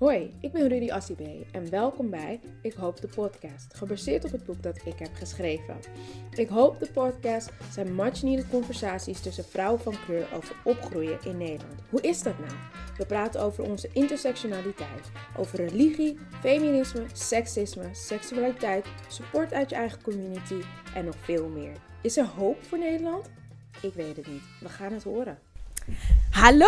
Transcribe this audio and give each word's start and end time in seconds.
Hoi, 0.00 0.34
ik 0.40 0.52
ben 0.52 0.68
Rudy 0.68 0.90
Assibé 0.90 1.44
en 1.52 1.70
welkom 1.70 2.10
bij 2.10 2.40
Ik 2.62 2.72
Hoop 2.72 3.00
de 3.00 3.08
Podcast, 3.08 3.74
gebaseerd 3.74 4.24
op 4.24 4.32
het 4.32 4.44
boek 4.44 4.62
dat 4.62 4.80
ik 4.84 4.98
heb 4.98 5.14
geschreven. 5.14 5.76
Ik 6.34 6.48
Hoop 6.48 6.78
de 6.78 6.90
Podcast 6.92 7.52
zijn 7.72 7.94
much-needed 7.94 8.48
conversaties 8.48 9.20
tussen 9.20 9.44
vrouwen 9.44 9.80
van 9.80 9.94
kleur 10.04 10.34
over 10.34 10.56
opgroeien 10.64 11.18
in 11.24 11.36
Nederland. 11.36 11.80
Hoe 11.90 12.00
is 12.00 12.22
dat 12.22 12.38
nou? 12.38 12.52
We 12.96 13.06
praten 13.06 13.40
over 13.40 13.64
onze 13.64 13.88
intersectionaliteit, 13.92 15.10
over 15.36 15.58
religie, 15.58 16.18
feminisme, 16.40 17.04
seksisme, 17.12 17.88
seksualiteit, 17.92 18.86
support 19.08 19.52
uit 19.52 19.70
je 19.70 19.76
eigen 19.76 20.02
community 20.02 20.60
en 20.94 21.04
nog 21.04 21.16
veel 21.20 21.48
meer. 21.48 21.76
Is 22.02 22.16
er 22.16 22.26
hoop 22.26 22.62
voor 22.62 22.78
Nederland? 22.78 23.30
Ik 23.82 23.94
weet 23.94 24.16
het 24.16 24.26
niet. 24.26 24.42
We 24.60 24.68
gaan 24.68 24.92
het 24.92 25.02
horen. 25.02 25.38
Hallo, 26.30 26.66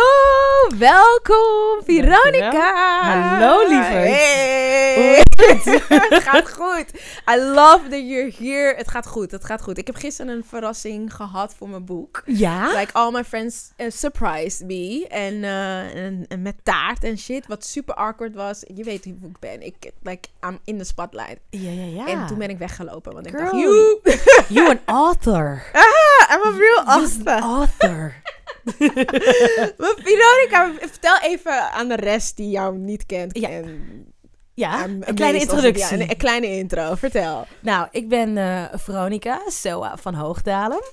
welkom 0.77 1.83
Veronica. 1.83 2.73
Hallo, 3.03 3.67
lieverd. 3.67 4.03
Hey. 4.03 5.23
het 6.09 6.23
gaat 6.23 6.51
goed. 6.51 6.85
I 7.29 7.37
love 7.37 7.87
that 7.89 7.99
you're 8.07 8.33
here. 8.37 8.75
Het 8.77 8.87
gaat 8.87 9.07
goed, 9.07 9.31
het 9.31 9.45
gaat 9.45 9.61
goed. 9.61 9.77
Ik 9.77 9.87
heb 9.87 9.95
gisteren 9.95 10.35
een 10.35 10.43
verrassing 10.47 11.13
gehad 11.13 11.53
voor 11.57 11.69
mijn 11.69 11.85
boek. 11.85 12.21
Ja? 12.25 12.79
Like 12.79 12.93
all 12.93 13.11
my 13.11 13.23
friends 13.23 13.71
uh, 13.77 13.89
surprised 13.89 14.67
me. 14.67 15.07
En, 15.07 15.33
uh, 15.33 16.05
en, 16.05 16.25
en, 16.27 16.41
met 16.41 16.55
taart 16.63 17.03
en 17.03 17.17
shit, 17.17 17.47
wat 17.47 17.65
super 17.65 17.93
awkward 17.93 18.35
was. 18.35 18.63
Je 18.75 18.83
weet 18.83 19.03
hoe 19.03 19.29
ik 19.29 19.39
ben. 19.39 19.61
Ik, 19.61 19.91
like, 20.01 20.29
I'm 20.47 20.59
in 20.63 20.77
the 20.77 20.83
spotlight. 20.83 21.37
Ja, 21.49 21.71
ja, 21.71 21.85
ja. 21.85 22.07
En 22.07 22.27
toen 22.27 22.37
ben 22.37 22.49
ik 22.49 22.57
weggelopen, 22.57 23.13
want 23.13 23.29
Girl, 23.29 23.39
ik 23.39 23.51
dacht, 23.51 23.61
you... 23.63 24.01
you 24.49 24.69
an 24.69 24.79
author. 24.85 25.63
Ah, 25.73 26.35
I'm 26.35 26.53
a 26.53 26.57
real 26.57 26.83
author. 26.85 27.39
author. 27.39 28.21
Veronica, 30.03 30.73
vertel 30.79 31.19
even 31.21 31.71
aan 31.71 31.87
de 31.87 31.95
rest 31.95 32.37
die 32.37 32.49
jou 32.49 32.77
niet 32.77 33.05
kent. 33.05 33.37
Ja. 33.37 33.49
En 33.49 34.13
Ja, 34.53 34.83
een 34.83 35.15
kleine 35.15 35.39
introductie. 35.39 35.83
ja, 35.83 35.91
een, 35.91 36.09
een 36.09 36.17
kleine 36.17 36.47
intro, 36.47 36.95
vertel. 36.95 37.45
Nou, 37.59 37.87
ik 37.91 38.09
ben 38.09 38.37
eh, 38.37 38.63
Veronica 38.73 39.41
Soa 39.47 39.97
van 39.97 40.13
Hoogdalen. 40.13 40.83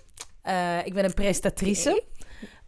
Eh, 0.42 0.86
ik 0.86 0.94
ben 0.94 1.04
een 1.04 1.14
prestatrice. 1.14 2.02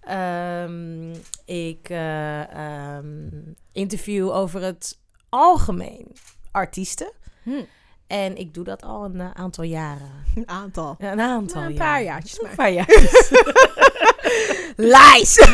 Ehm, 0.00 1.10
ik 1.44 1.88
eh, 1.88 2.50
ehm, 2.50 3.28
interview 3.72 4.30
over 4.30 4.62
het 4.62 4.98
algemeen 5.28 6.16
artiesten. 6.50 7.12
Hm. 7.42 7.62
En 8.06 8.36
ik 8.36 8.54
doe 8.54 8.64
dat 8.64 8.82
al 8.82 9.04
een 9.04 9.36
aantal 9.36 9.64
jaren. 9.64 10.10
Een 10.34 10.48
aantal. 10.48 10.94
Ja, 10.98 11.12
een 11.12 11.20
aantal 11.20 11.60
Nou, 11.60 11.72
een 11.72 11.78
paar 11.78 12.02
jaartjes 12.02 12.40
maar. 12.40 12.50
Een 12.50 12.56
paar 12.56 12.72
jaar. 12.72 12.86
Lies! 14.76 15.36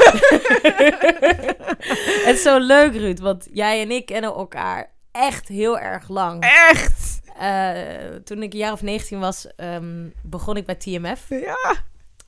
Het 2.27 2.37
is 2.37 2.43
zo 2.43 2.59
leuk, 2.59 2.93
Ruud, 2.93 3.19
want 3.19 3.49
jij 3.53 3.81
en 3.81 3.91
ik 3.91 4.07
kennen 4.07 4.35
elkaar 4.35 4.93
echt 5.13 5.49
heel 5.49 5.79
erg 5.79 6.09
lang. 6.09 6.43
Echt? 6.43 7.21
Eh, 7.39 8.15
toen 8.25 8.43
ik 8.43 8.53
een 8.53 8.59
jaar 8.59 8.73
of 8.73 8.83
19 8.83 9.19
was, 9.19 9.47
ehm, 9.57 10.09
begon 10.23 10.57
ik 10.57 10.67
bij 10.67 10.75
TMF. 10.75 11.29
Ja. 11.29 11.77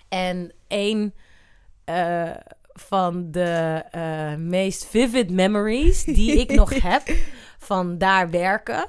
En 0.09 0.53
een 0.69 1.15
eh, 1.85 2.31
van 2.73 3.31
de 3.31 3.83
eh, 3.91 4.35
meest 4.35 4.87
vivid 4.87 5.31
memories 5.31 6.05
die 6.05 6.41
ik 6.41 6.51
nog 6.51 6.83
heb 6.93 7.03
van 7.59 7.99
daar 7.99 8.31
werken, 8.31 8.87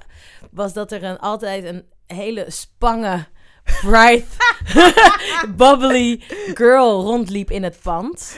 was 0.51 0.73
dat 0.73 0.91
er 0.91 1.03
een, 1.03 1.19
altijd 1.19 1.63
een 1.63 1.85
hele 2.07 2.45
spange, 2.47 3.25
bright, 3.81 4.25
bubbly 5.57 6.21
girl 6.53 7.01
rondliep 7.01 7.51
in 7.51 7.63
het 7.63 7.79
pand. 7.83 8.37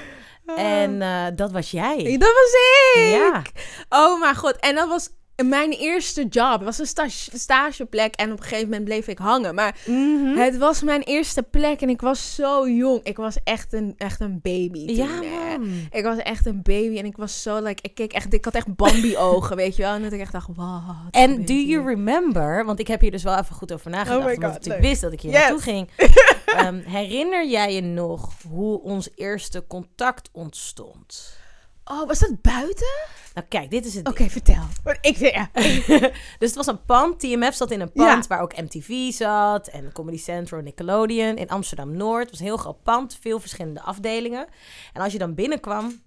En 0.56 1.02
eh, 1.02 1.26
dat 1.36 1.52
was 1.52 1.72
jij. 1.72 2.18
Dat 2.18 2.34
was 2.34 2.54
ik! 2.96 3.12
Ja. 3.12 3.42
Oh 3.90 4.20
mijn 4.20 4.36
god. 4.36 4.56
En 4.60 4.76
dat 4.76 4.88
was 4.88 5.10
mijn 5.46 5.72
eerste 5.72 6.26
job. 6.28 6.52
Het 6.54 6.64
was 6.64 6.80
een 6.80 6.86
sta- 6.88 7.38
stageplek 7.38 8.16
en 8.16 8.32
op 8.32 8.38
een 8.38 8.44
gegeven 8.44 8.70
moment 8.70 8.84
bleef 8.84 9.08
ik 9.08 9.18
hangen. 9.18 9.56
Maar 9.56 9.76
Mhm. 9.86 10.38
het 10.38 10.58
was 10.58 10.82
mijn 10.82 11.02
eerste 11.02 11.44
plek 11.44 11.82
en 11.82 11.90
ik 11.90 12.02
was 12.02 12.36
zo 12.36 12.70
jong. 12.70 13.00
Ik 13.04 13.18
was 13.18 13.36
echt 13.44 13.74
een, 13.74 13.94
echt 13.98 14.20
een 14.22 14.40
baby 14.42 14.86
toen, 14.88 14.96
Ja, 14.96 15.20
man. 15.58 15.88
Ik 15.92 16.04
was 16.04 16.18
echt 16.18 16.46
een 16.46 16.62
baby 16.62 16.98
en 16.98 17.06
ik 17.06 17.18
was 17.18 17.42
zo, 17.42 17.62
like, 17.64 17.82
ik 17.82 17.96
keek 17.96 18.14
echt, 18.14 18.34
ik 18.34 18.46
had 18.46 18.54
echt 18.54 18.76
Bambi-ogen, 18.76 19.56
weet 19.64 19.76
je 19.76 19.82
wel. 19.82 19.94
En 19.94 20.02
dat 20.04 20.12
ik 20.12 20.20
echt 20.20 20.32
dacht, 20.32 20.48
wat 20.56 20.82
En 21.12 21.46
do 21.46 21.54
you 21.54 21.86
remember, 21.88 22.66
want 22.66 22.80
ik 22.80 22.88
heb 22.88 23.02
hier 23.02 23.12
dus 23.12 23.24
wel 23.24 23.38
even 23.38 23.56
goed 23.56 23.74
over 23.74 23.90
nagedacht, 23.92 24.38
Oh 24.38 24.44
omdat 24.44 24.66
ik 24.66 24.78
wist 24.82 25.02
dat 25.02 25.12
ik 25.12 25.22
hier 25.22 25.32
Yes. 25.32 25.40
naartoe 25.40 25.62
ging. 25.62 25.90
Ehm, 26.46 26.80
herinner 26.86 27.48
jij 27.48 27.74
je 27.74 27.82
nog 27.82 28.32
hoe 28.50 28.82
ons 28.82 29.10
eerste 29.16 29.64
contact 29.68 30.30
ontstond? 30.32 31.38
Oh, 31.86 32.08
was 32.08 32.20
dat 32.20 32.42
buiten? 32.42 32.88
Nou 33.34 33.48
kijk, 33.48 33.70
dit 33.70 33.86
is 33.86 33.94
het 33.96 34.08
Oké, 34.08 34.30
vertel. 34.30 34.64
Ik 35.02 35.16
ja. 35.18 35.50
dus 36.40 36.50
het 36.50 36.56
was 36.56 36.68
een 36.68 36.86
pand. 36.86 37.20
TMF 37.20 37.54
zat 37.56 37.72
in 37.72 37.82
een 37.82 37.92
pand 37.92 38.24
Ja. 38.24 38.28
waar 38.28 38.42
ook 38.42 38.62
MTV 38.62 39.12
zat. 39.12 39.68
En 39.68 39.92
Comedy 39.92 40.18
Central, 40.18 40.62
Nickelodeon. 40.62 41.36
In 41.38 41.50
Amsterdam-Noord. 41.50 42.22
Het 42.22 42.30
was 42.30 42.40
een 42.40 42.46
heel 42.46 42.58
groot 42.58 42.84
pand. 42.84 43.18
Veel 43.22 43.40
verschillende 43.40 43.82
afdelingen. 43.82 44.48
En 44.94 45.02
als 45.02 45.12
je 45.12 45.18
dan 45.18 45.36
binnenkwam, 45.36 46.02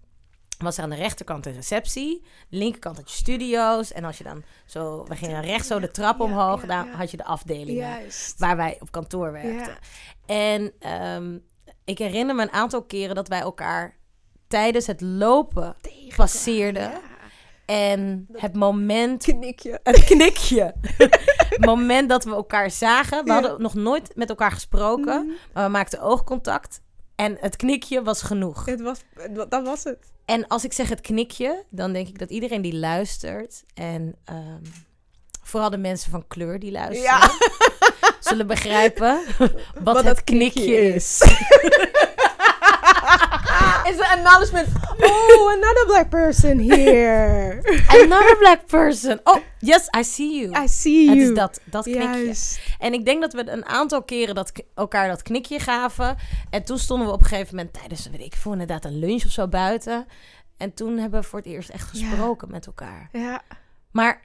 was 0.58 0.76
er 0.76 0.82
aan 0.82 0.90
de 0.90 0.96
rechterkant 0.96 1.44
de 1.44 1.50
receptie. 1.50 2.22
De 2.48 2.56
linkerkant 2.56 2.96
had 2.96 3.10
je 3.10 3.16
studio's. 3.16 3.92
En 3.92 4.04
als 4.04 4.18
je 4.18 4.24
dan 4.24 4.44
zo... 4.66 5.04
We 5.04 5.16
gingen 5.16 5.42
rechts 5.42 5.66
zo 5.68 5.80
de 5.80 5.90
trap 5.90 6.18
Ja, 6.18 6.24
omhoog. 6.24 6.66
ja, 6.66 6.84
ja. 6.84 6.96
had 6.96 7.10
je 7.10 7.16
de 7.16 7.24
afdelingen. 7.24 7.74
Juist. 7.88 8.38
Waar 8.38 8.56
wij 8.56 8.76
op 8.80 8.90
kantoor 8.90 9.32
werkten. 9.32 9.76
En 10.26 10.72
ehm, 10.78 11.38
ik 11.84 11.98
herinner 11.98 12.34
me 12.34 12.42
een 12.42 12.52
aantal 12.52 12.82
keren 12.82 13.14
dat 13.14 13.28
wij 13.28 13.40
elkaar 13.40 13.96
tijdens 14.48 14.86
het 14.86 15.00
lopen 15.00 15.76
passeerden. 16.16 16.82
Ja. 16.90 17.00
En 17.66 18.26
het 18.32 18.54
moment 18.54 19.22
Knikje. 19.24 19.80
het 19.82 20.04
knikje. 20.04 20.74
het 21.48 21.64
moment 21.64 22.08
dat 22.08 22.24
we 22.24 22.30
elkaar 22.30 22.70
zagen. 22.70 23.24
We 23.24 23.30
Ja. 23.30 23.40
hadden 23.40 23.62
nog 23.62 23.74
nooit 23.74 24.10
met 24.14 24.28
elkaar 24.28 24.52
gesproken. 24.52 25.24
Mhm. 25.24 25.34
Maar 25.52 25.64
we 25.64 25.70
maakten 25.70 26.00
oogcontact. 26.00 26.80
En 27.14 27.36
het 27.40 27.56
knikje 27.56 28.02
was 28.02 28.22
genoeg. 28.22 28.64
Het 28.64 28.80
was, 28.80 28.98
dat 29.48 29.62
was 29.64 29.84
het. 29.84 29.98
En 30.24 30.46
als 30.46 30.64
ik 30.64 30.72
zeg 30.72 30.88
het 30.88 31.00
knikje, 31.00 31.64
dan 31.70 31.92
denk 31.92 32.08
ik 32.08 32.18
dat 32.18 32.30
iedereen 32.30 32.62
die 32.62 32.74
luistert. 32.76 33.64
En 33.74 34.14
ehm, 34.24 34.62
vooral 35.42 35.70
de 35.70 35.78
mensen 35.78 36.10
van 36.10 36.26
kleur 36.26 36.58
die 36.58 36.72
luisteren. 36.72 37.02
Ja. 37.18 37.30
Zullen 38.20 38.46
begrijpen 38.46 39.20
wat, 39.38 39.52
Wat 39.82 39.96
het 39.96 40.04
dat 40.04 40.24
knikje, 40.24 40.60
knikje 40.60 40.94
is. 40.94 41.18
It's 43.88 44.00
an 44.00 44.18
acknowledgement. 44.18 44.68
Oh, 45.02 45.52
another 45.56 45.86
black 45.86 46.08
person 46.10 46.58
here. 46.58 47.60
Another 48.02 48.36
black 48.38 48.66
person. 48.66 49.20
Oh, 49.24 49.38
yes, 49.58 49.88
I 49.98 50.02
see 50.02 50.40
you. 50.40 50.64
I 50.64 50.66
see 50.68 51.08
het 51.08 51.16
you. 51.18 51.28
is 51.30 51.34
dat, 51.36 51.60
dat 51.64 51.84
knikje. 51.84 52.24
Juist. 52.24 52.60
En 52.78 52.92
ik 52.92 53.04
denk 53.04 53.20
dat 53.20 53.32
we 53.32 53.50
een 53.50 53.64
aantal 53.64 54.02
keren 54.02 54.34
dat, 54.34 54.52
elkaar 54.74 55.08
dat 55.08 55.22
knikje 55.22 55.60
gaven. 55.60 56.16
En 56.50 56.64
toen 56.64 56.78
stonden 56.78 57.06
we 57.06 57.12
op 57.12 57.20
een 57.20 57.26
gegeven 57.26 57.56
moment 57.56 57.74
tijdens, 57.74 58.08
weet 58.10 58.20
ik 58.20 58.34
veel, 58.34 58.52
inderdaad 58.52 58.84
een 58.84 58.98
lunch 58.98 59.24
of 59.24 59.30
zo 59.30 59.48
buiten. 59.48 60.06
En 60.56 60.74
toen 60.74 60.98
hebben 60.98 61.20
we 61.20 61.26
voor 61.26 61.38
het 61.38 61.48
eerst 61.48 61.68
echt 61.68 61.88
Ja. 61.98 62.08
gesproken 62.08 62.50
met 62.50 62.66
elkaar. 62.66 63.08
Ja. 63.12 63.42
Maar 63.90 64.20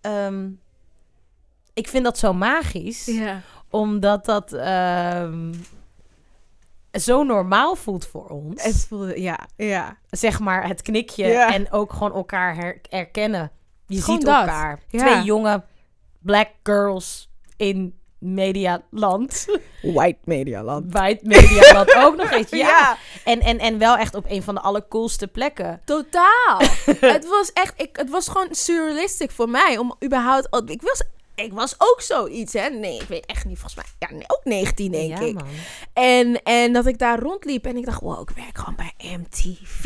ehm, 0.00 0.48
ik 1.74 1.88
vind 1.88 2.04
dat 2.04 2.18
zo 2.18 2.32
magisch. 2.32 3.04
Ja. 3.04 3.40
Omdat 3.70 4.24
dat 4.24 4.52
ehm, 4.52 5.52
zo 6.92 7.22
normaal 7.22 7.74
voelt 7.76 8.06
voor 8.06 8.28
ons. 8.28 8.62
Het 8.62 8.86
voelde, 8.88 9.20
ja, 9.20 9.38
ja. 9.56 9.96
Zeg 10.10 10.40
maar 10.40 10.66
het 10.68 10.82
knikje 10.82 11.26
Ja. 11.26 11.52
en 11.54 11.70
ook 11.72 11.92
gewoon 11.92 12.12
elkaar 12.14 12.54
her- 12.56 12.80
herkennen. 12.88 13.50
Je 13.86 14.00
Gewoon 14.02 14.16
ziet 14.18 14.26
dat. 14.28 14.38
elkaar. 14.40 14.80
Ja. 14.88 14.98
Twee 15.06 15.22
jonge 15.22 15.62
black 16.20 16.48
girls 16.62 17.30
in 17.56 17.98
medialand. 18.18 19.46
White 19.82 20.18
medialand. 20.24 20.92
White 20.92 21.26
medialand 21.26 21.94
ook 22.04 22.16
nog 22.16 22.30
eens. 22.30 22.50
Ja. 22.50 22.58
Ja. 22.58 22.96
En, 23.24 23.40
en, 23.40 23.58
en 23.58 23.78
wel 23.78 23.96
echt 23.96 24.14
op 24.14 24.24
een 24.28 24.42
van 24.42 24.54
de 24.54 24.60
allercoolste 24.60 25.28
plekken. 25.28 25.80
Totaal. 25.84 26.58
het 27.14 27.28
was 27.28 27.52
echt, 27.52 27.80
ik, 27.80 27.96
het 27.96 28.10
was 28.10 28.28
gewoon 28.28 28.48
surrealistic 28.50 29.30
voor 29.30 29.48
mij 29.48 29.78
om 29.78 29.94
überhaupt, 30.04 30.70
ik 30.70 30.82
was, 30.82 31.02
ik 31.34 31.52
was 31.52 31.74
ook 31.78 32.00
zoiets, 32.00 32.52
hè. 32.52 32.68
Nee, 32.68 33.00
ik 33.00 33.08
weet 33.08 33.26
echt 33.26 33.44
niet, 33.44 33.58
volgens 33.58 33.84
mij, 33.98 34.08
ja, 34.18 34.24
ook 34.26 34.40
19 34.44 34.92
denk 34.92 35.18
ja, 35.18 35.20
ik. 35.20 35.34
man. 35.34 35.46
En, 35.92 36.42
en 36.42 36.72
dat 36.72 36.86
ik 36.86 36.98
daar 36.98 37.18
rondliep 37.18 37.64
en 37.64 37.76
ik 37.76 37.84
dacht, 37.84 38.00
wow, 38.00 38.20
ik 38.20 38.36
werk 38.36 38.58
gewoon 38.58 38.76
bij 38.76 39.16
MTV. 39.18 39.84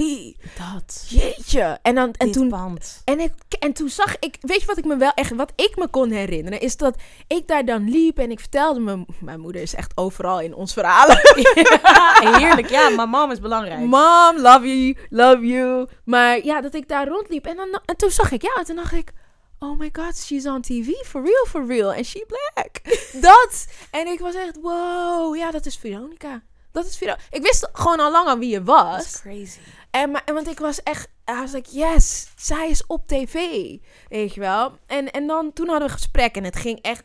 Dat. 0.59 1.07
Jeetje. 1.09 1.79
En, 1.83 1.95
dan, 1.95 2.13
en 2.13 2.27
Dit 2.27 2.33
toen. 2.33 2.79
En, 3.05 3.21
ik, 3.21 3.33
en 3.59 3.73
toen 3.73 3.89
zag 3.89 4.17
ik, 4.19 4.37
weet 4.41 4.61
je 4.61 4.67
wat 4.67 4.79
ik 4.79 4.85
me 4.85 4.97
wel 4.97 5.13
echt, 5.15 5.35
wat 5.35 5.53
ik 5.57 5.77
me 5.77 5.89
kon 5.89 6.11
herinneren, 6.11 6.61
is 6.61 6.77
dat 6.77 6.97
ik 7.27 7.49
daar 7.49 7.65
dan 7.65 7.89
liep 7.91 8.19
en 8.19 8.31
ik 8.31 8.41
vertelde 8.41 8.81
me, 8.81 9.05
mijn 9.21 9.41
moeder 9.41 9.63
is 9.63 9.75
echt 9.75 9.93
overal 9.95 10.41
in 10.41 10.55
ons 10.55 10.73
verhalen. 10.73 11.21
Ja, 11.57 12.39
heerlijk. 12.39 12.69
Ja, 12.69 12.89
maar 12.89 13.09
mom 13.09 13.31
is 13.31 13.41
belangrijk. 13.41 13.79
Mom, 13.79 14.37
love 14.37 14.79
you, 14.79 14.97
love 15.11 15.47
you. 15.47 15.89
Maar 16.05 16.45
ja, 16.45 16.61
dat 16.61 16.75
ik 16.75 16.89
daar 16.89 17.09
rondliep 17.09 17.47
en, 17.47 17.57
dan, 17.57 17.81
en 17.85 17.97
toen 17.97 18.11
zag 18.11 18.31
ik, 18.31 18.43
ja, 18.43 18.55
en 18.55 18.65
toen 18.65 18.77
dacht 18.77 18.93
ik, 18.93 19.13
oh 19.59 19.79
my 19.79 19.91
god, 19.93 20.17
she's 20.17 20.47
on 20.47 20.63
TV, 20.63 20.91
for 21.05 21.23
real, 21.23 21.45
for 21.47 21.67
real, 21.67 21.93
and 21.93 22.07
she 22.07 22.27
black. 22.27 22.83
dat. 23.29 23.67
En 23.91 24.07
ik 24.07 24.21
was 24.21 24.35
echt, 24.35 24.57
wow, 24.61 25.37
ja, 25.37 25.51
dat 25.51 25.67
is 25.67 25.77
Veronica. 25.77 26.43
Dat 26.73 26.87
is 26.87 26.97
Veronica. 26.97 27.25
Ik 27.31 27.43
wist 27.43 27.69
gewoon 27.73 28.01
al 28.01 28.11
lang 28.11 28.29
al 28.29 28.39
wie 28.39 28.51
je 28.51 28.63
was. 28.63 29.05
is 29.05 29.21
crazy. 29.21 29.59
En, 29.91 30.11
maar, 30.11 30.23
en 30.25 30.35
want 30.35 30.49
ik 30.49 30.59
was 30.59 30.83
echt, 30.83 31.09
I 31.31 31.35
was 31.35 31.53
like, 31.53 31.71
yes, 31.71 32.29
zij 32.37 32.71
is 32.71 32.87
op 32.87 33.07
tv, 33.07 33.35
weet 34.09 34.35
je 34.35 34.41
wel. 34.41 34.79
En, 34.87 35.11
en 35.11 35.27
dan, 35.27 35.53
toen 35.53 35.69
hadden 35.69 35.87
we 35.87 35.93
een 35.93 36.01
gesprek 36.01 36.37
en 36.37 36.45
het 36.45 36.57
ging 36.57 36.79
echt 36.81 37.03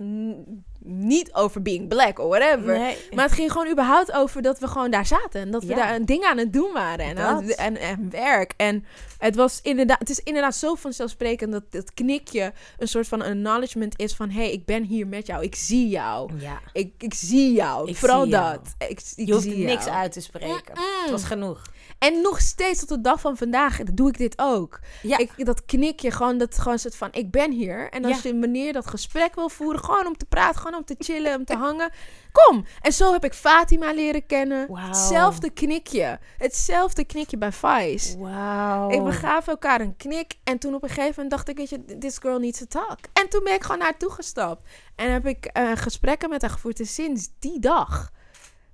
niet 0.83 1.33
over 1.33 1.61
being 1.61 1.87
black 1.87 2.19
or 2.19 2.27
whatever. 2.27 2.77
Nee. 2.79 2.97
Maar 3.13 3.25
het 3.25 3.33
ging 3.33 3.51
gewoon 3.51 3.71
überhaupt 3.71 4.11
over 4.11 4.41
dat 4.41 4.59
we 4.59 4.67
gewoon 4.67 4.91
daar 4.91 5.05
zaten. 5.05 5.41
En 5.41 5.51
dat 5.51 5.63
we 5.63 5.69
Ja. 5.69 5.75
daar 5.75 5.95
een 5.95 6.05
ding 6.05 6.23
aan 6.23 6.37
het 6.37 6.53
doen 6.53 6.73
waren. 6.73 7.05
En, 7.05 7.17
aan 7.17 7.49
en, 7.49 7.77
en 7.77 8.09
werk. 8.09 8.53
En 8.57 8.85
het, 9.17 9.35
was 9.35 9.59
inderdaad, 9.61 9.99
het 9.99 10.09
is 10.09 10.19
inderdaad 10.19 10.55
zo 10.55 10.75
vanzelfsprekend 10.75 11.51
dat 11.51 11.63
dat 11.69 11.93
knikje 11.93 12.53
een 12.77 12.87
soort 12.87 13.07
van 13.07 13.21
acknowledgement 13.21 13.99
is 13.99 14.13
van... 14.15 14.29
Hé, 14.29 14.41
hey, 14.41 14.51
ik 14.51 14.65
ben 14.65 14.83
hier 14.83 15.07
met 15.07 15.25
jou. 15.27 15.43
Ik 15.43 15.55
zie 15.55 15.89
jou. 15.89 16.31
Ja. 16.39 16.59
Ik, 16.73 16.93
ik 16.97 17.13
zie 17.13 17.53
jou. 17.53 17.89
Ik 17.89 17.95
Vooral 17.97 18.21
zie 18.21 18.31
jou. 18.31 18.53
dat. 18.77 18.89
Ik, 18.89 19.01
ik 19.15 19.25
Je 19.27 19.31
hoeft 19.33 19.43
zie 19.43 19.65
niks 19.65 19.85
jou. 19.85 19.97
uit 19.97 20.11
te 20.11 20.21
spreken. 20.21 20.73
Het 21.01 21.11
was 21.11 21.23
genoeg. 21.23 21.61
En 22.01 22.21
nog 22.21 22.39
steeds 22.39 22.79
tot 22.79 22.89
de 22.89 23.01
dag 23.01 23.19
van 23.21 23.37
vandaag 23.37 23.77
doe 23.83 24.07
ik 24.09 24.17
dit 24.17 24.33
ook. 24.37 24.79
Ja. 25.01 25.17
Ik, 25.17 25.45
dat 25.45 25.65
knikje, 25.65 26.11
gewoon 26.11 26.37
dat 26.37 26.57
gewoon 26.59 26.79
soort 26.79 26.95
van, 26.95 27.09
ik 27.11 27.31
ben 27.31 27.51
hier. 27.51 27.89
En 27.89 28.05
als 28.05 28.21
Ja. 28.21 28.29
je 28.29 28.35
meneer 28.35 28.73
dat 28.73 28.87
gesprek 28.87 29.35
wil 29.35 29.49
voeren, 29.49 29.83
gewoon 29.83 30.07
om 30.07 30.17
te 30.17 30.25
praten, 30.25 30.61
gewoon 30.61 30.77
om 30.77 30.85
te 30.85 30.95
chillen, 30.99 31.35
om 31.35 31.45
te 31.45 31.55
hangen. 31.55 31.91
Kom. 32.31 32.65
En 32.81 32.93
zo 32.93 33.11
heb 33.11 33.23
ik 33.23 33.33
Fatima 33.33 33.93
leren 33.93 34.25
kennen. 34.25 34.75
Hetzelfde 34.75 35.49
knikje. 35.49 36.19
Hetzelfde 36.37 37.05
knikje 37.05 37.37
bij 37.37 37.51
Vice. 37.51 38.17
Wauw. 38.17 38.89
Ik, 39.07 39.13
gaven 39.13 39.51
elkaar 39.51 39.81
een 39.81 39.97
knik. 39.97 40.33
En 40.43 40.57
toen 40.57 40.73
op 40.73 40.83
een 40.83 40.89
gegeven 40.89 41.13
moment 41.15 41.31
dacht 41.31 41.49
ik, 41.49 41.57
weet 41.57 41.69
je, 41.69 41.97
this 41.99 42.17
girl 42.17 42.39
needs 42.39 42.59
to 42.59 42.65
talk. 42.65 42.99
En 43.13 43.29
toen 43.29 43.43
ben 43.43 43.53
ik 43.53 43.61
gewoon 43.61 43.77
naar 43.77 43.87
haar 43.87 43.97
toegestapt. 43.97 44.69
En 44.95 45.11
heb 45.11 45.25
ik 45.25 45.45
eh, 45.45 45.71
gesprekken 45.75 46.29
met 46.29 46.41
haar 46.41 46.51
gevoerd. 46.51 46.79
En 46.79 46.85
sinds 46.85 47.29
die 47.39 47.59
dag... 47.59 48.11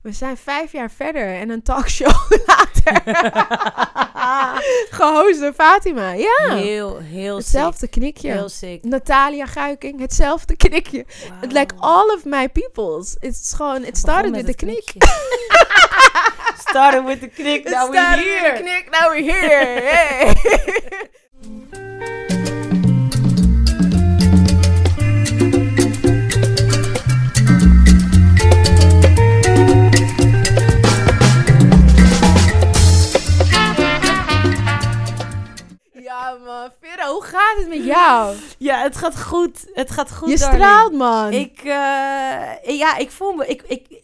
We 0.02 0.12
zijn 0.12 0.38
vijf 0.38 0.72
jaar 0.72 0.92
verder 0.92 1.36
en 1.36 1.50
een 1.50 1.62
talkshow 1.62 2.32
later. 2.48 3.02
Gehost 4.98 5.40
door 5.40 5.54
Fatima. 5.54 6.12
Ja. 6.12 6.56
Heel, 6.56 6.98
heel 6.98 7.36
hetzelfde 7.36 7.88
knikje. 7.88 8.32
Heel 8.32 8.50
sick. 8.50 8.84
Natalia 8.84 9.46
Guiking, 9.46 10.00
hetzelfde 10.00 10.56
knikje. 10.56 11.06
It 11.42 11.52
like 11.52 11.76
all 11.80 12.10
of 12.16 12.26
my 12.26 12.50
peoples. 12.50 13.16
It's 13.20 13.54
gewoon, 13.54 13.84
it 13.84 13.98
started 13.98 14.36
with 14.36 14.46
the 14.46 14.66
knik. 14.66 14.94
started 16.70 17.06
with 17.06 17.20
the 17.20 17.30
knik. 17.30 17.64
Now 17.64 17.90
we 17.90 17.98
started 17.98 18.26
with 18.26 18.40
here. 18.40 18.58
the 18.58 18.64
knik, 18.64 18.90
now 18.92 19.10
we're 19.10 19.24
here. 19.24 19.82
Hey. 21.42 21.87
Vera, 36.98 37.12
hoe 37.12 37.24
gaat 37.24 37.58
het 37.58 37.68
met 37.68 37.84
jou? 37.86 38.36
Ja, 38.58 38.82
het 38.82 38.96
gaat 38.98 39.22
goed. 39.22 39.66
Het 39.74 39.92
gaat 39.92 40.12
goed, 40.12 40.30
Je 40.30 40.38
darling. 40.38 40.64
straalt 40.64 40.94
man. 40.94 41.32
Ik, 41.34 41.58
eh, 41.58 42.78
ja, 42.78 42.98
ik 42.98 43.12
voel 43.12 43.34
me... 43.34 43.48
Ik, 43.48 43.62
ik, 43.62 44.02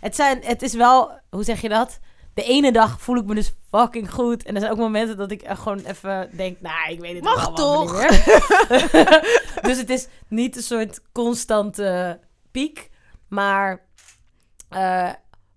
het, 0.00 0.16
zijn, 0.16 0.40
het 0.44 0.62
is 0.62 0.74
wel... 0.74 1.10
Hoe 1.30 1.44
zeg 1.44 1.60
je 1.60 1.68
dat? 1.68 1.98
De 2.34 2.42
ene 2.42 2.72
dag 2.72 3.00
voel 3.00 3.16
ik 3.16 3.24
me 3.24 3.34
dus 3.34 3.52
fucking 3.70 4.12
goed. 4.12 4.42
En 4.42 4.54
er 4.54 4.60
zijn 4.60 4.72
ook 4.72 4.78
momenten 4.78 5.16
dat 5.16 5.30
ik 5.30 5.42
gewoon 5.46 5.78
even 5.78 6.30
denk... 6.36 6.60
Nou, 6.60 6.92
ik 6.92 7.00
weet 7.00 7.14
het 7.14 7.24
Mag 7.24 7.46
allemaal 7.46 7.86
toch? 7.86 8.06
dus 9.66 9.78
het 9.78 9.90
is 9.90 10.08
niet 10.28 10.56
een 10.56 10.62
soort 10.62 11.00
constante 11.12 12.20
piek. 12.50 12.90
Maar 13.28 13.86
eh, 14.68 15.10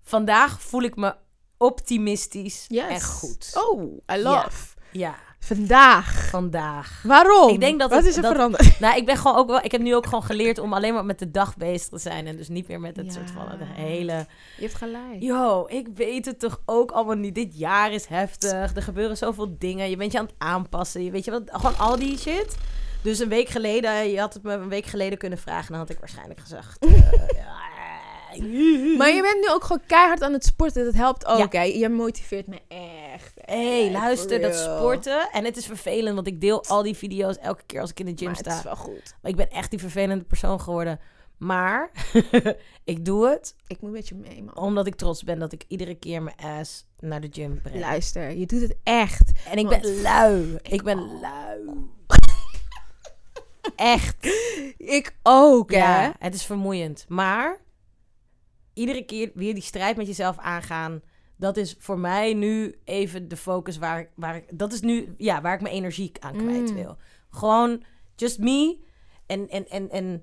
vandaag 0.04 0.62
voel 0.62 0.82
ik 0.82 0.96
me 0.96 1.14
optimistisch 1.58 2.64
Yes. 2.68 2.88
en 2.88 3.02
goed. 3.02 3.52
Oh, 3.54 4.02
I 4.12 4.22
love. 4.22 4.74
Ja, 4.92 5.14
Vandaag. 5.46 6.28
vandaag. 6.30 7.00
Waarom? 7.02 7.48
Ik 7.50 7.60
denk 7.60 7.80
dat 7.80 7.90
Wat 7.90 7.98
het- 7.98 8.08
is 8.08 8.16
er 8.16 8.22
dat- 8.22 8.32
veranderd? 8.32 8.78
Nou, 8.80 8.96
ik 8.96 9.06
ben 9.06 9.16
gewoon 9.16 9.36
ook 9.36 9.46
wel. 9.48 9.58
Ik 9.64 9.72
heb 9.72 9.80
nu 9.80 9.94
ook 9.94 10.04
gewoon 10.04 10.22
geleerd 10.22 10.58
om 10.58 10.72
alleen 10.72 10.94
maar 10.94 11.04
met 11.04 11.18
de 11.18 11.30
dag 11.30 11.56
bezig 11.56 11.88
te 11.88 11.98
zijn. 11.98 12.26
En 12.26 12.36
dus 12.36 12.48
niet 12.48 12.68
meer 12.68 12.80
met 12.80 12.96
het 12.96 13.06
Ja. 13.06 13.12
soort 13.12 13.30
van 13.30 13.48
het 13.48 13.58
hele. 13.74 14.12
Je 14.56 14.62
hebt 14.62 14.74
gelijk. 14.74 15.16
Yo, 15.18 15.64
ik 15.68 15.86
weet 15.94 16.24
het 16.24 16.38
toch 16.38 16.60
ook 16.64 16.90
allemaal 16.90 17.14
niet. 17.16 17.34
Dit 17.34 17.58
jaar 17.58 17.92
is 17.92 18.06
heftig. 18.06 18.52
Er 18.76 18.82
gebeuren 18.82 19.16
zoveel 19.16 19.54
dingen. 19.58 19.90
Je 19.90 19.96
bent 19.96 20.12
je 20.12 20.18
aan 20.18 20.24
het 20.26 20.34
aanpassen. 20.38 21.04
Je 21.04 21.10
weet 21.10 21.24
je 21.24 21.30
wat? 21.30 21.42
Gewoon 21.46 21.78
al 21.78 21.96
die 21.98 22.18
shit. 22.18 22.56
Dus 23.02 23.18
een 23.18 23.28
week 23.28 23.48
geleden, 23.48 24.10
je 24.10 24.20
had 24.20 24.34
het 24.34 24.42
me 24.42 24.52
een 24.52 24.68
week 24.68 24.86
geleden 24.86 25.18
kunnen 25.18 25.38
vragen. 25.38 25.70
Dan 25.70 25.80
had 25.80 25.90
ik 25.90 25.98
waarschijnlijk 25.98 26.40
gezegd. 26.40 26.78
eh, 26.78 26.90
ja, 27.34 27.54
Maar 28.98 29.10
je 29.10 29.22
bent 29.22 29.40
nu 29.40 29.48
ook 29.50 29.62
gewoon 29.64 29.82
keihard 29.86 30.22
aan 30.22 30.32
het 30.32 30.44
sporten. 30.44 30.84
Dat 30.84 30.94
helpt 30.94 31.26
ook, 31.26 31.52
Ja. 31.52 31.60
hè? 31.60 31.62
Je 31.64 31.88
motiveert 31.88 32.46
me 32.46 32.58
echt. 32.68 33.05
Hé, 33.34 33.76
hey, 33.76 33.84
echt, 33.84 33.92
luister, 33.92 34.40
dat 34.40 34.54
sporten. 34.54 35.28
En 35.32 35.44
het 35.44 35.56
is 35.56 35.66
vervelend, 35.66 36.14
want 36.14 36.26
ik 36.26 36.40
deel 36.40 36.64
al 36.64 36.82
die 36.82 36.96
video's 36.96 37.36
elke 37.36 37.62
keer 37.66 37.80
als 37.80 37.90
ik 37.90 38.00
in 38.00 38.06
de 38.06 38.12
gym 38.16 38.26
Maar 38.26 38.36
het 38.36 38.46
sta. 38.46 38.56
is 38.56 38.62
wel 38.64 38.76
goed. 38.76 39.14
Maar 39.22 39.30
ik 39.30 39.36
ben 39.36 39.50
echt 39.50 39.70
die 39.70 39.78
vervelende 39.78 40.24
persoon 40.24 40.60
geworden. 40.60 41.00
Maar 41.36 41.90
ik 42.84 43.04
doe 43.04 43.28
het 43.28 43.56
Ik 43.66 43.80
moet 43.80 43.90
met 43.90 44.08
je 44.08 44.14
mee, 44.14 44.42
man. 44.42 44.56
omdat 44.56 44.86
ik 44.86 44.94
trots 44.94 45.22
ben 45.22 45.38
dat 45.38 45.52
ik 45.52 45.64
iedere 45.68 45.94
keer 45.94 46.22
mijn 46.22 46.36
ass 46.36 46.86
naar 46.98 47.20
de 47.20 47.28
gym 47.30 47.60
breng. 47.62 47.80
Luister, 47.80 48.30
je 48.36 48.46
doet 48.46 48.60
het 48.60 48.76
echt. 48.82 49.32
En 49.48 49.58
ik 49.58 49.68
ben 49.68 50.00
lui. 50.00 50.58
Ik 50.62 50.82
ben 50.82 51.20
lui. 51.20 51.60
Echt. 53.76 54.16
Ik 54.76 55.16
ook, 55.22 55.70
hè? 55.70 55.78
Ja, 55.78 56.14
het 56.18 56.34
is 56.34 56.44
vermoeiend. 56.44 57.04
Maar 57.08 57.60
iedere 58.74 59.04
keer 59.04 59.30
weer 59.34 59.54
die 59.54 59.62
strijd 59.62 59.96
met 59.96 60.06
jezelf 60.06 60.38
aangaan. 60.38 61.02
Dat 61.38 61.56
is 61.56 61.76
voor 61.78 61.98
mij 61.98 62.34
nu 62.34 62.78
even 62.84 63.28
de 63.28 63.36
focus 63.36 63.78
waar, 63.78 64.00
ik- 64.00 64.10
waar 64.14 64.36
ik... 64.36 64.44
Dat 64.58 64.72
is 64.72 64.80
nu 64.80 65.14
ja, 65.18 65.40
waar 65.40 65.54
ik 65.54 65.60
mijn 65.60 65.74
energie 65.74 66.12
aan 66.20 66.36
kwijt 66.36 66.68
Mm. 66.70 66.74
wil. 66.74 66.96
Gewoon 67.30 67.82
just 68.16 68.38
me. 68.38 68.78
En, 69.26 69.48
en, 69.48 69.68
en, 69.68 69.90
en 69.90 70.22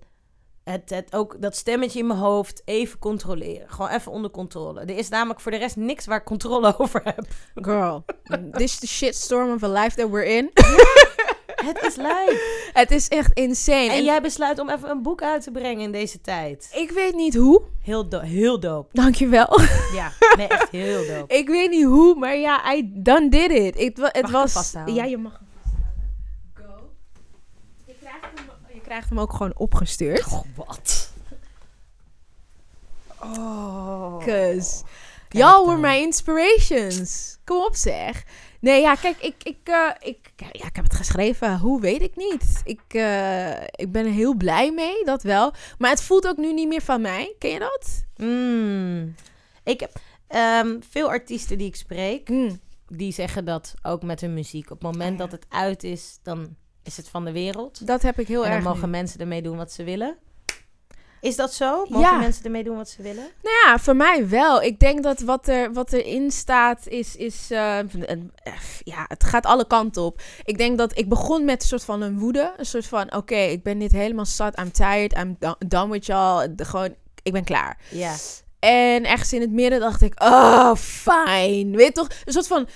het, 0.63 0.89
het 0.89 1.15
ook 1.15 1.41
dat 1.41 1.55
stemmetje 1.55 1.99
in 1.99 2.07
mijn 2.07 2.19
hoofd 2.19 2.61
even 2.65 2.99
controleren. 2.99 3.69
Gewoon 3.69 3.89
even 3.91 4.11
onder 4.11 4.31
controle. 4.31 4.79
Er 4.79 4.97
is 4.97 5.09
namelijk 5.09 5.39
voor 5.39 5.51
de 5.51 5.57
rest 5.57 5.75
niks 5.75 6.05
waar 6.05 6.17
ik 6.19 6.25
controle 6.25 6.75
over 6.79 7.01
heb. 7.03 7.25
Girl, 7.55 8.05
this 8.51 8.63
is 8.73 8.79
the 8.79 8.87
shitstorm 8.87 9.53
of 9.53 9.63
a 9.63 9.69
life 9.81 9.95
that 9.95 10.09
we're 10.09 10.25
in. 10.35 10.49
Het 11.63 11.81
is 11.81 11.95
lijf. 11.95 12.41
het 12.81 12.91
is 12.91 13.07
echt 13.07 13.33
insane. 13.33 13.91
En 13.91 14.03
jij 14.03 14.21
besluit 14.21 14.59
om 14.59 14.69
even 14.69 14.89
een 14.89 15.01
boek 15.01 15.21
uit 15.21 15.43
te 15.43 15.51
brengen 15.51 15.83
in 15.83 15.91
deze 15.91 16.21
tijd. 16.21 16.69
Ik 16.73 16.91
weet 16.91 17.15
niet 17.15 17.35
hoe. 17.35 17.61
Heel, 17.81 18.09
do 18.09 18.19
heel 18.19 18.59
dope. 18.59 18.89
Dankjewel. 18.91 19.59
Ja, 19.93 20.11
nee, 20.37 20.47
echt 20.47 20.69
heel 20.69 21.05
dope. 21.07 21.33
ik 21.35 21.47
weet 21.47 21.69
niet 21.69 21.85
hoe, 21.85 22.15
maar 22.15 22.35
ja, 22.37 22.73
I 22.73 22.91
done 22.93 23.29
did 23.29 23.51
it. 23.51 23.79
Het, 23.79 23.97
wa- 23.97 24.09
het 24.11 24.21
Mag 24.21 24.31
ik 24.31 24.37
was... 24.37 24.51
vasthouden? 24.51 24.93
Ja, 24.95 25.03
je 25.03 25.17
mag 25.17 25.31
hem 25.31 25.47
vasthouden. 25.61 26.11
Go. 26.53 26.89
Je 27.85 27.93
krijgt 27.99 28.19
hem, 28.35 28.45
je 28.73 28.79
krijgt 28.81 29.09
hem 29.09 29.19
ook 29.19 29.31
gewoon 29.33 29.51
opgestuurd. 29.55 30.25
Oh, 30.31 30.41
wat? 30.55 31.11
Oh. 33.19 34.17
Cause 34.25 34.83
Kijk 35.27 35.43
y'all 35.43 35.65
were 35.65 35.77
my 35.77 35.95
inspirations. 36.01 37.37
Kom 37.43 37.63
op 37.63 37.75
zeg. 37.75 38.23
Nee, 38.63 38.81
ja, 38.81 38.95
kijk, 38.95 39.17
ik, 39.19 39.35
ik, 39.43 39.57
eh, 39.63 39.89
ik, 39.99 40.17
ja, 40.37 40.65
ik 40.67 40.75
heb 40.75 40.83
het 40.83 40.95
geschreven. 40.95 41.59
Hoe 41.59 41.81
weet 41.81 42.01
ik 42.01 42.15
niet. 42.15 42.61
Ik, 42.63 42.81
eh, 42.87 43.61
ik 43.61 43.91
ben 43.91 44.05
er 44.05 44.11
heel 44.11 44.35
blij 44.35 44.71
mee, 44.71 45.03
dat 45.05 45.23
wel. 45.23 45.53
Maar 45.77 45.89
het 45.89 46.01
voelt 46.01 46.27
ook 46.27 46.37
nu 46.37 46.53
niet 46.53 46.67
meer 46.67 46.81
van 46.81 47.01
mij. 47.01 47.35
Ken 47.39 47.49
je 47.49 47.59
dat? 47.59 48.05
Mm. 48.15 49.15
Ik 49.63 49.79
heb 49.79 49.91
ehm, 50.27 50.79
veel 50.89 51.07
artiesten 51.09 51.57
die 51.57 51.67
ik 51.67 51.75
spreek, 51.75 52.29
Mm. 52.29 52.59
die 52.87 53.11
zeggen 53.13 53.45
dat 53.45 53.73
ook 53.81 54.03
met 54.03 54.21
hun 54.21 54.33
muziek. 54.33 54.71
Op 54.71 54.81
het 54.83 54.91
moment 54.91 55.11
Ah, 55.11 55.17
dat 55.17 55.31
het 55.31 55.45
uit 55.49 55.83
is, 55.83 56.19
dan 56.23 56.55
is 56.83 56.97
het 56.97 57.09
van 57.09 57.25
de 57.25 57.31
wereld. 57.31 57.87
Dat 57.87 58.01
heb 58.01 58.19
ik 58.19 58.27
heel 58.27 58.43
en 58.43 58.49
dan 58.49 58.57
erg. 58.57 58.67
mogen 58.67 58.85
nu. 58.85 58.89
mensen 58.89 59.19
ermee 59.19 59.41
doen 59.41 59.57
wat 59.57 59.71
ze 59.71 59.83
willen. 59.83 60.17
Is 61.23 61.35
dat 61.35 61.53
zo? 61.53 61.85
Mogen 61.89 61.99
Ja. 62.09 62.17
mensen 62.17 62.43
ermee 62.43 62.63
doen 62.63 62.75
wat 62.75 62.89
ze 62.89 63.01
willen? 63.01 63.27
Nou 63.41 63.55
ja, 63.65 63.77
voor 63.79 63.95
mij 63.95 64.29
wel. 64.29 64.61
Ik 64.61 64.79
denk 64.79 65.03
dat 65.03 65.19
wat, 65.19 65.47
er, 65.47 65.73
wat 65.73 65.93
erin 65.93 66.31
staat 66.31 66.87
is... 66.87 67.15
is 67.15 67.47
eh, 67.49 67.77
een- 67.77 68.31
eh, 68.35 68.53
ja, 68.83 69.05
het 69.07 69.23
gaat 69.23 69.45
alle 69.45 69.67
kanten 69.67 70.01
op. 70.01 70.21
Ik 70.43 70.57
denk 70.57 70.77
dat 70.77 70.97
ik 70.97 71.09
begon 71.09 71.45
met 71.45 71.61
een 71.61 71.67
soort 71.67 71.83
van 71.83 72.01
een 72.01 72.19
woede. 72.19 72.53
Een 72.57 72.65
soort 72.65 72.85
van, 72.87 73.15
oké, 73.15 73.35
ik 73.35 73.63
ben 73.63 73.79
dit 73.79 73.91
helemaal 73.91 74.25
zat. 74.25 74.59
I'm 74.59 74.71
tired. 74.71 75.17
I'm 75.17 75.35
do- 75.39 75.55
done 75.67 75.91
with 75.91 76.05
y'all. 76.05 76.53
Gewoon, 76.57 76.95
ik 77.23 77.31
ben 77.31 77.43
klaar. 77.43 77.77
Ja. 77.89 78.13
En 78.59 79.05
ergens 79.05 79.33
in 79.33 79.41
het 79.41 79.51
midden 79.51 79.79
dacht 79.79 80.01
ik, 80.01 80.23
oh, 80.23 80.75
fine. 80.75 81.77
Weet 81.77 81.85
je 81.87 81.91
toch? 81.91 82.07
Een 82.25 82.33
soort 82.33 82.47
van, 82.47 82.67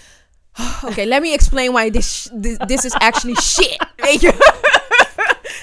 oh, 0.59 0.83
oké, 0.85 1.03
let 1.03 1.21
me 1.21 1.31
explain 1.33 1.71
why 1.71 1.89
this, 1.91 2.29
this, 2.41 2.57
this 2.65 2.85
is 2.85 2.93
actually 2.93 3.35
shit. 3.35 3.85
Weet 3.95 4.21
je? 4.21 4.55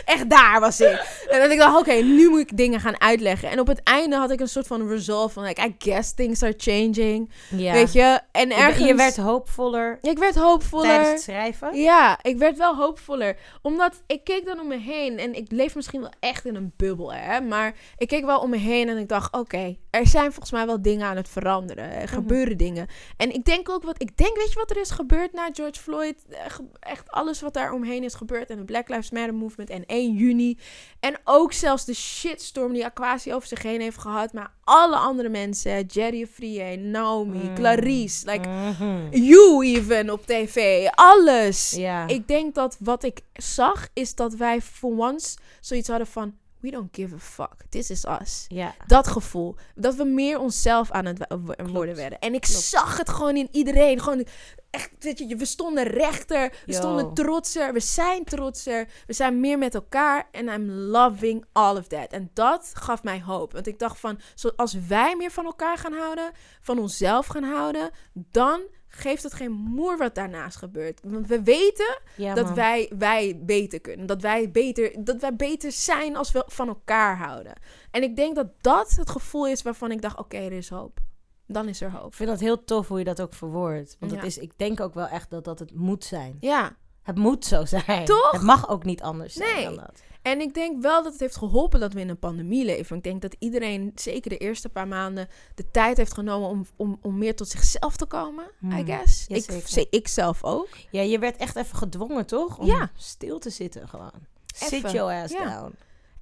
Echt 0.05 0.31
daar 0.31 0.61
was 0.61 0.81
ik. 0.81 1.25
En 1.31 1.41
dat 1.41 1.51
ik 1.51 1.59
dacht, 1.59 1.79
oké, 1.79 1.93
nu 1.93 2.29
moet 2.29 2.41
ik 2.41 2.57
dingen 2.57 2.81
gaan 2.81 3.01
uitleggen. 3.01 3.51
En 3.51 3.61
op 3.61 3.67
het 3.67 3.83
einde 3.83 4.17
had 4.17 4.31
ik 4.31 4.41
een 4.41 4.49
soort 4.49 4.67
van 4.67 4.89
resolve 4.89 5.33
van, 5.35 5.43
like, 5.45 5.67
I 5.67 5.75
guess 5.79 6.15
things 6.15 6.43
are 6.43 6.55
changing. 6.57 7.31
Ja. 7.51 7.73
Weet 7.73 7.93
je? 7.93 8.21
En 8.33 8.51
ergens... 8.57 8.87
Je 8.89 8.95
werd 8.95 9.17
hoopvoller 9.17 9.99
Ik 10.03 10.19
werd 10.19 10.35
hoopvoller. 10.35 10.87
tijdens 10.87 11.11
het 11.11 11.23
schrijven. 11.23 11.77
Ja, 11.77 12.19
ik 12.23 12.37
werd 12.37 12.57
wel 12.57 12.77
hoopvoller. 12.77 13.37
Omdat 13.63 14.03
ik 14.07 14.25
keek 14.25 14.47
dan 14.47 14.61
om 14.61 14.67
me 14.69 14.79
heen. 14.79 15.19
En 15.19 15.35
ik 15.35 15.47
leef 15.51 15.75
misschien 15.75 16.01
wel 16.01 16.13
echt 16.21 16.45
in 16.45 16.55
een 16.55 16.73
bubbel, 16.77 17.13
hè. 17.13 17.41
Maar 17.41 17.75
ik 17.97 18.09
keek 18.09 18.25
wel 18.25 18.39
om 18.41 18.51
me 18.51 18.57
heen 18.57 18.89
en 18.89 18.97
ik 18.99 19.09
dacht... 19.09 19.33
Oké, 19.35 19.77
er 19.91 20.07
zijn 20.07 20.31
volgens 20.31 20.51
mij 20.51 20.67
wel 20.67 20.83
dingen 20.83 21.07
aan 21.07 21.17
het 21.17 21.29
veranderen. 21.29 21.93
Er 21.93 22.09
gebeuren 22.09 22.57
dingen. 22.57 22.87
En 23.17 23.35
ik 23.35 23.45
denk 23.45 23.69
ook 23.71 23.83
wat... 23.83 24.03
Ik 24.03 24.17
denk, 24.17 24.37
weet 24.37 24.49
je 24.49 24.55
wat 24.59 24.71
er 24.71 24.81
is 24.81 24.91
gebeurd 24.91 25.33
na 25.33 25.49
George 25.53 25.81
Floyd? 25.81 26.17
Eh, 26.31 26.39
Echt 26.81 27.11
alles 27.11 27.41
wat 27.41 27.55
daar 27.55 27.73
omheen 27.73 28.05
is 28.05 28.15
gebeurd. 28.15 28.51
En 28.51 28.57
de 28.57 28.65
Black 28.65 28.89
Lives 28.89 29.11
Matter 29.11 29.35
movement. 29.35 29.71
En 29.71 29.85
1 29.95 30.15
juni. 30.15 30.59
En 31.01 31.19
ook 31.25 31.53
zelfs 31.53 31.85
de 31.85 31.95
shitstorm 31.95 32.73
die 32.73 32.85
Aquasi 32.85 33.35
over 33.35 33.49
zich 33.49 33.63
heen 33.63 33.81
heeft 33.81 33.99
gehad. 33.99 34.33
Maar 34.33 34.53
alle 34.65 34.97
andere 34.97 35.29
mensen. 35.29 35.87
Jerry 35.87 36.27
Vrier, 36.27 36.79
Naomi, 36.79 37.39
Mm. 37.49 37.55
Clarice. 37.55 38.31
Like, 38.31 38.49
Mhm. 38.49 39.09
you 39.11 39.65
even 39.67 40.11
op 40.11 40.27
tv. 40.27 40.87
Alles. 40.91 41.79
Ik 42.07 42.29
denk 42.29 42.55
dat 42.55 42.77
wat 42.81 43.05
ik 43.05 43.21
zag 43.33 43.89
is 43.93 44.15
dat 44.15 44.35
wij 44.35 44.61
voor 44.61 44.97
once 44.97 45.37
zoiets 45.61 45.89
hadden 45.89 46.07
van 46.07 46.35
we 46.61 46.71
don't 46.71 46.89
give 46.97 47.15
a 47.15 47.19
fuck. 47.19 47.55
This 47.69 47.91
is 47.91 48.05
us. 48.21 48.45
ja. 48.49 48.75
Dat 48.87 49.07
gevoel. 49.09 49.55
Dat 49.75 49.95
we 49.95 50.05
meer 50.05 50.39
onszelf 50.39 50.91
aan 50.91 51.05
het 51.07 51.27
worden 51.73 51.95
werden. 51.97 52.19
En 52.19 52.35
ik 52.35 52.41
Klopt. 52.41 52.61
zag 52.61 52.97
het 52.99 53.09
gewoon 53.11 53.37
in 53.37 53.49
iedereen. 53.53 54.01
Gewoon 54.01 54.27
echt, 54.75 54.91
weet 54.99 55.19
je, 55.19 55.37
we 55.37 55.45
stonden 55.45 55.85
rechter. 55.85 56.51
We 56.67 56.73
Yo. 56.73 56.79
stonden 56.79 57.15
trotser. 57.15 57.73
We 57.73 57.81
zijn 57.81 58.25
trotser. 58.25 58.89
We 59.07 59.13
zijn 59.13 59.41
meer 59.41 59.59
met 59.59 59.75
elkaar. 59.75 60.29
En 60.31 60.49
I'm 60.49 60.71
loving 60.71 61.45
all 61.53 61.77
of 61.77 61.87
that. 61.87 62.13
En 62.13 62.31
dat 62.35 62.71
gaf 62.75 63.03
mij 63.03 63.23
hoop. 63.23 63.53
Want 63.53 63.67
ik 63.67 63.79
dacht 63.79 64.01
van, 64.01 64.21
als 64.57 64.75
wij 64.89 65.17
meer 65.17 65.31
van 65.31 65.45
elkaar 65.45 65.79
gaan 65.79 65.93
houden, 65.93 66.33
van 66.61 66.79
onszelf 66.79 67.27
gaan 67.27 67.45
houden, 67.45 67.91
dan 68.13 68.61
geeft 68.89 69.23
het 69.23 69.35
geen 69.35 69.53
moer 69.53 69.99
wat 69.99 70.15
daarnaast 70.15 70.57
gebeurt. 70.57 71.01
Want 71.03 71.27
we 71.27 71.43
weten 71.43 71.99
Ja, 72.17 72.35
dat 72.35 72.51
wij, 72.51 72.91
wij 72.99 73.41
beter 73.43 73.81
kunnen. 73.81 74.07
Dat 74.07 74.23
wij 74.23 74.51
beter, 74.51 75.05
dat 75.05 75.21
wij 75.21 75.37
beter 75.37 75.73
zijn 75.73 76.17
als 76.17 76.33
we 76.33 76.45
van 76.47 76.69
elkaar 76.69 77.17
houden. 77.17 77.53
En 77.91 78.03
ik 78.03 78.17
denk 78.17 78.35
dat 78.35 78.49
dat 78.61 78.91
het 78.91 79.11
gevoel 79.11 79.47
is 79.47 79.63
waarvan 79.63 79.91
ik 79.91 80.03
dacht, 80.03 80.19
oké, 80.19 80.37
er 80.37 80.53
is 80.53 80.69
hoop. 80.69 81.01
Dan 81.47 81.69
is 81.69 81.81
er 81.81 81.91
hoop. 81.91 82.07
Ik 82.07 82.15
vind 82.15 82.29
dat 82.29 82.41
heel 82.41 82.65
tof 82.65 82.89
hoe 82.89 82.99
je 82.99 83.05
dat 83.05 83.21
ook 83.23 83.35
verwoordt. 83.35 83.97
Want 84.01 84.13
Ja. 84.13 84.19
het 84.19 84.27
is, 84.27 84.39
ik 84.39 84.53
denk 84.57 84.81
ook 84.81 84.95
wel 84.95 85.07
echt 85.07 85.31
dat 85.31 85.45
dat 85.45 85.59
het 85.59 85.75
moet 85.75 86.05
zijn. 86.05 86.37
Ja, 86.41 86.77
Het 87.03 87.17
moet 87.17 87.45
zo 87.45 87.65
zijn. 87.65 88.05
Toch? 88.05 88.31
Het 88.31 88.43
mag 88.43 88.69
ook 88.69 88.85
niet 88.85 89.03
anders 89.03 89.35
zijn 89.35 89.55
Nee. 89.55 89.65
dan 89.65 89.75
dat. 89.77 90.03
en 90.23 90.41
ik 90.41 90.55
denk 90.55 90.83
wel 90.83 91.03
dat 91.03 91.13
het 91.13 91.21
heeft 91.21 91.37
geholpen 91.37 91.81
dat 91.81 91.93
we 91.93 92.01
in 92.01 92.09
een 92.09 92.19
pandemie 92.19 92.65
leven. 92.65 92.97
Ik 92.97 93.03
denk 93.03 93.23
dat 93.23 93.37
iedereen, 93.39 93.93
zeker 93.95 94.31
de 94.31 94.37
eerste 94.39 94.69
paar 94.69 94.89
maanden, 94.89 95.29
de 95.55 95.71
tijd 95.71 95.97
heeft 95.97 96.15
genomen 96.15 96.49
om, 96.49 96.67
om, 96.77 96.99
om 97.03 97.19
meer 97.19 97.37
tot 97.37 97.49
zichzelf 97.49 97.97
te 97.97 98.07
komen, 98.07 98.45
I 98.45 98.49
Hmm. 98.67 98.87
guess. 98.87 99.27
Ik, 99.27 99.67
ze- 99.67 99.87
ik 99.91 100.09
zelf 100.09 100.45
ook. 100.45 100.69
Ja, 100.91 101.01
je 101.03 101.19
werd 101.19 101.37
echt 101.37 101.57
even 101.57 101.77
gedwongen, 101.77 102.27
toch? 102.27 102.59
Om 102.59 102.67
Ja. 102.67 102.91
stil 102.97 103.39
te 103.39 103.51
zitten 103.51 103.89
gewoon. 103.89 104.13
Sit 104.55 104.73
Even, 104.73 104.93
your 104.93 105.23
ass 105.23 105.33
ja. 105.33 105.61
down. 105.61 105.75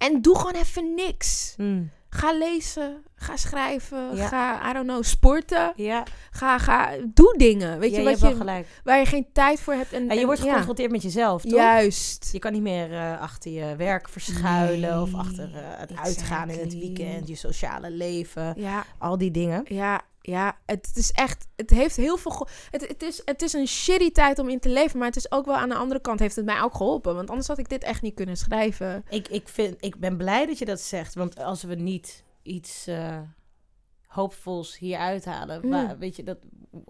En 0.03 0.23
doe 0.23 0.37
gewoon 0.37 0.55
even 0.55 0.95
niks. 0.95 1.55
Hmm. 1.57 1.91
Ga 2.15 2.33
lezen, 2.39 3.03
ga 3.15 3.37
schrijven, 3.37 4.17
Ja. 4.17 4.27
ga, 4.29 4.71
I 4.71 4.73
don't 4.73 4.87
know, 4.87 5.03
sporten. 5.03 5.73
Ja, 5.77 6.03
Ga, 6.31 6.59
ga, 6.59 6.91
doe 7.15 7.35
dingen. 7.39 7.79
Weet 7.79 7.91
ja, 7.91 7.97
je, 7.97 8.03
je 8.05 8.11
wat 8.19 8.31
je, 8.31 8.37
gelijk. 8.37 8.67
waar 8.85 8.99
je 8.99 9.07
geen 9.07 9.27
tijd 9.33 9.61
voor 9.61 9.75
hebt. 9.75 9.93
En, 9.93 10.09
En 10.09 10.19
je 10.19 10.25
wordt 10.27 10.41
geconfronteerd 10.41 10.91
met 10.91 11.03
jezelf, 11.03 11.43
toch? 11.43 11.53
Juist. 11.53 12.29
Je 12.33 12.39
kan 12.39 12.53
niet 12.53 12.63
meer 12.63 12.93
eh, 12.93 13.21
achter 13.21 13.51
je 13.53 13.77
werk 13.77 14.09
verschuilen 14.09 15.03
of 15.03 15.15
achter 15.15 15.51
eh, 15.55 15.61
het 15.65 15.97
uitgaan 15.97 16.51
in 16.51 16.59
het 16.59 16.75
weekend, 16.79 17.29
je 17.29 17.35
sociale 17.37 17.91
leven, 17.91 18.53
Ja, 18.57 18.85
al 18.99 19.19
die 19.19 19.31
dingen. 19.31 19.65
ja, 19.69 20.01
ja. 20.23 20.59
Het 20.67 20.91
is 20.95 21.11
echt, 21.11 21.47
het 21.57 21.71
heeft 21.71 21.97
heel 21.97 22.17
veel, 22.17 22.49
het, 22.71 22.89
het, 22.89 23.03
is, 23.03 23.23
het 23.25 23.43
is 23.43 23.53
een 23.53 23.67
shitty 23.67 24.13
tijd 24.13 24.39
om 24.39 24.49
in 24.49 24.61
te 24.61 24.69
leven, 24.69 24.99
maar 24.99 25.07
het 25.09 25.17
is 25.17 25.33
ook 25.33 25.45
wel 25.45 25.57
aan 25.57 25.69
de 25.69 25.75
andere 25.75 26.01
kant 26.01 26.19
heeft 26.19 26.37
het 26.37 26.45
mij 26.45 26.63
ook 26.63 26.75
geholpen, 26.75 27.15
want 27.15 27.29
anders 27.29 27.49
had 27.49 27.59
ik 27.59 27.69
dit 27.69 27.83
echt 27.85 28.03
niet 28.03 28.15
kunnen 28.15 28.37
schrijven. 28.37 29.05
Ik, 29.09 29.29
ik, 29.29 29.49
vind, 29.49 29.75
ik 29.85 29.97
ben 29.97 30.17
blij 30.17 30.47
dat 30.47 30.59
je 30.59 30.65
dat 30.65 30.81
zegt, 30.81 31.15
want 31.15 31.39
als 31.39 31.63
we 31.63 31.75
niet 31.75 32.25
iets 32.43 32.87
eh, 32.87 33.19
hoopvols 34.07 34.79
hier 34.79 34.99
uithalen, 34.99 35.61
Mm. 35.69 35.99
weet 35.99 36.17
je 36.17 36.23
dat. 36.23 36.39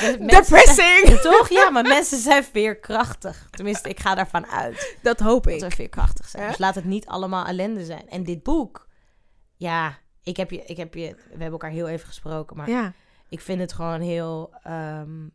Mensen 0.00 0.26
Depressing! 0.26 0.76
zijn- 1.06 1.20
toch? 1.32 1.48
Ja, 1.48 1.70
maar 1.70 1.82
mensen 1.82 2.18
zijn 2.18 2.44
veerkrachtig. 2.44 3.48
Tenminste, 3.50 3.88
ik 3.88 4.00
ga 4.00 4.14
daarvan 4.14 4.46
uit 4.46 4.96
Dat 5.02 5.20
hoop 5.20 5.44
dat 5.44 5.52
ik. 5.52 5.60
we 5.60 5.70
veerkrachtig 5.70 6.28
zijn. 6.28 6.48
Dus 6.48 6.58
laat 6.58 6.74
het 6.74 6.84
niet 6.84 7.06
allemaal 7.06 7.44
ellende 7.46 7.84
zijn. 7.84 8.08
En 8.08 8.22
dit 8.24 8.42
boek, 8.42 8.88
ja, 9.56 9.98
ik 10.30 10.36
heb 10.36 10.50
je, 10.50 10.64
ik 10.64 10.76
heb 10.76 10.94
je, 10.94 11.14
we 11.14 11.28
hebben 11.28 11.50
elkaar 11.50 11.70
heel 11.70 11.88
even 11.88 12.06
gesproken, 12.06 12.56
maar 12.56 12.68
Ja, 12.70 12.92
ik 13.28 13.40
vind 13.40 13.60
het 13.60 13.72
gewoon 13.72 14.00
heel. 14.00 14.54
ehm, 14.62 15.26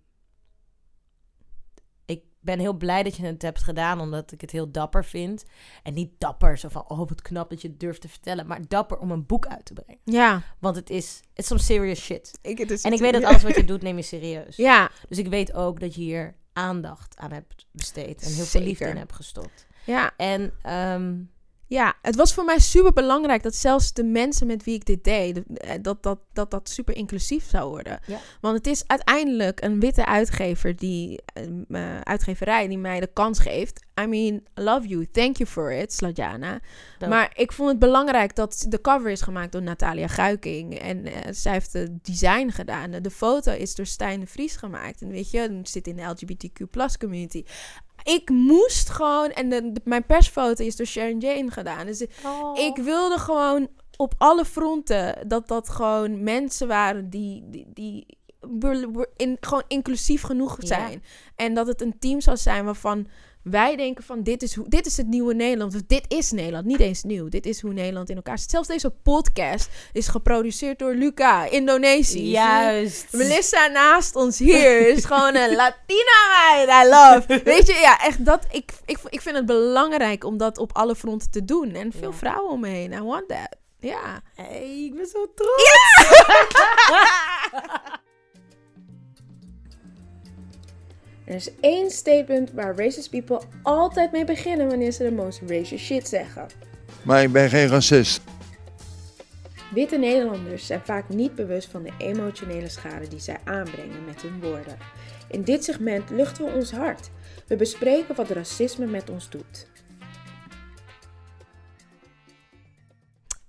ik 2.06 2.24
ben 2.40 2.60
heel 2.60 2.74
blij 2.74 3.04
dat 3.04 3.16
je 3.16 3.26
het 3.26 3.42
hebt 3.42 3.64
gedaan, 3.64 4.00
omdat 4.00 4.32
ik 4.32 4.42
het 4.42 4.52
heel 4.52 4.72
dapper 4.72 5.06
vind. 5.06 5.46
En 5.84 5.94
niet 5.94 6.12
dapper, 6.18 6.58
zo 6.58 6.70
van, 6.70 6.90
oh 6.90 6.98
wat 6.98 7.22
knap 7.22 7.50
dat 7.50 7.62
je 7.62 7.68
het 7.68 7.80
durft 7.80 8.02
te 8.02 8.10
vertellen, 8.10 8.48
maar 8.48 8.68
dapper 8.68 8.98
om 8.98 9.12
een 9.12 9.26
boek 9.26 9.46
uit 9.48 9.66
te 9.66 9.74
brengen. 9.74 10.02
ja. 10.04 10.42
Want 10.60 10.76
het 10.76 10.90
is, 10.90 11.22
it's 11.34 11.48
some 11.48 11.60
serious 11.62 12.00
shit. 12.04 12.40
Ik, 12.42 12.58
het 12.58 12.72
is 12.72 12.82
En 12.82 12.94
ik 12.94 13.00
weet 13.00 13.14
dat 13.14 13.24
alles 13.30 13.44
wat 13.44 13.56
je 13.56 13.66
doet, 13.66 13.82
neem 13.82 13.96
je 13.98 14.04
serieus. 14.04 14.56
Ja, 14.56 14.92
Dus 15.10 15.18
ik 15.18 15.28
weet 15.28 15.54
ook 15.54 15.80
dat 15.80 15.96
je 15.96 16.02
hier 16.02 16.36
aandacht 16.54 17.18
aan 17.18 17.32
hebt 17.32 17.66
besteed 17.72 18.22
en 18.22 18.34
heel 18.34 18.46
veel 18.46 18.62
liefde 18.62 18.86
in 18.88 18.98
hebt 18.98 19.14
gestopt. 19.14 19.68
ja. 19.86 20.14
En 20.18 20.54
ehm, 20.62 21.16
Ja, 21.68 21.94
het 22.02 22.16
was 22.16 22.34
voor 22.34 22.46
mij 22.46 22.60
super 22.60 22.94
belangrijk 22.94 23.44
dat 23.44 23.56
zelfs 23.56 23.94
de 23.94 24.04
mensen 24.04 24.48
met 24.48 24.64
wie 24.64 24.76
ik 24.76 24.86
dit 24.86 25.04
deed, 25.04 25.36
de- 25.36 25.44
eh, 25.60 25.74
dat 25.82 26.04
dat, 26.04 26.20
dat, 26.34 26.52
dat 26.52 26.70
super 26.70 26.96
inclusief 26.96 27.50
zou 27.50 27.70
worden. 27.70 28.00
Ja. 28.08 28.20
Want 28.42 28.58
het 28.58 28.68
is 28.68 28.84
uiteindelijk 28.88 29.64
een 29.64 29.80
witte 29.80 30.06
uitgever, 30.06 30.76
die, 30.76 31.22
eh, 31.70 32.00
uitgeverij, 32.02 32.68
die 32.68 32.78
mij 32.78 33.00
de 33.00 33.10
kans 33.14 33.40
geeft. 33.40 33.84
I 34.02 34.06
mean, 34.06 34.44
love 34.54 34.88
you, 34.88 35.08
thank 35.12 35.38
you 35.38 35.50
for 35.50 35.72
it, 35.72 35.94
Sladjana. 35.94 36.60
Maar 37.10 37.32
ik 37.36 37.52
vond 37.52 37.70
het 37.70 37.80
belangrijk 37.80 38.36
dat 38.36 38.66
de 38.70 38.82
cover 38.82 39.10
is 39.12 39.22
gemaakt 39.22 39.52
door 39.52 39.62
Natalia 39.62 40.08
Guiking. 40.08 40.80
En 40.80 41.06
eh, 41.06 41.14
zij 41.32 41.52
heeft 41.52 41.74
het 41.74 42.06
design 42.06 42.50
gedaan. 42.50 42.92
De 42.92 43.12
foto 43.12 43.52
is 43.52 43.76
door 43.76 43.86
Stijn 43.86 44.20
de 44.20 44.28
Vries 44.28 44.56
gemaakt. 44.56 45.02
En 45.02 45.10
weet 45.10 45.32
je, 45.32 45.40
het 45.40 45.70
zit 45.70 45.88
in 45.88 45.96
de 45.96 46.02
LGBTQ 46.04 46.70
plus 46.72 46.98
community. 46.98 47.44
Ik 48.14 48.30
moest 48.30 48.90
gewoon, 48.90 49.30
en 49.32 49.50
de, 49.50 49.72
de- 49.72 49.82
mijn 49.84 50.06
persfoto 50.06 50.64
is 50.64 50.76
door 50.76 50.86
Sharon 50.86 51.20
Jane 51.20 51.52
gedaan. 51.52 51.86
Dus 51.86 52.06
Oh. 52.26 52.58
ik 52.60 52.76
wilde 52.76 53.18
gewoon 53.20 53.68
op 53.98 54.14
alle 54.18 54.46
fronten 54.46 55.28
dat 55.28 55.48
dat 55.48 55.70
gewoon 55.70 56.24
mensen 56.24 56.68
waren 56.68 57.10
die, 57.10 57.44
die, 57.50 57.68
die 57.74 58.06
in, 59.16 59.38
gewoon 59.40 59.64
inclusief 59.68 60.22
genoeg 60.22 60.58
Ja. 60.62 60.68
zijn. 60.68 61.04
En 61.36 61.54
dat 61.54 61.68
het 61.68 61.82
een 61.82 62.00
team 62.00 62.22
zou 62.22 62.38
zijn 62.38 62.66
waarvan 62.66 63.08
wij 63.50 63.76
denken 63.76 64.04
van 64.04 64.24
dit 64.24 64.44
is, 64.44 64.56
hoe, 64.56 64.70
dit 64.70 64.86
is 64.86 64.98
het 64.98 65.08
nieuwe 65.08 65.34
Nederland. 65.34 65.76
Of 65.76 65.82
dit 65.88 66.06
is 66.08 66.32
Nederland, 66.32 66.66
niet 66.66 66.80
eens 66.80 67.04
nieuw. 67.04 67.30
Dit 67.30 67.46
is 67.46 67.62
hoe 67.62 67.74
Nederland 67.74 68.10
in 68.10 68.16
elkaar 68.16 68.40
zit. 68.40 68.50
Zelfs 68.50 68.68
deze 68.68 68.90
podcast 68.90 69.70
is 69.94 70.08
geproduceerd 70.08 70.80
door 70.80 70.94
Luca, 70.94 71.46
Indonesisch. 71.46 72.32
Juist. 72.32 73.08
Melissa 73.12 73.68
naast 73.68 74.16
ons 74.16 74.40
hier 74.40 74.88
is 74.96 75.06
gewoon 75.06 75.36
een 75.36 75.56
Latina 75.56 76.56
meid. 76.56 76.86
I 76.86 76.90
love. 76.90 77.44
Weet 77.44 77.68
je, 77.68 77.74
ja, 77.74 78.00
echt 78.02 78.26
dat. 78.26 78.46
Ik, 78.52 78.72
ik, 78.86 78.98
ik 79.10 79.22
vind 79.22 79.36
het 79.36 79.46
belangrijk 79.46 80.24
om 80.24 80.38
dat 80.38 80.58
op 80.58 80.74
alle 80.74 80.96
fronten 80.96 81.32
te 81.32 81.46
doen. 81.46 81.74
En 81.74 81.92
veel 81.92 82.12
Ja. 82.12 82.18
vrouwen 82.18 82.52
om 82.52 82.60
me 82.60 82.68
heen. 82.68 82.92
I 82.92 83.02
want 83.02 83.28
that. 83.28 83.56
Ja. 83.80 84.22
Hey, 84.36 84.84
ik 84.86 84.96
ben 84.96 85.06
zo 85.08 85.26
trots. 85.36 85.64
Er 91.26 91.36
is 91.36 91.50
één 91.60 91.90
statement 91.90 92.52
waar 92.52 92.76
racist 92.76 93.10
people 93.10 93.42
altijd 93.64 94.12
mee 94.12 94.26
beginnen 94.26 94.68
wanneer 94.68 94.92
ze 94.92 95.04
de 95.04 95.12
most 95.12 95.42
racist 95.48 95.86
shit 95.86 96.08
zeggen. 96.08 96.46
Maar 97.02 97.24
ik 97.24 97.32
ben 97.32 97.50
geen 97.50 97.68
racist. 97.68 98.22
Witte 99.74 99.98
Nederlanders 99.98 100.66
zijn 100.66 100.82
vaak 100.84 101.10
niet 101.10 101.36
bewust 101.36 101.68
van 101.68 101.84
de 101.84 101.92
emotionele 101.98 102.70
schade 102.70 103.08
die 103.08 103.20
zij 103.20 103.38
aanbrengen 103.44 104.06
met 104.06 104.22
hun 104.22 104.42
woorden. 104.42 104.78
In 105.30 105.42
dit 105.42 105.64
segment 105.64 106.10
luchten 106.10 106.46
we 106.46 106.52
ons 106.52 106.72
hart. 106.72 107.10
We 107.48 107.56
bespreken 107.56 108.16
wat 108.16 108.30
racisme 108.30 108.86
met 108.86 109.10
ons 109.10 109.30
doet. 109.30 109.68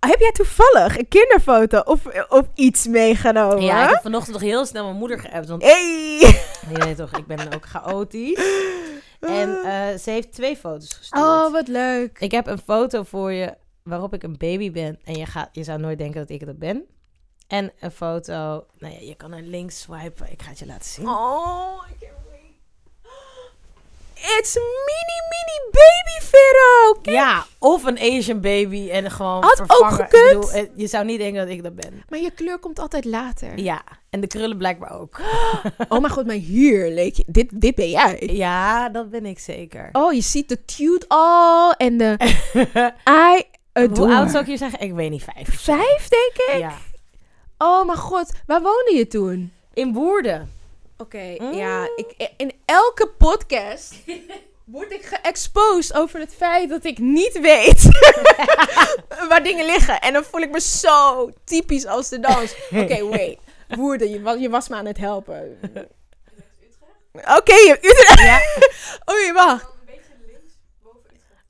Heb 0.01 0.21
jij 0.21 0.33
toevallig 0.33 0.99
een 0.99 1.09
kinderfoto 1.09 1.81
of, 1.81 2.01
of 2.29 2.43
iets 2.55 2.87
meegenomen? 2.87 3.63
Ja, 3.63 3.85
ik 3.85 3.91
heb 3.91 4.03
vanochtend 4.03 4.33
nog 4.33 4.43
heel 4.43 4.67
snel 4.67 4.85
mijn 4.85 4.97
moeder 4.97 5.19
geappt. 5.19 5.49
Want 5.49 5.63
Hey! 5.63 6.19
je 6.73 6.79
weet 6.79 6.97
toch, 6.97 7.17
ik 7.17 7.27
ben 7.27 7.55
ook 7.55 7.67
chaotisch. 7.67 8.41
En 9.21 9.57
eh, 9.65 9.99
ze 9.99 10.11
heeft 10.11 10.33
twee 10.33 10.57
foto's 10.57 10.93
gestuurd. 10.93 11.25
Oh, 11.25 11.53
wat 11.53 11.69
leuk. 11.69 12.19
Ik 12.19 12.31
heb 12.31 12.47
een 12.47 12.59
foto 12.59 13.03
voor 13.03 13.33
je 13.33 13.55
waarop 13.83 14.15
ik 14.15 14.23
een 14.23 14.37
baby 14.39 14.71
ben. 14.71 14.99
En 15.05 15.15
je, 15.15 15.27
gaat, 15.27 15.49
je 15.53 15.65
zou 15.65 15.79
nooit 15.79 15.99
denken 15.99 16.21
dat 16.21 16.31
ik 16.31 16.47
dat 16.47 16.59
ben. 16.59 16.85
En 17.47 17.73
een 17.81 17.91
foto, 17.91 18.67
nou 18.79 18.95
ja, 18.95 19.01
je 19.01 19.15
kan 19.15 19.31
naar 19.31 19.41
links 19.43 19.81
swipen. 19.81 20.31
Ik 20.31 20.43
ga 20.43 20.49
het 20.49 20.59
je 20.59 20.67
laten 20.67 20.91
zien. 20.91 21.09
Oh, 21.09 21.83
I 21.91 21.97
can't 22.01 22.01
wait. 22.01 22.16
It's 24.17 24.55
mini, 24.55 25.19
mini 25.31 25.71
baby 25.71 26.27
Vero. 26.27 26.89
ook. 26.89 27.07
Ja, 27.07 27.47
of 27.59 27.85
een 27.85 27.99
Asian 27.99 28.41
baby 28.41 28.91
en 28.91 29.11
gewoon 29.11 29.43
Had 29.43 29.61
ook 29.61 29.67
vervangen. 29.67 30.05
Ik 30.05 30.11
gekund. 30.11 30.41
bedoel, 30.41 30.51
eh, 30.53 30.69
je 30.75 30.87
zou 30.87 31.05
niet 31.05 31.19
denken 31.19 31.41
dat 31.41 31.55
ik 31.55 31.63
dat 31.63 31.75
ben. 31.75 32.05
Maar 32.09 32.19
je 32.19 32.31
kleur 32.31 32.59
komt 32.59 32.79
altijd 32.79 33.05
later. 33.05 33.59
Ja, 33.59 33.83
en 34.11 34.21
de 34.21 34.27
krullen 34.27 34.57
blijkbaar 34.57 35.01
ook. 35.01 35.21
Oh 35.89 36.01
mijn 36.01 36.13
god, 36.13 36.27
maar 36.27 36.35
hier 36.35 36.91
leek 36.91 37.15
je... 37.17 37.25
Dit, 37.27 37.51
dit 37.55 37.75
ben 37.75 37.91
jij. 37.91 38.29
Ja, 38.33 38.89
dat 38.89 39.11
ben 39.11 39.27
ik 39.27 39.39
zeker. 39.39 39.89
Oh, 39.93 40.13
je 40.13 40.21
ziet 40.21 40.49
de 40.49 40.65
tute 40.65 41.05
al 41.09 41.73
en 41.73 41.97
de... 41.97 42.17
I 43.39 43.43
adore. 43.73 44.01
Hoe 44.01 44.15
oud 44.15 44.31
zou 44.31 44.43
ik 44.43 44.51
je 44.51 44.57
zeggen? 44.57 44.81
Ik 44.81 44.93
weet 44.93 45.11
niet, 45.11 45.25
vijf. 45.35 45.61
Vijf, 45.63 46.09
denk 46.09 46.33
ik? 46.53 46.59
Ja. 46.59 46.73
Oh 47.59 47.87
mijn 47.87 47.99
god, 47.99 48.33
waar 48.47 48.63
woonde 48.63 48.93
je 48.95 49.07
toen? 49.07 49.53
In 49.75 49.93
Woerden. 49.93 50.51
Oké, 50.99 51.35
Mm. 51.39 51.53
ja. 51.53 51.89
Ik, 51.97 52.31
in 52.37 52.53
elke 52.65 53.09
podcast 53.19 53.95
word 54.65 54.93
ik 54.93 55.05
geëxposed 55.05 55.95
over 55.97 56.21
het 56.21 56.35
feit 56.35 56.69
dat 56.69 56.85
ik 56.85 56.99
niet 56.99 57.41
weet 57.41 57.83
waar 59.29 59.43
dingen 59.43 59.67
liggen. 59.67 60.01
En 60.01 60.13
dan 60.13 60.25
voel 60.25 60.41
ik 60.41 60.51
me 60.51 60.61
zo 60.61 61.31
typisch 61.45 61.87
als 61.87 62.09
de 62.09 62.21
dans. 62.21 62.55
Oké, 62.83 63.05
wait. 63.09 63.39
Woerden, 63.69 64.11
je, 64.11 64.23
was- 64.23 64.39
je 64.39 64.51
was 64.51 64.69
me 64.69 64.77
aan 64.77 64.87
het 64.87 64.99
helpen. 64.99 65.59
Oké, 67.13 67.55
Utrecht. 67.71 68.21
Ja. 68.21 68.41
Oei, 69.15 69.33
wacht. 69.33 69.75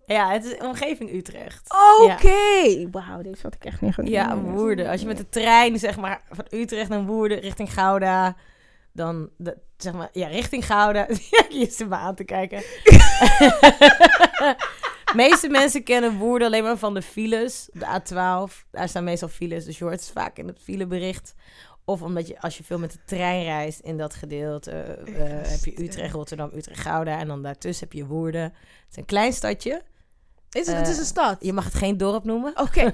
Ja, 0.07 0.31
het 0.33 0.45
is 0.45 0.57
omgeving 0.59 1.13
Utrecht. 1.13 1.75
Oké. 2.03 2.91
Wauw, 2.91 3.23
deze 3.23 3.43
had 3.43 3.55
ik 3.55 3.65
echt 3.65 3.81
niet 3.81 3.95
goed. 3.95 4.09
Ja, 4.09 4.37
Woerden. 4.39 4.89
Als 4.89 5.01
je 5.01 5.07
met 5.07 5.17
de 5.17 5.29
trein, 5.29 5.79
zeg 5.79 5.97
maar, 5.97 6.23
van 6.31 6.47
Utrecht 6.51 6.89
naar 6.89 7.05
Woerden 7.05 7.41
richting 7.41 7.73
Gouda, 7.73 8.37
dan, 8.97 9.31
de, 9.37 9.57
zeg 9.77 9.93
maar, 9.93 10.09
ja, 10.13 10.27
richting 10.27 10.67
Gouda. 10.67 11.07
Ja, 11.31 11.45
je 11.49 11.67
zit 11.71 11.89
me 11.89 11.95
aan 11.95 12.15
te 12.15 12.25
kijken. 12.25 12.63
Meeste 15.15 15.49
mensen 15.49 15.83
kennen 15.83 16.17
Woerden 16.17 16.47
alleen 16.47 16.63
maar 16.63 16.77
van 16.77 16.95
de 16.95 17.03
files. 17.03 17.69
De 17.73 18.01
A12, 18.01 18.69
daar 18.71 18.89
staan 18.89 19.05
meestal 19.05 19.29
files. 19.29 19.65
Dus 19.65 19.79
je 19.79 19.85
hoort 19.85 20.01
het 20.01 20.11
vaak 20.11 20.39
in 20.39 20.47
het 20.47 20.59
filebericht. 20.63 21.35
Of 21.85 22.03
omdat 22.03 22.27
je, 22.27 22.41
als 22.41 22.57
je 22.57 22.65
veel 22.65 22.79
met 22.79 22.93
de 22.93 22.99
trein 23.05 23.45
reist 23.45 23.81
in 23.81 23.97
dat 23.97 24.15
gedeelte, 24.15 24.71
eh, 24.71 25.51
heb 25.51 25.65
je 25.65 25.83
Utrecht, 25.83 26.13
Rotterdam, 26.13 26.51
Utrecht, 26.55 26.81
Gouda. 26.81 27.19
En 27.19 27.27
dan 27.27 27.43
daartussen 27.43 27.89
heb 27.89 27.99
je 27.99 28.07
Woerden. 28.07 28.43
Het 28.43 28.53
is 28.91 28.97
een 28.97 29.05
klein 29.05 29.33
stadje. 29.33 29.83
Is 30.51 30.67
het, 30.67 30.77
het 30.77 30.89
is 30.89 30.99
een 30.99 31.05
stad. 31.05 31.37
Je 31.41 31.53
mag 31.53 31.65
het 31.65 31.75
geen 31.75 31.97
dorp 31.97 32.25
noemen, 32.25 32.61
Oké. 32.61 32.85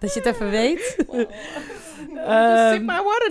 dat 0.00 0.14
je 0.14 0.20
het 0.20 0.26
even 0.26 0.50
weet. 0.50 0.96
Stick 1.96 2.16
Ehm, 2.16 2.84
my 2.84 3.02
water 3.02 3.30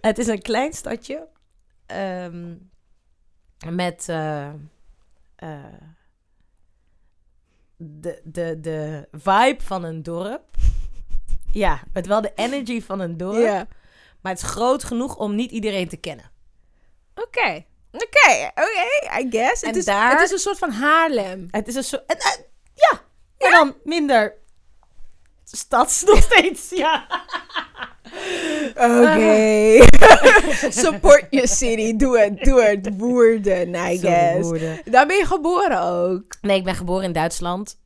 het 0.08 0.18
is 0.18 0.26
een 0.26 0.42
klein 0.42 0.72
stadje. 0.72 1.26
ehm, 1.86 2.54
met 3.70 4.08
eh, 4.08 4.48
eh, 5.36 5.64
de, 7.76 8.20
de, 8.24 8.60
de 8.60 9.08
vibe 9.12 9.62
van 9.62 9.84
een 9.84 10.02
dorp. 10.02 10.44
Ja, 11.52 11.80
met 11.92 12.06
wel 12.06 12.20
de 12.20 12.32
energy 12.34 12.82
van 12.82 13.00
een 13.00 13.16
dorp. 13.16 13.38
Ja. 13.42 13.66
Maar 14.20 14.32
het 14.32 14.42
is 14.42 14.48
groot 14.48 14.84
genoeg 14.84 15.16
om 15.16 15.34
niet 15.34 15.50
iedereen 15.50 15.88
te 15.88 15.96
kennen. 15.96 16.30
Oké. 17.14 17.64
Oké, 17.92 18.50
oké, 18.54 19.18
I 19.20 19.26
guess. 19.30 19.62
En 19.62 19.68
het, 19.68 19.76
is, 19.76 19.84
daar- 19.84 20.10
het 20.12 20.20
is 20.20 20.30
een 20.30 20.38
soort 20.38 20.58
van 20.58 20.70
Haarlem. 20.70 21.48
Het 21.50 21.68
is 21.68 21.74
een 21.74 21.84
soort... 21.84 22.02
eh, 22.06 22.16
ja, 22.74 23.00
maar 23.38 23.50
dan 23.50 23.74
minder 23.84 24.34
stads 25.50 26.02
nog 26.06 26.22
steeds. 26.22 26.70
Ja. 26.70 27.06
Oké. 28.74 29.84
Support 30.82 31.26
your 31.30 31.48
city. 31.48 31.96
Doe 31.96 32.18
het, 32.18 32.44
doe 32.44 32.62
het. 32.62 32.88
Woerden, 32.96 33.74
I 33.74 33.98
guess. 33.98 34.48
woorden. 34.48 34.80
Daar 34.84 35.06
ben 35.06 35.16
je 35.16 35.26
geboren 35.26 35.82
ook. 35.82 36.36
Nee, 36.40 36.56
ik 36.56 36.64
ben 36.64 36.74
geboren 36.74 37.04
in 37.04 37.12
Duitsland. 37.12 37.78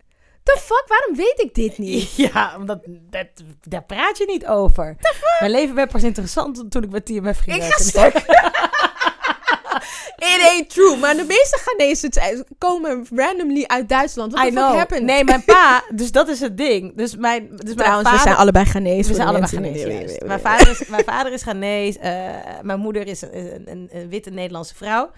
The 0.42 0.56
fuck, 0.60 0.84
waarom 0.88 1.16
weet 1.16 1.40
ik 1.40 1.54
dit 1.54 1.78
niet? 1.78 2.16
Ja, 2.32 2.54
omdat 2.58 2.78
dat, 2.86 3.26
daar 3.62 3.84
praat 3.84 4.18
je 4.18 4.26
niet 4.26 4.46
over. 4.46 4.96
Mijn 5.40 5.50
leven 5.52 5.74
werd 5.74 5.92
pas 5.92 6.02
interessant 6.02 6.70
toen 6.70 6.82
ik 6.82 6.90
met 6.90 7.06
TMF 7.06 7.38
ging 7.38 7.56
Ik 7.56 7.62
ga. 7.62 8.10
It 10.24 10.40
ain't 10.48 10.70
true. 10.70 10.96
Maar 10.96 11.16
de 11.16 11.24
meeste 11.24 11.58
Ghanese 11.64 12.06
zijn- 12.10 12.44
komen 12.58 13.06
randomly 13.14 13.64
uit 13.66 13.88
Duitsland. 13.88 14.32
What 14.32 14.44
I 14.46 14.48
the 14.50 14.54
fuck 14.54 14.64
know. 14.64 14.78
happened? 14.78 15.02
Nee, 15.04 15.24
mijn 15.24 15.44
pa, 15.44 15.84
dus 15.94 16.12
dat 16.12 16.28
is 16.28 16.40
het 16.40 16.56
ding. 16.56 16.96
Dus 16.96 17.16
mijn, 17.16 17.56
dus 17.56 17.74
mijn 17.74 17.88
vader, 17.90 18.12
we 18.12 18.18
zijn 18.18 18.36
allebei 18.36 18.64
Ghanese. 18.64 19.08
we 19.08 19.14
zijn 19.14 19.28
allebei 19.28 19.50
Ghanese. 19.50 19.88
juist. 19.92 20.22
Mijn 20.24 20.40
vader 20.40 20.70
is, 20.70 20.86
mijn 20.88 21.04
vader 21.04 21.32
is 21.32 21.42
Ghanese. 21.42 21.98
eh, 21.98 22.60
mijn 22.62 22.80
moeder 22.80 23.06
is 23.06 23.22
een, 23.22 23.54
een, 23.54 23.70
een, 23.70 23.88
een 23.92 24.08
witte 24.08 24.30
Nederlandse 24.30 24.74
vrouw. 24.74 25.10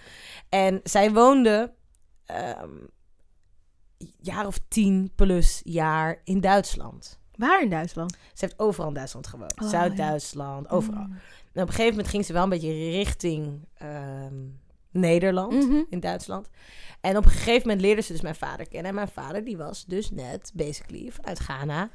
En 0.49 0.81
zij 0.83 1.13
woonde 1.13 1.73
ehm 2.27 2.69
jaar 4.21 4.47
of 4.47 4.59
tien 4.69 5.13
plus 5.15 5.61
jaar 5.65 6.21
in 6.25 6.41
Duitsland. 6.41 7.19
Waar 7.37 7.63
in 7.63 7.69
Duitsland? 7.71 8.13
Ze 8.13 8.45
heeft 8.45 8.59
overal 8.59 8.89
in 8.89 8.95
Duitsland 8.95 9.27
gewoond. 9.27 9.61
Oh, 9.63 9.69
Zuid-Duitsland, 9.69 10.71
overal. 10.71 11.03
Mm. 11.03 11.19
En 11.53 11.63
op 11.63 11.69
een 11.69 11.75
gegeven 11.75 11.91
moment 11.91 12.09
ging 12.09 12.25
ze 12.25 12.33
wel 12.33 12.43
een 12.43 12.49
beetje 12.49 12.91
richting 12.91 13.69
ehm, 13.75 14.35
Nederland, 15.01 15.53
Mhm. 15.69 15.83
in 15.91 16.01
Duitsland. 16.01 16.49
En 17.01 17.17
op 17.17 17.25
een 17.25 17.31
gegeven 17.31 17.61
moment 17.63 17.81
leerde 17.81 18.01
ze 18.03 18.13
dus 18.13 18.21
mijn 18.21 18.35
vader 18.35 18.69
kennen. 18.69 18.89
En 18.89 18.95
mijn 18.95 19.09
vader 19.09 19.45
die 19.45 19.57
was 19.57 19.85
dus 19.85 20.11
net, 20.11 20.51
basically, 20.55 21.11
vanuit 21.13 21.39
Ghana. 21.39 21.91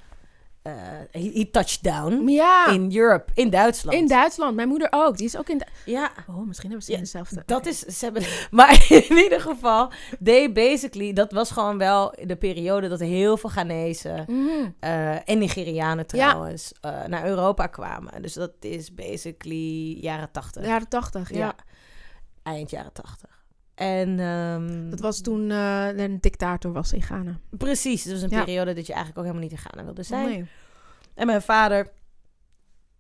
eh 0.61 0.73
he, 1.11 1.31
he 1.33 1.49
touched 1.51 1.83
down 1.83 2.27
Ja, 2.29 2.67
in, 2.67 2.73
in 2.91 2.97
Europe, 2.97 3.31
in 3.33 3.49
Duitsland. 3.49 4.09
Duitsland. 4.09 4.55
Mijn 4.55 4.67
moeder 4.67 4.87
ook. 4.91 5.17
Die 5.17 5.25
is 5.25 5.37
ook 5.37 5.49
in... 5.49 5.57
Du- 5.57 5.91
ja, 5.91 6.11
oh, 6.29 6.47
misschien 6.47 6.69
hebben 6.69 6.85
ze 6.85 6.91
Ja, 6.91 6.97
dezelfde. 6.97 7.43
dat 7.45 7.65
is... 7.65 7.79
Ze 7.79 8.05
hebben, 8.05 8.23
maar 8.51 8.85
in 8.89 9.17
ieder 9.17 9.41
geval, 9.41 9.91
they 10.23 10.51
basically... 10.51 11.13
Dat 11.13 11.31
was 11.31 11.51
gewoon 11.51 11.77
wel 11.77 12.13
de 12.25 12.35
periode 12.35 12.87
dat 12.87 12.99
heel 12.99 13.37
veel 13.37 13.49
Ghanese... 13.49 14.23
Mhm. 14.27 14.69
eh, 14.79 15.29
en 15.29 15.37
Nigerianen 15.37 16.05
Ja. 16.07 16.29
trouwens, 16.29 16.73
eh, 16.81 17.05
naar 17.05 17.25
Europa 17.25 17.67
kwamen. 17.67 18.21
Dus 18.21 18.33
dat 18.33 18.51
is 18.59 18.93
basically 18.93 19.97
jaren 20.01 20.31
tachtig. 20.31 20.65
Jaren 20.65 20.87
tachtig, 20.89 21.33
ja. 21.33 21.55
Eind 22.43 22.69
jaren 22.69 22.93
tachtig. 22.93 23.45
En 23.75 24.19
ehm, 24.19 24.89
Dat 24.89 24.99
was 24.99 25.21
toen 25.21 25.49
er 25.49 25.99
een 25.99 26.19
dictator 26.19 26.71
was 26.73 26.93
in 26.93 27.01
Ghana. 27.01 27.39
precies, 27.49 28.03
het 28.03 28.13
was 28.13 28.21
een 28.21 28.29
Ja. 28.29 28.43
periode 28.43 28.73
dat 28.73 28.85
je 28.87 28.93
eigenlijk 28.93 29.17
ook 29.17 29.25
helemaal 29.33 29.49
niet 29.49 29.59
in 29.59 29.65
Ghana 29.69 29.83
wilde 29.83 30.03
zijn. 30.03 30.25
Nee. 30.29 30.45
En 31.13 31.25
mijn 31.25 31.41
vader 31.41 31.91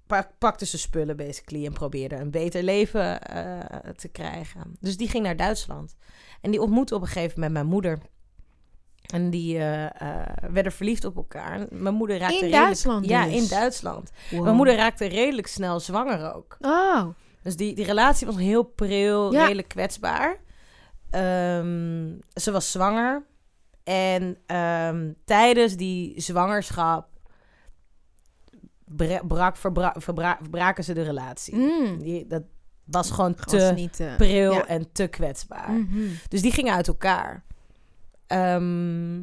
pak- 0.07 0.31
pakte 0.37 0.65
zijn 0.65 0.81
spullen 0.81 1.17
basically 1.17 1.65
en 1.65 1.73
probeerde 1.73 2.15
een 2.15 2.31
beter 2.31 2.63
leven 2.63 3.21
eh, 3.21 3.59
te 3.95 4.07
krijgen. 4.07 4.75
Dus 4.79 4.97
die 4.97 5.07
ging 5.09 5.23
naar 5.23 5.35
Duitsland. 5.35 5.95
En 6.41 6.51
die 6.51 6.61
ontmoette 6.61 6.95
op 6.95 7.01
een 7.01 7.07
gegeven 7.07 7.33
moment 7.35 7.53
mijn 7.53 7.65
moeder. 7.65 7.99
En 9.13 9.29
die 9.29 9.57
eh, 9.57 10.25
werden 10.51 10.71
verliefd 10.71 11.05
op 11.05 11.15
elkaar. 11.15 11.65
Mijn 11.69 11.93
moeder 11.95 12.17
raakte 12.17 12.35
In 12.35 12.41
redelijk- 12.41 12.63
Duitsland 12.65 13.05
Ja, 13.05 13.25
dus? 13.25 13.33
in 13.41 13.47
Duitsland. 13.47 14.11
Wow. 14.31 14.43
Mijn 14.43 14.55
moeder 14.55 14.75
raakte 14.75 15.05
redelijk 15.05 15.47
snel 15.47 15.79
zwanger 15.79 16.33
ook. 16.35 16.57
Oh. 16.61 17.05
Dus 17.41 17.55
die, 17.55 17.75
die 17.75 17.85
relatie 17.85 18.27
was 18.27 18.35
heel 18.35 18.63
pril, 18.63 19.31
Ja. 19.33 19.41
redelijk 19.43 19.67
kwetsbaar. 19.67 20.37
Ehm, 21.09 22.13
ze 22.33 22.51
was 22.51 22.71
zwanger. 22.71 23.25
En 23.83 24.37
ehm, 24.45 25.11
tijdens 25.25 25.75
die 25.75 26.21
zwangerschap 26.21 27.07
bra- 28.85 29.21
brak, 29.27 29.57
verbra- 29.57 29.95
verbra- 29.97 30.37
verbraken 30.41 30.83
ze 30.83 30.93
de 30.93 31.01
relatie. 31.01 31.55
Mm. 31.55 31.97
Die, 31.99 32.27
dat 32.27 32.43
was 32.85 33.11
gewoon 33.11 33.35
Was 33.37 33.45
te 33.45 33.71
niet... 33.75 33.99
eh, 33.99 34.15
pril 34.15 34.53
ja. 34.53 34.65
en 34.67 34.91
te 34.91 35.07
kwetsbaar. 35.07 35.71
Mhm. 35.71 35.99
Dus 36.27 36.41
die 36.41 36.51
gingen 36.51 36.73
uit 36.73 36.87
elkaar. 36.87 37.43
Ehm, 38.27 39.21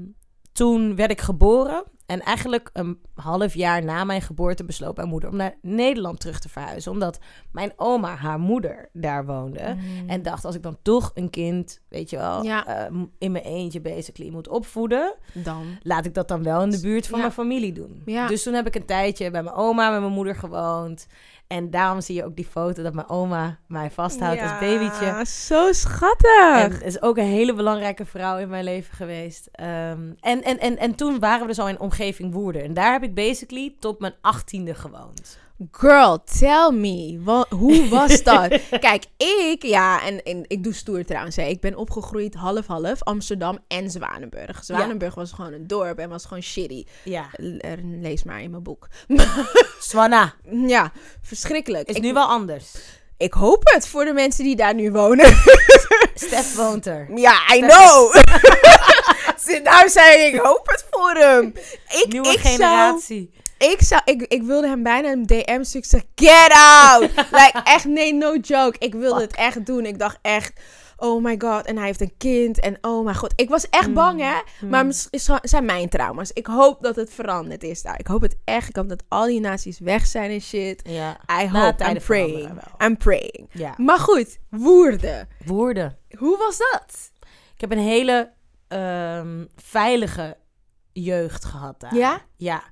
toen 0.53 0.97
werd 0.97 1.11
ik 1.11 1.21
geboren. 1.21 1.85
En 2.09 2.23
eigenlijk 2.23 2.71
een 2.73 2.99
half 3.15 3.55
jaar 3.55 3.85
na 3.85 4.05
mijn 4.05 4.23
geboorte 4.23 4.65
besloot 4.65 4.97
mijn 4.97 5.09
moeder 5.09 5.31
om 5.31 5.37
naar 5.37 5.55
Nederland 5.63 6.21
terug 6.21 6.39
te 6.41 6.49
verhuizen. 6.49 6.93
Omdat 6.93 7.19
mijn 7.53 7.73
oma, 7.77 8.15
haar 8.15 8.39
moeder, 8.39 8.89
daar 8.93 9.27
woonde. 9.27 9.75
Mm. 9.75 10.09
En 10.09 10.23
dacht, 10.23 10.45
als 10.45 10.55
ik 10.55 10.63
dan 10.63 10.79
toch 10.83 11.11
een 11.15 11.31
kind, 11.31 11.81
weet 11.89 12.11
je 12.11 12.17
wel, 12.17 12.43
Ja. 12.43 12.67
eh, 12.87 12.95
in 13.19 13.33
mijn 13.33 13.45
eentje 13.45 13.81
basically 13.81 14.31
moet 14.31 14.49
opvoeden. 14.49 15.15
Dan. 15.33 15.65
Laat 15.83 16.05
ik 16.07 16.15
dat 16.15 16.29
dan 16.29 16.43
wel 16.43 16.63
in 16.63 16.71
de 16.71 16.81
buurt 16.81 17.07
van 17.07 17.15
Ja. 17.19 17.23
mijn 17.25 17.35
familie 17.35 17.73
doen. 17.73 18.03
Ja. 18.05 18.27
Dus 18.27 18.43
toen 18.43 18.55
heb 18.55 18.67
ik 18.67 18.75
een 18.75 18.87
tijdje 18.87 19.31
bij 19.31 19.43
mijn 19.43 19.57
oma, 19.57 19.91
met 19.91 20.01
mijn 20.01 20.13
moeder 20.13 20.35
gewoond. 20.37 21.07
En 21.49 21.71
daarom 21.71 22.01
zie 22.01 22.15
je 22.15 22.25
ook 22.25 22.37
die 22.37 22.47
foto 22.47 22.83
dat 22.83 22.95
mijn 22.95 23.09
oma 23.09 23.59
mij 23.67 23.91
vasthoudt 23.91 24.43
als 24.43 24.59
babytje. 24.59 25.25
zo 25.27 25.73
schattig. 25.73 26.81
En 26.81 26.83
is 26.83 27.03
ook 27.03 27.17
een 27.17 27.25
hele 27.25 27.55
belangrijke 27.55 28.05
vrouw 28.05 28.39
in 28.39 28.49
mijn 28.49 28.65
leven 28.65 28.95
geweest. 28.95 29.49
Ehm, 29.53 30.13
en, 30.21 30.43
en, 30.43 30.59
en, 30.59 30.79
en 30.79 30.95
toen 30.95 31.19
waren 31.19 31.41
we 31.41 31.47
dus 31.47 31.59
al 31.59 31.69
in 31.69 31.81
omgeving 31.81 32.33
Woerden. 32.33 32.63
En 32.63 32.75
daar 32.75 32.93
heb 32.93 33.03
ik 33.03 33.15
basically 33.15 33.75
tot 33.79 34.01
mijn 34.01 34.15
achttiende 34.21 34.75
gewoond. 34.75 35.39
Girl, 35.73 36.19
tell 36.39 36.71
me. 36.73 37.19
Wa- 37.25 37.47
hoe 37.49 37.89
was 37.89 38.23
dat? 38.33 38.59
Kijk, 38.81 39.05
ik, 39.17 39.63
ja, 39.63 40.03
en, 40.03 40.23
en 40.23 40.45
ik 40.47 40.65
doe 40.65 40.73
stoer 40.75 41.05
trouwens. 41.05 41.37
Hè. 41.37 41.43
Ik 41.43 41.61
ben 41.61 41.77
opgegroeid 41.77 42.35
half-half 42.35 43.03
Amsterdam 43.03 43.59
en 43.69 43.91
Zwanenburg. 43.91 44.65
Zwanenburg 44.65 45.15
was 45.15 45.33
gewoon 45.33 45.53
een 45.53 45.67
dorp 45.67 45.99
en 45.99 46.09
was 46.09 46.25
gewoon 46.25 46.43
shitty. 46.43 46.85
Ja. 47.05 47.27
Er- 47.59 47.79
Lees 48.01 48.23
maar 48.25 48.43
in 48.43 48.51
mijn 48.51 48.63
boek. 48.63 48.89
Swana 49.81 50.35
Ja, 50.67 50.93
verschrikkelijk. 51.23 51.89
is 51.89 51.95
Ik- 51.97 52.03
nu 52.03 52.13
wel 52.13 52.27
anders. 52.27 52.75
Ik 53.17 53.33
hoop 53.33 53.61
het 53.65 53.89
voor 53.89 54.05
de 54.05 54.13
mensen 54.13 54.45
die 54.45 54.57
daar 54.57 54.75
nu 54.75 54.91
wonen. 54.93 55.27
Stef 56.15 56.55
woont 56.57 56.87
er. 56.87 57.09
Ja, 57.19 57.55
I 57.55 57.59
know. 57.61 58.15
nou 59.65 59.89
zei 59.89 60.19
ik, 60.27 60.41
hoop 60.41 60.67
het 60.67 60.85
voor 60.91 61.11
hem. 61.15 61.53
Ik, 61.89 62.07
Nieuwe 62.09 62.29
ik 62.29 62.39
Zou, 62.41 62.49
generatie. 62.55 63.31
Ik, 63.59 63.77
zou, 63.81 64.03
ik, 64.05 64.23
ik 64.23 64.43
wilde 64.43 64.69
hem 64.69 64.83
bijna 64.83 65.13
een 65.13 65.27
DM 65.27 65.63
sturen. 65.63 66.05
Get 66.15 66.53
out. 66.53 67.11
like, 67.41 67.61
echt, 67.65 67.85
nee, 67.85 68.15
no 68.15 68.37
joke. 68.37 68.77
Ik 68.79 68.95
wilde 68.95 69.21
het 69.21 69.35
echt 69.37 69.67
doen. 69.67 69.87
Ik 69.87 69.99
dacht 69.99 70.19
echt, 70.23 70.61
oh 70.97 71.23
my 71.23 71.35
god. 71.39 71.67
En 71.67 71.77
hij 71.77 71.87
heeft 71.87 72.01
een 72.01 72.17
kind. 72.17 72.61
En 72.61 72.79
oh 72.81 73.07
my 73.07 73.15
god. 73.15 73.33
Ik 73.37 73.49
was 73.49 73.69
echt 73.69 73.93
bang, 73.93 74.21
hè. 74.21 74.67
Maar 74.67 74.85
het 74.85 75.41
zijn 75.43 75.65
mijn 75.65 75.89
trauma's. 75.89 76.31
Ik 76.33 76.47
hoop 76.47 76.83
dat 76.83 76.97
het 76.97 77.13
veranderd 77.13 77.63
is 77.63 77.83
daar. 77.83 77.99
Ik 77.99 78.07
hoop 78.07 78.23
het 78.23 78.37
echt. 78.45 78.69
Ik 78.69 78.77
hoop 78.77 78.89
dat 78.89 79.03
al 79.09 79.27
die 79.27 79.41
naties 79.41 79.79
weg 79.79 80.07
zijn 80.07 80.31
en 80.31 80.41
shit. 80.41 80.81
Ja. 80.85 81.21
I 81.43 81.49
Na 81.51 81.65
hope, 81.65 81.85
I'm 81.85 81.99
praying. 81.99 82.51
I'm 82.85 82.97
praying. 82.97 83.49
ja. 83.53 83.75
Maar 83.77 83.99
goed, 83.99 84.39
woorden. 84.51 85.29
Woorden. 85.45 85.99
Hoe 86.19 86.39
was 86.39 86.59
dat? 86.59 87.11
Ik 87.55 87.61
heb 87.61 87.71
een 87.71 87.85
hele 87.85 88.33
ehm, 88.69 89.45
veilige 89.57 90.37
jeugd 90.93 91.45
gehad 91.45 91.81
daar. 91.81 91.95
Ja? 91.95 92.21
Ja. 92.37 92.63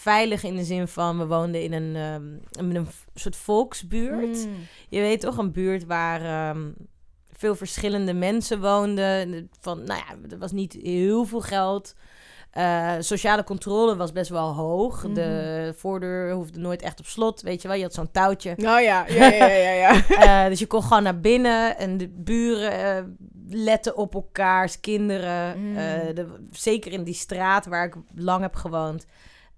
Veilig 0.00 0.42
in 0.44 0.56
de 0.56 0.64
zin 0.64 0.88
van, 0.88 1.18
we 1.18 1.26
woonden 1.26 1.62
in 1.62 1.72
een, 1.72 1.96
ehm, 1.96 2.66
in 2.68 2.76
een 2.76 2.86
soort 3.14 3.36
volksbuurt. 3.36 4.46
Mm. 4.46 4.54
Je 4.88 5.00
weet 5.00 5.20
toch, 5.20 5.36
een 5.38 5.52
buurt 5.52 5.84
waar 5.86 6.20
ehm, 6.24 6.68
veel 7.32 7.54
verschillende 7.54 8.12
mensen 8.14 8.60
woonden. 8.60 9.48
Van, 9.60 9.84
nou 9.84 10.00
ja, 10.06 10.28
er 10.30 10.38
was 10.38 10.52
niet 10.52 10.78
heel 10.82 11.24
veel 11.24 11.40
geld. 11.40 11.94
Eh, 12.50 12.92
sociale 12.98 13.44
controle 13.44 13.96
was 13.96 14.12
best 14.12 14.30
wel 14.30 14.54
hoog. 14.54 15.04
Mhm. 15.04 15.14
De 15.14 15.72
voordeur 15.76 16.32
hoefde 16.32 16.58
nooit 16.58 16.82
echt 16.82 16.98
op 16.98 17.06
slot, 17.06 17.40
weet 17.42 17.62
je 17.62 17.68
wel. 17.68 17.76
Je 17.76 17.82
had 17.82 17.94
zo'n 17.94 18.10
touwtje. 18.10 18.50
Oh 18.50 18.56
ja, 18.62 18.80
ja, 19.08 19.26
ja, 19.26 19.46
ja, 19.46 19.70
ja. 19.70 20.00
Eh, 20.44 20.48
dus 20.48 20.58
je 20.58 20.66
kon 20.66 20.82
gewoon 20.82 21.02
naar 21.02 21.20
binnen 21.20 21.78
en 21.78 21.96
de 21.96 22.08
buren 22.08 22.72
eh, 22.72 23.04
letten 23.48 23.96
op 23.96 24.14
elkaars 24.14 24.80
kinderen. 24.80 25.68
Mm. 25.68 25.74
De- 26.14 26.46
zeker 26.50 26.92
in 26.92 27.04
die 27.04 27.14
straat 27.14 27.66
waar 27.66 27.84
ik 27.84 27.94
lang 28.14 28.40
heb 28.42 28.54
gewoond. 28.54 29.06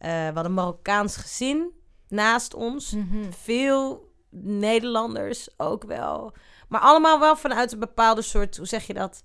Eh 0.03 0.11
we 0.11 0.25
hadden 0.25 0.45
een 0.45 0.55
Marokkaans 0.55 1.17
gezin 1.17 1.71
naast 2.09 2.55
ons. 2.55 2.91
Mhm. 2.91 3.31
Veel 3.43 4.11
Nederlanders 4.41 5.49
ook 5.57 5.85
wel. 5.85 6.33
Maar 6.69 6.81
allemaal 6.81 7.21
wel 7.21 7.37
vanuit 7.37 7.73
een 7.73 7.79
bepaalde 7.79 8.23
soort, 8.23 8.57
hoe 8.57 8.67
zeg 8.67 8.87
je 8.87 8.95
dat? 8.95 9.25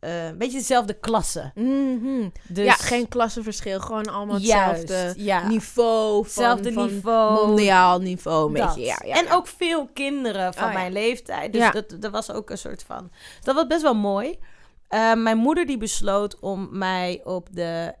Eh, 0.00 0.26
een 0.26 0.38
beetje 0.38 0.58
dezelfde 0.58 0.94
klasse. 0.94 1.50
Mhm. 1.54 2.28
Dus 2.48 2.64
ja, 2.64 2.72
geen 2.72 3.08
klassenverschil. 3.08 3.80
Gewoon 3.80 4.06
allemaal 4.06 4.38
juist, 4.38 4.80
hetzelfde 4.80 5.22
ja. 5.22 5.48
niveau. 5.48 6.22
Hetzelfde 6.22 6.70
niveau. 6.70 7.46
Mondiaal 7.46 7.98
niveau, 7.98 8.46
een 8.46 8.52
beetje. 8.52 8.80
Ja, 8.80 8.98
ja, 9.04 9.14
en 9.14 9.24
ja. 9.24 9.34
ook 9.34 9.46
veel 9.46 9.88
kinderen 9.92 10.54
van 10.54 10.68
Oh, 10.68 10.74
mijn 10.74 10.92
leeftijd. 10.92 11.52
Dus 11.52 11.70
dat, 11.72 11.96
dat 11.98 12.12
was 12.12 12.32
ook 12.32 12.50
een 12.50 12.58
soort 12.58 12.82
van... 12.82 13.10
Dat 13.42 13.54
was 13.54 13.66
best 13.66 13.82
wel 13.82 13.94
mooi. 13.94 14.38
Eh, 14.88 15.14
mijn 15.14 15.36
moeder 15.36 15.66
die 15.66 15.78
besloot 15.78 16.38
om 16.38 16.68
mij 16.70 17.20
op 17.24 17.48
de 17.50 17.94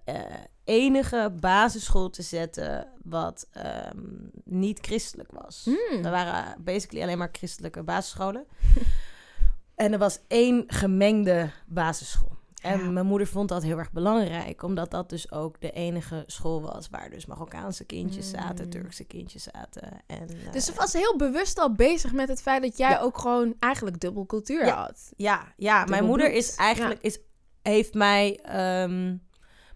enige 0.64 1.32
basisschool 1.40 2.10
te 2.10 2.22
zetten... 2.22 2.86
wat 3.02 3.48
ehm, 3.52 3.98
niet 4.44 4.78
christelijk 4.80 5.30
was. 5.32 5.64
Hmm. 5.64 6.04
Er 6.04 6.10
waren 6.10 6.62
basically 6.64 7.02
alleen 7.02 7.18
maar 7.18 7.28
christelijke 7.32 7.82
basisscholen. 7.82 8.46
en 9.74 9.92
er 9.92 9.98
was 9.98 10.18
één 10.28 10.64
gemengde 10.66 11.50
basisschool. 11.66 12.38
En 12.62 12.78
Ja. 12.78 12.90
mijn 12.90 13.06
moeder 13.06 13.26
vond 13.26 13.48
dat 13.48 13.62
heel 13.62 13.78
erg 13.78 13.92
belangrijk, 13.92 14.62
omdat 14.62 14.90
dat 14.90 15.08
dus 15.10 15.32
ook 15.32 15.60
de 15.60 15.70
enige 15.70 16.24
school 16.26 16.60
was 16.62 16.88
waar 16.90 17.10
dus 17.10 17.26
Marokkaanse 17.26 17.84
kindjes 17.84 18.30
zaten, 18.30 18.64
Mm. 18.64 18.70
Turkse 18.70 19.04
kindjes 19.04 19.42
zaten. 19.42 19.82
En, 20.06 20.28
eh, 20.28 20.52
Dus 20.52 20.64
ze 20.64 20.72
was 20.74 20.92
heel 20.92 21.16
bewust 21.16 21.58
al 21.58 21.74
bezig 21.74 22.12
met 22.12 22.28
het 22.28 22.42
feit 22.42 22.62
dat 22.62 22.76
jij 22.76 22.90
Ja. 22.90 23.00
ook 23.00 23.18
gewoon 23.18 23.54
eigenlijk 23.58 24.00
dubbel 24.00 24.26
cultuur 24.26 24.66
Ja. 24.66 24.76
had. 24.76 25.12
Ja, 25.16 25.52
ja 25.56 25.84
mijn 25.84 26.04
moeder 26.04 26.28
bloed. 26.28 26.38
is 26.42 26.54
eigenlijk 26.54 27.00
is, 27.02 27.18
heeft 27.62 27.94
mij 27.94 28.36
ehm, 28.42 29.16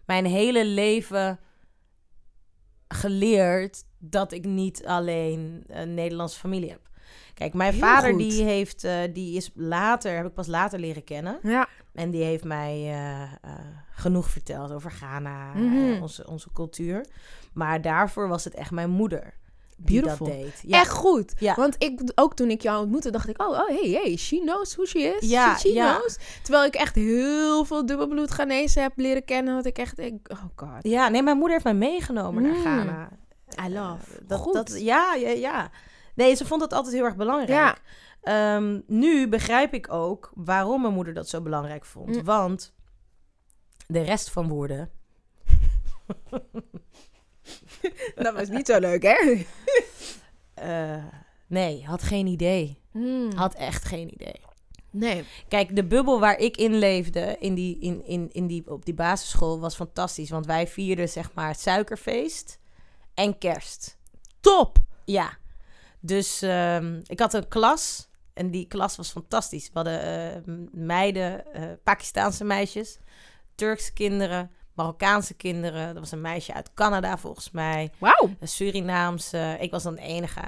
mijn 0.07 0.25
hele 0.27 0.65
leven 0.67 1.39
geleerd 2.89 3.85
dat 3.99 4.33
ik 4.33 4.45
niet 4.45 4.87
alleen 4.87 5.65
een 5.67 5.95
Nederlandse 5.95 6.39
familie 6.39 6.71
heb. 6.71 6.83
Kijk, 7.35 7.55
mijn 7.55 7.73
Heel 7.73 7.81
vader 7.81 8.11
goed. 8.11 8.19
die 8.19 8.43
heeft, 8.43 8.85
eh, 8.85 8.99
die 9.13 9.37
is 9.37 9.51
later, 9.55 10.17
heb 10.17 10.27
ik 10.27 10.35
pas 10.35 10.47
later 10.47 10.79
leren 10.79 11.05
kennen. 11.05 11.39
Ja. 11.43 11.69
En 11.93 12.11
die 12.11 12.23
heeft 12.23 12.45
mij 12.45 12.73
eh, 12.75 13.23
eh, 13.23 13.31
genoeg 13.91 14.31
verteld 14.31 14.73
over 14.73 14.91
Ghana, 14.91 15.53
Mhm. 15.55 16.03
onze, 16.03 16.27
onze 16.27 16.53
cultuur. 16.53 17.07
Maar 17.53 17.81
daarvoor 17.83 18.29
was 18.29 18.45
het 18.45 18.55
echt 18.55 18.71
mijn 18.71 18.91
moeder 18.91 19.35
die 19.77 20.01
Beautiful. 20.01 20.27
dat 20.27 20.37
deed. 20.37 20.63
Ja. 20.63 20.81
Echt 20.81 20.91
goed. 20.91 21.35
Ja. 21.39 21.55
Want 21.55 21.75
ik, 21.79 22.01
ook 22.15 22.35
toen 22.35 22.51
ik 22.51 22.63
jou 22.63 22.83
ontmoette, 22.83 23.11
dacht 23.11 23.29
ik, 23.29 23.43
oh, 23.43 23.49
oh 23.49 23.69
hey, 23.69 23.91
hey, 23.91 24.17
she 24.17 24.39
knows 24.39 24.75
who 24.75 24.85
she 24.85 24.99
is. 24.99 25.29
Ja, 25.29 25.57
she, 25.57 25.69
she 25.69 25.75
ja. 25.75 25.95
knows. 25.95 26.19
Terwijl 26.43 26.65
ik 26.65 26.75
echt 26.75 26.95
heel 26.95 27.65
veel 27.65 27.87
dubbelbloed 27.87 28.31
Ghanese 28.31 28.81
heb 28.81 28.93
leren 28.97 29.25
kennen, 29.25 29.55
dat 29.55 29.67
ik 29.67 29.79
echt 29.79 29.97
denk, 29.97 30.31
oh 30.31 30.45
god. 30.57 30.79
Ja, 30.81 31.09
nee, 31.09 31.23
mijn 31.23 31.37
moeder 31.37 31.53
heeft 31.53 31.65
mij 31.65 31.89
meegenomen 31.89 32.43
naar 32.43 32.55
Mm. 32.55 32.61
Ghana. 32.61 33.09
I 33.67 33.73
love. 33.73 34.13
Eh, 34.13 34.29
dat, 34.29 34.41
Goed. 34.41 34.53
Dat, 34.55 34.81
ja, 34.81 35.15
ja, 35.15 35.29
ja. 35.29 35.71
Nee, 36.15 36.35
ze 36.35 36.47
vond 36.47 36.63
het 36.63 36.73
altijd 36.73 36.95
heel 36.95 37.05
erg 37.05 37.17
belangrijk. 37.17 37.49
Ja. 37.49 37.77
Ehm, 38.21 38.81
nu 38.87 39.29
begrijp 39.29 39.75
ik 39.75 39.93
ook 39.93 40.33
waarom 40.35 40.81
mijn 40.81 40.95
moeder 40.95 41.15
dat 41.15 41.29
zo 41.29 41.41
belangrijk 41.41 41.85
vond. 41.85 42.17
Mm. 42.17 42.25
Want 42.25 42.75
de 43.87 44.03
rest 44.03 44.31
van 44.31 44.49
woorden... 44.49 44.91
Dat 48.15 48.35
was 48.35 48.49
niet 48.49 48.67
zo 48.67 48.79
leuk, 48.79 49.03
hè? 49.03 49.17
eh, 50.55 51.05
nee, 51.47 51.85
had 51.85 52.03
geen 52.03 52.27
idee. 52.27 52.79
Hmm. 52.91 53.33
Had 53.33 53.55
echt 53.55 53.85
geen 53.85 54.15
idee. 54.15 54.41
Nee. 54.91 55.25
Kijk, 55.49 55.77
de 55.77 55.85
bubbel 55.85 56.21
waar 56.21 56.39
ik 56.39 56.57
in 56.57 56.75
leefde 56.79 57.37
in 57.41 57.55
die, 57.55 57.79
in, 57.79 58.07
in, 58.07 58.29
in 58.33 58.47
die, 58.47 58.71
op 58.71 58.85
die 58.85 58.95
basisschool 58.95 59.61
was 59.61 59.75
fantastisch. 59.75 60.31
Want 60.31 60.47
wij 60.47 60.69
vierden 60.69 61.09
zeg 61.09 61.33
maar 61.35 61.49
het 61.49 61.61
suikerfeest 61.61 62.59
en 63.15 63.39
kerst. 63.39 63.99
Top. 64.41 64.79
Ja. 65.05 65.37
Dus 66.01 66.43
ehm, 66.43 67.01
ik 67.07 67.19
had 67.19 67.35
een 67.35 67.49
klas 67.49 68.09
en 68.35 68.51
die 68.51 68.67
klas 68.67 68.97
was 68.97 69.11
fantastisch. 69.11 69.67
We 69.67 69.73
hadden 69.73 70.03
eh, 70.03 70.55
meiden, 70.73 71.53
eh, 71.53 71.63
Pakistaanse 71.83 72.45
meisjes, 72.45 72.99
Turkse 73.55 73.93
kinderen, 73.93 74.51
Marokkaanse 74.75 75.35
kinderen. 75.35 75.89
Er 75.89 76.01
was 76.01 76.13
een 76.13 76.21
meisje 76.21 76.55
uit 76.55 76.71
Canada 76.75 77.19
volgens 77.19 77.51
mij, 77.51 77.91
Wauw. 77.99 78.31
een 78.41 78.49
Surinaamse. 78.49 79.57
Ik 79.61 79.71
was 79.71 79.83
dan 79.83 79.95
de 79.95 80.01
enige 80.01 80.41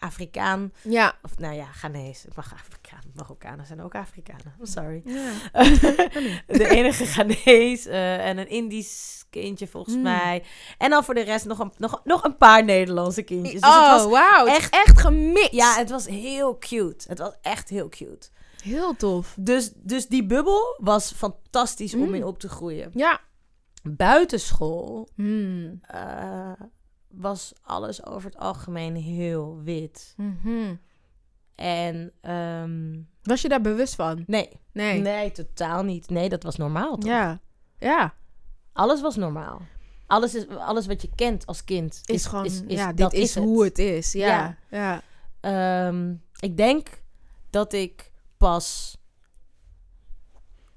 Afrikaan. 0.00 0.72
Ja. 0.82 1.14
Of 1.22 1.38
nou 1.38 1.54
ja, 1.54 1.64
Ghanese. 1.64 2.26
Ik 2.28 2.34
mag 2.36 2.52
Afrikaan. 2.54 3.00
Marokkanen 3.14 3.66
zijn 3.66 3.82
ook 3.82 3.94
Afrikanen. 3.94 4.54
I'm 4.60 4.66
sorry. 4.66 5.02
ja. 5.04 5.30
de 6.58 6.68
enige 6.68 7.04
Ghanese 7.06 7.90
eh, 7.90 8.26
en 8.28 8.38
een 8.38 8.48
Indisch 8.48 9.24
kindje 9.30 9.66
volgens 9.66 9.94
Mm. 9.96 10.02
mij. 10.02 10.42
En 10.78 10.90
dan 10.90 11.04
voor 11.04 11.14
de 11.14 11.20
rest 11.22 11.44
nog 11.44 11.58
een, 11.58 11.72
nog, 11.78 12.00
nog 12.04 12.24
een 12.24 12.36
paar 12.36 12.64
Nederlandse 12.64 13.22
kindjes. 13.22 13.60
Dus 13.60 13.70
oh, 13.70 14.10
wauw. 14.10 14.46
Echt- 14.46 14.74
echt 14.74 15.00
gemixt. 15.00 15.52
Ja, 15.52 15.74
het 15.76 15.90
was 15.90 16.06
heel 16.06 16.58
cute. 16.58 17.04
Het 17.08 17.18
was 17.18 17.32
echt 17.42 17.68
heel 17.68 17.88
cute. 17.88 18.28
Heel 18.62 18.96
tof. 18.96 19.34
Dus, 19.38 19.70
dus 19.74 20.06
die 20.06 20.26
bubbel 20.26 20.76
was 20.78 21.12
fantastisch 21.16 21.94
om 21.94 22.14
in 22.14 22.24
op 22.24 22.38
te 22.38 22.48
groeien. 22.48 22.90
Ja. 22.94 23.20
Buitenschool 23.82 25.08
Hmm. 25.14 25.78
eh, 25.82 26.52
was 27.08 27.52
alles 27.62 28.06
over 28.06 28.30
het 28.30 28.38
algemeen 28.38 28.94
heel 28.96 29.60
wit. 29.62 30.14
Mhm. 30.16 30.74
En 31.54 32.12
ehm, 32.20 33.00
Was 33.22 33.42
je 33.42 33.48
daar 33.48 33.60
bewust 33.60 33.94
van? 33.94 34.24
nee, 34.26 34.60
Nee. 34.72 35.00
nee, 35.00 35.32
totaal 35.32 35.82
niet. 35.82 36.10
Nee, 36.10 36.28
dat 36.28 36.42
was 36.42 36.56
normaal 36.56 36.96
toch? 36.96 37.10
Ja. 37.10 37.40
Ja. 37.78 38.14
Alles 38.72 39.00
was 39.00 39.16
normaal. 39.16 39.60
Alles, 40.06 40.34
is, 40.34 40.48
alles 40.48 40.86
wat 40.86 41.02
je 41.02 41.10
kent 41.14 41.46
als 41.46 41.64
kind 41.64 42.00
Is, 42.04 42.26
gewoon, 42.26 42.48
ja, 42.68 42.86
dit 42.88 42.96
dat 42.96 43.12
is, 43.12 43.34
hoe 43.36 43.64
het 43.64 43.78
is. 43.78 44.12
Ja. 44.12 44.56
Ja. 44.70 45.02
Ja. 45.40 45.88
Ehm, 45.88 46.14
ik 46.38 46.56
denk 46.56 46.88
dat 47.50 47.72
ik 47.72 48.12
pas 48.36 48.96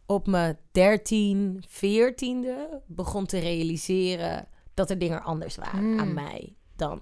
op 0.06 0.28
mijn 0.28 0.58
13, 0.72 1.64
14e 1.68 2.84
begon 2.86 3.26
te 3.26 3.40
realiseren 3.40 4.48
dat 4.74 4.90
er 4.90 4.98
dingen 4.98 5.24
anders 5.24 5.56
waren 5.56 5.80
Hmm. 5.80 6.00
aan 6.00 6.14
mij 6.14 6.56
dan 6.76 7.02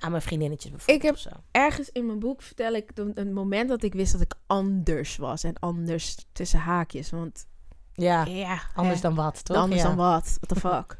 aan 0.00 0.10
mijn 0.10 0.22
vriendinnetjes 0.22 0.70
bijvoorbeeld. 0.70 1.04
Ik 1.04 1.10
of 1.10 1.18
zo. 1.18 1.30
Ergens 1.50 1.90
in 1.90 2.06
mijn 2.06 2.18
boek 2.18 2.42
vertel 2.42 2.72
ik 2.72 2.90
een, 2.94 3.32
moment 3.32 3.68
dat 3.68 3.82
ik 3.82 3.94
wist 3.94 4.12
dat 4.12 4.20
ik 4.20 4.34
anders 4.46 5.16
was. 5.16 5.44
En 5.44 5.58
anders 5.58 6.26
tussen 6.32 6.58
haakjes. 6.58 7.10
Want 7.10 7.46
Ja, 7.92 8.24
ja, 8.24 8.60
anders 8.74 8.94
hè, 8.94 9.00
dan 9.02 9.14
wat, 9.14 9.44
toch? 9.44 9.56
anders 9.56 9.80
ja. 9.80 9.86
dan 9.86 9.96
wat. 9.96 10.38
What 10.40 10.48
the 10.48 10.68
fuck. 10.68 10.96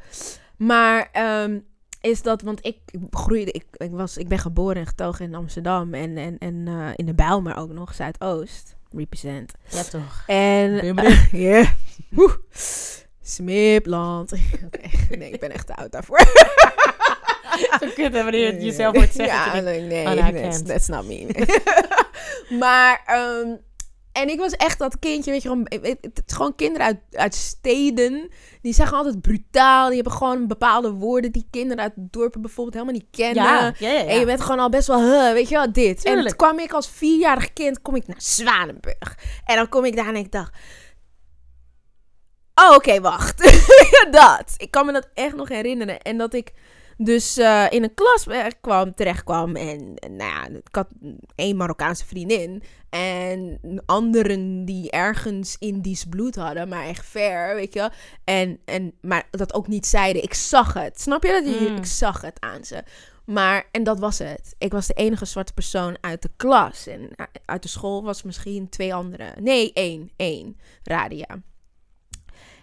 maar 0.57 1.09
ehm, 1.13 1.61
is 2.01 2.23
dat, 2.23 2.43
want 2.43 2.67
ik 2.67 2.79
groeide, 3.11 3.51
ik, 3.53 3.67
ik, 3.73 3.91
was, 3.91 4.17
ik 4.17 4.29
ben 4.29 4.39
geboren 4.39 4.77
en 4.77 4.87
getogen 4.87 5.25
in 5.25 5.35
Amsterdam. 5.35 5.95
En, 5.95 6.17
en, 6.17 6.39
en 6.39 6.69
eh, 6.69 6.89
in 6.97 7.07
de 7.07 7.15
Bijl, 7.15 7.43
maar 7.43 7.57
ook 7.57 7.73
nog 7.73 7.95
Zuidoost. 7.95 8.77
Represent. 8.93 9.53
Ja, 9.69 9.83
toch. 9.83 10.23
En 10.27 10.95
ja. 11.33 11.75
Woe. 12.09 12.39
Smipland. 13.23 14.33
Oké, 14.65 14.81
Nee, 15.19 15.31
ik 15.31 15.41
ben 15.41 15.53
echt 15.53 15.67
te 15.67 15.75
oud 15.75 15.93
daarvoor. 15.93 16.19
Zo 17.81 17.89
kut 17.95 18.13
wanneer 18.13 18.47
je 18.47 18.53
het 18.53 18.63
jezelf 18.63 18.97
hoort 18.97 19.13
zeggen. 19.13 19.55
Ja, 19.57 19.61
nee, 19.61 19.81
nee, 19.81 20.05
nou, 20.05 20.37
I 20.37 20.43
that's, 20.43 20.63
that's 20.63 20.89
not 20.89 21.07
me. 21.07 21.27
maar, 22.59 23.03
ehm, 23.07 23.57
en 24.13 24.29
ik 24.29 24.39
was 24.39 24.53
echt 24.53 24.79
dat 24.79 24.99
kindje, 24.99 25.31
weet 25.31 25.43
je, 25.43 25.49
gewoon, 25.49 25.67
het 25.69 25.99
het 26.01 26.23
is 26.27 26.35
gewoon 26.35 26.55
kinderen 26.55 26.87
uit, 26.87 26.99
uit 27.11 27.35
steden. 27.35 28.31
Die 28.63 28.73
zeggen 28.73 28.97
altijd 28.97 29.21
brutaal. 29.21 29.87
Die 29.87 29.95
hebben 29.95 30.13
gewoon 30.13 30.47
bepaalde 30.47 30.91
woorden 30.91 31.33
die 31.33 31.47
kinderen 31.51 31.83
uit 31.83 31.93
dorpen 31.97 32.41
bijvoorbeeld 32.41 32.75
helemaal 32.75 32.95
niet 32.95 33.11
kennen. 33.11 33.45
ja, 33.45 33.75
ja, 33.79 33.91
ja, 33.91 33.93
ja. 33.93 34.07
En 34.07 34.19
je 34.19 34.25
bent 34.25 34.41
gewoon 34.41 34.59
al 34.59 34.69
best 34.69 34.87
wel, 34.87 35.01
huh, 35.01 35.33
weet 35.33 35.49
je 35.49 35.55
wel, 35.55 35.73
dit. 35.73 36.05
En 36.05 36.25
toen 36.25 36.37
kwam 36.37 36.59
ik 36.59 36.73
als 36.73 36.91
vierjarig 36.91 37.53
kind, 37.53 37.83
kom 37.83 37.97
ik 37.97 38.07
naar 38.07 38.23
Zwanenburg. 38.23 39.19
En 39.45 39.57
dan 39.57 39.69
kom 39.69 39.85
ik 39.85 39.97
daar 39.97 40.09
en 40.09 40.17
ik 40.17 40.33
dacht... 40.33 40.53
Oh, 42.55 42.75
oké, 42.75 43.01
wacht. 43.01 43.39
dat. 44.11 44.55
Ik 44.57 44.71
kan 44.71 44.87
me 44.87 44.93
dat 44.93 45.09
echt 45.15 45.37
nog 45.37 45.49
herinneren. 45.49 46.01
En 46.01 46.19
dat 46.19 46.35
ik 46.35 46.53
dus 47.03 47.37
eh, 47.37 47.67
in 47.71 47.83
een 47.83 47.95
klas 47.95 48.27
kwam, 48.61 48.95
terecht 48.95 49.25
kwam. 49.25 49.57
En, 49.57 49.95
en 49.95 50.17
nou 50.17 50.31
ja, 50.31 50.59
ik 50.59 50.75
had 50.75 50.89
één 51.35 51.57
Marokkaanse 51.57 52.07
vriendin. 52.07 52.63
En 52.91 53.61
anderen 53.87 54.65
die 54.65 54.91
ergens 54.91 55.57
Indisch 55.59 56.05
bloed 56.05 56.35
hadden, 56.35 56.69
maar 56.69 56.87
echt 56.87 57.07
ver, 57.07 57.55
weet 57.55 57.75
je. 57.75 57.91
En, 58.25 58.59
en, 58.65 58.93
maar 59.01 59.29
dat 59.31 59.55
ook 59.55 59.69
niet 59.69 59.87
zeiden. 59.87 60.23
Ik 60.23 60.35
zag 60.35 60.73
het. 60.73 61.01
Snap 61.01 61.25
je 61.25 61.43
dat? 61.45 61.61
Mm. 61.61 61.77
Ik 61.77 61.85
zag 61.85 62.21
het 62.21 62.41
aan 62.41 62.65
ze. 62.65 62.83
Maar, 63.25 63.69
en 63.71 63.83
dat 63.83 63.99
was 63.99 64.19
het. 64.19 64.55
Ik 64.59 64.73
was 64.73 64.87
de 64.87 64.95
enige 64.95 65.25
zwarte 65.25 65.53
persoon 65.53 65.97
uit 66.01 66.23
de 66.23 66.31
klas. 66.37 66.87
En 66.87 67.11
uit 67.45 67.63
de 67.63 67.69
school 67.69 68.03
was 68.03 68.23
misschien 68.23 68.69
twee 68.69 68.95
anderen. 68.95 69.43
Nee, 69.43 69.73
één. 69.73 70.11
één. 70.17 70.57
Radia. 70.83 71.43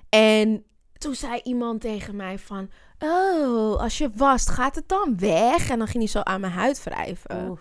En 0.10 0.64
toen 0.98 1.16
zei 1.16 1.40
iemand 1.44 1.82
tegen 1.82 2.16
mij 2.16 2.40
van... 2.40 2.70
Oh, 3.00 3.80
als 3.80 3.98
je 3.98 4.10
wast, 4.16 4.50
gaat 4.50 4.76
het 4.76 4.90
dan 4.90 5.18
weg? 5.20 5.70
En 5.70 5.78
dan 5.78 5.88
ging 5.88 6.04
hij 6.04 6.12
zo 6.12 6.20
aan 6.20 6.42
mijn 6.42 6.54
huid 6.54 6.84
wrijven. 6.84 7.60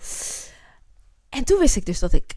En 1.28 1.44
toen 1.44 1.58
wist 1.58 1.76
ik 1.76 1.86
dus 1.86 1.98
dat 1.98 2.12
ik 2.12 2.34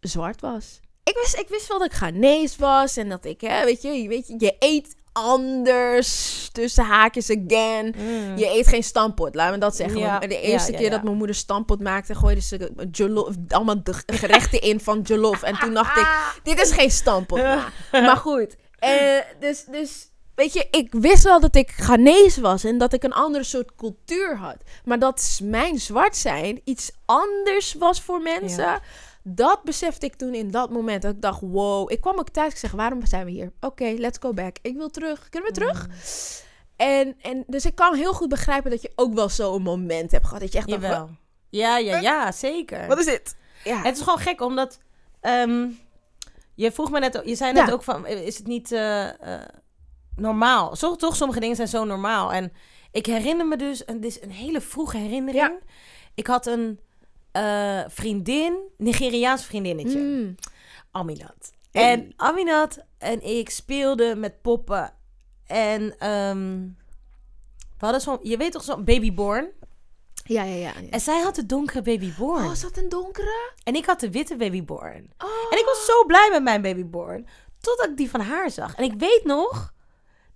zwart 0.00 0.40
was. 0.40 0.80
Ik 1.04 1.14
wist, 1.14 1.38
ik 1.38 1.48
wist 1.48 1.68
wel 1.68 1.78
dat 1.78 1.86
ik 1.86 1.96
Ghanese 1.96 2.58
was. 2.58 2.96
En 2.96 3.08
dat 3.08 3.24
ik, 3.24 3.40
hè, 3.40 3.64
weet 3.64 3.82
je, 3.82 3.88
je, 3.88 4.08
weet 4.08 4.26
je, 4.26 4.34
je 4.38 4.56
eet 4.58 4.96
anders. 5.12 6.48
Tussen 6.52 6.84
haakjes 6.84 7.30
again. 7.30 7.94
Mm. 7.96 8.36
Je 8.36 8.46
eet 8.46 8.66
geen 8.66 8.82
stampot, 8.82 9.34
laat 9.34 9.50
me 9.50 9.58
dat 9.58 9.76
zeggen. 9.76 9.98
Ja, 9.98 10.18
de 10.18 10.40
eerste 10.40 10.72
ja, 10.72 10.78
keer 10.78 10.90
dat 10.90 11.02
mijn 11.02 11.16
moeder 11.16 11.36
stampot 11.36 11.80
maakte, 11.80 12.14
gooide 12.14 12.40
ze 12.40 12.72
jollof, 12.90 13.34
allemaal 13.48 13.82
de 13.82 13.94
gerechten 14.06 14.60
in 14.60 14.80
van 14.80 15.00
jollof. 15.00 15.42
En 15.42 15.58
toen 15.58 15.74
dacht 15.74 15.96
ik, 15.96 16.06
dit 16.52 16.60
is 16.60 16.72
geen 16.72 16.90
stampot. 16.90 17.38
ma. 17.42 17.70
Maar 17.90 18.16
goed, 18.16 18.56
eh, 18.78 19.18
dus, 19.40 19.64
dus 19.64 20.11
weet 20.34 20.52
je, 20.52 20.66
ik 20.70 20.92
wist 20.92 21.22
wel 21.22 21.40
dat 21.40 21.56
ik 21.56 21.70
Ghanese 21.70 22.40
was 22.40 22.64
en 22.64 22.78
dat 22.78 22.92
ik 22.92 23.02
een 23.02 23.12
andere 23.12 23.44
soort 23.44 23.74
cultuur 23.74 24.36
had. 24.36 24.56
Maar 24.84 24.98
dat 24.98 25.40
mijn 25.42 25.78
zwart 25.80 26.16
zijn 26.16 26.60
iets 26.64 26.90
anders 27.04 27.74
was 27.74 28.00
voor 28.02 28.20
mensen. 28.20 28.64
Ja. 28.64 28.80
Dat 29.24 29.62
besefte 29.62 30.06
ik 30.06 30.14
toen 30.14 30.34
in 30.34 30.50
dat 30.50 30.70
moment. 30.70 31.02
Dat 31.02 31.14
ik 31.14 31.20
dacht, 31.22 31.40
wow. 31.40 31.90
Ik 31.90 32.00
kwam 32.00 32.18
ook 32.18 32.28
thuis. 32.28 32.52
Ik 32.52 32.58
zeg, 32.58 32.70
waarom 32.70 33.06
zijn 33.06 33.24
we 33.24 33.30
hier? 33.30 33.52
Oké, 33.60 33.84
let's 33.98 34.18
go 34.20 34.32
back. 34.32 34.56
Ik 34.62 34.76
wil 34.76 34.88
terug. 34.90 35.28
Kunnen 35.28 35.52
we 35.52 35.54
terug? 35.54 35.88
En, 36.76 37.16
en 37.22 37.44
dus 37.46 37.64
ik 37.66 37.74
kan 37.74 37.94
heel 37.94 38.12
goed 38.12 38.28
begrijpen 38.28 38.70
dat 38.70 38.82
je 38.82 38.92
ook 38.94 39.14
wel 39.14 39.28
zo'n 39.28 39.62
moment 39.62 40.10
hebt 40.10 40.24
gehad. 40.26 40.40
Dat 40.40 40.52
je 40.52 40.58
echt 40.58 40.80
dacht. 40.80 41.10
Ja, 41.50 41.78
ja, 41.78 41.98
ja, 42.00 42.32
zeker. 42.32 42.86
wat 42.86 42.98
is 42.98 43.04
dit? 43.04 43.36
Ja. 43.64 43.82
Het 43.82 43.96
is 43.96 44.02
gewoon 44.02 44.18
gek, 44.18 44.40
omdat... 44.40 44.78
ehm, 45.20 45.66
je 46.54 46.72
vroeg 46.72 46.90
me 46.90 46.98
net, 46.98 47.20
je 47.24 47.34
zei 47.34 47.52
net 47.52 47.66
Ja. 47.66 47.72
ook 47.72 47.82
van, 47.82 48.06
is 48.06 48.36
het 48.36 48.46
niet 48.46 48.72
eh, 48.72 49.34
eh, 49.34 49.48
normaal? 50.16 50.76
Zo, 50.76 50.96
toch, 50.96 51.16
sommige 51.16 51.40
dingen 51.40 51.56
zijn 51.56 51.68
zo 51.68 51.84
normaal. 51.84 52.32
En 52.32 52.52
ik 52.90 53.06
herinner 53.06 53.46
me 53.46 53.56
dus, 53.56 53.84
en 53.84 54.00
dit 54.00 54.10
is 54.10 54.22
een 54.22 54.30
hele 54.30 54.60
vroege 54.60 54.96
herinnering. 54.96 55.44
Ja. 55.44 55.58
Ik 56.14 56.26
had 56.26 56.46
een 56.46 56.80
eh, 57.32 57.80
vriendin, 57.88 58.56
Nigeriaans 58.76 59.44
vriendinnetje, 59.44 59.98
Mm. 59.98 60.34
Aminat. 60.90 61.52
En 61.70 62.12
Aminat 62.16 62.78
en 62.98 63.22
ik 63.22 63.50
speelden 63.50 64.20
met 64.20 64.42
poppen. 64.42 64.92
En 65.46 65.98
ehm, 65.98 66.60
we 67.78 67.88
hadden 67.88 68.00
zo'n, 68.00 68.18
je 68.22 68.36
weet 68.36 68.52
toch 68.52 68.62
zo'n 68.62 68.84
babyborn? 68.84 69.48
Ja, 70.24 70.42
ja, 70.42 70.54
ja. 70.54 70.72
En 70.90 71.00
zij 71.00 71.20
had 71.20 71.34
de 71.34 71.46
donkere 71.46 71.82
babyborn. 71.82 72.44
Oh, 72.44 72.52
is 72.52 72.60
dat 72.60 72.76
een 72.76 72.88
donkere? 72.88 73.52
En 73.64 73.74
ik 73.74 73.86
had 73.86 74.00
de 74.00 74.10
witte 74.10 74.36
babyborn. 74.36 75.10
Oh. 75.18 75.30
En 75.50 75.58
ik 75.58 75.64
was 75.64 75.84
zo 75.84 76.04
blij 76.04 76.28
met 76.32 76.42
mijn 76.42 76.62
babyborn. 76.62 77.26
Totdat 77.60 77.88
ik 77.88 77.96
die 77.96 78.10
van 78.10 78.20
haar 78.20 78.50
zag. 78.50 78.74
En 78.74 78.84
ik 78.84 78.94
weet 78.98 79.24
nog 79.24 79.72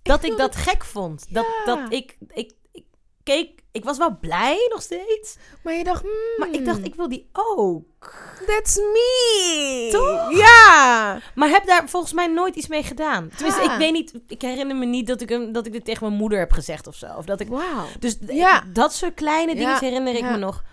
dat 0.07 0.23
ik, 0.23 0.37
dat 0.37 0.55
gek 0.55 0.83
vond. 0.85 1.25
Dat, 1.29 1.45
Ja. 1.45 1.65
dat 1.75 1.91
ik, 1.91 2.17
ik, 2.33 2.51
ik 2.71 2.83
keek... 3.23 3.55
Ik 3.71 3.83
was 3.83 3.97
wel 3.97 4.17
blij 4.19 4.67
nog 4.69 4.81
steeds. 4.81 5.37
Maar 5.63 5.73
je 5.73 5.83
dacht, 5.83 6.03
Maar 6.37 6.49
ik 6.51 6.65
dacht, 6.65 6.85
ik 6.85 6.95
wil 6.95 7.09
die 7.09 7.29
ook. 7.33 8.13
that's 8.45 8.75
me. 8.75 9.89
Toch? 9.91 10.37
Ja. 10.37 11.19
Maar 11.35 11.49
heb 11.49 11.65
daar 11.65 11.89
volgens 11.89 12.13
mij 12.13 12.27
nooit 12.27 12.55
iets 12.55 12.67
mee 12.67 12.83
gedaan. 12.83 13.29
Tenminste, 13.35 13.63
Ja. 13.63 13.71
ik 13.73 13.77
weet 13.79 13.91
niet... 13.91 14.13
Ik 14.27 14.41
herinner 14.41 14.75
me 14.75 14.85
niet 14.85 15.07
dat 15.07 15.21
ik, 15.21 15.29
hem, 15.29 15.51
dat 15.51 15.65
ik 15.65 15.71
dit 15.71 15.85
tegen 15.85 16.05
mijn 16.07 16.19
moeder 16.19 16.39
heb 16.39 16.51
gezegd 16.51 16.87
of 16.87 16.95
zo. 16.95 17.07
Of 17.17 17.25
dat 17.25 17.39
ik... 17.39 17.47
Wauw. 17.47 17.85
Dus 17.99 18.17
Ja. 18.27 18.63
dat 18.73 18.93
soort 18.93 19.13
kleine 19.13 19.55
dingen 19.55 19.79
herinner 19.79 20.15
ik 20.15 20.23
me 20.23 20.37
nog. 20.37 20.63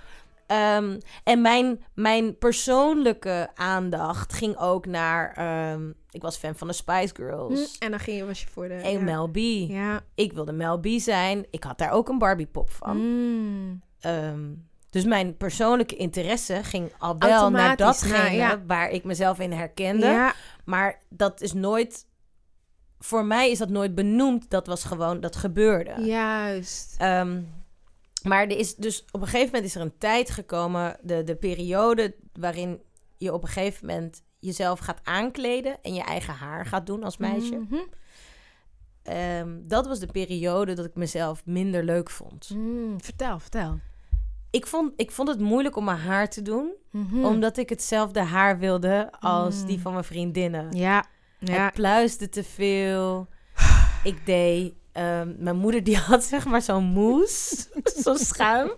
Ehm, 0.47 1.01
en 1.25 1.41
mijn, 1.41 1.85
mijn 1.95 2.39
persoonlijke 2.39 3.51
aandacht 3.55 4.33
ging 4.33 4.59
ook 4.59 4.87
naar... 4.87 5.33
ehm, 5.37 5.91
ik 6.15 6.23
was 6.23 6.37
fan 6.37 6.55
van 6.55 6.67
de 6.67 6.73
Spice 6.73 7.15
Girls. 7.15 7.77
Hm, 7.79 7.85
En 7.85 7.91
dan 7.91 8.01
ging 8.01 8.17
je, 8.17 8.25
was 8.25 8.41
je 8.41 8.47
voor 8.47 8.69
de... 8.69 8.75
En 8.75 8.93
ja. 8.93 9.01
Mel 9.01 9.29
B. 9.29 9.37
Ja. 9.37 10.01
Ik 10.15 10.33
wilde 10.33 10.53
Mel 10.53 10.81
B 10.81 10.87
zijn. 10.87 11.47
Ik 11.51 11.65
had 11.65 11.79
daar 11.79 11.91
ook 11.91 12.09
een 12.09 12.19
Barbie 12.19 12.47
pop 12.47 12.71
van. 12.71 12.97
Mm. 12.97 13.83
Ehm, 14.01 14.53
dus 14.91 15.05
mijn 15.05 15.37
persoonlijke 15.37 15.97
interesse 15.97 16.63
ging 16.63 16.93
al 16.99 17.19
wel 17.19 17.51
naar 17.51 17.67
naar, 17.67 17.77
datgene 17.77 18.37
ja. 18.37 18.63
waar 18.67 18.91
ik 18.91 19.05
mezelf 19.05 19.39
in 19.39 19.53
herkende. 19.53 20.07
Ja. 20.07 20.35
Maar 20.65 21.03
dat 21.09 21.41
is 21.41 21.53
nooit... 21.53 22.07
Voor 22.99 23.25
mij 23.25 23.51
is 23.51 23.59
dat 23.59 23.69
nooit 23.69 23.95
benoemd. 23.95 24.51
Dat 24.51 24.67
was 24.67 24.85
gewoon, 24.85 25.21
dat 25.21 25.37
gebeurde. 25.37 26.05
Juist. 26.05 26.95
Ehm, 26.99 27.41
maar 28.23 28.43
er 28.43 28.59
is 28.59 28.75
dus 28.75 29.05
op 29.11 29.21
een 29.21 29.27
gegeven 29.27 29.47
moment 29.47 29.65
is 29.65 29.75
er 29.75 29.81
een 29.81 29.99
tijd 29.99 30.31
gekomen, 30.31 30.97
de, 31.03 31.25
de 31.25 31.35
periode 31.37 32.15
waarin 32.33 32.83
je 33.17 33.33
op 33.33 33.43
een 33.43 33.49
gegeven 33.49 33.87
moment 33.87 34.23
jezelf 34.45 34.79
gaat 34.79 35.01
aankleden 35.03 35.77
en 35.83 35.95
je 35.95 36.03
eigen 36.03 36.35
haar 36.35 36.67
gaat 36.67 36.87
doen 36.87 37.03
als 37.05 37.17
meisje. 37.17 37.55
Mhm. 37.57 37.77
Ehm, 39.03 39.49
dat 39.63 39.87
was 39.87 39.99
de 39.99 40.07
periode 40.07 40.73
dat 40.75 40.85
ik 40.85 40.95
mezelf 40.95 41.43
minder 41.45 41.85
leuk 41.85 42.11
vond. 42.11 42.51
Mm, 42.55 43.03
Vertel, 43.03 43.39
vertel. 43.39 43.79
Ik 44.51 44.67
vond, 44.67 44.93
ik 44.97 45.11
vond 45.11 45.29
het 45.29 45.41
moeilijk 45.41 45.77
om 45.77 45.85
mijn 45.85 45.99
haar 45.99 46.29
te 46.29 46.43
doen, 46.43 46.73
Mhm. 46.91 47.25
omdat 47.25 47.57
ik 47.57 47.69
hetzelfde 47.69 48.21
haar 48.21 48.59
wilde 48.59 49.13
als 49.21 49.61
Mm. 49.61 49.67
die 49.67 49.81
van 49.81 49.93
mijn 49.93 50.05
vriendinnen. 50.05 50.73
Ja. 50.77 51.05
Ja. 51.39 51.65
Het 51.65 51.73
pluisde 51.73 52.29
te 52.29 52.45
veel. 52.45 53.29
Ik 54.05 54.27
deed... 54.27 54.75
ehm, 54.95 55.33
mijn 55.39 55.57
moeder 55.57 55.85
die 55.85 55.97
had 55.97 56.25
zeg 56.35 56.45
maar 56.45 56.63
zo'n 56.63 56.85
mousse, 56.85 57.67
zo'n 58.03 58.19
schuim. 58.19 58.73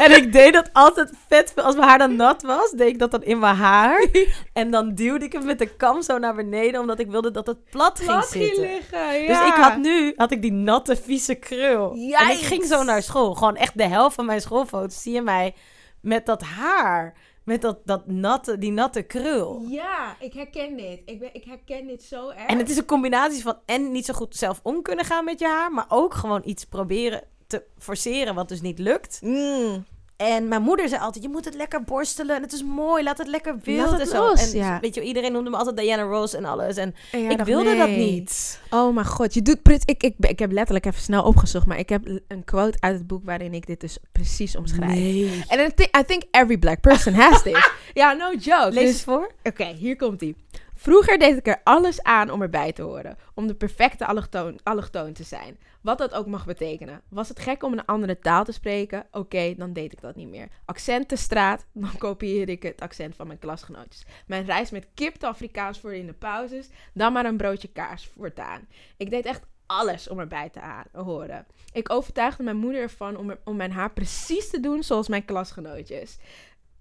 En 0.00 0.16
ik 0.16 0.32
deed 0.32 0.52
dat 0.52 0.70
altijd 0.72 1.12
vet 1.28 1.52
veel. 1.54 1.64
Als 1.64 1.74
mijn 1.74 1.88
haar 1.88 1.98
dan 1.98 2.16
nat 2.16 2.42
was, 2.42 2.70
deed 2.70 2.88
ik 2.88 2.98
dat 2.98 3.10
dan 3.10 3.22
in 3.22 3.38
mijn 3.38 3.56
haar. 3.56 4.06
En 4.52 4.70
dan 4.70 4.94
duwde 4.94 5.24
ik 5.24 5.32
hem 5.32 5.44
met 5.44 5.58
de 5.58 5.76
kam 5.76 6.02
zo 6.02 6.18
naar 6.18 6.34
beneden, 6.34 6.80
omdat 6.80 6.98
ik 6.98 7.10
wilde 7.10 7.30
dat 7.30 7.46
het 7.46 7.70
plat 7.70 8.00
ging 8.00 8.24
zitten. 8.24 8.62
liggen, 8.62 9.12
Dus 9.12 9.26
ja. 9.26 9.46
ik 9.46 9.62
had 9.62 9.76
nu 9.76 10.12
had 10.16 10.30
ik 10.30 10.42
die 10.42 10.52
natte, 10.52 10.96
vieze 10.96 11.34
krul. 11.34 11.92
En 11.92 12.30
ik 12.30 12.38
ging 12.38 12.64
zo 12.64 12.82
naar 12.82 13.02
school. 13.02 13.34
Gewoon 13.34 13.56
echt 13.56 13.78
de 13.78 13.86
helft 13.86 14.14
van 14.14 14.26
mijn 14.26 14.40
schoolfoto's 14.40 15.02
zie 15.02 15.12
je 15.12 15.22
mij 15.22 15.54
met 16.00 16.26
dat 16.26 16.42
haar. 16.42 17.14
Met 17.50 17.62
dat, 17.62 17.78
dat 17.84 18.06
natte, 18.06 18.58
die 18.58 18.72
natte 18.72 19.02
krul. 19.02 19.64
Ja, 19.68 20.16
ik 20.20 20.32
herken 20.32 20.76
dit. 20.76 21.00
Ik, 21.04 21.18
ben, 21.18 21.34
ik 21.34 21.44
herken 21.44 21.86
dit 21.86 22.02
zo 22.02 22.28
erg. 22.28 22.46
En 22.46 22.58
het 22.58 22.70
is 22.70 22.76
een 22.76 22.84
combinatie 22.84 23.42
van 23.42 23.58
en 23.66 23.92
niet 23.92 24.04
zo 24.04 24.14
goed 24.14 24.36
zelf 24.36 24.60
om 24.62 24.82
kunnen 24.82 25.04
gaan 25.04 25.24
met 25.24 25.38
je 25.38 25.46
haar, 25.46 25.72
maar 25.72 25.86
ook 25.88 26.14
gewoon 26.14 26.42
iets 26.44 26.64
proberen 26.64 27.22
te 27.46 27.64
forceren 27.78 28.34
wat 28.34 28.48
dus 28.48 28.60
niet 28.60 28.78
lukt. 28.78 29.18
Mm. 29.22 29.84
En 30.20 30.48
mijn 30.48 30.62
moeder 30.62 30.88
zei 30.88 31.00
altijd, 31.00 31.24
je 31.24 31.30
moet 31.30 31.44
het 31.44 31.54
lekker 31.54 31.82
borstelen 31.82 32.36
en 32.36 32.42
het 32.42 32.52
is 32.52 32.62
mooi, 32.62 33.02
laat 33.02 33.18
het 33.18 33.26
lekker 33.26 33.58
wild 33.62 33.90
het 33.90 34.00
en 34.00 34.06
zo. 34.06 34.26
los, 34.28 34.52
en 34.52 34.58
ja. 34.58 34.80
weet 34.80 34.94
je, 34.94 35.02
iedereen 35.02 35.32
noemde 35.32 35.50
me 35.50 35.56
altijd 35.56 35.76
Diana 35.76 36.02
Ross 36.02 36.34
en 36.34 36.44
alles. 36.44 36.76
En 36.76 36.94
ik 37.12 37.28
dacht, 37.36 37.48
wilde 37.48 37.76
dat 37.76 37.88
niet. 37.88 38.60
Oh 38.70 38.94
mijn 38.94 39.06
god, 39.06 39.34
je 39.34 39.42
doet 39.42 39.62
pret- 39.62 39.90
ik, 39.90 40.02
ik, 40.02 40.14
ik 40.18 40.38
heb 40.38 40.52
letterlijk 40.52 40.86
even 40.86 41.00
snel 41.00 41.22
opgezocht, 41.24 41.66
maar 41.66 41.78
ik 41.78 41.88
heb 41.88 42.06
een 42.28 42.44
quote 42.44 42.76
uit 42.80 42.94
het 42.98 43.06
boek 43.06 43.24
waarin 43.24 43.54
ik 43.54 43.66
dit 43.66 43.80
dus 43.80 43.98
precies 44.12 44.56
omschrijf. 44.56 44.92
Nee. 44.92 45.44
En 45.48 45.66
I 45.66 45.74
think, 45.74 45.96
I 45.96 46.04
think 46.04 46.22
every 46.30 46.58
black 46.58 46.80
person 46.80 47.14
has 47.14 47.42
this. 47.52 47.70
ja, 47.94 48.12
no 48.12 48.32
joke. 48.32 48.70
Lees 48.72 48.74
Dus- 48.74 48.92
eens 48.92 49.02
voor. 49.02 49.30
Oké, 49.42 49.64
hier 49.64 49.96
komt 49.96 50.22
ie. 50.22 50.36
Vroeger 50.74 51.18
deed 51.18 51.36
ik 51.36 51.46
er 51.46 51.60
alles 51.64 52.02
aan 52.02 52.30
om 52.30 52.42
erbij 52.42 52.72
te 52.72 52.82
horen. 52.82 53.16
Om 53.34 53.46
de 53.46 53.54
perfecte 53.54 54.06
allochtoon, 54.06 54.58
allochtoon 54.62 55.12
te 55.12 55.22
zijn. 55.24 55.58
Wat 55.80 55.98
dat 55.98 56.14
ook 56.14 56.26
mag 56.26 56.46
betekenen. 56.46 57.02
Was 57.08 57.28
het 57.28 57.40
gek 57.40 57.62
om 57.62 57.72
een 57.72 57.84
andere 57.84 58.18
taal 58.18 58.44
te 58.44 58.52
spreken? 58.52 59.06
Oké, 59.10 59.54
dan 59.56 59.72
deed 59.72 59.92
ik 59.92 60.00
dat 60.00 60.16
niet 60.16 60.28
meer. 60.28 60.48
Accent 60.64 61.08
de 61.08 61.16
straat? 61.16 61.66
Dan 61.72 61.98
kopieerde 61.98 62.52
ik 62.52 62.62
het 62.62 62.80
accent 62.80 63.16
van 63.16 63.26
mijn 63.26 63.38
klasgenootjes. 63.38 64.04
Mijn 64.26 64.44
reis 64.44 64.70
met 64.70 64.86
kip 64.94 65.14
te 65.14 65.26
Afrikaans 65.26 65.80
voor 65.80 65.94
in 65.94 66.06
de 66.06 66.12
pauzes? 66.12 66.68
Dan 66.94 67.12
maar 67.12 67.24
een 67.24 67.36
broodje 67.36 67.68
kaas 67.68 68.06
voortaan. 68.06 68.68
Ik 68.96 69.10
deed 69.10 69.24
echt 69.24 69.42
alles 69.66 70.08
om 70.08 70.18
erbij 70.18 70.48
te 70.48 70.60
horen. 70.92 71.46
Ik 71.72 71.90
overtuigde 71.90 72.42
mijn 72.42 72.56
moeder 72.56 72.80
ervan 72.80 73.16
om, 73.16 73.34
om 73.44 73.56
mijn 73.56 73.72
haar 73.72 73.92
precies 73.92 74.50
te 74.50 74.60
doen 74.60 74.82
zoals 74.82 75.08
mijn 75.08 75.24
klasgenootjes. 75.24 76.18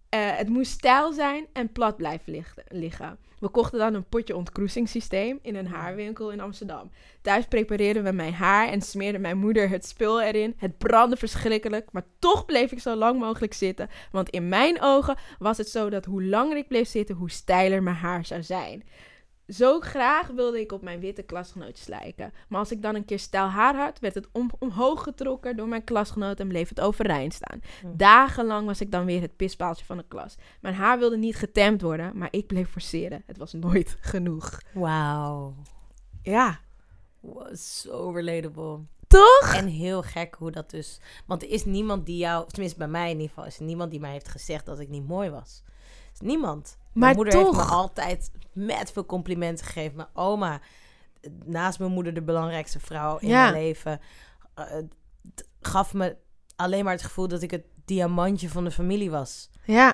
Eh, 0.10 0.36
het 0.38 0.50
moest 0.50 0.72
stijl 0.72 1.13
zijn 1.13 1.48
en 1.54 1.72
plat 1.72 1.98
blijven 1.98 2.43
liggen. 2.67 3.17
We 3.39 3.50
kochten 3.50 3.80
dan 3.80 3.93
een 3.93 4.10
potje 4.10 4.36
ontkroesingssysteem 4.36 5.39
in 5.41 5.56
een 5.56 5.67
haarwinkel 5.67 6.32
in 6.32 6.39
Amsterdam. 6.39 6.91
Thuis 7.22 7.45
prepareerden 7.45 8.04
we 8.04 8.12
mijn 8.12 8.34
haar 8.34 8.67
en 8.67 8.82
smeerde 8.82 9.19
mijn 9.19 9.38
moeder 9.38 9.69
het 9.69 9.86
spul 9.86 10.22
erin. 10.22 10.54
Het 10.58 10.78
brandde 10.78 11.17
verschrikkelijk, 11.17 11.91
maar 11.91 12.06
toch 12.19 12.45
bleef 12.45 12.72
ik 12.72 12.80
zo 12.80 12.95
lang 12.95 13.19
mogelijk 13.19 13.54
zitten. 13.54 13.89
Want 14.12 14.30
in 14.30 14.50
mijn 14.50 14.82
ogen 14.82 15.17
was 15.39 15.58
het 15.58 15.69
zo 15.69 15.89
dat 15.89 16.06
hoe 16.06 16.24
langer 16.24 16.58
ik 16.58 16.67
bleef 16.67 16.88
zitten, 16.88 17.15
hoe 17.15 17.32
steiler 17.32 17.84
mijn 17.84 17.95
haar 17.95 18.26
zou 18.26 18.43
zijn. 18.43 18.84
Zo 19.50 19.80
graag 19.80 20.28
wilde 20.28 20.60
ik 20.60 20.72
op 20.72 20.82
mijn 20.82 21.00
witte 21.00 21.22
klasgenootjes 21.22 21.88
lijken. 21.88 22.34
Maar 22.48 22.60
als 22.60 22.72
ik 22.72 22.82
dan 22.82 22.96
een 22.96 23.06
keer 23.06 23.20
stijl 23.20 23.46
haar 23.48 23.76
had, 23.76 24.00
werd 24.00 24.14
het 24.16 24.28
om- 24.32 24.52
omhoog 24.60 25.04
getrokken 25.04 25.56
door 25.58 25.68
mijn 25.68 25.84
klasgenoot 25.84 26.40
en 26.40 26.48
bleef 26.48 26.70
het 26.70 26.80
overeind 26.82 27.34
staan. 27.34 27.60
Hm. 27.82 27.88
Dagenlang 27.98 28.66
was 28.66 28.82
ik 28.82 28.92
dan 28.92 29.06
weer 29.06 29.22
het 29.22 29.36
pispaaltje 29.36 29.86
van 29.86 29.98
de 29.98 30.06
klas. 30.08 30.36
Mijn 30.62 30.76
haar 30.76 31.00
wilde 31.00 31.18
niet 31.18 31.36
getemd 31.36 31.82
worden, 31.82 32.18
maar 32.18 32.28
ik 32.32 32.48
bleef 32.48 32.70
forceren. 32.70 33.24
Het 33.26 33.38
was 33.38 33.54
nooit 33.54 33.98
genoeg. 34.12 34.62
Wauw. 34.74 35.56
Ja, 36.22 36.60
Wow, 37.20 37.56
Zo 37.56 38.12
relatable. 38.12 38.80
toch? 39.08 39.54
En 39.56 39.68
heel 39.68 40.02
gek 40.02 40.36
hoe 40.36 40.52
dat 40.52 40.70
dus... 40.70 41.00
Want 41.26 41.44
er 41.44 41.50
is 41.50 41.66
niemand 41.66 42.06
die 42.06 42.18
jou... 42.18 42.48
Tenminste, 42.48 42.78
bij 42.78 42.88
mij 42.88 43.06
in 43.10 43.16
ieder 43.16 43.28
geval... 43.28 43.46
is 43.46 43.58
er 43.60 43.66
niemand 43.66 43.92
die 43.92 44.00
mij 44.00 44.12
heeft 44.12 44.28
gezegd 44.28 44.66
dat 44.66 44.80
ik 44.80 44.90
niet 44.90 45.08
mooi 45.08 45.30
was. 45.30 45.64
Niemand. 46.21 46.77
Maar 46.79 46.91
mijn 46.93 47.15
moeder 47.15 47.34
heeft 47.34 47.51
me 47.51 47.62
altijd 47.62 48.32
met 48.53 48.91
veel 48.91 49.05
complimenten 49.05 49.65
gegeven. 49.65 49.95
Mijn 49.95 50.10
oma, 50.13 50.62
naast 51.45 51.79
mijn 51.79 51.91
moeder 51.91 52.13
de 52.13 52.21
belangrijkste 52.21 52.79
vrouw 52.79 53.17
in 53.17 53.27
Ja. 53.27 53.49
mijn 53.51 53.63
leven... 53.63 53.99
eh, 54.55 54.65
gaf 55.62 55.93
me 55.93 56.15
alleen 56.55 56.84
maar 56.84 56.93
het 56.93 57.03
gevoel 57.03 57.27
dat 57.27 57.41
ik 57.41 57.51
het 57.51 57.63
diamantje 57.86 58.49
van 58.49 58.63
de 58.63 58.71
familie 58.71 59.12
was. 59.12 59.49
Ja, 59.65 59.93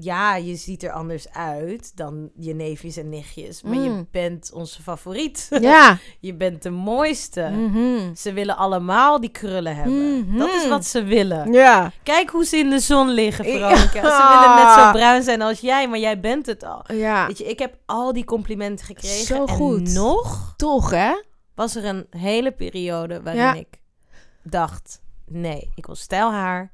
Ja, 0.00 0.36
je 0.36 0.56
ziet 0.56 0.82
er 0.82 0.90
anders 0.90 1.30
uit 1.32 1.96
dan 1.96 2.30
je 2.36 2.54
neefjes 2.54 2.96
en 2.96 3.08
nichtjes. 3.08 3.62
Maar 3.62 3.74
je 3.78 3.88
Mm. 3.88 4.08
bent 4.10 4.50
onze 4.52 4.82
favoriet. 4.82 5.46
ja. 5.60 5.98
je 6.20 6.34
bent 6.34 6.62
de 6.62 6.70
mooiste. 6.70 7.48
Mhm. 7.52 8.14
Ze 8.14 8.32
willen 8.32 8.56
allemaal 8.56 9.20
die 9.20 9.30
krullen 9.30 9.76
hebben. 9.76 10.18
Mhm. 10.26 10.38
Dat 10.38 10.48
is 10.54 10.68
wat 10.68 10.84
ze 10.84 11.02
willen. 11.02 11.52
Ja. 11.52 11.92
Kijk 12.02 12.30
hoe 12.30 12.44
ze 12.44 12.56
in 12.56 12.70
de 12.70 12.78
zon 12.78 13.08
liggen, 13.08 13.46
Ja. 13.46 13.52
Veronica. 13.52 13.86
Ze 14.16 14.38
willen 14.38 14.64
net 14.64 14.74
zo 14.84 14.90
bruin 14.92 15.22
zijn 15.22 15.42
als 15.42 15.60
jij, 15.60 15.88
maar 15.88 15.98
jij 15.98 16.20
bent 16.20 16.46
het 16.46 16.64
al. 16.64 16.84
Ja, 16.92 17.26
Weet 17.26 17.38
je, 17.38 17.44
ik 17.44 17.58
heb 17.58 17.76
al 17.86 18.12
die 18.12 18.24
complimenten 18.24 18.86
gekregen. 18.86 19.26
Zo 19.26 19.40
en 19.44 19.48
goed. 19.48 19.92
nog 19.92 20.54
toch 20.56 20.90
hè? 20.90 21.22
was 21.54 21.76
er 21.76 21.84
een 21.84 22.06
hele 22.10 22.52
periode 22.52 23.22
waarin 23.22 23.42
Ja. 23.42 23.54
ik 23.54 23.80
dacht... 24.42 25.02
Nee, 25.26 25.70
ik 25.74 25.86
wil 25.86 25.94
stijlhaar. 25.94 26.72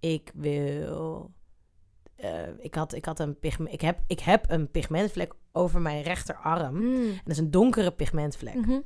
Ik 0.00 0.30
wil... 0.34 1.30
eh, 2.18 2.30
ik, 2.58 2.74
had, 2.74 2.94
ik, 2.94 3.04
had 3.04 3.18
een 3.20 3.38
pigment, 3.38 3.72
ik, 3.72 3.80
heb, 3.80 3.98
ik 4.06 4.20
heb 4.20 4.44
een 4.48 4.70
pigmentvlek 4.70 5.32
over 5.52 5.80
mijn 5.80 6.02
rechterarm. 6.02 6.76
En 6.76 6.82
Mm. 6.82 7.06
dat 7.06 7.26
is 7.32 7.38
een 7.38 7.50
donkere 7.50 7.90
pigmentvlek. 7.90 8.54
Mhm. 8.54 8.80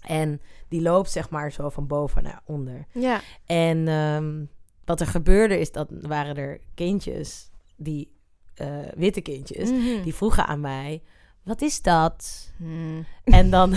En 0.00 0.40
die 0.68 0.82
loopt 0.82 1.10
zeg 1.10 1.30
maar 1.30 1.52
zo 1.52 1.68
van 1.68 1.86
boven 1.86 2.22
naar 2.22 2.40
onder. 2.44 2.86
Ja. 2.92 3.20
En 3.46 3.88
ehm, 3.88 4.44
wat 4.84 5.00
er 5.00 5.06
gebeurde 5.06 5.58
is 5.58 5.72
dat 5.72 5.88
waren 6.00 6.36
er 6.36 6.60
kindjes, 6.74 7.50
die 7.76 8.12
eh, 8.54 8.78
witte 8.94 9.20
kindjes, 9.20 9.70
Mhm. 9.70 10.02
die 10.02 10.14
vroegen 10.14 10.46
aan 10.46 10.60
mij: 10.60 11.02
wat 11.44 11.62
is 11.62 11.82
dat? 11.82 12.48
Mm. 12.58 13.06
En 13.24 13.50
dan, 13.50 13.74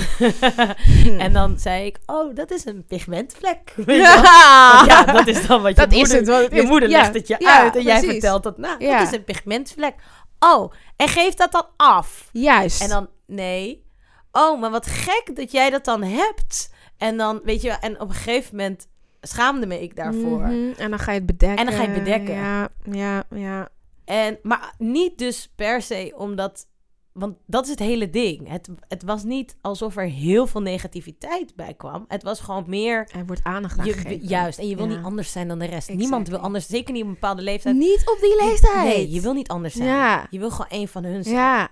en 1.26 1.34
dan 1.34 1.60
zei 1.60 1.86
ik: 1.86 1.98
oh, 2.06 2.36
dat 2.36 2.52
is 2.52 2.66
een 2.66 2.86
pigmentvlek. 2.88 3.74
Ja. 3.86 4.84
Ja, 4.88 5.04
dat 5.04 5.28
is 5.28 5.48
dan 5.48 5.62
wat 5.62 5.70
je 5.76 5.76
Dat 5.76 5.92
is 5.92 5.98
moeder, 5.98 6.18
het 6.18 6.28
wat 6.28 6.42
het 6.42 6.52
je 6.54 6.62
is. 6.62 6.68
moeder 6.70 6.90
Ja. 6.90 6.98
legt 7.02 7.14
het 7.14 7.28
je 7.28 7.36
Ja, 7.40 7.60
uit 7.62 7.76
en 7.76 7.84
jij 7.84 8.02
vertelt 8.04 8.44
dat. 8.44 8.58
Nou, 8.58 8.84
Ja. 8.86 8.98
dat 9.00 9.08
is 9.08 9.18
een 9.18 9.24
pigmentvlek. 9.24 9.96
Oh, 10.40 10.72
en 10.96 11.08
geef 11.08 11.34
dat 11.34 11.52
dan 11.52 11.66
af. 11.78 12.30
Juist. 12.32 12.82
En 12.82 12.90
dan, 12.90 13.10
nee. 13.26 13.86
Oh, 14.32 14.60
maar 14.60 14.72
wat 14.72 14.86
gek 14.88 15.36
dat 15.36 15.52
jij 15.52 15.70
dat 15.70 15.86
dan 15.86 16.04
hebt. 16.04 16.74
En 16.98 17.18
dan, 17.18 17.40
weet 17.44 17.62
je, 17.62 17.70
en 17.72 18.00
op 18.02 18.10
een 18.10 18.16
gegeven 18.16 18.56
moment 18.56 18.88
schaamde 19.22 19.66
me 19.68 19.82
ik 19.82 19.96
daarvoor. 19.96 20.40
Mhm. 20.42 20.72
En 20.78 20.90
dan 20.90 21.00
ga 21.00 21.12
je 21.12 21.18
het 21.18 21.26
bedekken. 21.28 21.58
En 21.58 21.66
dan 21.66 21.76
ga 21.76 21.82
je 21.82 21.88
het 21.90 22.04
bedekken. 22.04 22.36
Ja, 22.36 22.70
ja, 22.92 23.24
ja. 23.30 23.70
En, 24.06 24.40
maar 24.44 24.74
niet 24.78 25.18
dus 25.18 25.52
per 25.56 25.82
se 25.82 26.14
omdat... 26.16 26.66
Want 27.20 27.38
dat 27.46 27.64
is 27.64 27.70
het 27.70 27.80
hele 27.80 28.10
ding. 28.10 28.50
Het, 28.50 28.70
het 28.88 29.04
was 29.04 29.24
niet 29.24 29.58
alsof 29.62 29.96
er 29.98 30.04
heel 30.06 30.48
veel 30.48 30.62
negativiteit 30.62 31.56
bij 31.56 31.74
kwam. 31.74 32.06
Het 32.08 32.24
was 32.24 32.40
gewoon 32.40 32.64
meer... 32.68 33.10
Er 33.16 33.26
wordt 33.26 33.44
aandacht 33.44 33.80
aan 33.80 33.86
Je, 33.86 33.94
gegeven. 33.94 34.28
juist, 34.28 34.60
en 34.60 34.68
je 34.68 34.76
wil 34.76 34.88
Ja. 34.90 34.96
niet 34.96 35.06
anders 35.06 35.32
zijn 35.32 35.48
dan 35.48 35.60
de 35.60 35.66
rest. 35.66 35.76
Exactly. 35.78 36.02
Niemand 36.04 36.28
wil 36.28 36.38
anders, 36.40 36.68
zeker 36.68 36.94
niet 36.94 37.02
op 37.02 37.08
een 37.08 37.14
bepaalde 37.14 37.42
leeftijd. 37.42 37.76
Niet 37.76 38.04
op 38.16 38.18
die 38.22 38.46
leeftijd. 38.46 38.84
Nee, 38.96 39.10
je 39.12 39.22
wil 39.22 39.34
niet 39.34 39.48
anders 39.48 39.74
zijn. 39.74 39.88
Ja. 39.90 40.28
Je 40.30 40.40
wil 40.40 40.50
gewoon 40.52 40.82
een 40.82 40.88
van 40.88 41.04
hun 41.04 41.24
zijn. 41.24 41.36
Ja. 41.36 41.70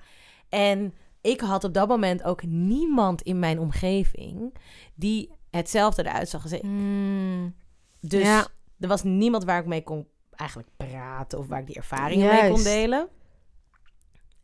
En 0.49 0.93
ik 1.21 1.41
had 1.41 1.63
op 1.63 1.73
dat 1.73 1.88
moment 1.88 2.23
ook 2.23 2.43
niemand 2.45 3.21
in 3.21 3.39
mijn 3.39 3.60
omgeving 3.60 4.53
die 4.95 5.31
hetzelfde 5.51 6.05
eruit 6.05 6.29
zag. 6.29 6.43
Dus 6.47 6.62
Mm. 6.62 7.55
Dus 8.01 8.21
Ja. 8.23 8.47
er 8.79 8.88
was 8.88 9.03
niemand 9.03 9.43
waar 9.43 9.60
ik 9.60 9.65
mee 9.65 9.84
kon 9.84 10.08
eigenlijk 10.36 10.69
praten 10.77 11.39
of 11.39 11.47
waar 11.47 11.60
ik 11.60 11.65
die 11.67 11.75
ervaringen 11.75 12.27
mee 12.41 12.51
kon 12.51 12.63
delen. 12.63 13.08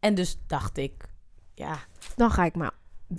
En 0.01 0.15
dus 0.15 0.37
dacht 0.47 0.77
ik, 0.77 1.09
ja, 1.53 1.79
Dan 2.15 2.31
ga 2.31 2.45
ik 2.45 2.55
maar 2.55 2.73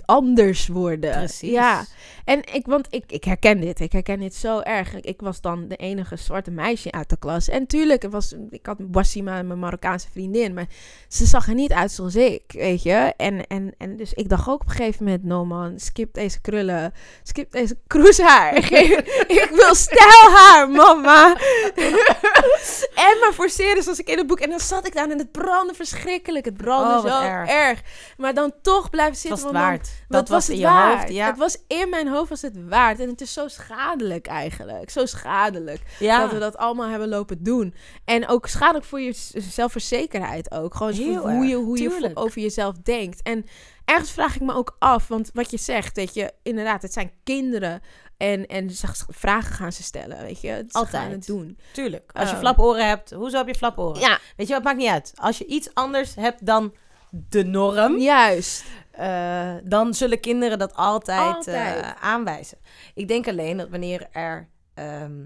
anders 0.05 0.67
worden. 0.67 1.11
precies. 1.11 1.49
Ja. 1.49 1.85
En 2.25 2.39
ik, 2.53 2.65
want 2.65 2.87
ik, 2.89 3.03
ik 3.07 3.23
herken 3.23 3.59
dit. 3.59 3.79
Ik 3.79 3.91
herken 3.91 4.19
dit 4.19 4.35
zo 4.35 4.59
erg. 4.59 5.01
Ik 5.01 5.21
was 5.21 5.41
dan 5.41 5.67
de 5.67 5.75
enige 5.75 6.15
zwarte 6.15 6.51
meisje 6.51 6.91
uit 6.91 7.09
de 7.09 7.17
klas. 7.17 7.49
En 7.49 7.67
tuurlijk, 7.67 8.03
was, 8.09 8.35
ik 8.49 8.65
had 8.65 8.77
Wassima, 8.91 9.41
mijn 9.41 9.59
Marokkaanse 9.59 10.07
vriendin. 10.11 10.53
Maar 10.53 10.67
ze 11.07 11.25
zag 11.25 11.47
er 11.47 11.53
niet 11.53 11.71
uit 11.73 11.91
zoals 11.91 12.15
ik, 12.15 12.43
weet 12.47 12.83
je. 12.83 13.13
En, 13.17 13.47
en, 13.47 13.73
en 13.77 13.97
dus 13.97 14.13
ik 14.13 14.29
dacht 14.29 14.47
ook 14.47 14.61
op 14.61 14.67
een 14.67 14.75
gegeven 14.75 15.03
moment... 15.05 15.23
No 15.23 15.45
man, 15.45 15.79
skip 15.79 16.13
deze 16.13 16.41
krullen. 16.41 16.93
Skip 17.23 17.51
deze 17.51 17.77
kroeshaar. 17.87 18.55
ik 19.37 19.49
wil 19.53 19.75
stijlhaar, 19.75 20.69
mama. 20.69 21.35
en 23.07 23.19
maar 23.19 23.33
forceren 23.33 23.83
zoals 23.83 23.99
ik 23.99 24.09
in 24.09 24.17
het 24.17 24.27
boek. 24.27 24.39
En 24.39 24.49
dan 24.49 24.59
zat 24.59 24.87
ik 24.87 24.93
daar 24.93 25.09
en 25.09 25.17
het 25.17 25.31
brandde 25.31 25.73
verschrikkelijk. 25.73 26.45
Het 26.45 26.57
brandde 26.57 27.09
Oh, 27.09 27.17
zo 27.17 27.27
erg. 27.27 27.49
erg. 27.49 27.81
Maar 28.17 28.33
dan 28.33 28.53
toch 28.61 28.89
blijven 28.89 29.15
zitten. 29.15 29.55
het 29.55 29.82
waard. 29.87 30.07
Dat 30.07 30.29
was 30.29 30.45
in 30.49 30.51
het 30.53 30.61
je 30.63 30.67
waard? 30.67 30.99
hoofd, 30.99 31.13
ja. 31.13 31.25
Het 31.25 31.37
was 31.37 31.57
in 31.67 31.89
mijn 31.89 32.07
hoofd 32.07 32.29
was 32.29 32.41
het 32.41 32.67
waard. 32.69 32.99
En 32.99 33.09
het 33.09 33.21
is 33.21 33.33
zo 33.33 33.47
schadelijk 33.47 34.27
eigenlijk. 34.27 34.89
Zo 34.89 35.05
schadelijk 35.05 35.81
ja. 35.99 36.19
dat 36.21 36.31
we 36.31 36.39
dat 36.39 36.57
allemaal 36.57 36.89
hebben 36.89 37.09
lopen 37.09 37.43
doen. 37.43 37.73
En 38.05 38.27
ook 38.27 38.47
schadelijk 38.47 38.85
voor 38.85 39.01
je 39.01 39.13
zelfverzekerheid 39.33 40.51
ook. 40.51 40.75
Gewoon 40.75 40.93
Heel 40.93 41.29
hoe 41.29 41.45
je, 41.45 41.55
hoe 41.55 41.81
je 41.81 41.89
tuurlijk. 41.89 42.19
over 42.19 42.41
jezelf 42.41 42.75
denkt. 42.83 43.21
En 43.21 43.45
ergens 43.85 44.11
vraag 44.11 44.35
ik 44.35 44.41
me 44.41 44.53
ook 44.53 44.75
af, 44.79 45.07
want 45.07 45.29
wat 45.33 45.51
je 45.51 45.57
zegt, 45.57 45.95
weet 45.95 46.13
je, 46.13 46.31
inderdaad, 46.43 46.81
het 46.81 46.93
zijn 46.93 47.11
kinderen. 47.23 47.81
En, 48.17 48.45
en 48.45 48.69
vragen 49.07 49.53
gaan 49.53 49.71
ze 49.71 49.83
stellen, 49.83 50.21
weet 50.21 50.41
je. 50.41 50.63
Ze 50.67 50.77
Altijd. 50.77 51.03
gaan 51.03 51.11
het 51.11 51.25
doen. 51.25 51.57
Tuurlijk. 51.73 52.11
Als 52.13 52.29
je 52.29 52.35
Oh. 52.35 52.41
flaporen 52.41 52.87
hebt, 52.87 53.11
hoezo 53.11 53.37
heb 53.37 53.47
je 53.47 53.55
flaporen? 53.55 53.99
Ja, 54.01 54.19
Weet 54.37 54.47
je 54.47 54.53
wat, 54.53 54.63
maakt 54.63 54.77
niet 54.77 54.89
uit. 54.89 55.11
Als 55.15 55.37
je 55.37 55.45
iets 55.45 55.69
anders 55.73 56.15
hebt 56.15 56.45
dan 56.45 56.73
de 57.15 57.43
norm, 57.43 57.97
juist. 57.99 58.63
eh, 58.91 59.55
dan 59.63 59.93
zullen 59.93 60.19
kinderen 60.19 60.59
dat 60.59 60.73
altijd, 60.75 61.35
Altijd. 61.35 61.81
eh, 61.83 61.91
aanwijzen. 62.03 62.57
Ik 62.93 63.07
denk 63.07 63.27
alleen 63.27 63.57
dat 63.57 63.69
wanneer 63.69 64.07
er 64.11 64.49
ehm, 64.73 65.21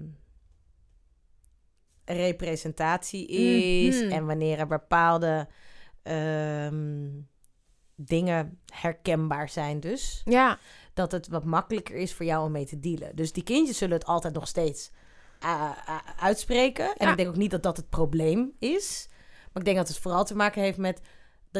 representatie 2.04 3.26
is 3.26 4.02
Mhm. 4.02 4.10
en 4.12 4.26
wanneer 4.26 4.58
er 4.58 4.66
bepaalde 4.66 5.48
ehm, 6.02 7.08
dingen 7.96 8.60
herkenbaar 8.72 9.48
zijn, 9.48 9.80
dus 9.80 10.20
Ja, 10.24 10.58
dat 10.94 11.12
het 11.12 11.28
wat 11.28 11.44
makkelijker 11.44 11.94
is 11.94 12.14
voor 12.14 12.26
jou 12.26 12.44
om 12.44 12.52
mee 12.52 12.66
te 12.66 12.80
dealen. 12.80 13.16
Dus 13.16 13.32
die 13.32 13.42
kindjes 13.42 13.78
zullen 13.78 13.98
het 13.98 14.06
altijd 14.06 14.34
nog 14.34 14.48
steeds 14.48 14.90
eh, 15.40 15.70
eh, 15.86 15.96
uitspreken. 16.20 16.84
En 16.96 17.04
Ja. 17.06 17.10
ik 17.10 17.16
denk 17.16 17.28
ook 17.28 17.36
niet 17.36 17.50
dat 17.50 17.62
dat 17.62 17.76
het 17.76 17.88
probleem 17.88 18.52
is. 18.58 19.08
Maar 19.52 19.62
ik 19.62 19.64
denk 19.64 19.76
dat 19.76 19.88
het 19.88 19.98
vooral 19.98 20.24
te 20.24 20.36
maken 20.36 20.62
heeft 20.62 20.78
met 20.78 21.00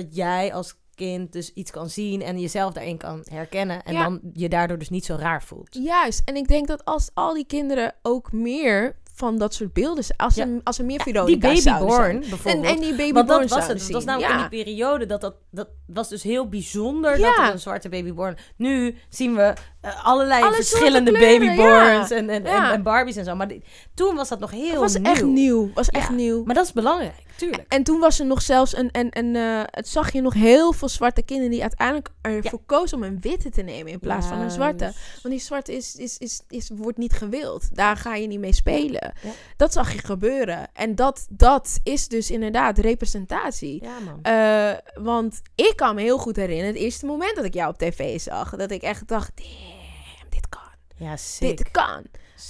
dat 0.02 0.14
jij 0.16 0.52
als 0.54 0.74
kind 0.94 1.32
dus 1.32 1.52
iets 1.52 1.70
kan 1.70 1.88
zien 1.88 2.22
en 2.22 2.40
jezelf 2.40 2.72
daarin 2.72 2.96
kan 2.98 3.22
herkennen. 3.30 3.82
En 3.82 3.92
Ja. 3.94 4.02
dan 4.02 4.20
je 4.32 4.48
daardoor 4.48 4.78
dus 4.78 4.88
niet 4.90 5.04
zo 5.04 5.14
raar 5.18 5.42
voelt. 5.42 5.74
juist. 5.82 6.22
En 6.24 6.36
ik 6.36 6.48
denk 6.48 6.66
dat 6.66 6.84
als 6.84 7.10
al 7.14 7.34
die 7.34 7.46
kinderen 7.46 7.94
ook 8.02 8.32
meer 8.32 8.96
van 9.14 9.38
dat 9.38 9.54
soort 9.54 9.72
beelden... 9.72 10.04
Als, 10.16 10.34
Ja. 10.34 10.46
als 10.64 10.78
er 10.78 10.84
meer 10.84 11.04
Die 11.04 11.12
Veronica's 11.14 11.62
zouden 11.62 11.90
zijn. 11.94 12.00
babyborn 12.12 12.30
bijvoorbeeld. 12.30 12.64
En, 12.64 12.74
en 12.74 12.80
die 12.80 12.90
babyborn 12.90 13.26
Want 13.26 13.28
dat 13.40 13.48
was 13.58 13.66
het. 13.68 13.82
Het 13.82 13.90
was 13.90 14.04
namelijk 14.04 14.32
ja. 14.32 14.44
in 14.44 14.50
die 14.50 14.64
periode 14.64 15.06
dat 15.06 15.20
dat... 15.20 15.34
Dat 15.50 15.68
was 15.86 16.08
dus 16.08 16.22
heel 16.22 16.48
bijzonder 16.48 17.18
Ja. 17.18 17.36
dat 17.36 17.46
er 17.46 17.52
een 17.52 17.58
zwarte 17.58 17.88
babyborn... 17.88 18.36
Nu 18.56 18.96
zien 19.08 19.34
we 19.34 19.54
eh, 19.80 20.04
allerlei 20.06 20.42
Alle 20.42 20.54
verschillende 20.54 21.12
kleuren, 21.12 21.38
babyborns 21.56 22.08
ja. 22.08 22.16
en, 22.16 22.28
en, 22.30 22.42
Ja. 22.42 22.66
en, 22.68 22.72
en 22.72 22.82
Barbies 22.82 23.16
en 23.16 23.24
zo. 23.24 23.34
Maar 23.34 23.48
die- 23.48 23.62
toen 23.94 24.14
was 24.16 24.28
dat 24.28 24.38
nog 24.38 24.50
heel 24.50 24.70
Het 24.70 24.78
was 24.78 24.94
nieuw. 24.96 25.10
echt 25.12 25.22
nieuw. 25.24 25.70
was 25.74 25.88
echt 25.88 26.08
Ja. 26.08 26.14
nieuw. 26.14 26.44
Maar 26.44 26.54
dat 26.54 26.64
is 26.64 26.72
belangrijk. 26.72 27.22
Tuurlijk. 27.38 27.64
En 27.68 27.82
toen 27.82 28.00
was 28.00 28.18
er 28.18 28.26
nog 28.26 28.42
zelfs 28.42 28.76
een, 28.76 28.90
en 28.90 29.10
en 29.10 29.36
eh, 29.36 29.62
het 29.64 29.88
zag 29.88 30.12
je 30.12 30.20
nog 30.20 30.34
heel 30.34 30.72
veel 30.72 30.88
zwarte 30.88 31.22
kinderen 31.22 31.50
die 31.50 31.62
uiteindelijk 31.62 32.08
ervoor 32.20 32.60
kozen 32.66 32.96
om 32.96 33.02
een 33.02 33.20
witte 33.20 33.50
te 33.50 33.62
nemen 33.62 33.92
in 33.92 33.98
plaats 33.98 34.26
van 34.26 34.38
een 34.38 34.50
zwarte. 34.50 34.84
Want 35.22 35.34
die 35.34 35.38
zwarte 35.38 35.76
is, 35.76 35.96
is, 35.96 36.18
is, 36.18 36.42
is, 36.48 36.70
wordt 36.74 36.98
niet 36.98 37.12
gewild. 37.12 37.74
Daar 37.74 37.96
ga 37.96 38.14
je 38.14 38.26
niet 38.26 38.38
mee 38.38 38.52
spelen. 38.52 39.12
Ja. 39.22 39.30
Dat 39.56 39.72
zag 39.72 39.92
je 39.92 39.98
gebeuren. 39.98 40.68
En 40.72 40.94
dat, 40.94 41.26
dat 41.30 41.78
is 41.82 42.08
dus 42.08 42.30
inderdaad 42.30 42.78
representatie. 42.78 43.84
Ja, 43.84 43.98
man. 43.98 44.22
Eh, 44.22 45.02
want 45.04 45.40
ik 45.54 45.72
kan 45.76 45.94
me 45.94 46.00
heel 46.00 46.18
goed 46.18 46.36
herinneren, 46.36 46.72
het 46.72 46.82
eerste 46.82 47.06
moment 47.06 47.36
dat 47.36 47.44
ik 47.44 47.54
jou 47.54 47.70
op 47.70 47.78
tv 47.78 48.20
zag, 48.20 48.56
dat 48.56 48.70
ik 48.70 48.82
echt 48.82 49.08
dacht, 49.08 49.30
damn, 49.34 50.30
dit 50.30 50.48
kan. 50.48 50.60
Ja, 50.96 51.16
sick. 51.16 51.56
Dit 51.56 51.70
kan. 51.70 52.02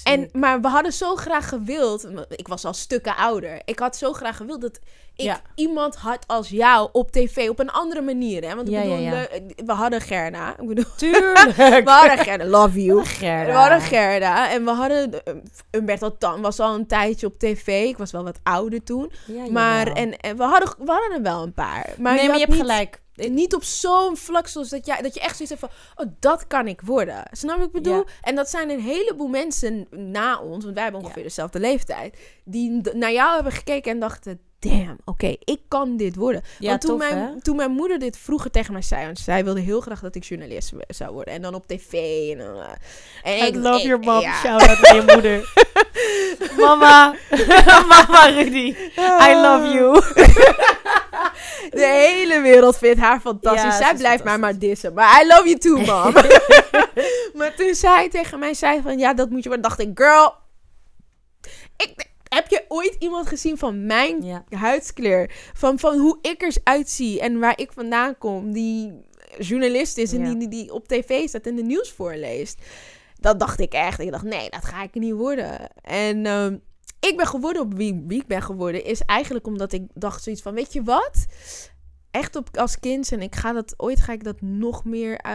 En, 0.04 0.28
maar 0.32 0.60
we 0.60 0.68
hadden 0.68 0.92
zo 0.92 1.16
graag 1.16 1.48
gewild. 1.48 2.08
Ik 2.28 2.48
was 2.48 2.64
al 2.64 2.74
stukken 2.74 3.16
ouder. 3.16 3.60
Ik 3.64 3.78
had 3.78 3.96
zo 3.96 4.12
graag 4.12 4.36
gewild 4.36 4.60
dat 4.60 4.78
ik 5.18 5.24
Ja. 5.24 5.40
iemand 5.54 5.96
had 5.96 6.24
als 6.26 6.48
jou 6.48 6.88
op 6.92 7.10
tv 7.10 7.48
op 7.48 7.58
een 7.58 7.70
andere 7.70 8.00
manier. 8.00 8.48
Hè? 8.48 8.54
Want 8.54 8.68
ik 8.68 8.74
Ja, 8.74 8.80
bedoel, 8.82 8.96
ja. 8.98 9.10
le- 9.10 9.28
we 9.66 9.72
hadden 9.72 10.00
Gerda. 10.00 10.58
Ik 10.60 10.66
bedoel, 10.68 10.84
Tuurlijk. 10.96 11.56
we 11.56 11.82
hadden 11.90 12.18
Gerda. 12.18 12.44
Love 12.44 12.84
you. 12.84 13.04
Gerda. 13.04 13.52
We 13.52 13.58
hadden 13.58 13.80
Gerda. 13.80 14.50
En 14.50 14.64
we 14.64 14.70
hadden. 14.70 15.10
uh, 15.14 15.34
Umberto 15.70 16.16
Tan 16.18 16.40
was 16.40 16.60
al 16.60 16.74
een 16.74 16.86
tijdje 16.86 17.26
op 17.26 17.38
tv. 17.38 17.66
Ik 17.88 17.98
was 17.98 18.10
wel 18.10 18.24
wat 18.24 18.38
ouder 18.42 18.82
toen. 18.84 19.12
Maar 19.50 19.86
en, 19.86 20.16
en 20.16 20.36
we, 20.36 20.42
hadden, 20.42 20.74
we 20.78 20.90
hadden 20.92 21.12
er 21.16 21.22
wel 21.22 21.42
een 21.42 21.54
paar. 21.54 21.94
Maar 21.98 22.14
nee, 22.14 22.26
maar 22.26 22.34
je 22.34 22.40
hebt 22.40 22.52
niet- 22.52 22.60
gelijk. 22.60 23.00
niet 23.14 23.54
op 23.54 23.64
zo'n 23.64 24.16
vlak 24.16 24.46
zoals 24.48 24.68
dat, 24.68 24.86
jij, 24.86 25.02
dat 25.02 25.14
je 25.14 25.20
echt 25.20 25.36
zoiets 25.36 25.60
hebt 25.60 25.72
van... 25.94 26.04
Oh, 26.06 26.12
dat 26.20 26.46
kan 26.46 26.66
ik 26.68 26.80
worden. 26.84 27.22
Snap 27.30 27.54
je 27.54 27.58
wat 27.58 27.66
ik 27.66 27.82
bedoel? 27.82 28.04
En 28.22 28.34
dat 28.34 28.50
zijn 28.50 28.70
een 28.70 28.80
heleboel 28.80 29.28
mensen 29.28 29.86
na 29.90 30.38
ons... 30.40 30.62
want 30.64 30.74
wij 30.74 30.82
hebben 30.82 31.00
ongeveer 31.02 31.22
dezelfde 31.22 31.60
leeftijd... 31.60 32.18
die 32.44 32.80
naar 32.94 33.12
jou 33.12 33.34
hebben 33.34 33.52
gekeken 33.52 33.92
en 33.92 33.98
dachten... 33.98 34.40
Damn, 34.60 34.96
oké, 35.04 35.34
ik 35.44 35.60
kan 35.68 35.96
dit 35.96 36.16
worden. 36.16 36.42
Ja, 36.58 36.68
want 36.68 36.80
toen, 36.80 36.98
tof, 36.98 37.10
mijn, 37.10 37.40
toen 37.42 37.56
mijn 37.56 37.70
moeder 37.70 37.98
dit 37.98 38.16
vroeger 38.18 38.50
tegen 38.50 38.72
mij 38.72 38.82
zei... 38.82 39.04
want 39.04 39.18
zij 39.18 39.44
wilde 39.44 39.60
heel 39.60 39.80
graag 39.80 40.00
dat 40.00 40.14
ik 40.14 40.24
journalist 40.24 40.72
zou 40.88 41.12
worden. 41.12 41.34
En 41.34 41.42
dan 41.42 41.54
op 41.54 41.66
tv. 41.66 41.92
En, 42.32 42.38
dan, 42.38 42.56
eh, 43.22 43.40
en 43.40 43.46
ik- 43.46 43.54
ik- 43.54 44.04
ja. 44.20 44.34
Shout-out 44.34 44.80
naar 44.80 44.94
je 44.94 45.02
moeder. 45.12 45.52
Mama. 46.66 47.14
Mama 47.88 48.26
Rudy. 48.26 48.74
I 48.96 49.34
love 49.34 49.68
you. 49.72 50.00
De 51.70 51.86
hele 51.86 52.40
wereld 52.40 52.78
vindt 52.78 53.00
haar 53.00 53.20
fantastisch. 53.20 53.62
Ja, 53.62 53.72
Zij 53.76 53.94
blijft 53.94 54.24
mij 54.24 54.38
maar 54.38 54.58
dissen. 54.58 54.94
Maar 54.94 55.22
I 55.22 55.26
love 55.26 55.42
you 55.48 55.58
too, 55.58 55.76
mom. 55.76 56.12
maar 57.38 57.54
toen 57.56 57.74
zij 57.74 58.08
tegen 58.10 58.38
mij 58.38 58.54
zei 58.54 58.80
van... 58.82 58.98
Ja, 58.98 59.14
dat 59.14 59.30
moet 59.30 59.42
je 59.42 59.48
worden. 59.48 59.68
dacht 59.68 59.80
ik, 59.80 59.90
girl... 59.94 60.34
Ik, 61.76 62.07
heb 62.28 62.48
je 62.48 62.64
ooit 62.68 62.96
iemand 62.98 63.26
gezien 63.28 63.58
van 63.58 63.86
mijn 63.86 64.22
Ja. 64.22 64.44
huidskleur? 64.50 65.30
Van, 65.54 65.78
van 65.78 65.98
hoe 65.98 66.18
ik 66.22 66.42
eruit 66.42 66.88
zie 66.90 67.20
en 67.20 67.38
waar 67.38 67.58
ik 67.60 67.72
vandaan 67.72 68.18
kom. 68.18 68.52
Die 68.52 68.92
journalist 69.38 69.98
is 69.98 70.12
en 70.12 70.20
Ja. 70.20 70.26
die, 70.26 70.36
die, 70.38 70.48
die 70.48 70.72
op 70.72 70.88
tv 70.88 71.28
staat 71.28 71.46
en 71.46 71.56
de 71.56 71.62
nieuws 71.62 71.92
voorleest. 71.92 72.58
Dat 73.20 73.38
dacht 73.40 73.60
ik 73.60 73.72
echt. 73.72 74.00
Ik 74.00 74.10
dacht, 74.10 74.24
nee, 74.24 74.50
dat 74.50 74.64
ga 74.64 74.82
ik 74.82 74.94
niet 74.94 75.12
worden. 75.14 75.70
En... 75.82 76.26
ehm, 76.26 76.56
ik 77.00 77.16
ben 77.16 77.26
geworden 77.26 77.62
op 77.62 77.74
wie, 77.74 78.04
wie 78.06 78.20
ik 78.20 78.26
ben 78.26 78.42
geworden, 78.42 78.84
is 78.84 79.00
eigenlijk 79.00 79.46
omdat 79.46 79.72
ik 79.72 79.82
dacht 79.94 80.22
zoiets 80.22 80.42
van, 80.42 80.54
weet 80.54 80.72
je 80.72 80.82
wat? 80.82 81.26
Echt 82.10 82.36
op, 82.36 82.56
als 82.56 82.80
kind, 82.80 83.12
en 83.12 83.22
ik 83.22 83.34
ga 83.34 83.52
dat, 83.52 83.74
ooit 83.76 84.00
ga 84.00 84.12
ik 84.12 84.24
dat 84.24 84.40
nog 84.40 84.84
meer 84.84 85.16
eh, 85.16 85.32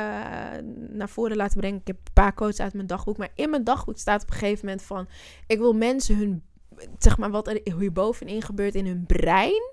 naar 0.90 1.10
voren 1.10 1.38
laten 1.38 1.60
brengen. 1.60 1.80
Ik 1.80 1.88
heb 1.88 1.96
een 2.04 2.14
paar 2.14 2.34
quotes 2.34 2.60
uit 2.60 2.74
mijn 2.74 2.88
dagboek, 2.88 3.18
maar 3.18 3.32
in 3.36 3.50
mijn 3.50 3.64
dagboek 3.64 3.98
staat 3.98 4.22
op 4.22 4.28
een 4.30 4.34
gegeven 4.38 4.66
moment 4.66 4.84
van, 4.84 5.08
ik 5.48 5.58
wil 5.58 5.74
mensen 5.74 6.18
hun, 6.18 6.44
zeg 6.98 7.18
maar 7.18 7.32
wat 7.32 7.48
er 7.48 7.62
hierbovenin 7.64 8.42
gebeurt 8.42 8.76
in 8.76 8.86
hun 8.86 9.06
brein, 9.06 9.72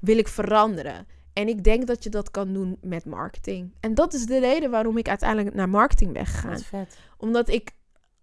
wil 0.00 0.18
ik 0.18 0.28
veranderen. 0.28 1.06
En 1.32 1.48
ik 1.48 1.64
denk 1.64 1.86
dat 1.86 2.02
je 2.02 2.10
dat 2.10 2.30
kan 2.30 2.52
doen 2.52 2.78
met 2.80 3.04
marketing. 3.04 3.72
En 3.80 3.94
dat 3.94 4.14
is 4.14 4.26
de 4.26 4.38
reden 4.38 4.70
waarom 4.70 4.96
ik 4.96 5.08
uiteindelijk 5.08 5.54
naar 5.54 5.68
marketing 5.68 6.12
ben 6.12 6.26
gegaan 6.26 6.58
vet. 6.58 6.98
omdat 7.16 7.48
ik, 7.48 7.70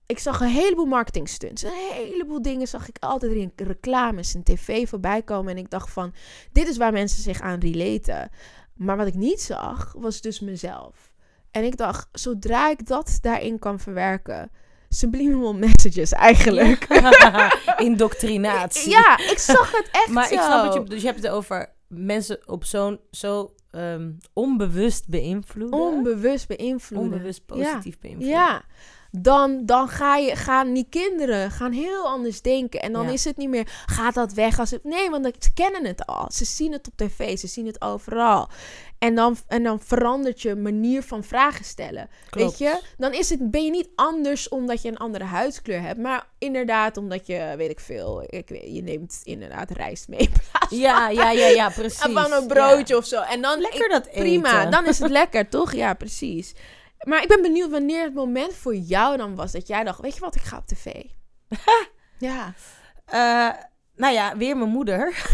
ik 0.06 0.20
zag 0.20 0.40
een 0.42 0.48
heleboel 0.48 0.86
marketing 0.86 1.30
stunts. 1.30 1.64
Een 1.64 1.72
heleboel 1.92 2.42
dingen 2.42 2.68
zag 2.68 2.90
ik 2.90 2.98
altijd 3.00 3.32
in 3.32 3.52
reclames 3.56 4.36
en 4.36 4.44
tv 4.44 4.90
voorbij 4.90 5.22
komen. 5.22 5.52
En 5.52 5.58
ik 5.58 5.70
dacht 5.70 5.90
van, 5.90 6.14
dit 6.52 6.68
is 6.68 6.78
waar 6.78 6.92
mensen 6.92 7.24
zich 7.24 7.42
aan 7.42 7.60
relaten. 7.60 8.30
Maar 8.74 8.98
wat 8.98 9.08
ik 9.08 9.16
niet 9.16 9.42
zag, 9.42 9.94
was 9.98 10.22
dus 10.22 10.40
mezelf. 10.40 11.14
En 11.52 11.64
ik 11.64 11.78
dacht, 11.78 12.08
zodra 12.12 12.70
ik 12.70 12.88
dat 12.88 13.18
daarin 13.22 13.60
kan 13.60 13.80
verwerken... 13.80 14.52
Subliminal 14.90 15.54
messages 15.54 16.12
eigenlijk. 16.12 16.88
Indoctrinatie. 17.78 18.90
Ja, 18.90 19.18
ik 19.18 19.38
zag 19.40 19.72
het 19.72 19.90
echt 19.92 20.08
Maar 20.10 20.28
zo. 20.28 20.34
ik 20.34 20.40
snap 20.42 20.74
je 20.74 20.84
Dus 20.84 21.02
je 21.02 21.08
hebt 21.08 21.24
het 21.24 21.32
over 21.32 21.74
mensen 21.88 22.40
op 22.46 22.64
zo'n 22.64 23.00
zo 23.12 23.54
ehm, 23.72 24.12
onbewust 24.34 25.08
beïnvloeden. 25.08 25.80
Onbewust 25.80 26.48
beïnvloeden. 26.48 27.12
onbewust 27.12 27.46
positief 27.46 28.00
beïnvloeden. 28.00 28.38
Ja, 28.38 28.64
dan, 29.12 29.66
dan 29.66 29.88
ga 29.88 30.16
je, 30.16 30.36
gaan 30.36 30.74
die 30.74 30.88
kinderen 30.90 31.52
gaan 31.52 31.72
heel 31.72 32.06
anders 32.06 32.42
denken. 32.42 32.82
En 32.82 32.94
dan 32.94 33.06
Ja. 33.06 33.12
is 33.12 33.24
het 33.26 33.38
niet 33.38 33.50
meer, 33.50 33.84
gaat 33.86 34.14
dat 34.14 34.34
weg? 34.34 34.60
Als 34.60 34.72
het, 34.72 34.84
nee, 34.84 35.10
want 35.10 35.32
ze 35.40 35.54
kennen 35.54 35.86
het 35.86 36.06
al. 36.06 36.26
Ze 36.32 36.46
zien 36.46 36.72
het 36.72 36.88
op 36.88 36.94
tv, 36.96 37.38
ze 37.38 37.48
zien 37.48 37.66
het 37.66 37.82
overal. 37.82 38.50
En 39.00 39.16
dan, 39.16 39.38
en 39.48 39.64
dan 39.64 39.80
verandert 39.80 40.42
je 40.42 40.56
manier 40.56 41.04
van 41.04 41.24
vragen 41.24 41.66
stellen. 41.66 42.10
Klopt. 42.30 42.50
Weet 42.60 42.70
je? 42.70 42.82
Dan 42.98 43.14
is 43.14 43.30
het, 43.30 43.52
ben 43.52 43.64
je 43.66 43.70
niet 43.72 43.90
anders 43.96 44.50
omdat 44.50 44.82
je 44.82 44.90
een 44.90 44.98
andere 44.98 45.24
huidskleur 45.24 45.82
hebt. 45.82 46.00
Maar 46.00 46.28
inderdaad 46.38 46.98
omdat 46.98 47.28
je, 47.28 47.54
weet 47.58 47.70
ik 47.70 47.80
veel, 47.80 48.24
ik, 48.28 48.50
weet- 48.50 48.76
je 48.76 48.82
neemt 48.82 49.20
inderdaad 49.24 49.72
rijst 49.72 50.08
mee. 50.08 50.30
Ja, 50.70 51.10
ja, 51.10 51.32
ja, 51.32 51.48
ja, 51.48 51.70
precies. 51.82 52.00
Van 52.14 52.32
een 52.32 52.48
broodje 52.48 52.98
of 52.98 53.06
zo. 53.06 53.22
En 53.22 53.42
dan, 53.42 53.60
Lekker 53.60 53.86
ik- 53.86 53.92
dat 53.92 54.12
Prima, 54.12 54.66
dan 54.66 54.86
is 54.86 55.00
het 55.00 55.12
lekker, 55.22 55.50
toch? 55.50 55.74
Ja, 55.74 55.94
precies. 55.94 56.56
Maar 57.00 57.22
ik 57.22 57.28
ben 57.28 57.42
benieuwd 57.42 57.70
wanneer 57.72 58.04
het 58.04 58.14
moment 58.14 58.54
voor 58.54 58.76
jou 58.76 59.18
dan 59.18 59.36
was 59.36 59.52
dat 59.52 59.68
jij 59.68 59.84
dacht, 59.84 60.00
weet 60.02 60.14
je 60.14 60.20
wat, 60.20 60.36
ik 60.36 60.42
ga 60.42 60.58
op 60.58 60.66
tv. 60.66 60.94
ja. 62.30 62.54
Eh, 63.06 63.50
nou 63.96 64.14
ja, 64.14 64.38
weer 64.38 64.58
mijn 64.58 64.70
moeder. 64.70 65.30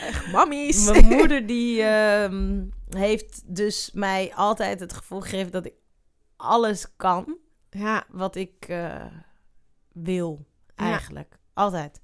Echt, 0.00 0.32
mammies. 0.32 0.84
Mijn 0.90 1.04
moeder 1.06 1.46
die 1.46 1.82
ehm, 1.82 2.64
heeft 2.88 3.42
dus 3.56 3.90
mij 3.92 4.32
altijd 4.34 4.80
het 4.80 4.92
gevoel 4.92 5.20
gegeven 5.20 5.52
dat 5.52 5.66
ik 5.66 5.74
alles 6.36 6.96
kan 6.96 7.36
Ja. 7.70 8.04
wat 8.08 8.36
ik 8.36 8.64
eh, 8.68 9.06
wil, 9.92 10.46
eigenlijk. 10.74 11.38
Altijd. 11.58 12.00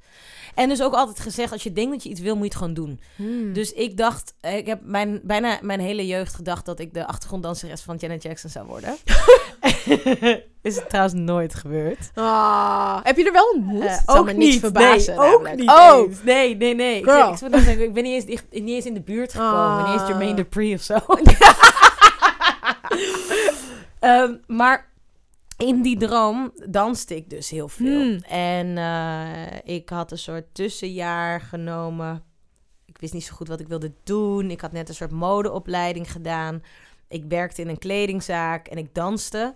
En 0.54 0.68
dus 0.68 0.82
ook 0.82 0.94
altijd 0.94 1.20
gezegd, 1.20 1.52
als 1.52 1.62
je 1.62 1.72
denkt 1.72 1.92
dat 1.92 2.02
je 2.02 2.08
iets 2.08 2.20
wil, 2.20 2.34
moet 2.34 2.42
je 2.42 2.48
het 2.48 2.58
gewoon 2.58 2.74
doen. 2.74 3.00
Hmm. 3.16 3.52
Dus 3.52 3.72
ik 3.72 3.96
dacht, 3.96 4.34
ik 4.40 4.66
heb 4.66 4.80
mijn, 4.82 5.20
bijna 5.22 5.58
mijn 5.62 5.80
hele 5.80 6.06
jeugd 6.06 6.34
gedacht 6.34 6.66
dat 6.66 6.80
ik 6.80 6.94
de 6.94 7.06
achtergronddanseres 7.06 7.80
van 7.80 7.96
Janet 7.96 8.22
Jackson 8.22 8.50
zou 8.50 8.66
worden. 8.66 8.96
Is 10.62 10.76
het 10.76 10.88
trouwens 10.88 11.14
nooit 11.14 11.54
gebeurd. 11.54 12.10
Ah, 12.14 12.98
heb 13.02 13.16
je 13.16 13.24
er 13.24 13.32
wel 13.32 13.50
ontmoet? 13.54 13.82
Het 13.82 14.02
zou 14.06 14.18
ook 14.18 14.24
me 14.24 14.32
niet, 14.32 14.60
verbazen. 14.60 15.16
nee, 15.18 15.34
ook 15.34 15.54
niet 15.54 15.70
Oh, 15.70 16.04
eens. 16.08 16.22
Nee, 16.22 16.56
nee, 16.56 16.74
nee. 16.74 16.98
Ik, 16.98 17.92
ben 17.94 18.02
niet 18.02 18.12
eens, 18.14 18.24
dicht- 18.24 18.50
niet 18.50 18.68
eens 18.68 18.86
in 18.86 18.94
de 18.94 19.00
buurt 19.02 19.32
gekomen. 19.32 19.54
Ah. 19.54 19.90
Niet 19.90 20.00
eens 20.00 20.08
Jermaine 20.08 20.34
Dupri 20.36 20.74
of 20.74 20.80
zo. 20.82 20.94
Ehm, 24.00 24.34
maar 24.46 24.92
in 25.56 25.82
die 25.82 25.96
droom 25.96 26.52
danste 26.68 27.16
ik 27.16 27.30
dus 27.30 27.50
heel 27.50 27.68
veel. 27.68 28.02
Hmm. 28.02 28.18
En 28.28 28.78
eh, 28.78 29.74
ik 29.74 29.88
had 29.88 30.10
een 30.10 30.18
soort 30.18 30.54
tussenjaar 30.54 31.40
genomen. 31.40 32.22
Ik 32.84 32.98
wist 32.98 33.12
niet 33.12 33.24
zo 33.24 33.34
goed 33.34 33.48
wat 33.48 33.60
ik 33.60 33.68
wilde 33.68 33.92
doen. 34.04 34.50
Ik 34.50 34.60
had 34.60 34.72
net 34.72 34.88
een 34.88 34.94
soort 34.94 35.10
modeopleiding 35.10 36.12
gedaan. 36.12 36.62
Ik 37.08 37.24
werkte 37.28 37.62
in 37.62 37.68
een 37.68 37.78
kledingzaak 37.78 38.66
en 38.66 38.78
ik 38.78 38.94
danste. 38.94 39.54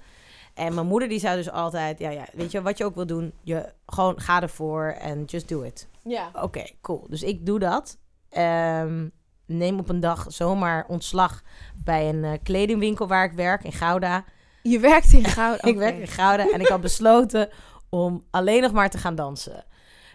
En 0.55 0.75
mijn 0.75 0.87
moeder 0.87 1.09
die 1.09 1.19
zei 1.19 1.37
dus 1.37 1.51
altijd... 1.51 1.99
Ja, 1.99 2.11
ja, 2.11 2.27
weet 2.33 2.51
je 2.53 2.63
wat 2.63 2.79
je 2.79 2.85
ook 2.85 2.95
wil 2.95 3.07
doen? 3.07 3.33
Je 3.43 3.73
gewoon 3.87 4.21
ga 4.21 4.43
ervoor 4.43 4.85
en 4.85 5.25
just 5.25 5.49
do 5.49 5.63
it. 5.63 5.89
ja. 6.05 6.31
Oké, 6.33 6.65
cool. 6.81 7.07
Dus 7.09 7.23
ik 7.23 7.47
doe 7.47 7.59
dat. 7.59 7.99
Ehm, 8.29 9.09
neem 9.47 9.79
op 9.79 9.89
een 9.89 10.01
dag 10.01 10.27
zomaar 10.29 10.87
ontslag 10.89 11.43
bij 11.85 12.09
een 12.09 12.25
eh, 12.25 12.33
kledingwinkel 12.43 13.07
waar 13.07 13.25
ik 13.25 13.33
werk 13.33 13.65
in 13.65 13.73
Gouda. 13.73 14.25
Je 14.63 14.79
werkt 14.79 15.13
in 15.13 15.25
goud. 15.25 15.65
Ik 15.67 15.77
werk 15.77 15.99
in 15.99 16.07
Gouda 16.07 16.51
en 16.51 16.61
ik 16.61 16.67
had 16.67 16.81
besloten 16.81 17.49
om 17.89 18.25
alleen 18.31 18.63
nog 18.63 18.73
maar 18.73 18.91
te 18.91 18.99
gaan 18.99 19.15
dansen. 19.15 19.65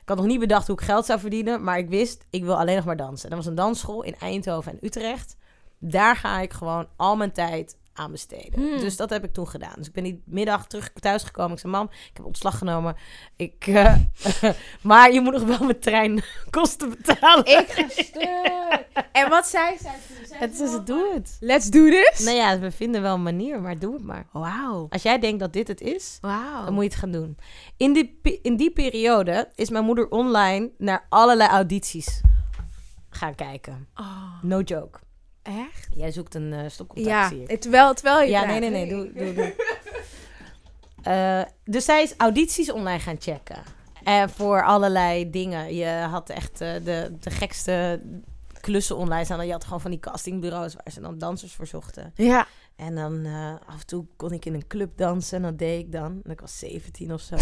Ik 0.01 0.09
had 0.09 0.17
nog 0.17 0.25
niet 0.25 0.39
bedacht 0.39 0.67
hoe 0.67 0.75
ik 0.75 0.85
geld 0.85 1.05
zou 1.05 1.19
verdienen, 1.19 1.63
maar 1.63 1.77
ik 1.77 1.89
wist, 1.89 2.25
ik 2.29 2.43
wil 2.43 2.57
alleen 2.57 2.75
nog 2.75 2.85
maar 2.85 2.97
dansen. 2.97 3.29
Dat 3.29 3.37
was 3.37 3.47
een 3.47 3.55
dansschool 3.55 4.03
in 4.03 4.15
Eindhoven 4.19 4.71
en 4.71 4.77
Utrecht. 4.81 5.35
Daar 5.79 6.15
ga 6.15 6.39
ik 6.39 6.53
gewoon 6.53 6.87
al 6.95 7.15
mijn 7.15 7.31
tijd 7.31 7.77
aan 7.93 8.11
besteden. 8.11 8.59
Hmm. 8.59 8.79
Dus 8.79 8.97
dat 8.97 9.09
heb 9.09 9.23
ik 9.23 9.33
toen 9.33 9.47
gedaan. 9.47 9.73
Dus 9.75 9.87
ik 9.87 9.93
ben 9.93 10.03
die 10.03 10.21
middag 10.25 10.67
terug 10.67 10.91
thuis 10.99 11.23
gekomen. 11.23 11.51
Ik 11.51 11.59
zei, 11.59 11.73
mam, 11.73 11.89
ik 11.91 12.11
heb 12.13 12.25
ontslag 12.25 12.57
genomen. 12.57 12.95
Ik, 13.35 13.67
eh, 13.67 13.95
maar 14.81 15.11
je 15.11 15.21
moet 15.21 15.33
nog 15.33 15.43
wel 15.43 15.59
mijn 15.59 15.79
treinkosten 15.79 16.89
betalen. 16.89 17.45
Ik 17.45 17.67
ga 17.69 17.87
stuk. 17.89 18.85
En 19.11 19.29
wat 19.29 19.47
zei? 19.47 19.77
Zei 19.81 19.93
Het 20.29 20.55
ze 20.55 20.63
is 20.63 20.85
doe 20.85 21.13
het. 21.13 21.37
Let's 21.39 21.69
do 21.69 21.89
this. 21.89 22.19
Nou 22.19 22.37
ja, 22.37 22.59
we 22.59 22.71
vinden 22.71 23.01
wel 23.01 23.13
een 23.13 23.23
manier, 23.23 23.61
maar 23.61 23.79
doe 23.79 23.93
het 23.93 24.03
maar. 24.03 24.25
Wauw. 24.31 24.87
Als 24.89 25.01
jij 25.01 25.19
denkt 25.19 25.39
dat 25.39 25.53
dit 25.53 25.67
het 25.67 25.81
is, 25.81 26.17
dan 26.21 26.73
moet 26.73 26.83
je 26.83 26.89
het 26.89 26.99
gaan 26.99 27.11
doen. 27.11 27.37
In 27.77 27.93
die, 27.93 28.39
in 28.41 28.55
die 28.55 28.71
periode 28.71 29.49
is 29.55 29.69
mijn 29.69 29.85
moeder 29.85 30.09
online 30.09 30.71
naar 30.77 31.05
allerlei 31.09 31.49
audities 31.49 32.21
gaan 33.09 33.35
kijken. 33.35 33.87
Oh, 33.95 34.43
No 34.43 34.61
joke. 34.61 34.99
Echt? 35.43 35.87
Jij 35.95 36.11
zoekt 36.11 36.35
een 36.35 36.71
stopcontact, 36.71 37.07
Ja, 37.09 37.27
zie 37.27 37.41
ik. 37.43 37.49
het- 37.49 37.61
terwijl, 37.61 37.93
terwijl 37.93 38.21
je 38.21 38.29
Ja, 38.29 38.41
praat. 38.43 38.59
nee, 38.59 38.69
nee, 38.69 38.85
nee. 38.85 38.89
Doe, 38.89 39.13
doe, 39.13 39.33
doe. 39.33 39.53
Eh, 41.03 41.41
dus 41.65 41.85
zij 41.85 42.03
is 42.03 42.13
audities 42.17 42.71
online 42.71 42.99
gaan 42.99 43.15
checken. 43.19 43.57
En 44.03 44.29
voor 44.29 44.63
allerlei 44.63 45.29
dingen. 45.29 45.75
Je 45.75 45.85
had 46.09 46.29
echt 46.29 46.61
eh, 46.61 46.73
de, 46.83 47.13
de 47.19 47.29
gekste 47.29 48.01
klussen 48.61 48.97
online 48.97 49.25
staan. 49.25 49.45
Je 49.45 49.51
had 49.51 49.63
gewoon 49.63 49.81
van 49.81 49.91
die 49.91 49.99
castingbureaus 49.99 50.73
waar 50.73 50.91
ze 50.93 51.01
dan 51.01 51.17
dansers 51.17 51.53
voor 51.53 51.67
zochten. 51.67 52.11
Ja. 52.15 52.47
En 52.75 52.95
dan 52.95 53.25
eh, 53.25 53.53
af 53.67 53.79
en 53.79 53.85
toe 53.85 54.05
kon 54.17 54.31
ik 54.31 54.45
in 54.45 54.53
een 54.53 54.67
club 54.67 54.97
dansen. 54.97 55.37
En 55.37 55.43
dat 55.43 55.59
deed 55.59 55.79
ik 55.79 55.91
dan. 55.91 56.21
En 56.23 56.31
ik 56.31 56.39
was 56.39 56.59
17 56.59 57.13
of 57.13 57.21
zo. 57.21 57.35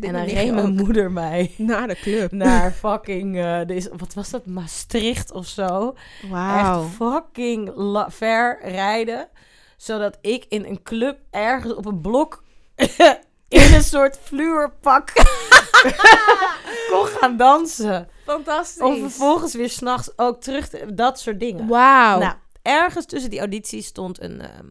En 0.00 0.12
dan 0.12 0.24
reed 0.24 0.52
mijn 0.54 0.74
moeder 0.74 1.10
mij 1.12 1.54
Naar 1.58 1.88
de 1.88 1.94
club. 1.94 2.32
naar 2.32 2.72
fucking... 2.84 3.38
eh, 3.38 3.60
deze, 3.66 3.90
wat 3.96 4.14
was 4.14 4.30
dat? 4.30 4.46
Maastricht 4.46 5.32
of 5.32 5.46
zo. 5.46 5.94
Wauw. 6.30 6.84
Echt 6.84 6.94
fucking 6.94 7.72
ver 8.08 8.58
rijden. 8.62 9.28
Zodat 9.76 10.18
ik 10.20 10.44
in 10.48 10.64
een 10.64 10.82
club 10.82 11.18
ergens 11.30 11.74
op 11.74 11.86
een 11.86 12.00
blok 12.00 12.44
in 13.48 13.74
een 13.74 13.82
soort 13.82 14.18
fluorpak 14.22 15.12
kon 16.90 17.06
gaan 17.06 17.36
dansen. 17.36 18.08
Fantastisch. 18.24 18.82
Om 18.82 18.98
vervolgens 19.00 19.54
weer 19.54 19.70
s'nachts 19.70 20.18
ook 20.18 20.40
terug 20.40 20.68
te... 20.68 20.94
Dat 20.94 21.20
soort 21.20 21.40
dingen. 21.40 21.66
Wauw. 21.68 22.18
Nou, 22.18 22.34
ergens 22.66 23.06
tussen 23.06 23.30
die 23.30 23.38
audities 23.38 23.86
stond 23.86 24.22
een 24.22 24.40
ehm, 24.40 24.66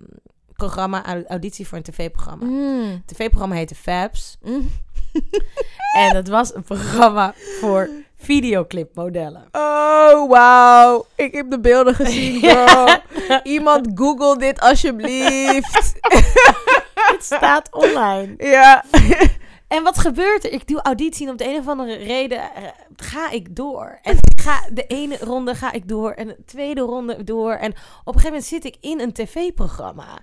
programma, 0.56 1.06
au- 1.06 1.24
auditie 1.28 1.68
voor 1.68 1.78
een 1.78 1.84
tv-programma. 1.84 2.46
Mm. 2.46 2.90
Het 2.92 3.08
tv-programma 3.08 3.56
heette 3.56 3.76
Fabs. 3.76 4.38
Mm. 4.44 4.70
En 5.98 6.14
dat 6.14 6.28
was 6.28 6.56
een 6.56 6.64
programma 6.64 7.34
voor 7.60 7.90
videoclipmodellen. 8.18 9.48
Oh, 9.52 10.30
wauw. 10.30 11.06
Ik 11.16 11.34
heb 11.34 11.50
de 11.50 11.60
beelden 11.60 11.96
gezien, 11.96 12.40
bro. 12.42 12.86
Iemand 13.44 13.88
google 13.96 14.38
dit 14.38 14.60
alsjeblieft. 14.62 15.94
Het 17.12 17.24
staat 17.24 17.68
online. 17.72 18.34
ja. 18.38 18.84
En 19.68 19.84
wat 19.84 19.98
gebeurt 20.00 20.46
er? 20.46 20.52
Ik 20.52 20.68
doe 20.68 20.82
auditie 20.82 21.26
en 21.26 21.32
op 21.32 21.38
de 21.38 21.48
een 21.48 21.60
of 21.60 21.68
andere 21.68 21.96
reden 21.96 22.38
eh, 22.54 22.64
ga 22.96 23.30
ik 23.30 23.56
door. 23.56 24.00
En 24.02 24.18
ga, 24.44 24.62
de 24.74 24.86
ene 24.88 25.18
ronde 25.22 25.56
ga 25.56 25.72
ik 25.72 25.88
door 25.88 26.12
en 26.12 26.28
de 26.28 26.38
tweede 26.46 26.82
ronde 26.82 27.24
door. 27.24 27.52
En 27.54 27.72
op 27.72 27.78
een 28.16 28.22
gegeven 28.22 28.26
moment 28.30 28.46
zit 28.46 28.66
ik 28.66 28.76
in 28.80 29.00
een 29.00 29.14
tv-programma 29.14 30.20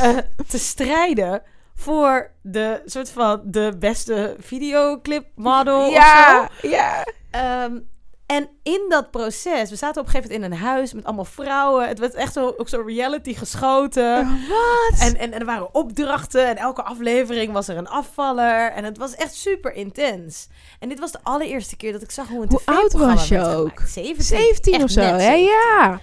eh, 0.00 0.16
te 0.48 0.58
strijden 0.58 1.42
voor 1.74 2.30
de 2.42 2.82
soort 2.84 3.10
van 3.10 3.40
de 3.44 3.76
beste 3.78 4.36
videoclip 4.38 5.26
model 5.34 5.86
of 5.86 5.92
Ja. 5.94 6.48
zo. 6.62 6.68
Ja. 6.68 7.04
Ehm, 7.30 7.78
en 8.26 8.48
in 8.62 8.86
dat 8.88 9.10
proces, 9.10 9.70
we 9.70 9.76
zaten 9.76 10.00
op 10.00 10.06
een 10.06 10.12
gegeven 10.12 10.32
moment 10.40 10.52
in 10.52 10.58
een 10.58 10.66
huis 10.66 10.92
met 10.92 11.04
allemaal 11.04 11.24
vrouwen. 11.24 11.88
Het 11.88 11.98
werd 11.98 12.14
echt 12.14 12.32
zo, 12.32 12.54
ook 12.58 12.68
zo 12.68 12.82
reality 12.86 13.34
geschoten. 13.34 14.26
Wat? 14.48 14.98
En, 15.00 15.16
en, 15.16 15.32
en 15.32 15.38
er 15.40 15.44
waren 15.44 15.74
opdrachten 15.74 16.46
en 16.46 16.56
elke 16.56 16.82
aflevering 16.82 17.52
was 17.52 17.68
er 17.68 17.76
een 17.76 17.88
afvaller. 17.88 18.72
En 18.72 18.84
het 18.84 18.98
was 18.98 19.14
echt 19.14 19.34
super 19.34 19.72
intens. 19.74 20.48
En 20.78 20.88
dit 20.88 20.98
was 20.98 21.12
de 21.12 21.18
allereerste 21.22 21.76
keer 21.76 21.92
dat 21.92 22.02
ik 22.02 22.10
zag 22.10 22.28
hoe 22.28 22.42
een 22.42 22.48
Hoe 22.50 22.60
oud 22.64 22.92
was 22.92 23.28
je 23.28 23.40
ook? 23.40 23.72
gemaakt. 23.74 23.90
17. 23.90 24.24
17 24.24 24.74
Echt 24.74 24.82
of 24.82 24.90
zo, 24.90 25.00
hè? 25.00 25.20
17. 25.20 25.44
Ja. 25.44 26.00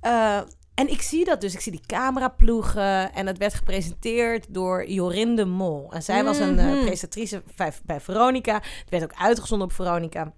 Eh, 0.00 0.36
en 0.74 0.90
ik 0.90 1.02
zie 1.02 1.24
dat 1.24 1.40
dus. 1.40 1.54
Ik 1.54 1.60
zie 1.60 1.72
die 1.72 1.86
camera 1.86 2.28
ploegen. 2.28 3.12
En 3.12 3.26
het 3.26 3.38
werd 3.38 3.54
gepresenteerd 3.54 4.46
door 4.48 4.88
Jorinde 4.88 5.44
Mol. 5.44 5.92
En 5.92 6.02
zij 6.02 6.24
was 6.24 6.38
een 6.38 6.58
eh, 6.58 6.64
Mhm. 6.66 6.84
presentatrice 6.84 7.42
bij, 7.56 7.72
bij 7.84 8.00
Veronica. 8.00 8.54
Het 8.54 8.90
werd 8.90 9.02
ook 9.02 9.14
uitgezonden 9.18 9.66
op 9.68 9.72
Veronica. 9.74 10.32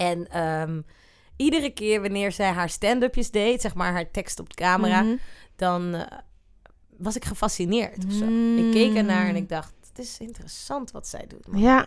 En 0.00 0.28
ehm, 0.30 0.80
iedere 1.36 1.70
keer 1.70 2.00
wanneer 2.00 2.32
zij 2.32 2.50
haar 2.50 2.68
stand-upjes 2.70 3.30
deed, 3.30 3.60
zeg 3.60 3.74
maar 3.74 3.92
haar 3.92 4.10
tekst 4.10 4.40
op 4.40 4.48
de 4.48 4.54
camera, 4.54 5.02
Mhm. 5.02 5.16
dan 5.56 5.94
eh, 5.94 6.18
was 6.98 7.16
ik 7.16 7.24
gefascineerd 7.24 8.04
of 8.06 8.12
zo. 8.12 8.24
Mm. 8.24 8.58
Ik 8.58 8.72
keek 8.72 8.94
ernaar 8.96 9.26
en 9.26 9.36
ik 9.36 9.48
dacht, 9.48 9.72
het 9.88 9.98
is 9.98 10.18
interessant 10.18 10.90
wat 10.90 11.08
zij 11.08 11.24
doet. 11.28 11.46
man. 11.48 11.60
Ja. 11.60 11.86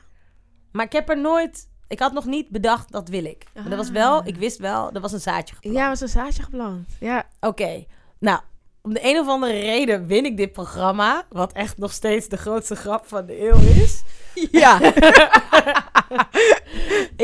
Maar 0.71 0.85
ik 0.85 0.91
heb 0.91 1.09
er 1.09 1.17
nooit... 1.21 1.71
Ik 1.87 1.99
had 1.99 2.13
nog 2.13 2.25
niet 2.25 2.49
bedacht, 2.49 2.91
dat 2.91 3.09
wil 3.09 3.25
ik. 3.25 3.45
Maar 3.53 3.69
dat 3.69 3.77
was 3.77 3.89
wel, 3.89 4.27
ik 4.27 4.35
wist 4.35 4.57
wel, 4.57 4.91
er 4.91 5.01
was 5.01 5.11
een 5.11 5.19
zaadje 5.19 5.55
geplant. 5.55 5.75
Ja, 5.77 5.87
was 5.87 6.01
een 6.01 6.07
zaadje 6.07 6.43
geplant. 6.43 6.89
Ja. 6.99 7.27
Oké, 7.39 7.85
nou, 8.19 8.39
om 8.85 8.93
de 8.93 8.99
een 9.03 9.19
of 9.19 9.27
andere 9.27 9.59
reden 9.59 10.05
win 10.05 10.25
ik 10.25 10.37
dit 10.37 10.51
programma. 10.51 11.25
Wat 11.29 11.51
echt 11.53 11.77
nog 11.77 11.91
steeds 11.91 12.27
de 12.27 12.37
grootste 12.37 12.75
grap 12.75 13.07
van 13.07 13.25
de 13.25 13.41
eeuw 13.47 13.59
is. 13.83 14.01
Ja. 14.51 14.79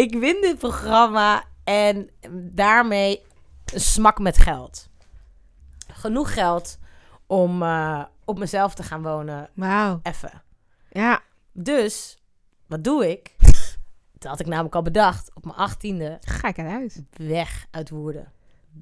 ik 0.03 0.15
win 0.19 0.41
dit 0.41 0.57
programma 0.57 1.43
en 1.63 2.09
daarmee 2.51 3.21
een 3.73 3.79
smak 3.79 4.19
met 4.19 4.37
geld. 4.37 4.89
Genoeg 5.91 6.33
geld 6.33 6.77
om 7.27 7.63
eh, 7.63 8.03
op 8.25 8.39
mezelf 8.39 8.73
te 8.73 8.83
gaan 8.83 9.01
wonen, 9.03 9.49
Wauw. 9.53 9.99
even. 10.03 10.41
Ja. 10.89 11.19
Dus, 11.51 12.17
wat 12.67 12.83
doe 12.83 13.09
ik? 13.11 13.35
Dat 14.17 14.31
had 14.31 14.39
ik 14.39 14.47
namelijk 14.47 14.75
al 14.75 14.81
bedacht. 14.81 15.31
Op 15.33 15.45
mijn 15.45 15.57
achttiende, 15.57 16.17
Ga 16.21 16.47
ik 16.47 16.57
eruit. 16.57 17.03
weg 17.11 17.65
uit 17.71 17.89
Woerden. 17.89 18.31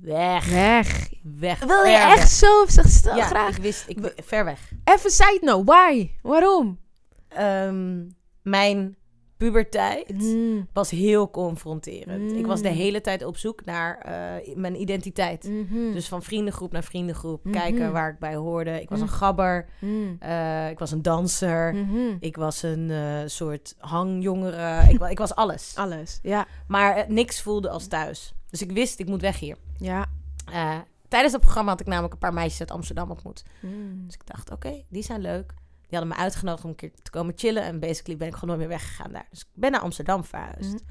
Weg. 0.01 0.49
Weg. 0.49 1.09
Weg. 1.23 1.59
Wil 1.65 1.83
je 1.83 1.97
echt 2.17 2.31
zo 2.31 2.65
stel. 2.67 3.15
Ja, 3.15 3.25
graag? 3.25 3.55
ik 3.57 3.61
wist, 3.63 3.83
ik, 3.87 4.13
ver 4.23 4.45
weg. 4.45 4.71
Even 4.83 5.09
side 5.11 5.39
note. 5.41 5.63
Why? 5.71 6.09
Waarom? 6.21 6.79
Ehm, 7.27 8.03
mijn 8.41 8.95
puberteit 9.37 10.21
Mm. 10.21 10.67
was 10.73 10.89
heel 10.89 11.29
confronterend. 11.29 12.31
Ik 12.31 12.45
was 12.45 12.61
de 12.61 12.69
Mm. 12.69 12.75
hele 12.75 13.01
tijd 13.01 13.23
op 13.25 13.37
zoek 13.37 13.65
naar 13.65 13.97
eh, 13.97 14.55
mijn 14.55 14.81
identiteit. 14.81 15.43
Mhm. 15.43 15.91
Dus 15.93 16.07
van 16.07 16.23
vriendengroep 16.23 16.71
naar 16.71 16.83
vriendengroep. 16.83 17.43
Mhm. 17.43 17.53
Kijken 17.53 17.91
waar 17.91 18.09
ik 18.09 18.19
bij 18.19 18.35
hoorde. 18.35 18.81
Ik 18.81 18.89
was 18.89 18.99
een 18.99 19.05
Mhm. 19.05 19.13
gabber. 19.15 19.65
Mm. 19.79 20.15
eh, 20.19 20.69
ik 20.69 20.79
was 20.79 20.91
een 20.91 21.01
danser. 21.01 21.73
Mhm. 21.73 22.15
Ik 22.19 22.35
was 22.35 22.63
een 22.63 22.91
eh, 22.91 23.19
soort 23.25 23.75
hangjongere. 23.79 24.89
ik, 24.89 24.99
wa- 24.99 25.09
ik 25.09 25.17
was 25.17 25.35
alles. 25.35 25.73
Alles. 25.75 26.19
Ja. 26.21 26.45
Maar 26.67 27.05
niks 27.07 27.41
voelde 27.41 27.69
als 27.69 27.87
thuis. 27.87 28.33
Dus 28.57 28.67
ik 28.67 28.75
wist, 28.75 28.99
ik 28.99 29.07
moet 29.07 29.21
weg 29.21 29.39
hier. 29.39 29.57
Ja. 29.77 30.05
Eh, 30.51 30.77
tijdens 31.07 31.31
dat 31.33 31.41
programma 31.41 31.71
had 31.71 31.79
ik 31.79 31.87
namelijk 31.87 32.13
een 32.13 32.19
paar 32.19 32.33
meisjes 32.33 32.59
uit 32.59 32.71
Amsterdam 32.71 33.09
ontmoet. 33.09 33.43
Mm. 33.61 34.05
Dus 34.05 34.13
ik 34.13 34.25
dacht, 34.25 34.51
oké, 34.51 34.83
die 34.89 35.03
zijn 35.03 35.21
leuk. 35.21 35.53
Die 35.87 35.97
hadden 35.97 36.07
me 36.17 36.23
uitgenodigd 36.23 36.63
om 36.63 36.69
een 36.69 36.75
keer 36.75 36.91
te 37.01 37.11
komen 37.11 37.33
chillen. 37.35 37.63
En 37.63 37.79
basically 37.79 38.17
ben 38.17 38.27
ik 38.27 38.33
gewoon 38.33 38.49
nooit 38.49 38.59
meer 38.59 38.77
weggegaan 38.77 39.11
daar. 39.11 39.27
Dus 39.29 39.39
ik 39.39 39.47
ben 39.53 39.71
naar 39.71 39.81
Amsterdam 39.81 40.23
verhuisd. 40.23 40.73
Mhm. 40.73 40.83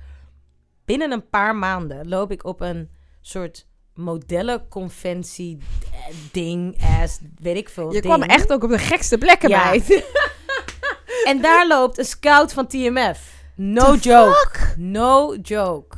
Binnen 0.85 1.13
een 1.13 1.29
paar 1.29 1.57
maanden 1.57 2.09
loop 2.09 2.31
ik 2.31 2.45
op 2.45 2.61
een 2.61 2.91
soort 3.21 3.67
modellenconventie 3.95 5.59
eh, 5.93 6.15
ding, 6.33 6.79
as, 7.01 7.21
weet 7.35 7.57
ik 7.57 7.69
veel. 7.69 7.87
Je 7.93 8.01
ding. 8.01 8.15
kwam 8.15 8.23
echt 8.29 8.53
ook 8.53 8.65
op 8.65 8.71
de 8.71 8.79
gekste 8.79 9.19
plekken 9.19 9.49
Ja. 9.49 9.71
bij. 9.71 9.83
En 11.25 11.41
daar 11.41 11.67
loopt 11.67 11.99
een 11.99 12.05
scout 12.05 12.53
van 12.53 12.67
TMF. 12.67 13.35
No 13.55 13.95
joke. 13.95 14.75
No 14.77 15.35
joke. 15.43 15.97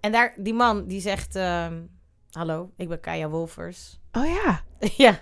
En 0.00 0.12
daar, 0.12 0.34
die 0.36 0.54
man 0.54 0.86
die 0.86 1.00
zegt... 1.00 1.36
ehm, 1.36 1.82
Hallo, 2.30 2.70
ik 2.76 2.88
ben 2.88 3.00
Kaya 3.00 3.28
Wolfers. 3.28 3.98
Oh 4.12 4.26
ja. 4.26 4.62
ja. 4.96 5.20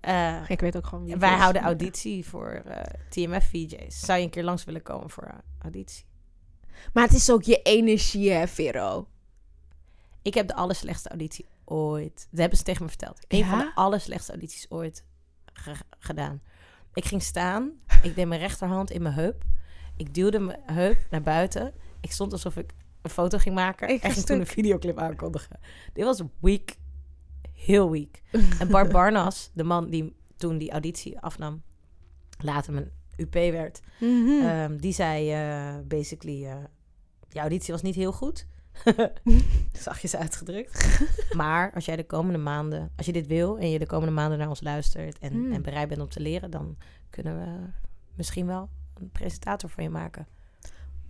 Eh, 0.00 0.50
Ik 0.50 0.60
weet 0.60 0.76
ook 0.76 0.86
gewoon 0.86 1.04
wie 1.04 1.16
wij 1.16 1.32
is. 1.34 1.40
houden 1.40 1.62
auditie 1.62 2.26
voor 2.26 2.48
eh, 2.48 2.82
TMF 3.08 3.44
VJ's. 3.48 4.00
Zou 4.00 4.18
je 4.18 4.24
een 4.24 4.30
keer 4.30 4.44
langs 4.44 4.64
willen 4.64 4.82
komen 4.82 5.10
voor 5.10 5.24
eh, 5.24 5.34
auditie? 5.58 6.04
Maar 6.92 7.04
het 7.04 7.12
is 7.12 7.30
ook 7.30 7.42
je 7.42 7.62
energie, 7.62 8.30
hè, 8.30 8.46
Vero? 8.48 9.08
Ik 10.22 10.34
heb 10.34 10.48
de 10.48 10.54
allerslechtste 10.54 11.08
auditie 11.08 11.46
ooit. 11.64 12.26
Dat 12.30 12.40
hebben 12.40 12.58
ze 12.58 12.64
tegen 12.64 12.82
me 12.82 12.88
verteld. 12.88 13.24
Een 13.28 13.38
Ja? 13.38 13.48
van 13.48 13.58
de 13.58 13.72
allerslechtste 13.74 14.32
audities 14.32 14.70
ooit 14.70 15.04
ge- 15.52 15.84
gedaan. 15.98 16.40
Ik 16.94 17.04
ging 17.04 17.22
staan. 17.22 17.70
Ik 18.02 18.14
deed 18.14 18.26
mijn 18.26 18.40
rechterhand 18.40 18.90
in 18.90 19.02
mijn 19.02 19.14
heup. 19.14 19.42
Ik 19.96 20.14
duwde 20.14 20.38
mijn 20.38 20.60
heup 20.66 20.98
naar 21.10 21.22
buiten. 21.22 21.74
Ik 22.00 22.12
stond 22.12 22.32
alsof 22.32 22.56
ik 22.56 22.70
een 23.06 23.12
foto 23.14 23.38
ging 23.38 23.54
maken. 23.54 23.88
Ik 23.88 24.02
en 24.02 24.10
ging 24.10 24.26
toen 24.26 24.40
een 24.40 24.46
videoclip 24.46 24.98
aankondigen. 24.98 25.58
Dit 25.92 26.04
was 26.04 26.22
weak. 26.40 26.76
Heel 27.52 27.90
weak. 27.90 28.22
En 28.60 28.68
Bart 28.68 28.92
Barnas, 28.92 29.50
de 29.54 29.64
man 29.64 29.90
die 29.90 30.16
toen 30.36 30.58
die 30.58 30.70
auditie 30.70 31.18
afnam, 31.18 31.62
later 32.38 32.72
mijn 32.72 32.90
UP 33.16 33.32
werd, 33.34 33.80
Mhm. 34.00 34.28
Ehm, 34.46 34.76
die 34.76 34.92
zei 34.92 35.32
eh, 35.32 35.74
basically, 35.84 36.44
eh 36.46 36.56
je 37.30 37.38
auditie 37.38 37.72
was 37.72 37.82
niet 37.82 37.94
heel 37.94 38.12
goed. 38.12 38.46
Zachtjes 39.72 40.16
uitgedrukt. 40.16 41.00
maar 41.36 41.72
als 41.74 41.84
jij 41.84 41.96
de 41.96 42.06
komende 42.06 42.38
maanden, 42.38 42.90
als 42.96 43.06
je 43.06 43.12
dit 43.12 43.26
wil 43.26 43.58
en 43.58 43.70
je 43.70 43.78
de 43.78 43.86
komende 43.86 44.14
maanden 44.14 44.38
naar 44.38 44.48
ons 44.48 44.60
luistert 44.60 45.18
en, 45.18 45.32
Hmm. 45.32 45.52
en 45.52 45.62
bereid 45.62 45.88
bent 45.88 46.00
om 46.00 46.08
te 46.08 46.20
leren, 46.20 46.50
dan 46.50 46.76
kunnen 47.10 47.38
we 47.38 47.68
misschien 48.14 48.46
wel 48.46 48.68
een 48.94 49.10
presentator 49.10 49.70
voor 49.70 49.82
je 49.82 49.90
maken. 49.90 50.26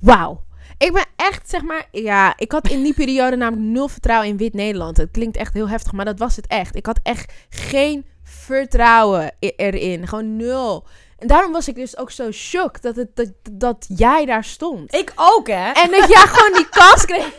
Wauw. 0.01 0.45
Ik 0.79 0.93
ben 0.93 1.07
echt, 1.17 1.51
zeg 1.51 1.63
maar, 1.63 1.89
ja, 1.93 2.35
ik 2.37 2.53
had 2.53 2.69
in 2.69 2.83
die 2.83 2.95
periode 3.05 3.37
namelijk 3.37 3.69
nul 3.69 3.89
vertrouwen 3.89 4.29
in 4.29 4.37
Wit-Nederland. 4.37 4.97
Het 4.97 5.11
klinkt 5.11 5.37
echt 5.37 5.55
heel 5.55 5.69
heftig, 5.69 5.93
maar 5.93 6.05
dat 6.05 6.19
was 6.19 6.37
het 6.37 6.47
echt. 6.47 6.77
Ik 6.77 6.87
had 6.87 7.01
echt 7.03 7.33
geen 7.49 8.07
vertrouwen 8.25 9.33
erin. 9.39 10.09
Gewoon 10.09 10.37
nul. 10.37 10.87
En 11.19 11.27
daarom 11.27 11.53
was 11.53 11.69
ik 11.69 11.75
dus 11.75 11.97
ook 11.97 12.11
zo 12.11 12.31
shock 12.31 12.83
dat, 12.83 12.97
het, 12.97 13.17
dat, 13.17 13.33
dat 13.53 13.87
jij 13.89 14.25
daar 14.27 14.45
stond. 14.45 14.95
Ik 14.95 15.13
ook, 15.17 15.47
hè? 15.47 15.71
En 15.73 15.91
dat 15.91 16.09
jij 16.09 16.27
gewoon 16.27 16.57
die 16.57 16.69
kans 16.81 17.05
kreeg. 17.05 17.33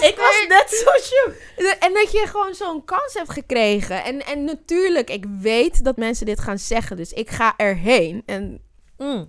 Ik 0.00 0.16
was 0.16 0.44
net 0.48 0.70
zo 0.70 0.90
shook. 1.04 1.34
En 1.80 1.92
dat 1.92 2.12
je 2.12 2.26
gewoon 2.26 2.54
zo'n 2.54 2.84
kans 2.84 3.14
hebt 3.14 3.32
gekregen. 3.32 4.04
En, 4.04 4.26
en 4.26 4.44
natuurlijk, 4.44 5.10
ik 5.10 5.24
weet 5.40 5.84
dat 5.84 5.96
mensen 5.96 6.26
dit 6.26 6.40
gaan 6.40 6.58
zeggen. 6.58 6.96
Dus 6.96 7.12
ik 7.12 7.30
ga 7.30 7.54
erheen. 7.56 8.22
En 8.26 8.60
Mm. 9.02 9.26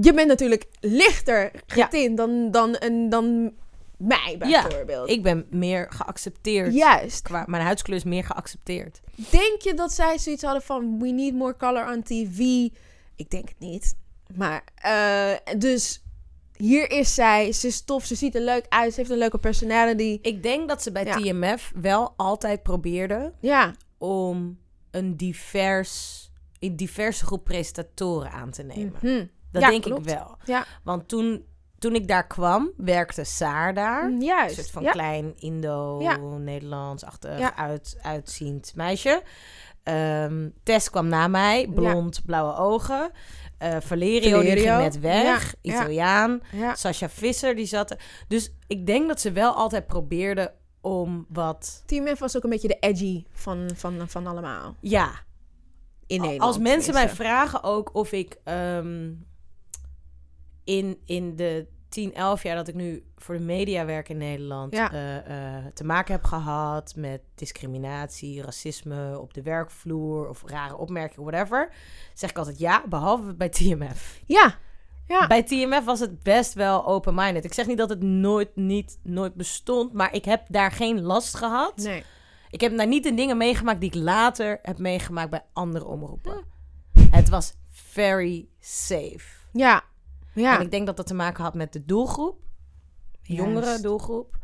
Je 0.00 0.12
bent 0.14 0.28
natuurlijk 0.28 0.66
lichter 0.80 1.50
getint 1.66 2.16
dan, 2.16 2.50
dan, 2.50 2.76
een, 2.78 3.08
dan 3.08 3.52
mij 3.96 4.36
Ja, 4.38 4.62
bijvoorbeeld. 4.62 5.08
Ik 5.10 5.22
ben 5.22 5.46
meer 5.50 5.86
geaccepteerd. 5.92 6.74
Juist. 6.74 7.22
Qua, 7.22 7.44
mijn 7.46 7.62
huidskleur 7.62 7.96
is 7.96 8.04
meer 8.04 8.24
geaccepteerd. 8.24 9.00
Denk 9.30 9.60
je 9.62 9.74
dat 9.74 9.92
zij 9.92 10.18
zoiets 10.18 10.42
hadden 10.42 10.62
van... 10.62 10.98
We 10.98 11.08
need 11.08 11.34
more 11.34 11.56
color 11.56 11.90
on 11.92 12.02
TV? 12.02 12.38
Ik 13.16 13.30
denk 13.30 13.48
het 13.48 13.58
niet. 13.58 13.94
Maar, 14.34 14.64
eh, 14.74 15.56
dus... 15.58 16.02
Hier 16.56 16.90
is 16.90 17.14
zij. 17.14 17.52
Ze 17.52 17.66
is 17.66 17.84
tof. 17.84 18.04
Ze 18.04 18.14
ziet 18.14 18.34
er 18.34 18.40
leuk 18.40 18.66
uit. 18.68 18.92
Ze 18.94 18.98
heeft 19.00 19.12
een 19.12 19.18
leuke 19.18 19.38
personality. 19.38 20.18
Ik 20.22 20.42
denk 20.42 20.68
dat 20.68 20.82
ze 20.82 20.92
bij 20.92 21.04
Ja. 21.04 21.16
TMF 21.16 21.72
wel 21.74 22.14
altijd 22.16 22.62
probeerden 22.62 23.34
Ja. 23.40 23.74
om 23.98 24.58
een 24.90 25.16
divers, 25.16 26.30
een 26.58 26.76
diverse 26.76 27.24
groep 27.24 27.44
presentatoren 27.44 28.30
aan 28.30 28.50
te 28.50 28.62
nemen. 28.62 28.94
Mhm. 29.00 29.24
Dat 29.52 29.62
Ja, 29.62 29.70
denk 29.70 29.82
klopt. 29.82 30.06
ik 30.10 30.14
wel. 30.14 30.36
Ja. 30.44 30.64
Want 30.84 31.08
toen, 31.08 31.44
toen 31.78 31.94
ik 31.94 32.08
daar 32.08 32.26
kwam, 32.26 32.70
werkte 32.76 33.24
Saar 33.24 33.74
daar. 33.74 34.04
Een 34.04 34.20
Juist. 34.20 34.54
soort 34.54 34.70
van 34.70 34.82
ja. 34.82 34.90
klein 34.90 35.32
Indo-Nederlands-achtig 35.36 37.38
Ja. 37.38 37.56
uit, 37.56 37.98
uitziend 38.02 38.72
meisje. 38.74 39.22
Ehm, 39.82 40.48
Tess 40.62 40.90
kwam 40.90 41.08
na 41.08 41.28
mij, 41.28 41.68
blond, 41.74 42.22
blauwe 42.26 42.56
ogen. 42.56 43.10
Eh 43.58 43.76
Valerio, 43.80 44.40
die 44.40 44.48
Valerio. 44.48 44.70
ging 44.76 44.82
net 44.82 45.00
weg. 45.00 45.54
Italiaan. 45.60 46.40
Sascha 46.74 47.08
Visser, 47.08 47.54
die 47.54 47.66
zat 47.66 47.90
er. 47.90 47.98
Dus 48.28 48.52
ik 48.66 48.86
denk 48.86 49.08
dat 49.08 49.20
ze 49.20 49.32
wel 49.32 49.54
altijd 49.54 49.86
probeerden 49.86 50.52
om 50.80 51.26
wat... 51.28 51.82
Team 51.86 52.16
F 52.16 52.18
was 52.18 52.36
ook 52.36 52.44
een 52.44 52.50
beetje 52.50 52.68
de 52.68 52.76
edgy 52.80 53.24
van, 53.32 53.70
van, 53.74 54.08
van 54.08 54.26
allemaal. 54.26 54.76
Ja, 54.80 55.10
In 56.06 56.20
Nederland. 56.20 56.40
als 56.42 56.58
mensen 56.58 56.94
mij 56.94 57.08
vragen 57.08 57.62
ook 57.62 57.94
of 57.94 58.12
ik 58.12 58.36
ehm, 58.44 59.10
in, 60.64 60.98
in 61.04 61.36
de 61.36 61.66
10, 61.88 62.14
11 62.14 62.42
jaar 62.42 62.56
dat 62.56 62.68
ik 62.68 62.74
nu 62.74 63.04
voor 63.16 63.34
de 63.34 63.40
media 63.40 63.84
werk 63.84 64.08
in 64.08 64.16
Nederland 64.16 64.74
Ja. 64.74 64.92
eh, 64.92 65.56
eh, 65.56 65.64
te 65.74 65.84
maken 65.84 66.14
heb 66.14 66.24
gehad 66.24 66.92
met 66.96 67.20
discriminatie, 67.34 68.42
racisme 68.42 69.18
op 69.20 69.34
de 69.34 69.42
werkvloer 69.42 70.28
of 70.28 70.42
rare 70.46 70.76
opmerkingen, 70.76 71.30
whatever, 71.30 71.72
zeg 72.14 72.30
ik 72.30 72.38
altijd 72.38 72.58
ja, 72.58 72.82
behalve 72.88 73.34
bij 73.34 73.48
TMF. 73.48 74.20
Ja. 74.26 74.54
Ja. 75.06 75.26
Bij 75.26 75.42
TMF 75.42 75.84
was 75.84 76.00
het 76.00 76.22
best 76.22 76.54
wel 76.54 76.86
open-minded. 76.86 77.44
Ik 77.44 77.52
zeg 77.52 77.66
niet 77.66 77.78
dat 77.78 77.88
het 77.88 78.02
nooit, 78.02 78.56
niet, 78.56 78.98
nooit 79.02 79.34
bestond, 79.34 79.92
maar 79.92 80.14
ik 80.14 80.24
heb 80.24 80.42
daar 80.48 80.72
geen 80.72 81.02
last 81.02 81.36
gehad. 81.36 81.76
Nee. 81.76 82.04
Ik 82.50 82.60
heb 82.60 82.76
daar 82.76 82.86
niet 82.86 83.02
de 83.02 83.14
dingen 83.14 83.36
meegemaakt 83.36 83.80
die 83.80 83.88
ik 83.90 83.94
later 84.02 84.58
heb 84.62 84.78
meegemaakt 84.78 85.30
bij 85.30 85.44
andere 85.52 85.84
omroepen. 85.84 86.44
Het 87.10 87.28
was 87.28 87.54
very 87.70 88.48
safe. 88.60 89.20
Ja. 89.52 89.82
Ja. 90.34 90.56
En 90.56 90.64
ik 90.64 90.70
denk 90.70 90.86
dat 90.86 90.96
dat 90.96 91.06
te 91.06 91.14
maken 91.14 91.44
had 91.44 91.54
met 91.54 91.72
de 91.72 91.84
doelgroep. 91.84 92.40
Jongere 93.22 93.66
Juist. 93.66 93.82
doelgroep. 93.82 94.36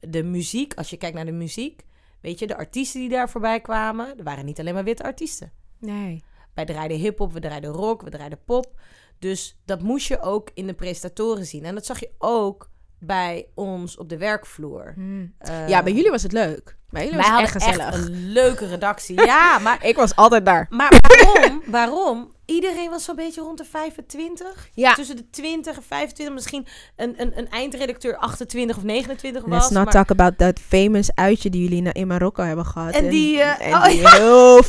De 0.00 0.22
muziek, 0.22 0.74
als 0.74 0.90
je 0.90 0.96
kijkt 0.96 1.16
naar 1.16 1.24
de 1.24 1.32
muziek. 1.32 1.84
Weet 2.20 2.38
je, 2.38 2.46
de 2.46 2.56
artiesten 2.56 3.00
die 3.00 3.08
daar 3.08 3.30
voorbij 3.30 3.60
kwamen. 3.60 4.18
Er 4.18 4.24
waren 4.24 4.44
niet 4.44 4.60
alleen 4.60 4.74
maar 4.74 4.84
witte 4.84 5.02
artiesten. 5.02 5.52
Nee. 5.78 6.22
Wij 6.54 6.64
draaiden 6.64 6.96
hip-hop, 6.96 7.32
we 7.32 7.40
draaiden 7.40 7.70
rock, 7.70 8.02
we 8.02 8.10
draaiden 8.10 8.44
pop. 8.44 8.80
Dus 9.18 9.60
dat 9.64 9.82
moest 9.82 10.06
je 10.08 10.20
ook 10.20 10.50
in 10.54 10.66
de 10.66 10.74
presentatoren 10.74 11.46
zien. 11.46 11.64
En 11.64 11.74
dat 11.74 11.86
zag 11.86 12.00
je 12.00 12.10
ook 12.18 12.70
bij 12.98 13.46
ons 13.54 13.96
op 13.96 14.08
de 14.08 14.18
werkvloer. 14.18 14.92
Hmm. 14.94 15.34
Eh, 15.38 15.68
Ja, 15.68 15.82
bij 15.82 15.92
jullie 15.92 16.10
was 16.10 16.22
het 16.22 16.32
leuk. 16.32 16.76
Wij 16.92 17.08
hadden 17.08 17.60
echt 17.60 17.94
een 17.94 18.32
leuke 18.32 18.66
redactie. 18.66 19.24
Ja, 19.24 19.58
maar, 19.64 19.84
Ik 19.84 19.96
was 19.96 20.16
altijd 20.16 20.46
daar. 20.46 20.66
maar 20.70 20.92
waarom? 21.00 21.62
waarom? 21.78 22.30
Iedereen 22.46 22.90
was 22.90 23.04
zo'n 23.04 23.16
beetje 23.16 23.40
rond 23.40 23.58
de 23.58 23.64
25. 23.64 24.68
Ja. 24.72 24.94
Tussen 24.94 25.16
de 25.16 25.30
20 25.30 25.76
en 25.76 25.82
25. 25.82 26.34
Misschien 26.34 26.66
een, 26.96 27.14
een, 27.16 27.38
een 27.38 27.48
eindredacteur 27.50 28.16
28 28.16 28.76
of 28.76 28.82
29 28.82 29.42
was. 29.44 29.50
Let's 29.52 29.70
not 29.70 29.84
maar- 29.84 29.92
talk 29.92 30.10
about 30.10 30.38
that 30.38 30.60
famous 30.68 31.10
uitje 31.14 31.50
die 31.50 31.62
jullie 31.62 31.82
na- 31.82 31.92
in 31.92 32.06
Marokko 32.06 32.42
hebben 32.42 32.64
gehad. 32.66 32.94
En 32.94 33.08
die, 33.08 33.40
eh, 33.40 33.66
en 33.66 33.74
oh, 33.74 33.84
die 33.84 34.08
heel 34.08 34.62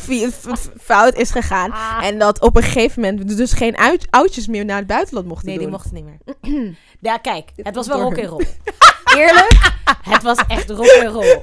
fout 0.81 1.15
is 1.15 1.31
gegaan. 1.31 1.71
Ah. 1.71 1.99
En 2.03 2.19
dat 2.19 2.41
op 2.41 2.55
een 2.55 2.63
gegeven 2.63 3.01
moment 3.01 3.37
dus 3.37 3.53
geen 3.53 3.77
uit, 3.77 4.07
oudjes 4.09 4.47
meer 4.47 4.65
naar 4.65 4.77
het 4.77 4.87
buitenland 4.87 5.27
mochten 5.27 5.47
Nee, 5.47 5.55
doen. 5.57 5.65
die 5.65 5.73
mochten 5.73 5.93
niet 5.93 6.05
meer. 6.05 6.75
ja, 7.11 7.17
kijk, 7.17 7.49
het 7.55 7.75
was 7.75 7.87
wel 7.87 8.01
rock 8.01 8.17
en 8.17 8.25
roll. 8.27 8.45
Eerlijk, 9.15 9.71
het 10.01 10.23
was 10.23 10.37
echt 10.47 10.69
rock 10.69 10.85
en 10.85 11.07
roll. 11.07 11.39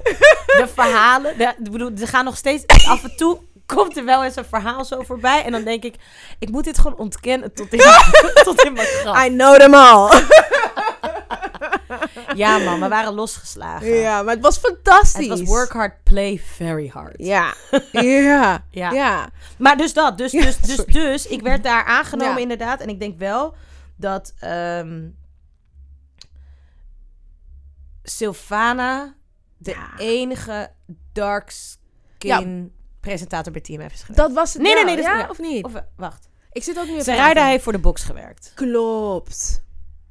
De 0.47 0.69
verhalen, 0.75 1.39
de, 1.39 1.55
bedoel, 1.71 1.91
ze 1.99 2.07
gaan 2.07 2.25
nog 2.25 2.37
steeds 2.37 2.67
af 2.87 3.05
en 3.05 3.17
toe 3.17 3.39
komt 3.67 3.97
er 3.97 4.05
wel 4.05 4.25
eens 4.25 4.37
een 4.37 4.45
verhaal 4.45 4.85
zo 4.85 5.03
voorbij 5.03 5.45
en 5.45 5.53
dan 5.53 5.65
denk 5.65 5.85
ik, 5.85 5.95
ik 6.39 6.51
moet 6.51 6.65
dit 6.65 6.79
gewoon 6.79 6.99
ontkennen 6.99 7.53
tot 7.55 7.73
in, 7.73 7.79
tot 8.45 8.63
in 8.65 8.73
mijn 8.73 8.87
graf. 8.87 9.25
I 9.27 9.29
know 9.29 9.57
them 9.57 9.75
all. 9.75 10.23
Ja 12.35 12.59
man, 12.59 12.81
we 12.81 12.89
waren 12.89 13.15
losgeslagen. 13.15 13.95
ja, 13.95 14.23
maar 14.23 14.35
het 14.35 14.43
was 14.43 14.59
fantastisch. 14.59 15.29
Het 15.29 15.39
was 15.39 15.49
work 15.49 15.73
hard, 15.73 16.03
play 16.03 16.43
very 16.57 16.89
hard. 16.89 17.15
Ja. 17.17 17.55
ja. 17.93 18.65
Ja. 18.71 18.91
ja. 18.91 19.29
Maar 19.59 19.77
dus 19.77 19.93
dat, 19.93 20.19
dus, 20.19 20.33
dus, 20.33 20.59
dus, 20.59 20.85
dus, 20.85 21.27
ik 21.27 21.43
werd 21.43 21.63
daar 21.63 21.85
aangenomen 21.85 22.35
Ja. 22.35 22.41
inderdaad. 22.41 22.81
En 22.81 22.89
ik 22.89 23.01
denk 23.01 23.19
wel 23.19 23.55
dat 23.97 24.33
ehm 24.41 24.99
Sylvana 28.11 29.15
de 29.57 29.71
Ja. 29.71 29.99
enige 29.99 30.73
dark 31.13 31.51
skin 31.51 32.73
presentator 33.01 33.53
bij 33.53 33.61
TMF 33.61 33.93
is 33.93 34.01
geweest. 34.01 34.17
Dat 34.17 34.33
was 34.33 34.53
het 34.53 34.63
Nee, 34.63 34.75
nee, 34.75 34.85
nee, 34.85 34.97
dat 34.97 35.05
is- 35.05 35.11
ja, 35.11 35.29
of 35.31 35.39
niet? 35.39 35.65
Of, 35.65 35.75
eh, 35.75 35.83
wacht. 35.97 36.29
ik 36.53 36.63
zit 36.63 36.79
ook 36.79 36.87
nu 36.87 37.01
Sarayda 37.01 37.41
te- 37.43 37.47
heeft 37.49 37.63
voor 37.65 37.73
de 37.73 37.79
box 37.79 38.03
gewerkt. 38.05 38.53
Klopt. 38.55 39.65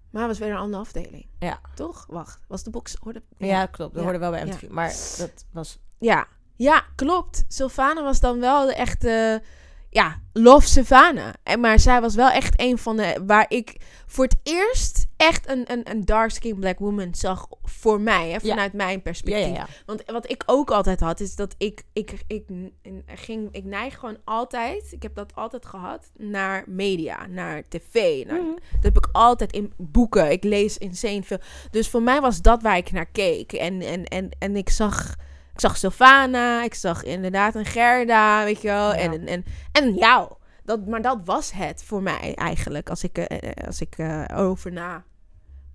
Maar 0.10 0.22
het 0.22 0.32
was 0.32 0.40
weer 0.40 0.50
een 0.56 0.62
andere 0.62 0.82
afdeling. 0.84 1.28
Ja, 1.40 1.60
Toch? 1.76 2.06
Wacht. 2.10 2.40
Was 2.48 2.64
de 2.64 2.70
box... 2.70 2.96
Hoorde... 3.00 3.24
ja. 3.38 3.66
klopt. 3.66 3.94
Dat 3.94 4.04
Ja. 4.04 4.10
hoorde 4.10 4.20
wel 4.20 4.32
bij. 4.32 4.46
MTV. 4.46 4.68
Maar 4.70 4.94
dat 5.18 5.46
was... 5.52 5.80
Ja, 6.00 6.28
ja, 6.56 6.84
klopt. 6.96 7.44
Sylvana 7.48 8.04
was 8.04 8.20
dan 8.20 8.40
wel 8.40 8.66
de 8.66 8.74
echte, 8.76 9.42
ja, 9.90 10.20
love 10.34 10.68
Sylvana. 10.68 11.34
En 11.44 11.60
maar 11.60 11.80
zij 11.80 12.02
was 12.02 12.16
wel 12.16 12.30
echt 12.30 12.54
een 12.62 12.78
van 12.78 12.98
de, 12.98 13.22
waar 13.26 13.46
ik 13.48 13.76
voor 14.06 14.24
het 14.24 14.38
eerst 14.44 15.08
echt 15.18 15.50
een, 15.50 15.72
een, 15.72 15.90
een 15.90 16.06
dark 16.06 16.32
skin 16.32 16.60
black 16.60 16.80
woman 16.80 17.16
zag 17.16 17.48
voor 17.64 18.02
mij, 18.02 18.26
hè, 18.30 18.32
Ja. 18.34 18.40
vanuit 18.40 18.74
mijn 18.74 19.02
perspectief. 19.02 19.46
ja, 19.46 19.54
ja. 19.54 19.68
Want 19.86 20.04
wat 20.06 20.30
ik 20.32 20.44
ook 20.46 20.72
altijd 20.72 21.00
had, 21.00 21.20
is 21.20 21.36
dat 21.36 21.56
ik, 21.58 21.84
ik, 21.94 22.12
ik, 22.28 22.44
ik, 22.48 22.72
ging, 23.06 23.50
ik 23.52 23.64
neig 23.64 24.00
gewoon 24.00 24.18
altijd, 24.24 24.88
ik 24.92 25.04
heb 25.04 25.16
dat 25.16 25.36
altijd 25.36 25.66
gehad, 25.66 26.12
naar 26.18 26.64
media, 26.68 27.28
naar 27.28 27.64
tv. 27.68 28.26
Naar, 28.26 28.38
Mhm. 28.42 28.48
Dat 28.74 28.84
heb 28.84 28.98
ik 28.98 29.10
altijd 29.12 29.54
in 29.54 29.74
boeken. 29.78 30.32
Ik 30.32 30.44
lees 30.44 30.78
insane 30.78 31.24
veel. 31.24 31.40
Dus 31.72 31.90
voor 31.90 32.02
mij 32.04 32.22
was 32.22 32.42
dat 32.42 32.62
waar 32.62 32.78
ik 32.78 32.92
naar 32.92 33.06
keek. 33.12 33.54
En, 33.54 33.82
en, 33.82 34.04
en, 34.04 34.30
en 34.40 34.56
ik 34.56 34.70
zag... 34.70 35.16
Ik 35.60 35.66
zag 35.66 35.78
Sylvana, 35.78 36.64
ik 36.64 36.74
zag 36.74 37.04
inderdaad 37.04 37.56
een 37.56 37.66
Gerda, 37.66 38.44
weet 38.44 38.62
je 38.62 38.68
wel. 38.68 38.94
Ja. 38.94 38.98
En, 38.98 39.28
en, 39.28 39.44
en, 39.72 39.94
jou. 39.94 40.34
Dat, 40.64 40.88
maar 40.88 41.02
dat 41.02 41.20
was 41.26 41.52
het 41.52 41.84
voor 41.84 42.04
mij 42.04 42.36
eigenlijk, 42.36 42.90
als 42.90 43.04
ik, 43.04 43.18
eh, 43.18 43.50
eh, 43.50 43.66
als 43.68 43.82
ik 43.82 43.98
eh, 43.98 44.24
over 44.36 44.72
na 44.72 45.04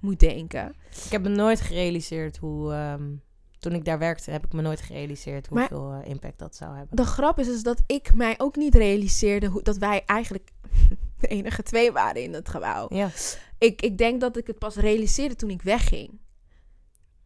moet 0.00 0.20
denken. 0.20 0.74
Ik 1.04 1.10
heb 1.10 1.22
me 1.22 1.28
nooit 1.28 1.60
gerealiseerd 1.60 2.36
hoe... 2.36 2.72
ehm, 2.72 3.12
toen 3.58 3.72
ik 3.72 3.84
daar 3.84 3.98
werkte, 3.98 4.30
heb 4.30 4.44
ik 4.44 4.52
me 4.52 4.62
nooit 4.62 4.80
gerealiseerd 4.80 5.46
hoeveel 5.46 6.00
impact 6.04 6.38
dat 6.38 6.56
zou 6.56 6.76
hebben. 6.76 6.96
De 6.96 7.04
grap 7.04 7.38
is, 7.38 7.48
is 7.48 7.62
dat 7.62 7.82
ik 7.86 8.14
mij 8.14 8.34
ook 8.38 8.56
niet 8.56 8.74
realiseerde 8.74 9.46
hoe, 9.46 9.62
dat 9.62 9.76
wij 9.76 10.02
eigenlijk 10.06 10.50
de 11.20 11.26
enige 11.26 11.62
twee 11.62 11.92
waren 11.92 12.22
in 12.22 12.32
het 12.32 12.48
gebouw. 12.48 12.86
Ja. 12.88 13.10
Ik, 13.58 13.82
ik 13.82 13.98
denk 13.98 14.20
dat 14.20 14.36
ik 14.36 14.46
het 14.46 14.58
pas 14.58 14.76
realiseerde 14.76 15.36
toen 15.36 15.50
ik 15.50 15.62
wegging. 15.62 16.20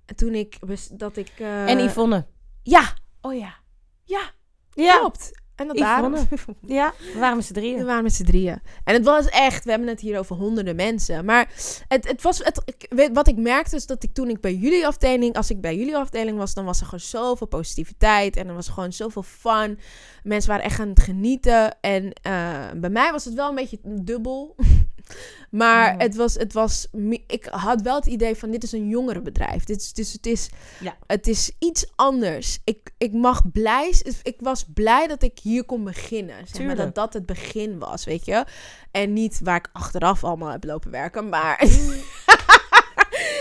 En 0.04 0.16
toen 0.16 0.34
ik... 0.34 0.58
Dat 0.92 1.16
ik 1.16 1.32
En 1.38 1.84
Yvonne. 1.84 2.26
Ja, 2.70 2.92
oh 3.20 3.34
ja. 3.38 3.54
Ja, 4.04 4.30
Ja. 4.74 4.98
klopt. 4.98 5.36
En 5.54 5.66
dat 5.66 5.78
waren 5.78 6.28
Ja, 6.66 6.92
we 7.12 7.18
waren 7.18 7.36
met 7.36 7.44
z'n 7.44 7.52
We 7.52 7.60
drieën. 7.60 7.84
waren 7.84 8.02
met 8.02 8.12
z'n 8.14 8.24
drieën. 8.24 8.62
En 8.84 8.94
het 8.94 9.04
was 9.04 9.26
echt, 9.28 9.64
we 9.64 9.70
hebben 9.70 9.88
het 9.88 10.00
hier 10.00 10.18
over 10.18 10.36
honderden 10.36 10.76
mensen. 10.76 11.24
Maar 11.24 11.52
het, 11.88 12.08
het 12.08 12.22
was, 12.22 12.38
het, 12.38 12.62
ik 12.64 12.86
weet, 12.88 13.10
wat 13.12 13.28
ik 13.28 13.36
merkte 13.36 13.76
is 13.76 13.86
dat 13.86 14.02
ik 14.02 14.14
toen 14.14 14.28
ik 14.28 14.40
bij 14.40 14.54
jullie 14.54 14.86
afdeling, 14.86 15.36
als 15.36 15.50
ik 15.50 15.60
bij 15.60 15.76
jullie 15.76 15.96
afdeling 15.96 16.38
was, 16.38 16.54
dan 16.54 16.64
was 16.64 16.78
er 16.80 16.84
gewoon 16.84 17.00
zoveel 17.00 17.46
positiviteit. 17.46 18.36
En 18.36 18.48
er 18.48 18.54
was 18.54 18.68
gewoon 18.68 18.92
zoveel 18.92 19.22
fun. 19.22 19.78
Mensen 20.22 20.50
waren 20.50 20.64
echt 20.64 20.80
aan 20.80 20.88
het 20.88 21.00
genieten. 21.00 21.80
En 21.80 22.12
eh, 22.22 22.66
bij 22.76 22.90
mij 22.90 23.12
was 23.12 23.24
het 23.24 23.34
wel 23.34 23.48
een 23.48 23.54
beetje 23.54 23.78
dubbel. 23.82 24.56
Maar 25.50 25.92
Mhm. 25.92 26.00
het 26.00 26.16
was, 26.16 26.34
het 26.34 26.52
was, 26.52 26.86
ik 27.26 27.46
had 27.50 27.82
wel 27.82 27.94
het 27.96 28.06
idee 28.06 28.34
van 28.36 28.50
dit 28.50 28.62
is 28.62 28.72
een 28.72 28.88
jongerenbedrijf. 28.88 29.64
Dit 29.64 29.80
is, 29.80 29.92
dus 29.92 30.12
het 30.12 30.26
is, 30.26 30.48
Ja. 30.80 30.96
het 31.06 31.26
is 31.26 31.52
iets 31.58 31.86
anders. 31.96 32.58
Ik, 32.64 32.90
ik 32.98 33.12
mag 33.12 33.50
blij, 33.52 33.94
ik 34.22 34.36
was 34.38 34.64
blij 34.74 35.06
dat 35.06 35.22
ik 35.22 35.38
hier 35.38 35.64
kon 35.64 35.84
beginnen. 35.84 36.36
Zeg 36.52 36.66
maar, 36.66 36.76
dat 36.76 36.94
dat 36.94 37.12
het 37.12 37.26
begin 37.26 37.78
was, 37.78 38.04
weet 38.04 38.24
je. 38.24 38.44
En 38.90 39.12
niet 39.12 39.40
waar 39.42 39.56
ik 39.56 39.68
achteraf 39.72 40.24
allemaal 40.24 40.50
heb 40.50 40.64
lopen 40.64 40.90
werken, 40.90 41.28
maar... 41.28 41.64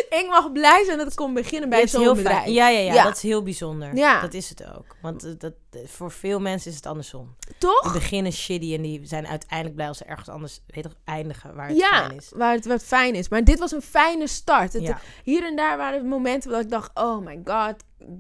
ik 0.10 0.26
mag 0.30 0.52
blij 0.52 0.84
zijn 0.86 0.98
dat 0.98 1.08
ik 1.08 1.16
kon 1.16 1.34
beginnen 1.34 1.70
bij 1.70 1.88
zo'n 1.88 2.16
bedrijf. 2.16 2.46
Ja, 2.48 2.70
ja, 2.70 2.80
ja, 2.80 2.94
Ja. 2.94 3.04
dat 3.04 3.16
is 3.16 3.22
heel 3.22 3.44
bijzonder. 3.44 3.96
Ja. 3.96 4.22
Dat 4.22 4.34
is 4.34 4.50
het 4.50 4.66
ook. 4.76 4.86
Want 5.02 5.24
eh, 5.24 5.32
dat, 5.38 5.54
eh, 5.72 5.82
voor 5.88 6.12
veel 6.12 6.40
mensen 6.40 6.70
is 6.70 6.76
het 6.76 6.86
andersom. 6.86 7.36
Die 7.40 7.56
Toch? 7.58 7.94
beginnen 7.94 8.32
shitty 8.32 8.74
en 8.74 8.82
die 8.82 9.06
zijn 9.06 9.28
uiteindelijk 9.28 9.76
blij 9.76 9.88
als 9.88 9.98
ze 9.98 10.04
ergens 10.06 10.30
anders 10.30 10.62
weet 10.68 10.84
toch, 10.84 10.96
eindigen 11.06 11.56
waar 11.56 11.68
het 11.68 11.78
Ja, 11.78 11.90
fijn 12.08 12.18
is. 12.18 12.32
waar 12.36 12.54
het 12.54 12.66
wat 12.66 12.84
fijn 12.84 13.16
is. 13.16 13.30
Maar 13.30 13.44
dit 13.44 13.60
was 13.60 13.72
een 13.72 13.82
fijne 13.82 14.28
start. 14.28 14.74
Het, 14.74 14.82
Ja. 14.84 15.00
Hier 15.24 15.44
en 15.46 15.56
daar 15.56 15.78
waren 15.78 16.08
momenten 16.08 16.52
dat 16.52 16.62
ik 16.62 16.70
dacht, 16.70 16.92
oh 16.94 17.26
my 17.26 17.42
god, 17.46 17.76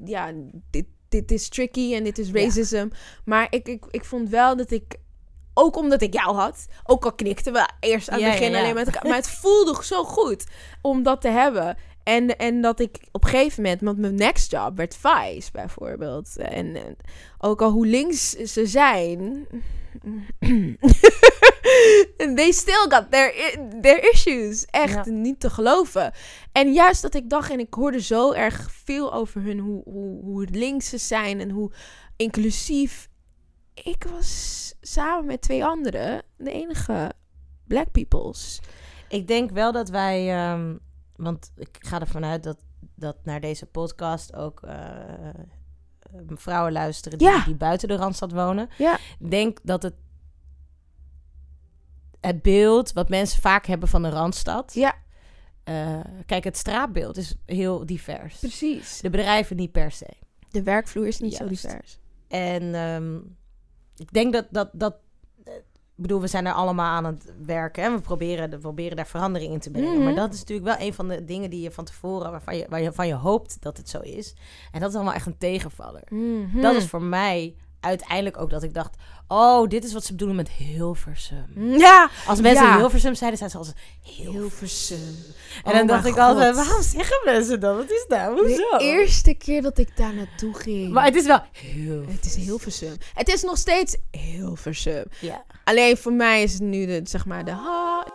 ja, 0.05 0.31
dit, 0.71 0.85
dit 1.09 1.31
is 1.31 1.49
tricky 1.49 1.95
en 1.95 2.03
dit 2.03 2.17
is 2.17 2.31
racism. 2.31 2.87
Maar 3.25 3.47
ik, 3.49 3.67
ik, 3.67 3.85
ik 3.89 4.05
vond 4.05 4.29
wel 4.29 4.55
dat 4.57 4.71
ik, 4.71 4.95
ook 5.57 5.75
omdat 5.75 6.01
ik 6.01 6.13
jou 6.13 6.35
had, 6.35 6.65
ook 6.83 7.05
al 7.05 7.13
knikten 7.13 7.53
we 7.53 7.69
eerst 7.79 8.09
aan 8.09 8.15
het 8.15 8.25
Ja, 8.25 8.31
begin 8.31 8.51
ja, 8.51 8.59
alleen 8.59 8.73
met 8.73 8.85
elkaar, 8.85 9.07
maar 9.07 9.17
het 9.17 9.29
voelde 9.29 9.77
zo 9.83 10.03
goed 10.03 10.45
om 10.81 11.03
dat 11.03 11.21
te 11.21 11.27
hebben. 11.29 11.77
En, 12.03 12.37
en 12.37 12.61
dat 12.61 12.79
ik 12.79 12.97
op 13.11 13.23
een 13.23 13.29
gegeven 13.29 13.63
moment, 13.63 13.81
want 13.81 13.97
mijn 13.97 14.15
next 14.15 14.51
job 14.51 14.77
werd 14.77 14.97
Vice 15.01 15.51
bijvoorbeeld. 15.51 16.37
En, 16.37 16.75
en 16.75 16.97
ook 17.37 17.61
al 17.61 17.71
hoe 17.71 17.87
links 17.87 18.29
ze 18.29 18.65
zijn. 18.65 19.47
they 22.35 22.51
still 22.51 22.85
got 22.89 23.11
their, 23.11 23.57
their 23.81 24.11
issues. 24.13 24.65
Echt 24.65 25.05
Ja. 25.05 25.11
niet 25.11 25.39
te 25.39 25.49
geloven. 25.49 26.11
En 26.51 26.73
juist 26.73 27.01
dat 27.01 27.13
ik 27.13 27.29
dacht, 27.29 27.51
en 27.51 27.59
ik 27.59 27.73
hoorde 27.73 28.01
zo 28.01 28.31
erg 28.31 28.69
veel 28.83 29.13
over 29.13 29.41
hun, 29.41 29.59
hoe, 29.59 29.81
hoe, 29.85 30.23
hoe 30.23 30.47
links 30.51 30.89
ze 30.89 30.97
zijn 30.97 31.39
en 31.39 31.49
hoe 31.49 31.71
inclusief. 32.15 33.06
Ik 33.83 34.03
was 34.11 34.73
samen 34.81 35.25
met 35.25 35.41
twee 35.41 35.65
anderen 35.65 36.23
de 36.37 36.51
enige 36.51 37.11
black 37.63 37.91
peoples. 37.91 38.59
Ik 39.09 39.27
denk 39.27 39.51
wel 39.51 39.71
dat 39.71 39.89
wij, 39.89 40.29
ehm, 40.35 40.75
want 41.15 41.51
ik 41.55 41.77
ga 41.79 41.99
ervan 41.99 42.25
uit 42.25 42.43
dat, 42.43 42.57
dat 42.95 43.17
naar 43.23 43.39
deze 43.41 43.65
podcast 43.65 44.35
ook 44.35 44.61
eh, 44.63 45.27
eh, 45.29 45.33
vrouwen 46.27 46.71
luisteren 46.71 47.17
die, 47.17 47.27
Ja. 47.27 47.43
die 47.45 47.55
buiten 47.55 47.87
de 47.87 47.95
Randstad 47.95 48.31
wonen. 48.31 48.69
Ja. 48.77 48.97
Ik 49.19 49.29
denk 49.31 49.59
dat 49.63 49.83
het, 49.83 49.93
het 52.19 52.41
beeld 52.41 52.93
wat 52.93 53.09
mensen 53.09 53.41
vaak 53.41 53.65
hebben 53.65 53.89
van 53.89 54.01
de 54.01 54.09
Randstad. 54.09 54.73
Ja. 54.73 54.95
eh, 55.63 55.99
kijk, 56.25 56.43
het 56.43 56.57
straatbeeld 56.57 57.17
is 57.17 57.35
heel 57.45 57.85
divers. 57.85 58.39
Precies. 58.39 58.99
De 59.01 59.09
bedrijven 59.09 59.55
niet 59.55 59.71
per 59.71 59.91
se. 59.91 60.07
De 60.49 60.63
werkvloer 60.63 61.07
is 61.07 61.19
niet 61.19 61.35
zo 61.35 61.47
divers. 61.47 61.99
En 62.27 62.75
ehm, 62.75 63.19
ik 63.99 64.13
denk 64.13 64.33
dat 64.33 64.45
dat. 64.49 64.69
dat 64.73 64.95
eh, 65.43 65.53
ik 65.53 66.03
bedoel, 66.03 66.21
we 66.21 66.27
zijn 66.27 66.45
er 66.45 66.53
allemaal 66.53 66.95
aan 66.95 67.05
het 67.05 67.33
werken 67.45 67.83
en 67.83 67.93
we 67.93 68.01
proberen, 68.01 68.49
we 68.49 68.57
proberen 68.57 68.95
daar 68.95 69.07
verandering 69.07 69.53
in 69.53 69.59
te 69.59 69.71
brengen. 69.71 69.95
Mhm. 69.95 70.03
Maar 70.03 70.15
dat 70.15 70.33
is 70.33 70.39
natuurlijk 70.39 70.67
wel 70.67 70.87
een 70.87 70.93
van 70.93 71.07
de 71.07 71.25
dingen 71.25 71.49
die 71.49 71.61
je 71.61 71.71
van 71.71 71.85
tevoren, 71.85 72.31
waarvan 72.31 72.57
je, 72.57 72.65
waar 72.69 72.81
je, 72.81 72.91
van 72.91 73.07
je 73.07 73.13
hoopt 73.13 73.61
dat 73.61 73.77
het 73.77 73.89
zo 73.89 73.99
is. 73.99 74.35
En 74.71 74.79
dat 74.79 74.89
is 74.89 74.95
allemaal 74.95 75.13
echt 75.13 75.25
een 75.25 75.37
tegenvaller. 75.37 76.03
Mhm. 76.09 76.61
Dat 76.61 76.75
is 76.75 76.87
voor 76.87 77.01
mij 77.01 77.55
uiteindelijk 77.87 78.41
ook 78.41 78.49
dat 78.49 78.63
ik 78.63 78.73
dacht: 78.73 78.95
oh, 79.27 79.67
dit 79.69 79.83
is 79.83 79.93
wat 79.93 80.03
ze 80.05 80.11
bedoelen 80.11 80.35
met 80.35 80.49
Hilversum. 80.49 81.45
Ja, 81.77 82.09
Als 82.27 82.41
mensen 82.41 82.65
Ja. 82.65 82.77
Hilversum 82.77 83.15
zeiden, 83.15 83.39
zeiden 83.39 83.49
ze 83.49 83.57
altijd 83.57 83.85
Hilversum. 84.01 84.97
Hilversum. 84.97 85.33
En 85.63 85.71
Oh 85.71 85.77
dan 85.77 85.87
dacht 85.87 86.05
ik 86.05 86.17
altijd: 86.17 86.55
waarom 86.55 86.81
zeggen 86.81 87.21
mensen 87.25 87.59
dat? 87.59 87.75
Wat 87.75 87.91
is 87.91 88.05
dat? 88.07 88.27
Hoezo? 88.39 88.77
De 88.77 88.83
eerste 88.83 89.33
keer 89.33 89.61
dat 89.61 89.77
ik 89.77 89.97
daar 89.97 90.13
naartoe 90.13 90.53
ging. 90.53 90.93
Maar 90.93 91.05
het 91.05 91.15
is 91.15 91.25
wel 91.25 91.41
heel. 91.51 92.03
het 92.09 92.25
is 92.25 92.35
Hilversum. 92.35 92.97
Het 93.13 93.27
is 93.29 93.41
nog 93.43 93.57
steeds 93.57 93.97
Hilversum. 94.11 95.03
Ja. 95.19 95.43
Alleen 95.63 95.97
voor 95.97 96.13
mij 96.13 96.43
is 96.43 96.53
het 96.53 96.61
nu 96.61 96.85
de, 96.85 97.01
zeg 97.03 97.25
maar, 97.25 97.45
de 97.45 97.51
ha 97.51 98.05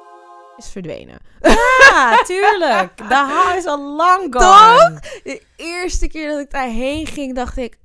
is 0.56 0.68
verdwenen. 0.68 1.18
Ja, 1.40 2.16
tuurlijk. 2.26 2.96
De 2.96 3.14
haar 3.14 3.56
is 3.56 3.64
al 3.66 3.96
lang 3.96 4.26
gone. 4.30 5.00
De 5.24 5.42
eerste 5.56 6.08
keer 6.08 6.28
dat 6.28 6.40
ik 6.40 6.50
daarheen 6.50 7.06
ging, 7.06 7.34
dacht 7.34 7.56
ik, 7.56 7.78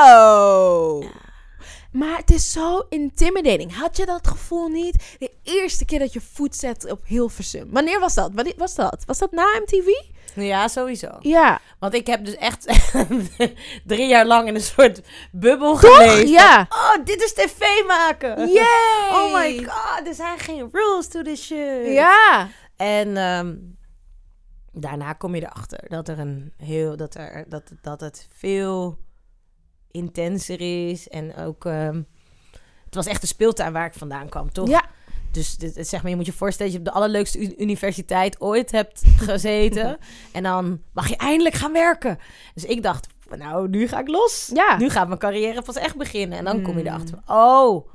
oh. 0.00 1.04
Maar 1.92 2.16
het 2.16 2.30
is 2.30 2.52
zo 2.52 2.86
intimidating. 2.88 3.76
Had 3.76 3.96
je 3.96 4.06
dat 4.06 4.26
gevoel 4.26 4.68
niet? 4.68 5.16
De 5.18 5.32
eerste 5.42 5.84
keer 5.84 5.98
dat 5.98 6.12
je 6.12 6.20
voet 6.20 6.56
zet 6.56 6.90
op 6.90 7.00
Hilversum. 7.04 7.68
Wanneer 7.70 8.00
was 8.00 8.14
dat? 8.14 8.30
Wanneer 8.34 8.54
was 8.56 8.74
dat? 8.74 9.02
Was 9.06 9.18
dat 9.18 9.32
na 9.32 9.60
MTV? 9.60 9.86
Ja, 10.34 10.68
sowieso. 10.68 11.08
Ja. 11.20 11.60
Want 11.78 11.94
ik 11.94 12.06
heb 12.06 12.24
dus 12.24 12.36
echt 12.36 12.66
drie 13.84 14.06
jaar 14.06 14.26
lang 14.26 14.48
in 14.48 14.54
een 14.54 14.60
soort 14.60 15.00
bubbel 15.32 15.78
Toch? 15.78 15.96
geleefd. 15.96 16.28
Ja. 16.28 16.66
Oh, 16.68 17.04
dit 17.04 17.22
is 17.22 17.32
tv 17.32 17.86
maken. 17.86 18.48
Yay! 18.48 19.10
Oh 19.10 19.34
my 19.34 19.64
god, 19.64 20.06
er 20.06 20.14
zijn 20.14 20.38
geen 20.38 20.68
rules 20.72 21.08
to 21.08 21.22
this 21.22 21.44
shit. 21.44 21.86
Ja. 21.86 22.48
En 22.76 23.16
ehm, 23.16 23.54
daarna 24.72 25.12
kom 25.12 25.34
je 25.34 25.42
erachter 25.42 25.84
dat 25.88 26.08
er 26.08 26.18
een 26.18 26.52
heel 26.56 26.96
dat 26.96 27.14
er 27.14 27.44
dat, 27.48 27.62
dat 27.82 28.00
het 28.00 28.28
veel 28.32 28.98
intenser 29.92 30.90
is 30.90 31.08
en 31.08 31.36
ook 31.36 31.64
ehm, 31.64 32.02
het 32.84 32.94
was 32.94 33.06
echt 33.06 33.22
een 33.22 33.28
speeltuin 33.28 33.72
waar 33.72 33.86
ik 33.86 33.94
vandaan 33.94 34.28
kwam, 34.28 34.52
toch? 34.52 34.68
Ja. 34.68 34.84
Dus 35.30 35.56
dit, 35.56 35.88
zeg 35.88 36.02
maar, 36.02 36.10
je 36.10 36.16
moet 36.16 36.26
je 36.26 36.32
voorstellen 36.32 36.72
dat 36.72 36.80
je 36.82 36.88
op 36.88 36.92
de 36.94 37.00
allerleukste 37.00 37.58
universiteit 37.60 38.40
ooit 38.40 38.70
hebt 38.70 39.02
gezeten. 39.28 39.98
en 40.32 40.42
dan 40.42 40.82
mag 40.92 41.08
je 41.08 41.16
eindelijk 41.16 41.54
gaan 41.54 41.72
werken. 41.72 42.18
Dus 42.54 42.64
ik 42.64 42.82
dacht, 42.82 43.06
nou, 43.36 43.68
nu 43.68 43.88
ga 43.88 43.98
ik 44.00 44.08
los. 44.08 44.50
Ja. 44.54 44.76
Nu 44.76 44.90
gaat 44.90 45.06
mijn 45.06 45.18
carrière 45.18 45.62
pas 45.62 45.76
echt 45.76 45.96
beginnen. 45.96 46.38
En 46.38 46.44
dan 46.44 46.62
kom 46.62 46.74
je 46.78 46.78
Hmm. 46.80 46.86
erachter, 46.88 47.18
oh, 47.26 47.88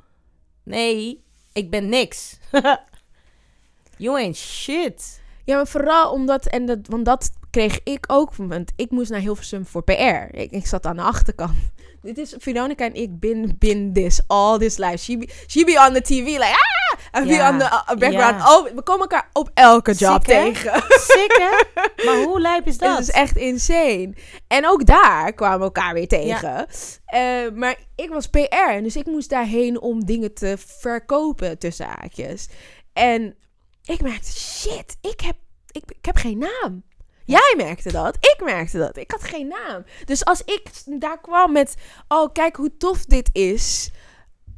nee, 0.62 1.24
ik 1.52 1.70
ben 1.70 1.88
niks. 1.88 2.38
you 3.96 4.16
ain't 4.16 4.36
shit. 4.36 5.20
Ja, 5.44 5.56
maar 5.56 5.66
vooral 5.66 6.12
omdat, 6.12 6.46
en 6.46 6.66
dat, 6.66 6.78
want 6.82 7.04
dat 7.04 7.30
kreeg 7.50 7.80
ik 7.84 8.04
ook, 8.08 8.34
want 8.34 8.72
ik 8.76 8.90
moest 8.90 9.10
naar 9.10 9.20
Hilversum 9.20 9.66
voor 9.66 9.82
PR. 9.82 10.26
Ik, 10.30 10.50
ik 10.50 10.66
zat 10.66 10.86
aan 10.86 10.96
de 10.96 11.02
achterkant. 11.02 11.56
Dit 12.02 12.18
is 12.18 12.34
Veronica 12.38 12.84
en 12.84 12.94
ik 12.94 13.20
bin, 13.20 13.56
bin 13.58 13.92
this, 13.92 14.20
all 14.26 14.58
this 14.58 14.76
life. 14.76 14.96
She 14.96 15.18
be, 15.18 15.28
she 15.46 15.64
be 15.64 15.84
on 15.86 15.92
the 15.92 16.00
TV, 16.00 16.26
like, 16.26 16.44
ah! 16.44 16.78
En 17.10 17.26
we 17.26 17.42
on 17.42 17.58
the 17.58 17.64
uh, 17.64 17.98
background. 17.98 18.42
Oh, 18.48 18.74
we 18.74 18.82
komen 18.82 19.00
elkaar 19.00 19.28
op 19.32 19.50
elke 19.54 19.92
job 19.92 20.24
Sick, 20.24 20.24
tegen. 20.24 20.82
Sick, 20.88 21.40
hè? 21.40 21.82
Maar 22.04 22.22
hoe 22.22 22.40
lijp 22.40 22.66
is 22.66 22.78
dat? 22.78 22.98
Het 22.98 23.08
is 23.08 23.14
echt 23.14 23.36
insane. 23.36 24.14
En 24.46 24.66
ook 24.66 24.86
daar 24.86 25.32
kwamen 25.32 25.58
we 25.58 25.64
elkaar 25.64 25.94
weer 25.94 26.08
tegen. 26.08 26.66
Eh, 27.04 27.50
maar 27.54 27.76
ik 27.94 28.08
was 28.10 28.26
PR, 28.26 28.82
dus 28.82 28.96
ik 28.96 29.06
moest 29.06 29.30
daarheen 29.30 29.80
om 29.80 30.04
dingen 30.04 30.34
te 30.34 30.56
verkopen 30.58 31.58
tussen 31.58 31.86
haakjes. 31.86 32.48
En 32.92 33.36
ik 33.84 34.02
merkte, 34.02 34.30
shit, 34.30 34.96
ik 35.00 35.20
heb, 35.20 35.36
ik, 35.70 35.82
ik 35.86 36.04
heb 36.04 36.16
geen 36.16 36.38
naam. 36.38 36.82
Jij 37.28 37.54
merkte 37.56 37.92
dat, 37.92 38.16
ik 38.16 38.38
merkte 38.44 38.78
dat. 38.78 38.96
Ik 38.96 39.10
had 39.10 39.22
geen 39.22 39.48
naam. 39.48 39.84
Dus 40.04 40.24
als 40.24 40.42
ik 40.44 40.70
daar 40.84 41.20
kwam 41.20 41.52
met, 41.52 41.74
oh 42.08 42.32
kijk 42.32 42.56
hoe 42.56 42.76
tof 42.76 43.04
dit 43.04 43.30
is, 43.32 43.90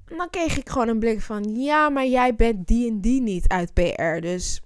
dan 0.07 0.31
kreeg 0.31 0.59
ik 0.59 0.69
gewoon 0.69 0.89
een 0.89 0.99
blik 0.99 1.21
van, 1.21 1.61
ja, 1.61 1.89
maar 1.89 2.07
jij 2.07 2.35
bent 2.35 2.67
die 2.67 2.91
en 2.91 3.01
die 3.01 3.21
niet 3.23 3.49
uit 3.49 3.75
PR. 3.75 4.21
Dus 4.21 4.61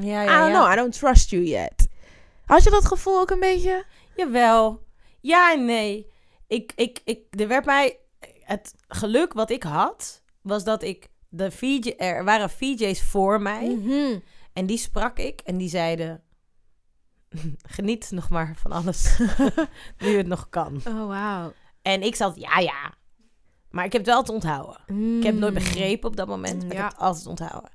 ja, 0.00 0.24
I 0.24 0.26
don't 0.26 0.52
know, 0.52 0.72
I 0.72 0.76
don't 0.76 0.98
trust 0.98 1.30
you 1.30 1.44
yet. 1.44 1.88
Had 2.44 2.62
je 2.62 2.70
dat 2.70 2.84
gevoel 2.84 3.20
ook 3.20 3.30
een 3.30 3.40
beetje? 3.40 3.84
Jawel. 4.16 4.82
Ja 5.20 5.52
en 5.52 5.64
nee. 5.64 6.10
Ik, 6.46 6.72
ik, 6.76 7.00
ik, 7.04 7.20
er 7.30 7.48
werd 7.48 7.64
mij... 7.64 7.98
Het 8.40 8.74
geluk 8.88 9.32
wat 9.32 9.50
ik 9.50 9.62
had, 9.62 10.22
was 10.42 10.64
dat 10.64 10.82
ik... 10.82 11.08
De 11.28 11.50
VJ, 11.50 11.94
er 11.96 12.24
waren 12.24 12.50
VJ's 12.50 13.02
voor 13.02 13.40
mij. 13.40 13.68
Mhm. 13.68 14.18
En 14.52 14.66
die 14.66 14.78
sprak 14.78 15.18
ik. 15.18 15.40
En 15.40 15.56
die 15.56 15.68
zeiden... 15.68 16.22
Geniet 17.76 18.10
nog 18.10 18.28
maar 18.28 18.56
van 18.56 18.72
alles. 18.72 19.18
nu 19.98 20.16
het 20.16 20.26
nog 20.26 20.48
kan. 20.48 20.80
Oh, 20.88 21.06
wauw. 21.06 21.52
En 21.82 22.02
ik 22.02 22.14
zat, 22.14 22.36
ja, 22.36 22.58
ja. 22.58 22.94
Maar 23.70 23.84
ik 23.84 23.92
heb 23.92 24.00
het 24.00 24.10
wel 24.10 24.22
te 24.22 24.32
onthouden. 24.32 24.80
Ik 25.18 25.22
heb 25.22 25.32
het 25.32 25.40
nooit 25.40 25.54
begrepen 25.54 26.08
op 26.08 26.16
dat 26.16 26.26
moment. 26.28 26.56
Maar 26.56 26.64
Mm. 26.64 26.72
Ja. 26.72 26.76
ik 26.76 26.82
heb 26.82 26.92
het 26.92 27.00
altijd 27.00 27.26
onthouden. 27.26 27.70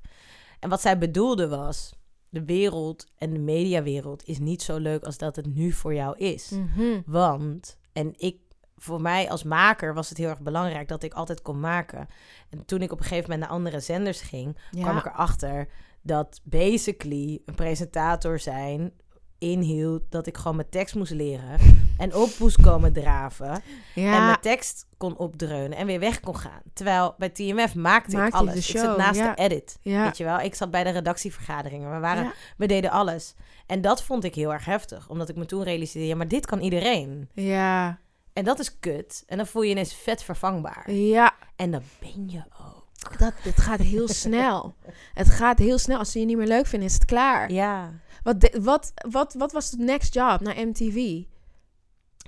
En 0.60 0.68
wat 0.68 0.80
zij 0.80 0.98
bedoelde 0.98 1.48
was... 1.48 1.96
De 2.30 2.44
wereld 2.44 3.06
en 3.16 3.32
de 3.32 3.38
mediawereld 3.38 4.24
is 4.24 4.38
niet 4.38 4.62
zo 4.62 4.76
leuk 4.78 5.04
als 5.04 5.18
dat 5.18 5.36
het 5.36 5.54
nu 5.54 5.72
voor 5.72 5.94
jou 5.94 6.16
is. 6.16 6.50
Mhm. 6.50 7.00
Want, 7.06 7.78
en 7.92 8.12
ik 8.16 8.36
voor 8.76 9.00
mij 9.00 9.30
als 9.30 9.42
maker 9.42 9.94
was 9.94 10.08
het 10.08 10.18
heel 10.18 10.28
erg 10.28 10.40
belangrijk 10.40 10.88
dat 10.88 11.02
ik 11.02 11.12
altijd 11.14 11.42
kon 11.42 11.60
maken. 11.60 12.08
En 12.50 12.64
toen 12.64 12.82
ik 12.82 12.92
op 12.92 12.98
een 12.98 13.04
gegeven 13.04 13.30
moment 13.30 13.40
naar 13.40 13.58
andere 13.58 13.80
zenders 13.80 14.20
ging, 14.20 14.58
kwam 14.70 14.96
ik 14.96 15.06
erachter 15.06 15.68
dat 16.02 16.40
basically 16.44 17.42
een 17.44 17.54
presentator 17.54 18.38
zijn 18.38 18.92
inhield 19.38 20.02
dat 20.08 20.26
ik 20.26 20.36
gewoon 20.36 20.56
mijn 20.56 20.68
tekst 20.68 20.94
moest 20.94 21.12
leren 21.12 21.58
en 21.98 22.14
op 22.14 22.30
moest 22.38 22.62
komen 22.62 22.92
draven 22.92 23.62
ja. 23.94 24.16
en 24.16 24.24
mijn 24.24 24.40
tekst 24.40 24.86
kon 24.96 25.16
opdreunen 25.16 25.78
en 25.78 25.86
weer 25.86 26.00
weg 26.00 26.20
kon 26.20 26.36
gaan. 26.36 26.60
Terwijl 26.72 27.14
bij 27.18 27.28
TMF 27.28 27.74
maakte, 27.74 28.16
Maakte 28.16 28.16
ik 28.16 28.34
alles. 28.34 28.70
ik 28.70 28.78
zat 28.78 28.96
naast 28.96 29.20
ja. 29.20 29.34
de 29.34 29.42
edit, 29.42 29.78
ja. 29.82 30.02
weet 30.04 30.16
je 30.16 30.24
wel. 30.24 30.40
Ik 30.40 30.54
zat 30.54 30.70
bij 30.70 30.84
de 30.84 30.90
redactievergaderingen. 30.90 31.90
We, 31.90 31.98
waren, 31.98 32.32
we 32.56 32.66
deden 32.66 32.90
alles. 32.90 33.34
En 33.66 33.80
dat 33.80 34.02
vond 34.02 34.24
ik 34.24 34.34
heel 34.34 34.52
erg 34.52 34.64
heftig, 34.64 35.08
omdat 35.08 35.28
ik 35.28 35.36
me 35.36 35.46
toen 35.46 35.62
realiseerde, 35.62 36.08
ja, 36.08 36.16
maar 36.16 36.28
dit 36.28 36.46
kan 36.46 36.60
iedereen. 36.60 37.28
Ja. 37.34 37.98
En 38.32 38.44
dat 38.44 38.58
is 38.58 38.78
kut. 38.78 39.22
En 39.26 39.36
dan 39.36 39.46
voel 39.46 39.62
je 39.62 39.68
je 39.68 39.74
ineens 39.74 39.94
vet 39.94 40.22
vervangbaar. 40.22 40.90
Ja. 40.90 41.34
En 41.56 41.70
dat 41.70 41.82
ben 42.00 42.30
je 42.30 42.42
ook. 42.60 43.18
Dat, 43.18 43.32
het 43.42 43.60
gaat 43.60 43.80
heel 43.80 44.08
snel. 44.08 44.74
Het 45.14 45.30
gaat 45.30 45.58
heel 45.58 45.78
snel. 45.78 45.98
Als 45.98 46.12
ze 46.12 46.18
je 46.18 46.24
niet 46.24 46.36
meer 46.36 46.46
leuk 46.46 46.66
vinden, 46.66 46.88
is 46.88 46.94
het 46.94 47.04
klaar. 47.04 47.52
Ja. 47.52 47.92
Wat, 48.28 48.40
de- 48.40 48.60
wat, 48.62 48.92
wat, 49.10 49.34
wat 49.34 49.52
was 49.52 49.70
de 49.70 49.84
next 49.84 50.14
job 50.14 50.40
naar 50.40 50.66
MTV? 50.66 51.22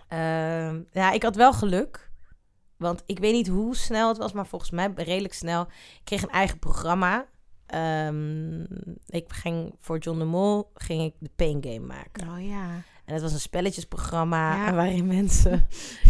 Ehm, 0.08 0.80
ja, 0.92 1.10
ik 1.10 1.22
had 1.22 1.36
wel 1.36 1.52
geluk. 1.52 2.10
Want 2.76 3.02
ik 3.06 3.18
weet 3.18 3.32
niet 3.32 3.48
hoe 3.48 3.76
snel 3.76 4.08
het 4.08 4.18
was, 4.18 4.32
maar 4.32 4.46
volgens 4.46 4.70
mij 4.70 4.92
redelijk 4.96 5.34
snel. 5.34 5.62
Ik 5.62 6.00
kreeg 6.04 6.22
een 6.22 6.30
eigen 6.30 6.58
programma. 6.58 7.26
Ehm, 7.66 8.60
ik 9.06 9.24
ging 9.32 9.74
voor 9.78 9.98
John 9.98 10.18
de 10.18 10.24
Mol 10.24 10.70
ging 10.74 11.02
ik 11.02 11.14
de 11.18 11.30
Pain 11.36 11.58
Game 11.64 11.86
maken. 11.86 12.28
Oh 12.28 12.46
ja. 12.46 12.82
En 13.04 13.14
het 13.14 13.22
was 13.22 13.32
een 13.32 13.40
spelletjesprogramma 13.40 14.54
Ja. 14.66 14.74
waarin 14.80 15.06
mensen 15.06 15.66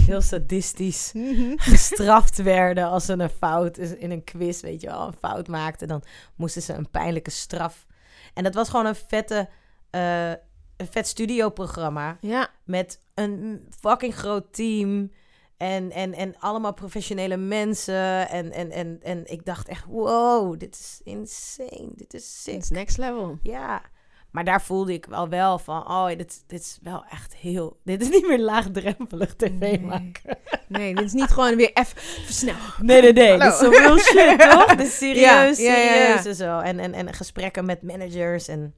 heel 0.07 0.21
sadistisch 0.21 1.13
gestraft 1.71 2.37
werden 2.43 2.85
als 2.89 3.05
ze 3.05 3.13
een 3.13 3.31
fout 3.31 3.77
in 3.79 4.11
een 4.11 4.25
quiz, 4.25 4.61
weet 4.61 4.81
je 4.81 4.87
wel, 4.87 5.07
een 5.07 5.19
fout 5.21 5.49
maakten. 5.49 5.89
Dan 5.89 6.03
moesten 6.37 6.63
ze 6.63 6.73
een 6.73 6.91
pijnlijke 6.91 7.31
straf. 7.31 7.87
En 8.35 8.43
dat 8.45 8.55
was 8.55 8.69
gewoon 8.69 8.87
een 8.87 8.95
vette, 8.95 9.49
eh, 9.91 10.31
een 10.77 10.87
vet 10.91 11.07
studioprogramma 11.07 12.17
Ja. 12.21 12.49
met 12.65 13.01
een 13.15 13.67
fucking 13.81 14.15
groot 14.15 14.53
team. 14.53 15.13
En, 15.57 15.91
en, 15.91 16.15
en 16.15 16.35
allemaal 16.39 16.75
professionele 16.75 17.37
mensen. 17.37 18.29
En, 18.29 18.53
en, 18.53 18.71
en, 18.71 18.99
en 19.03 19.23
ik 19.27 19.45
dacht 19.45 19.69
echt, 19.69 19.85
wow, 19.85 20.59
dit 20.61 20.75
is 20.75 21.01
insane. 21.05 21.91
Dit 21.95 22.15
is 22.15 22.43
sick. 22.43 22.69
Next 22.69 22.99
level. 22.99 23.39
Ja. 23.43 23.83
Maar 24.31 24.45
daar 24.45 24.63
voelde 24.63 24.93
ik 24.93 25.07
wel 25.07 25.29
wel 25.29 25.59
van, 25.59 25.89
oh, 25.89 26.07
dit, 26.07 26.45
dit 26.47 26.61
is 26.61 26.79
wel 26.83 27.05
echt 27.11 27.35
heel... 27.35 27.81
Dit 27.85 28.03
is 28.03 28.09
niet 28.09 28.27
meer 28.27 28.39
laagdrempelig 28.41 29.35
tv 29.37 29.51
Nee. 29.51 29.81
maken. 29.81 30.39
Nee, 30.69 30.95
dit 30.95 31.05
is 31.05 31.13
niet 31.13 31.31
gewoon 31.31 31.57
weer 31.57 31.71
even 31.75 31.97
even 31.99 32.35
snel. 32.35 32.55
Nee, 32.79 33.01
nee, 33.03 33.13
nee. 33.13 33.29
Hallo. 33.39 33.45
Dit 33.45 33.53
is 33.53 33.59
zo 33.59 33.71
real 33.71 33.99
shit, 33.99 34.41
toch? 34.51 34.67
Dit 34.75 34.87
is 34.87 34.99
serieus, 34.99 35.59
Ja, 35.59 35.73
ja, 35.73 35.79
ja, 35.79 35.93
ja. 35.95 36.07
serieus 36.07 36.25
en 36.25 36.35
zo. 36.35 36.59
En, 36.59 36.79
en, 36.79 36.95
en 36.95 37.13
gesprekken 37.15 37.65
met 37.65 37.83
managers 37.83 38.49
en 38.49 38.75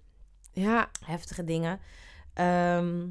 Ja. 0.53 0.89
heftige 1.05 1.45
dingen. 1.45 1.81
Ehm, 2.35 3.09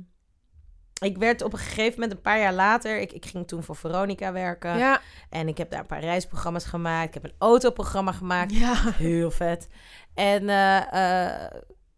ik 1.01 1.17
werd 1.17 1.41
op 1.41 1.53
een 1.53 1.59
gegeven 1.59 1.93
moment, 1.99 2.11
een 2.11 2.21
paar 2.21 2.39
jaar 2.39 2.53
later... 2.53 2.99
Ik, 2.99 3.11
ik 3.11 3.25
ging 3.25 3.47
toen 3.47 3.63
voor 3.63 3.75
Veronica 3.75 4.31
werken. 4.31 4.77
Ja. 4.77 5.01
En 5.29 5.47
ik 5.47 5.57
heb 5.57 5.71
daar 5.71 5.79
een 5.79 5.85
paar 5.85 5.99
reisprogramma's 5.99 6.65
gemaakt. 6.65 7.07
Ik 7.07 7.13
heb 7.13 7.23
een 7.23 7.37
autoprogramma 7.37 8.11
gemaakt. 8.11 8.53
Ja. 8.53 8.73
Heel 8.91 9.31
vet. 9.31 9.67
En 10.13 10.49
eh, 10.49 11.25
eh, 11.45 11.51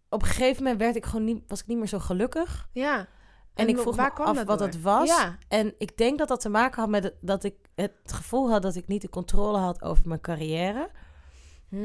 op 0.10 0.22
een 0.22 0.28
gegeven 0.28 0.64
moment 0.64 0.82
werd 0.82 0.96
ik 0.96 1.06
gewoon 1.06 1.24
niet, 1.26 1.44
was 1.48 1.60
ik 1.62 1.68
niet 1.68 1.78
meer 1.78 1.88
zo 1.88 2.00
gelukkig. 2.00 2.68
Ja. 2.72 3.08
En, 3.54 3.68
ik 3.68 3.78
vroeg 3.80 3.96
me 3.96 4.10
af 4.12 4.36
dat 4.36 4.46
wat 4.46 4.58
door? 4.60 4.68
het 4.68 4.82
was. 4.82 5.08
Ja. 5.08 5.38
En 5.48 5.74
ik 5.78 5.98
denk 5.98 6.18
dat 6.18 6.28
dat 6.28 6.42
te 6.42 6.50
maken 6.50 6.82
had 6.82 6.90
met 6.90 7.04
het- 7.04 7.16
dat 7.22 7.44
ik 7.44 7.56
het 7.76 7.92
gevoel 8.06 8.52
had 8.52 8.62
dat 8.62 8.76
ik 8.76 8.88
niet 8.88 9.02
de 9.02 9.10
controle 9.10 9.58
had 9.58 9.82
over 9.82 10.08
mijn 10.08 10.22
carrière. 10.22 10.90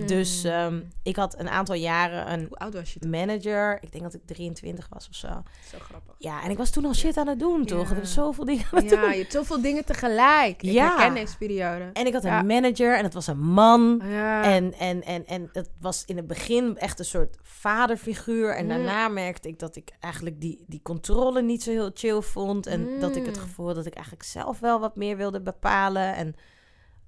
Dus 0.07 0.43
Hmm. 0.43 0.51
ehm, 0.53 0.81
ik 1.03 1.17
had 1.17 1.39
een 1.39 1.49
aantal 1.49 1.75
jaren 1.75 2.33
een 2.33 2.47
Hoe 2.49 2.57
oud 2.59 2.75
was 2.75 2.93
je 2.93 3.01
toen? 3.01 3.11
manager. 3.11 3.79
Ik 3.81 3.93
denk 3.93 4.05
dat 4.05 4.15
ik 4.15 4.21
23 4.27 4.87
was 4.91 5.09
of 5.09 5.15
zo. 5.15 5.29
Zo 5.71 5.79
grappig. 5.81 6.15
Ja, 6.19 6.43
en 6.43 6.51
ik 6.51 6.57
was 6.57 6.71
toen 6.71 6.85
al 6.85 6.95
shit 6.95 7.17
aan 7.17 7.27
het 7.29 7.39
doen, 7.39 7.65
toch? 7.65 7.91
Ja. 7.91 7.97
Ik 7.97 8.05
zoveel 8.05 8.45
dingen 8.45 8.65
aan 8.73 8.83
het 8.83 8.91
Ja, 8.91 9.01
doen. 9.01 9.11
je 9.11 9.17
hebt 9.17 9.33
zoveel 9.33 9.61
dingen 9.61 9.85
tegelijk. 9.85 10.63
Ik 10.63 10.71
Ja. 10.71 10.87
herken 10.97 11.15
deze 11.15 11.37
periode. 11.37 11.91
En 11.93 12.07
ik 12.07 12.13
had 12.13 12.25
een 12.25 12.47
manager 12.47 12.97
en 12.97 13.05
het 13.05 13.15
was 13.15 13.27
een 13.27 13.41
man. 13.45 14.01
Ja. 14.05 14.43
En, 14.45 14.75
en, 14.79 15.03
en, 15.05 15.27
en 15.27 15.49
het 15.53 15.71
was 15.81 16.05
in 16.05 16.17
het 16.17 16.27
begin 16.27 16.77
echt 16.79 16.99
een 16.99 17.05
soort 17.05 17.37
vaderfiguur. 17.43 18.55
En 18.57 18.63
Mm. 18.63 18.69
daarna 18.69 19.09
merkte 19.09 19.49
ik 19.49 19.59
dat 19.59 19.77
ik 19.77 19.91
eigenlijk 20.01 20.41
die, 20.41 20.65
die 20.67 20.83
controle 20.83 21.43
niet 21.43 21.63
zo 21.63 21.71
heel 21.71 21.91
chill 21.95 22.21
vond. 22.21 22.67
En 22.67 23.01
dat 23.01 23.17
ik 23.17 23.27
het 23.27 23.37
Mm. 23.37 23.43
gevoel 23.43 23.67
had 23.67 23.75
dat 23.75 23.87
ik 23.87 23.95
eigenlijk 23.95 24.25
zelf 24.25 24.61
wel 24.61 24.81
wat 24.81 24.97
meer 24.97 25.17
wilde 25.17 25.41
bepalen. 25.41 26.15
En 26.15 26.35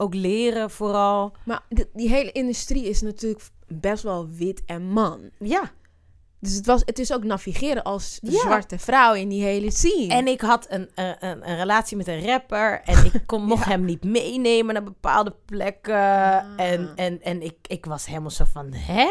ook 0.01 0.15
leren 0.15 0.71
vooral. 0.71 1.33
Maar 1.45 1.63
die, 1.69 1.87
die 1.93 2.09
hele 2.09 2.33
industrie 2.33 2.85
is 2.89 3.01
natuurlijk 3.01 3.43
best 3.67 4.03
wel 4.03 4.29
wit 4.29 4.63
en 4.67 4.83
man. 4.83 5.31
Ja. 5.39 5.71
Dus 6.39 6.55
het, 6.55 6.67
was, 6.67 6.83
het 6.85 6.99
is 6.99 7.13
ook 7.13 7.25
navigeren 7.25 7.83
als 7.83 8.19
de 8.23 8.31
Ja. 8.31 8.39
zwarte 8.39 8.79
vrouw 8.79 9.15
in 9.15 9.29
die 9.29 9.43
hele 9.43 9.71
scene. 9.71 10.15
En 10.15 10.27
ik 10.27 10.41
had 10.41 10.67
een, 10.69 10.91
een, 10.95 11.17
een, 11.27 11.51
een 11.51 11.57
relatie 11.57 11.97
met 11.97 12.09
een 12.09 12.27
rapper. 12.27 12.81
En 12.85 13.05
ik 13.05 13.23
kon, 13.27 13.45
mocht 13.45 13.65
hem 13.65 13.85
niet 13.85 14.05
meenemen 14.05 14.75
naar 14.75 14.85
bepaalde 14.85 15.35
plekken. 15.45 15.95
Ah. 15.95 16.45
En, 16.57 16.93
en, 16.97 17.23
en 17.23 17.43
ik, 17.43 17.57
ik 17.67 17.85
was 17.85 18.07
helemaal 18.07 18.31
zo 18.31 18.45
van, 18.53 18.73
hè? 18.73 19.09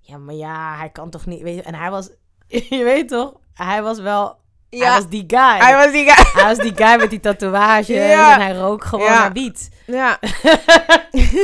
Ja, 0.00 0.18
maar 0.18 0.34
ja, 0.34 0.76
hij 0.76 0.90
kan 0.90 1.10
toch 1.10 1.26
niet... 1.26 1.42
Weet 1.42 1.54
je, 1.54 1.62
en 1.62 1.74
hij 1.74 1.90
was, 1.90 2.10
je 2.48 2.84
weet 2.84 3.08
toch? 3.08 3.34
Hij 3.54 3.82
was 3.82 3.98
wel... 4.00 4.36
Hij 4.82 4.90
was 4.94 5.08
die 5.08 5.24
guy. 5.26 5.58
hij 5.58 5.74
was 5.74 5.92
die 5.92 6.04
guy. 6.10 6.24
Hij 6.32 6.44
was 6.44 6.58
die 6.58 6.74
guy 6.76 6.96
met 6.98 7.10
die 7.10 7.20
tatoeages 7.20 7.86
Ja. 8.08 8.34
en 8.34 8.40
hij 8.40 8.54
rook 8.54 8.84
gewoon 8.84 9.04
Ja. 9.04 9.18
naar 9.18 9.32
wiet. 9.32 9.68
Ja, 9.86 10.18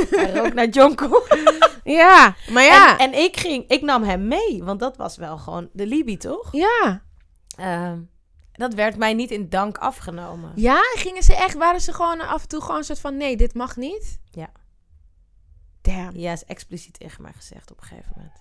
Hij 0.09 0.31
rook 0.33 0.53
naar 0.53 0.67
jonko. 0.67 1.23
ja. 1.83 2.35
maar 2.49 2.63
ja. 2.63 2.97
En, 2.97 3.11
en 3.13 3.19
ik 3.19 3.37
ging, 3.37 3.67
ik 3.67 3.81
nam 3.81 4.03
hem 4.03 4.27
mee, 4.27 4.63
want 4.63 4.79
dat 4.79 4.97
was 4.97 5.17
wel 5.17 5.37
gewoon 5.37 5.69
de 5.73 5.85
Libi, 5.87 6.17
toch? 6.17 6.49
ja. 6.51 7.01
Ehm, 7.57 7.99
dat 8.51 8.73
werd 8.73 8.97
mij 8.97 9.13
niet 9.13 9.31
in 9.31 9.49
dank 9.49 9.77
afgenomen. 9.77 10.51
Ja, 10.55 10.79
gingen 10.93 11.23
ze 11.23 11.35
echt, 11.35 11.53
waren 11.53 11.81
ze 11.81 11.93
gewoon 11.93 12.21
af 12.21 12.41
en 12.41 12.47
toe 12.47 12.61
gewoon 12.61 12.77
een 12.77 12.83
soort 12.83 12.99
van, 12.99 13.17
nee, 13.17 13.37
dit 13.37 13.53
mag 13.53 13.75
niet? 13.75 14.19
Ja. 14.31 14.49
Damn. 15.81 16.17
Ja, 16.17 16.31
is 16.31 16.45
expliciet 16.45 16.99
tegen 16.99 17.21
mij 17.21 17.31
gezegd 17.35 17.71
op 17.71 17.77
een 17.81 17.87
gegeven 17.87 18.11
moment. 18.15 18.33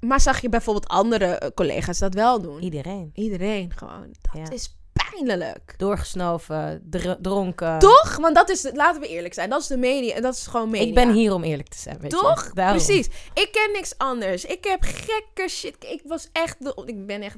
Maar 0.00 0.20
zag 0.20 0.40
je 0.40 0.48
bijvoorbeeld 0.48 0.88
andere 0.88 1.24
eh, 1.24 1.48
collega's 1.54 1.98
dat 1.98 2.14
wel 2.14 2.40
doen? 2.42 2.62
Iedereen. 2.62 3.10
Iedereen 3.14 3.72
gewoon. 3.76 4.14
Dat 4.32 4.46
Ja. 4.48 4.50
is 4.54 4.76
pijnlijk. 5.10 5.74
Doorgesnoven, 5.76 6.82
dr- 6.90 7.10
dronken. 7.20 7.78
Toch? 7.78 8.16
Want 8.16 8.34
dat 8.34 8.50
is, 8.50 8.70
laten 8.72 9.00
we 9.00 9.08
eerlijk 9.08 9.34
zijn, 9.34 9.50
dat 9.50 9.60
is 9.60 9.66
de 9.66 9.76
media. 9.76 10.14
En 10.14 10.22
dat 10.22 10.34
is 10.34 10.46
gewoon 10.46 10.70
media. 10.70 10.86
Ik 10.88 10.94
ben 10.94 11.12
hier 11.12 11.32
om 11.34 11.44
eerlijk 11.44 11.68
te 11.68 11.78
zijn, 11.78 11.98
weet 12.00 12.10
je. 12.12 12.18
Toch? 12.18 12.52
Precies. 12.52 13.06
Ik 13.34 13.48
ken 13.52 13.72
niks 13.72 13.98
anders. 13.98 14.44
Ik 14.44 14.64
heb 14.64 14.82
gekke 14.82 15.48
shit. 15.48 15.76
Ik 15.84 16.02
was 16.04 16.28
echt... 16.32 16.56
De, 16.64 16.82
ik 16.86 17.06
ben 17.06 17.22
echt... 17.22 17.36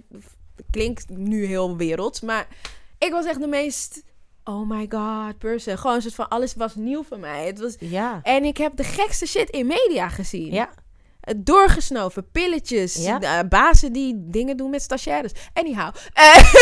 Klinkt 0.71 1.09
nu 1.09 1.45
heel 1.45 1.77
werelds, 1.77 2.21
maar 2.21 2.47
ik 2.99 3.11
was 3.11 3.25
echt 3.27 3.41
de 3.41 3.47
meest... 3.47 4.03
Oh 4.45 4.69
my 4.71 4.87
god, 4.89 5.39
person. 5.39 5.79
Gewoon 5.79 5.97
een 5.97 6.03
soort 6.03 6.15
van... 6.15 6.29
Alles 6.29 6.55
was 6.55 6.75
nieuw 6.75 7.03
voor 7.03 7.19
mij. 7.19 7.47
Het 7.47 7.59
was, 7.61 7.77
Ja. 7.79 8.21
en 8.23 8.45
ik 8.45 8.57
heb 8.57 8.77
de 8.77 8.85
gekste 8.85 9.27
shit 9.27 9.51
in 9.51 9.67
media 9.67 10.09
gezien. 10.09 10.53
Ja. 10.53 10.71
Doorgesnoven, 11.37 12.31
pilletjes, 12.33 12.95
Ja. 12.95 13.21
eh, 13.21 13.39
bazen 13.49 13.93
die 13.93 14.15
dingen 14.17 14.57
doen 14.57 14.71
met 14.71 14.83
stagiaires. 14.83 15.33
Anyhow. 15.53 15.95
Eh, 16.13 16.35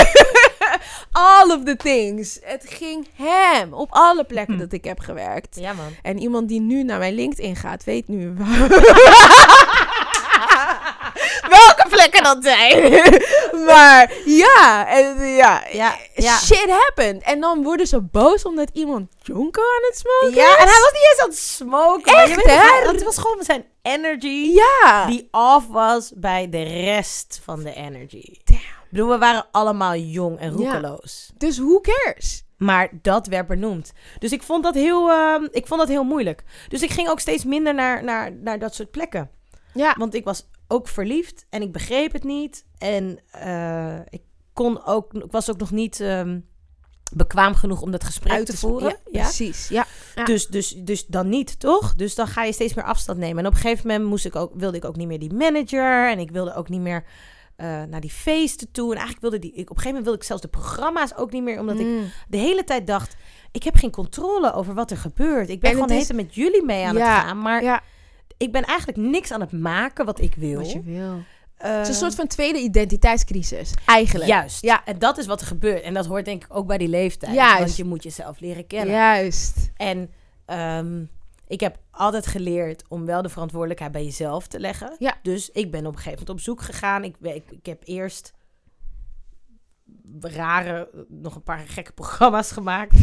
all 1.12 1.50
of 1.50 1.64
the 1.64 1.76
things. 1.76 2.38
Het 2.42 2.64
ging 2.68 3.06
hem 3.14 3.72
op 3.72 3.88
alle 3.92 4.24
plekken 4.24 4.54
Hm. 4.54 4.60
dat 4.60 4.72
ik 4.72 4.84
heb 4.84 5.00
gewerkt. 5.00 5.56
Ja, 5.60 5.72
man. 5.72 5.94
En 6.02 6.18
iemand 6.18 6.48
die 6.48 6.60
nu 6.60 6.82
naar 6.82 6.98
mijn 6.98 7.14
LinkedIn 7.14 7.56
gaat, 7.56 7.84
weet 7.84 8.08
nu 8.08 8.34
welke 11.56 11.86
plekken 11.90 12.22
dat 12.22 12.38
zijn. 12.40 12.82
Maar 13.76 14.12
ja, 14.24 14.86
en, 14.88 15.26
ja, 15.26 15.64
Ja, 15.72 15.96
ja. 16.14 16.36
shit 16.38 16.70
happened. 16.70 17.22
En 17.22 17.40
dan 17.40 17.62
worden 17.62 17.86
ze 17.86 18.00
boos 18.00 18.42
omdat 18.42 18.70
iemand 18.72 19.08
jonko 19.22 19.60
aan 19.60 19.88
het 19.88 19.98
smoken 19.98 20.36
Ja, 20.42 20.48
is. 20.48 20.62
en 20.62 20.68
hij 20.68 20.80
was 20.80 20.92
niet 20.92 21.08
eens 21.10 21.20
aan 21.22 21.28
het 21.28 21.38
smoken. 21.38 22.14
Echt, 22.14 22.44
hè? 22.44 22.90
Het 22.92 23.02
was 23.04 23.18
gewoon 23.18 23.42
zijn 23.44 23.64
energy. 23.82 24.52
Ja. 24.54 25.06
die 25.06 25.28
off 25.30 25.66
was 25.68 26.12
bij 26.14 26.48
de 26.48 26.62
rest 26.62 27.40
van 27.44 27.62
de 27.62 27.74
energy. 27.74 28.34
Damn. 28.44 28.60
Ik 28.60 28.92
bedoel, 28.92 29.08
we 29.08 29.18
waren 29.18 29.46
allemaal 29.50 29.94
jong 29.94 30.38
en 30.38 30.50
roekeloos. 30.52 31.30
Dus 31.36 31.58
who 31.58 31.80
cares? 31.80 32.44
Maar 32.56 32.88
dat 33.02 33.26
werd 33.26 33.46
benoemd. 33.46 33.92
Dus 34.18 34.32
ik 34.32 34.42
vond 34.42 34.62
dat 34.64 34.74
heel, 34.74 35.10
ehm, 35.10 35.46
ik 35.50 35.66
vond 35.66 35.80
dat 35.80 35.88
heel 35.88 36.04
moeilijk. 36.04 36.42
Dus 36.68 36.82
ik 36.82 36.90
ging 36.90 37.08
ook 37.08 37.20
steeds 37.20 37.44
minder 37.44 37.74
naar, 37.74 38.04
naar, 38.04 38.32
naar 38.32 38.58
dat 38.58 38.74
soort 38.74 38.90
plekken. 38.90 39.30
Ja. 39.74 39.94
Want 39.98 40.14
ik 40.14 40.24
was 40.24 40.46
ook 40.68 40.88
verliefd 40.88 41.46
en 41.50 41.62
ik 41.62 41.72
begreep 41.72 42.12
het 42.12 42.24
niet. 42.24 42.64
En 42.78 43.18
eh, 43.30 43.98
ik 44.08 44.22
kon 44.52 44.84
ook, 44.86 45.14
ik 45.14 45.30
was 45.32 45.50
ook 45.50 45.58
nog 45.58 45.70
niet 45.70 46.00
ehm, 46.00 46.40
bekwaam 47.14 47.54
genoeg 47.54 47.80
om 47.82 47.90
dat 47.90 48.04
gesprek 48.04 48.44
te 48.44 48.56
voeren. 48.56 48.96
Ja, 49.10 49.22
precies. 49.22 49.68
Ja. 49.68 49.86
Ja. 50.14 50.24
Dus, 50.24 50.46
dus, 50.46 50.68
dus 50.78 51.06
dan 51.06 51.28
niet, 51.28 51.60
toch? 51.60 51.94
Dus 51.94 52.14
dan 52.14 52.26
ga 52.26 52.44
je 52.44 52.52
steeds 52.52 52.74
meer 52.74 52.84
afstand 52.84 53.18
nemen. 53.18 53.38
En 53.38 53.46
op 53.46 53.52
een 53.52 53.60
gegeven 53.60 53.86
moment 53.86 54.08
moest 54.08 54.24
ik 54.24 54.36
ook, 54.36 54.52
wilde 54.54 54.76
ik 54.76 54.84
ook 54.84 54.96
niet 54.96 55.06
meer 55.06 55.18
die 55.18 55.32
manager. 55.34 56.10
En 56.10 56.18
ik 56.18 56.30
wilde 56.30 56.54
ook 56.54 56.68
niet 56.68 56.80
meer 56.80 57.04
eh, 57.56 57.82
naar 57.82 58.00
die 58.00 58.10
feesten 58.10 58.70
toe. 58.70 58.84
En 58.90 58.98
eigenlijk 58.98 59.20
wilde 59.20 59.38
die, 59.38 59.50
ik, 59.52 59.70
op 59.70 59.76
een 59.76 59.82
gegeven 59.82 59.86
moment 59.88 60.04
wilde 60.04 60.18
ik 60.18 60.26
zelfs 60.26 60.42
de 60.42 60.48
programma's 60.48 61.16
ook 61.16 61.32
niet 61.32 61.42
meer, 61.42 61.60
omdat 61.60 61.78
ik 61.78 61.86
Mm. 61.86 62.10
de 62.28 62.36
hele 62.36 62.64
tijd 62.64 62.86
dacht, 62.86 63.16
ik 63.52 63.62
heb 63.62 63.76
geen 63.76 63.90
controle 63.90 64.52
over 64.52 64.74
wat 64.74 64.90
er 64.90 64.96
gebeurt. 64.96 65.48
Ik 65.48 65.60
ben 65.60 65.70
En 65.70 65.74
gewoon 65.76 65.88
de 65.90 65.94
is- 65.96 66.08
hele 66.08 66.22
met 66.22 66.34
jullie 66.34 66.64
mee 66.64 66.84
aan 66.84 66.96
Ja, 66.96 67.14
het 67.16 67.24
gaan, 67.24 67.38
maar 67.38 67.62
ja, 67.62 67.82
ik 68.36 68.52
ben 68.52 68.62
eigenlijk 68.62 68.98
niks 68.98 69.32
aan 69.32 69.40
het 69.40 69.52
maken 69.52 70.04
wat 70.04 70.20
ik 70.20 70.34
wil. 70.34 70.58
wat 70.58 70.72
je 70.72 70.82
wil. 70.82 71.22
Het 71.56 71.82
is 71.82 71.88
een 71.88 71.94
soort 71.94 72.14
van 72.14 72.26
tweede 72.26 72.58
identiteitscrisis, 72.58 73.74
eigenlijk. 73.86 74.28
Juist. 74.28 74.62
Ja. 74.62 74.84
En 74.84 74.98
dat 74.98 75.18
is 75.18 75.26
wat 75.26 75.40
er 75.40 75.46
gebeurt. 75.46 75.82
En 75.82 75.94
dat 75.94 76.06
hoort 76.06 76.24
denk 76.24 76.44
ik 76.44 76.56
ook 76.56 76.66
bij 76.66 76.78
die 76.78 76.88
leeftijd. 76.88 77.34
Juist. 77.34 77.58
Want 77.58 77.76
je 77.76 77.84
moet 77.84 78.02
jezelf 78.02 78.40
leren 78.40 78.66
kennen. 78.66 78.94
Juist. 78.94 79.70
En 79.76 80.10
ehm, 80.44 81.04
ik 81.46 81.60
heb 81.60 81.78
altijd 81.90 82.26
geleerd 82.26 82.84
om 82.88 83.06
wel 83.06 83.22
de 83.22 83.28
verantwoordelijkheid 83.28 83.92
bij 83.92 84.04
jezelf 84.04 84.46
te 84.46 84.60
leggen. 84.60 84.96
Ja. 84.98 85.14
Dus 85.22 85.50
ik 85.50 85.70
ben 85.70 85.86
op 85.86 85.92
een 85.92 85.98
gegeven 85.98 86.18
moment 86.18 86.30
op 86.30 86.40
zoek 86.40 86.62
gegaan. 86.62 87.04
Ik, 87.04 87.16
ik, 87.20 87.50
ik 87.50 87.66
heb 87.66 87.82
eerst 87.84 88.32
rare, 90.20 91.06
nog 91.08 91.34
een 91.34 91.42
paar 91.42 91.64
gekke 91.66 91.92
programma's 91.92 92.50
gemaakt. 92.50 92.94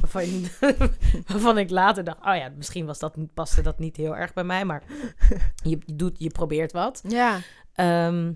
Waarvan, 0.00 0.44
waarvan 1.32 1.58
ik 1.58 1.70
later 1.70 2.04
dacht, 2.04 2.18
oh 2.18 2.36
ja, 2.36 2.50
misschien 2.56 2.86
was 2.86 2.98
dat, 2.98 3.16
paste 3.34 3.62
dat 3.62 3.78
niet 3.78 3.96
heel 3.96 4.16
erg 4.16 4.32
bij 4.32 4.44
mij. 4.44 4.64
Maar 4.64 4.82
je, 5.62 5.78
je, 5.84 5.94
doet, 5.96 6.18
je 6.18 6.30
probeert 6.30 6.72
wat. 6.72 7.00
Ja. 7.08 7.40
Ehm, 7.72 8.32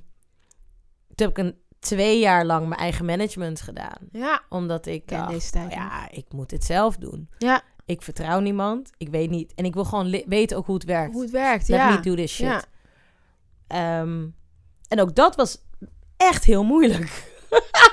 toen 1.14 1.26
heb 1.26 1.30
ik 1.30 1.38
een 1.38 1.58
twee 1.78 2.18
jaar 2.18 2.44
lang 2.44 2.68
mijn 2.68 2.80
eigen 2.80 3.04
management 3.04 3.60
gedaan. 3.60 3.98
Ja. 4.12 4.42
Omdat 4.48 4.86
ik 4.86 5.08
dacht, 5.08 5.30
deze 5.30 5.50
tijd 5.50 5.66
oh 5.66 5.72
ja, 5.72 6.10
ik 6.10 6.32
moet 6.32 6.50
het 6.50 6.64
zelf 6.64 6.96
doen. 6.96 7.28
Ja. 7.38 7.62
Ik 7.84 8.02
vertrouw 8.02 8.40
niemand. 8.40 8.90
Ik 8.96 9.08
weet 9.08 9.30
niet. 9.30 9.54
En 9.54 9.64
ik 9.64 9.74
wil 9.74 9.84
gewoon 9.84 10.22
weten 10.26 10.56
ook 10.56 10.66
hoe 10.66 10.74
het 10.74 10.84
werkt. 10.84 11.12
Hoe 11.12 11.22
het 11.22 11.30
werkt, 11.30 11.68
Let 11.68 11.78
ja. 11.78 11.90
me 11.90 12.00
do 12.00 12.14
this 12.14 12.32
shit. 12.32 12.46
Ja. 12.46 12.64
Ehm, 13.66 14.26
en 14.88 15.00
ook 15.00 15.14
dat 15.14 15.36
was 15.36 15.58
echt 16.16 16.44
heel 16.44 16.64
moeilijk. 16.64 17.30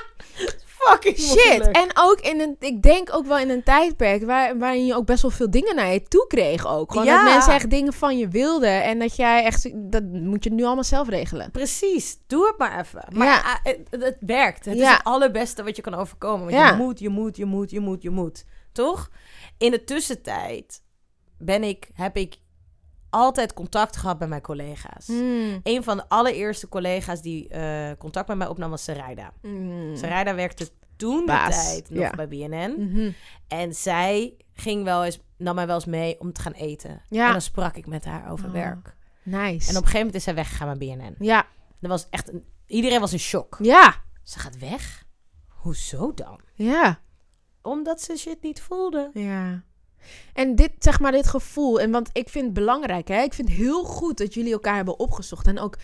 Fucking 0.88 1.18
Shit. 1.18 1.70
En 1.70 1.88
ook 1.94 2.20
in 2.20 2.40
een, 2.40 2.56
ik 2.58 2.82
denk 2.82 3.14
ook 3.14 3.26
wel 3.26 3.38
in 3.38 3.50
een 3.50 3.62
tijdperk 3.62 4.24
waar, 4.24 4.58
waarin 4.58 4.86
je 4.86 4.94
ook 4.94 5.06
best 5.06 5.22
wel 5.22 5.30
veel 5.30 5.50
dingen 5.50 5.74
naar 5.76 5.92
je 5.92 6.02
toe 6.02 6.26
kreeg 6.26 6.66
ook. 6.66 6.90
Gewoon 6.92 7.06
Ja. 7.06 7.24
dat 7.24 7.32
mensen 7.32 7.52
echt 7.52 7.70
dingen 7.70 7.92
van 7.92 8.18
je 8.18 8.28
wilden 8.28 8.82
en 8.82 8.98
dat 8.98 9.16
jij 9.16 9.44
echt, 9.44 9.70
dat 9.90 10.02
moet 10.02 10.44
je 10.44 10.50
nu 10.52 10.64
allemaal 10.64 10.84
zelf 10.84 11.08
regelen. 11.08 11.50
Precies, 11.50 12.18
doe 12.26 12.46
het 12.46 12.58
maar 12.58 12.80
even. 12.80 13.04
Maar 13.12 13.26
Ja. 13.26 13.36
ah, 13.40 13.54
het, 13.62 13.78
het 13.90 14.16
werkt. 14.20 14.64
Het 14.64 14.74
is 14.74 14.80
Ja. 14.80 14.92
het 14.92 15.04
allerbeste 15.04 15.62
wat 15.62 15.76
je 15.76 15.82
kan 15.82 15.94
overkomen. 15.94 16.40
Want 16.40 16.56
Ja. 16.56 16.68
je 16.70 16.76
moet, 16.76 16.98
je 16.98 17.08
moet, 17.08 17.36
je 17.36 17.44
moet, 17.44 17.70
je 17.70 17.80
moet, 17.80 18.02
je 18.02 18.10
moet. 18.10 18.44
Toch? 18.72 19.10
In 19.58 19.70
de 19.70 19.84
tussentijd 19.84 20.82
ben 21.38 21.62
ik, 21.62 21.88
heb 21.94 22.16
ik 22.16 22.34
altijd 23.10 23.52
contact 23.52 23.96
gehad 23.96 24.18
met 24.18 24.28
mijn 24.28 24.40
collega's. 24.42 25.06
Hmm. 25.06 25.60
Een 25.62 25.82
van 25.84 25.96
de 25.96 26.08
allereerste 26.08 26.68
collega's 26.68 27.22
die 27.22 27.48
eh, 27.48 27.90
contact 27.98 28.28
met 28.28 28.36
mij 28.36 28.48
opnam 28.48 28.70
was 28.70 28.84
Sarayda. 28.84 29.32
Sarayda 29.94 30.34
werkte 30.34 30.68
toen 30.96 31.26
de 31.26 31.46
tijd 31.50 31.90
nog 31.90 32.02
ja. 32.02 32.10
bij 32.10 32.28
BNN. 32.28 32.74
Mhm. 32.78 33.10
En 33.48 33.74
zij 33.74 34.34
ging 34.54 34.84
wel 34.84 35.04
eens, 35.04 35.18
nam 35.36 35.54
mij 35.54 35.66
wel 35.66 35.74
eens 35.74 35.84
mee 35.84 36.20
om 36.20 36.32
te 36.32 36.40
gaan 36.40 36.52
eten. 36.52 37.02
Ja. 37.08 37.26
En 37.26 37.32
dan 37.32 37.40
sprak 37.40 37.76
ik 37.76 37.86
met 37.86 38.04
haar 38.04 38.30
over 38.30 38.46
Oh. 38.46 38.52
werk. 38.52 38.96
Nice. 39.22 39.42
En 39.44 39.76
op 39.76 39.82
een 39.82 39.88
gegeven 39.88 39.96
moment 39.98 40.14
is 40.14 40.22
zij 40.24 40.34
weggegaan 40.34 40.78
bij 40.78 40.96
BNN. 40.96 41.14
Ja. 41.18 41.46
Dat 41.80 41.90
was 41.90 42.06
echt 42.10 42.32
een, 42.32 42.44
iedereen 42.66 43.00
was 43.00 43.12
in 43.12 43.18
shock. 43.18 43.56
Ja. 43.62 43.94
Ze 44.22 44.38
gaat 44.38 44.58
weg? 44.58 45.04
Hoezo 45.48 46.14
dan? 46.14 46.40
Ja. 46.54 47.00
Omdat 47.62 48.00
ze 48.00 48.16
shit 48.16 48.42
niet 48.42 48.62
voelde. 48.62 49.10
Ja. 49.12 49.62
En 50.32 50.54
dit, 50.54 50.70
zeg 50.78 51.00
maar, 51.00 51.12
dit 51.12 51.26
gevoel. 51.26 51.80
En 51.80 51.90
want 51.90 52.10
ik 52.12 52.28
vind 52.28 52.44
het 52.44 52.54
belangrijk, 52.54 53.08
hè. 53.08 53.22
Ik 53.22 53.34
vind 53.34 53.48
het 53.48 53.56
heel 53.56 53.84
goed 53.84 54.18
dat 54.18 54.34
jullie 54.34 54.52
elkaar 54.52 54.76
hebben 54.76 54.98
opgezocht. 54.98 55.46
En 55.46 55.58
ook 55.58 55.76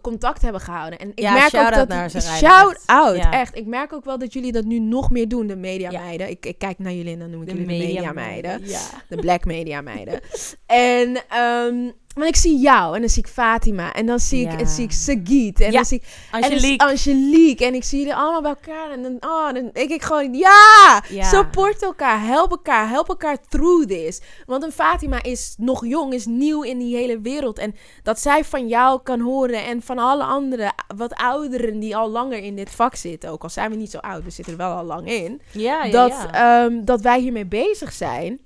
contact 0.00 0.42
hebben 0.42 0.60
gehouden. 0.60 0.98
En 0.98 1.08
ik 1.08 1.20
Ja, 1.20 1.32
merk 1.32 1.54
ook 1.54 1.74
dat... 1.74 1.88
naar 1.88 2.10
Sarayda, 2.10 2.36
Shout 2.48 2.82
out, 2.86 3.16
Ja. 3.16 3.32
echt. 3.32 3.56
Ik 3.56 3.66
merk 3.66 3.92
ook 3.92 4.04
wel 4.04 4.18
dat 4.18 4.32
jullie 4.32 4.52
dat 4.52 4.64
nu 4.64 4.78
nog 4.78 5.10
meer 5.10 5.28
doen, 5.28 5.46
de 5.46 5.56
media 5.56 5.90
Ja. 5.90 6.00
meiden. 6.00 6.30
Ik, 6.30 6.46
ik 6.46 6.58
kijk 6.58 6.78
naar 6.78 6.92
jullie 6.92 7.12
en 7.12 7.18
dan 7.18 7.30
noem 7.30 7.42
ik 7.42 7.48
jullie 7.48 7.66
de 7.66 7.72
media 7.72 8.12
meiden. 8.12 8.66
Ja. 8.66 8.80
De 9.08 9.16
black 9.16 9.44
media 9.44 9.80
meiden. 9.80 10.20
en, 10.66 11.24
ehm 11.28 11.90
maar 12.18 12.26
ik 12.28 12.36
zie 12.36 12.58
jou 12.58 12.94
en 12.94 13.00
dan 13.00 13.10
zie 13.10 13.22
ik 13.22 13.28
Fatima 13.28 13.92
en 13.92 14.06
dan 14.06 14.18
zie 14.18 14.44
ik, 14.44 14.52
Ja. 14.52 14.58
en 14.58 14.66
zie 14.66 14.84
ik 14.84 14.92
Sagiet 14.92 15.60
en 15.60 15.66
Ja, 15.70 15.76
dan 15.76 15.84
zie 15.84 15.98
ik 15.98 16.04
en 16.30 16.40
dan 16.40 16.58
zie 16.58 16.72
ik 16.72 16.80
Angelique. 16.82 16.86
Angelique 16.86 17.64
en 17.66 17.74
ik 17.74 17.84
zie 17.84 17.98
jullie 17.98 18.14
allemaal 18.14 18.42
bij 18.42 18.50
elkaar 18.50 18.90
en 18.90 19.02
dan, 19.02 19.16
oh, 19.20 19.52
dan 19.52 19.70
denk 19.72 19.90
ik 19.90 20.02
gewoon, 20.02 20.34
ja, 20.34 21.02
Ja. 21.08 21.22
support 21.24 21.82
elkaar, 21.82 22.22
help 22.26 22.50
elkaar, 22.50 22.88
help 22.88 23.08
elkaar 23.08 23.36
through 23.48 23.86
this. 23.86 24.20
Want 24.46 24.62
een 24.62 24.72
Fatima 24.72 25.22
is 25.22 25.54
nog 25.58 25.86
jong, 25.86 26.12
is 26.12 26.26
nieuw 26.26 26.62
in 26.62 26.78
die 26.78 26.96
hele 26.96 27.20
wereld 27.20 27.58
en 27.58 27.74
dat 28.02 28.20
zij 28.20 28.44
van 28.44 28.68
jou 28.68 29.00
kan 29.02 29.20
horen 29.20 29.64
en 29.64 29.82
van 29.82 29.98
alle 29.98 30.22
andere 30.24 30.72
wat 30.96 31.14
ouderen 31.14 31.78
die 31.78 31.96
al 31.96 32.10
langer 32.10 32.38
in 32.38 32.56
dit 32.56 32.70
vak 32.70 32.94
zitten, 32.94 33.30
ook 33.30 33.42
al 33.42 33.48
zijn 33.50 33.70
we 33.70 33.76
niet 33.76 33.90
zo 33.90 33.98
oud, 33.98 34.24
we 34.24 34.30
zitten 34.30 34.52
er 34.52 34.58
wel 34.58 34.76
al 34.76 34.84
lang 34.84 35.08
in 35.08 35.40
Ja, 35.52 35.84
ja, 35.84 35.90
dat, 35.90 36.26
ehm, 36.32 36.84
dat 36.84 37.00
wij 37.00 37.20
hiermee 37.20 37.46
bezig 37.46 37.92
zijn, 37.92 38.40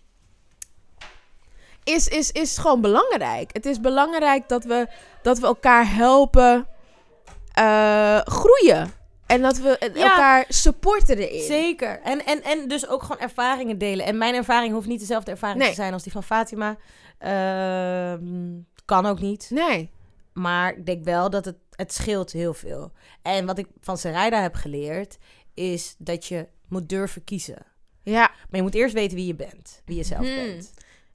is, 1.84 2.08
is, 2.08 2.30
is 2.30 2.58
gewoon 2.58 2.80
belangrijk. 2.80 3.52
Het 3.52 3.66
is 3.66 3.80
belangrijk 3.80 4.48
dat 4.48 4.64
we, 4.64 4.88
dat 5.22 5.38
we 5.38 5.46
elkaar 5.46 5.94
helpen 5.94 6.66
eh, 7.52 8.18
groeien. 8.24 8.92
En 9.26 9.42
dat 9.42 9.58
we 9.58 9.90
Ja. 9.94 10.02
elkaar 10.10 10.44
supporten 10.48 11.16
erin. 11.18 11.42
Zeker. 11.42 12.00
En, 12.00 12.24
en, 12.24 12.42
en 12.42 12.68
dus 12.68 12.88
ook 12.88 13.02
gewoon 13.02 13.18
ervaringen 13.20 13.78
delen. 13.78 14.06
En 14.06 14.18
mijn 14.18 14.34
ervaring 14.34 14.72
hoeft 14.72 14.86
niet 14.86 15.00
dezelfde 15.00 15.30
ervaring 15.30 15.58
Nee. 15.60 15.68
te 15.68 15.74
zijn 15.74 15.92
als 15.92 16.02
die 16.02 16.12
van 16.12 16.22
Fatima. 16.22 16.76
Ehm, 17.18 18.60
kan 18.84 19.06
ook 19.06 19.20
niet. 19.20 19.46
Nee. 19.50 19.90
Maar 20.32 20.76
ik 20.76 20.86
denk 20.86 21.04
wel 21.04 21.30
dat 21.30 21.44
het, 21.44 21.56
het 21.70 21.92
scheelt 21.92 22.32
heel 22.32 22.54
veel. 22.54 22.92
En 23.22 23.46
wat 23.46 23.58
ik 23.58 23.66
van 23.80 23.98
Sarayda 23.98 24.40
heb 24.42 24.54
geleerd, 24.54 25.18
is 25.54 25.94
dat 25.98 26.26
je 26.26 26.48
moet 26.68 26.88
durven 26.88 27.24
kiezen. 27.24 27.58
Ja. 28.02 28.20
Maar 28.20 28.48
je 28.50 28.62
moet 28.62 28.74
eerst 28.74 28.94
weten 28.94 29.16
wie 29.16 29.26
je 29.26 29.34
bent. 29.34 29.82
Wie 29.84 29.96
je 29.96 30.02
zelf 30.04 30.26
Hmm. 30.26 30.34
bent. 30.34 30.72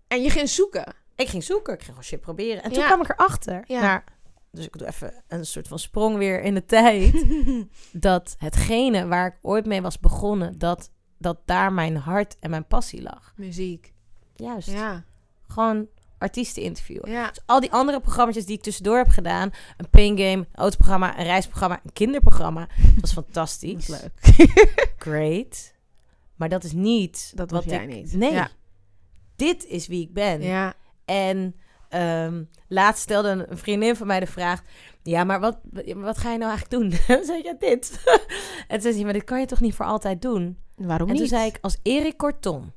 En 0.08 0.22
je 0.22 0.30
ging 0.30 0.50
zoeken. 0.50 0.94
Ik 1.16 1.28
ging 1.28 1.44
zoeken. 1.44 1.74
Ik 1.74 1.80
ging 1.80 1.90
gewoon 1.90 2.04
shit 2.08 2.22
proberen. 2.22 2.64
En 2.64 2.72
toen 2.72 2.80
Ja. 2.82 2.86
kwam 2.88 3.02
ik 3.02 3.10
erachter. 3.10 3.64
Ja. 3.68 4.04
dus 4.52 4.66
ik 4.66 4.78
doe 4.78 4.88
even 4.88 5.24
een 5.28 5.46
soort 5.46 5.68
van 5.68 5.80
sprong 5.80 6.18
weer 6.18 6.42
in 6.42 6.54
de 6.54 6.66
tijd. 6.66 7.26
dat 7.92 8.36
hetgene 8.38 9.08
waar 9.08 9.28
ik 9.28 9.36
ooit 9.42 9.66
mee 9.66 9.82
was 9.82 10.00
begonnen, 10.00 10.58
dat, 10.58 10.92
dat 11.18 11.38
daar 11.46 11.74
mijn 11.74 11.98
hart 11.98 12.36
en 12.40 12.50
mijn 12.50 12.66
passie 12.68 13.02
lag. 13.02 13.34
Muziek. 13.36 13.94
Juist. 14.36 14.72
Ja. 14.72 15.04
Gewoon 15.48 15.88
artiesten 16.18 16.64
interviewen. 16.64 17.12
Ja. 17.12 17.28
Dus 17.28 17.40
al 17.46 17.60
die 17.60 17.72
andere 17.72 18.00
programma's 18.00 18.36
die 18.46 18.56
ik 18.58 18.62
tussendoor 18.64 18.98
heb 18.98 19.10
gedaan. 19.10 19.52
Een 19.78 19.90
pain 19.90 20.18
game, 20.18 20.32
een 20.32 20.48
autoprogramma, 20.54 21.18
een 21.20 21.26
reisprogramma, 21.26 21.80
een 21.84 21.94
kinderprogramma. 21.94 22.68
Dat 22.84 23.02
was 23.02 23.14
fantastisch. 23.14 23.86
Dat 23.88 24.02
leuk. 24.02 24.48
Great. 24.98 25.74
Maar 26.36 26.50
dat 26.50 26.64
is 26.64 26.72
niet 26.72 27.32
Dat 27.36 27.52
wat 27.52 27.64
jij 27.64 27.84
ik... 27.84 27.90
niet. 27.90 28.14
Nee. 28.14 28.32
Ja. 28.32 28.50
Dit 29.38 29.66
is 29.66 29.88
wie 29.88 30.02
ik 30.02 30.14
ben. 30.14 30.42
Ja. 30.42 30.74
En 31.06 31.56
ehm, 31.90 32.44
laatst 32.68 33.02
stelde 33.04 33.30
een 33.30 33.58
vriendin 33.58 33.96
van 33.96 34.08
mij 34.08 34.20
de 34.20 34.28
vraag... 34.28 34.64
Ja, 35.04 35.24
maar 35.24 35.40
wat, 35.40 35.58
wat 35.96 36.18
ga 36.18 36.32
je 36.32 36.38
nou 36.38 36.52
eigenlijk 36.52 36.70
doen? 36.70 37.00
Dan 37.16 37.26
zei 37.26 37.44
ja, 37.44 37.56
dit. 37.60 38.00
en 38.68 38.80
toen 38.80 38.82
zei 38.82 38.94
ze, 38.94 39.04
maar 39.04 39.14
dit 39.14 39.24
kan 39.24 39.40
je 39.40 39.46
toch 39.46 39.62
niet 39.62 39.76
voor 39.76 39.86
altijd 39.86 40.22
doen? 40.22 40.58
Waarom 40.76 41.08
en 41.08 41.14
niet? 41.14 41.22
toen 41.22 41.38
zei 41.38 41.48
ik, 41.48 41.58
als 41.62 41.78
Erik 41.84 42.18
Kortom... 42.18 42.74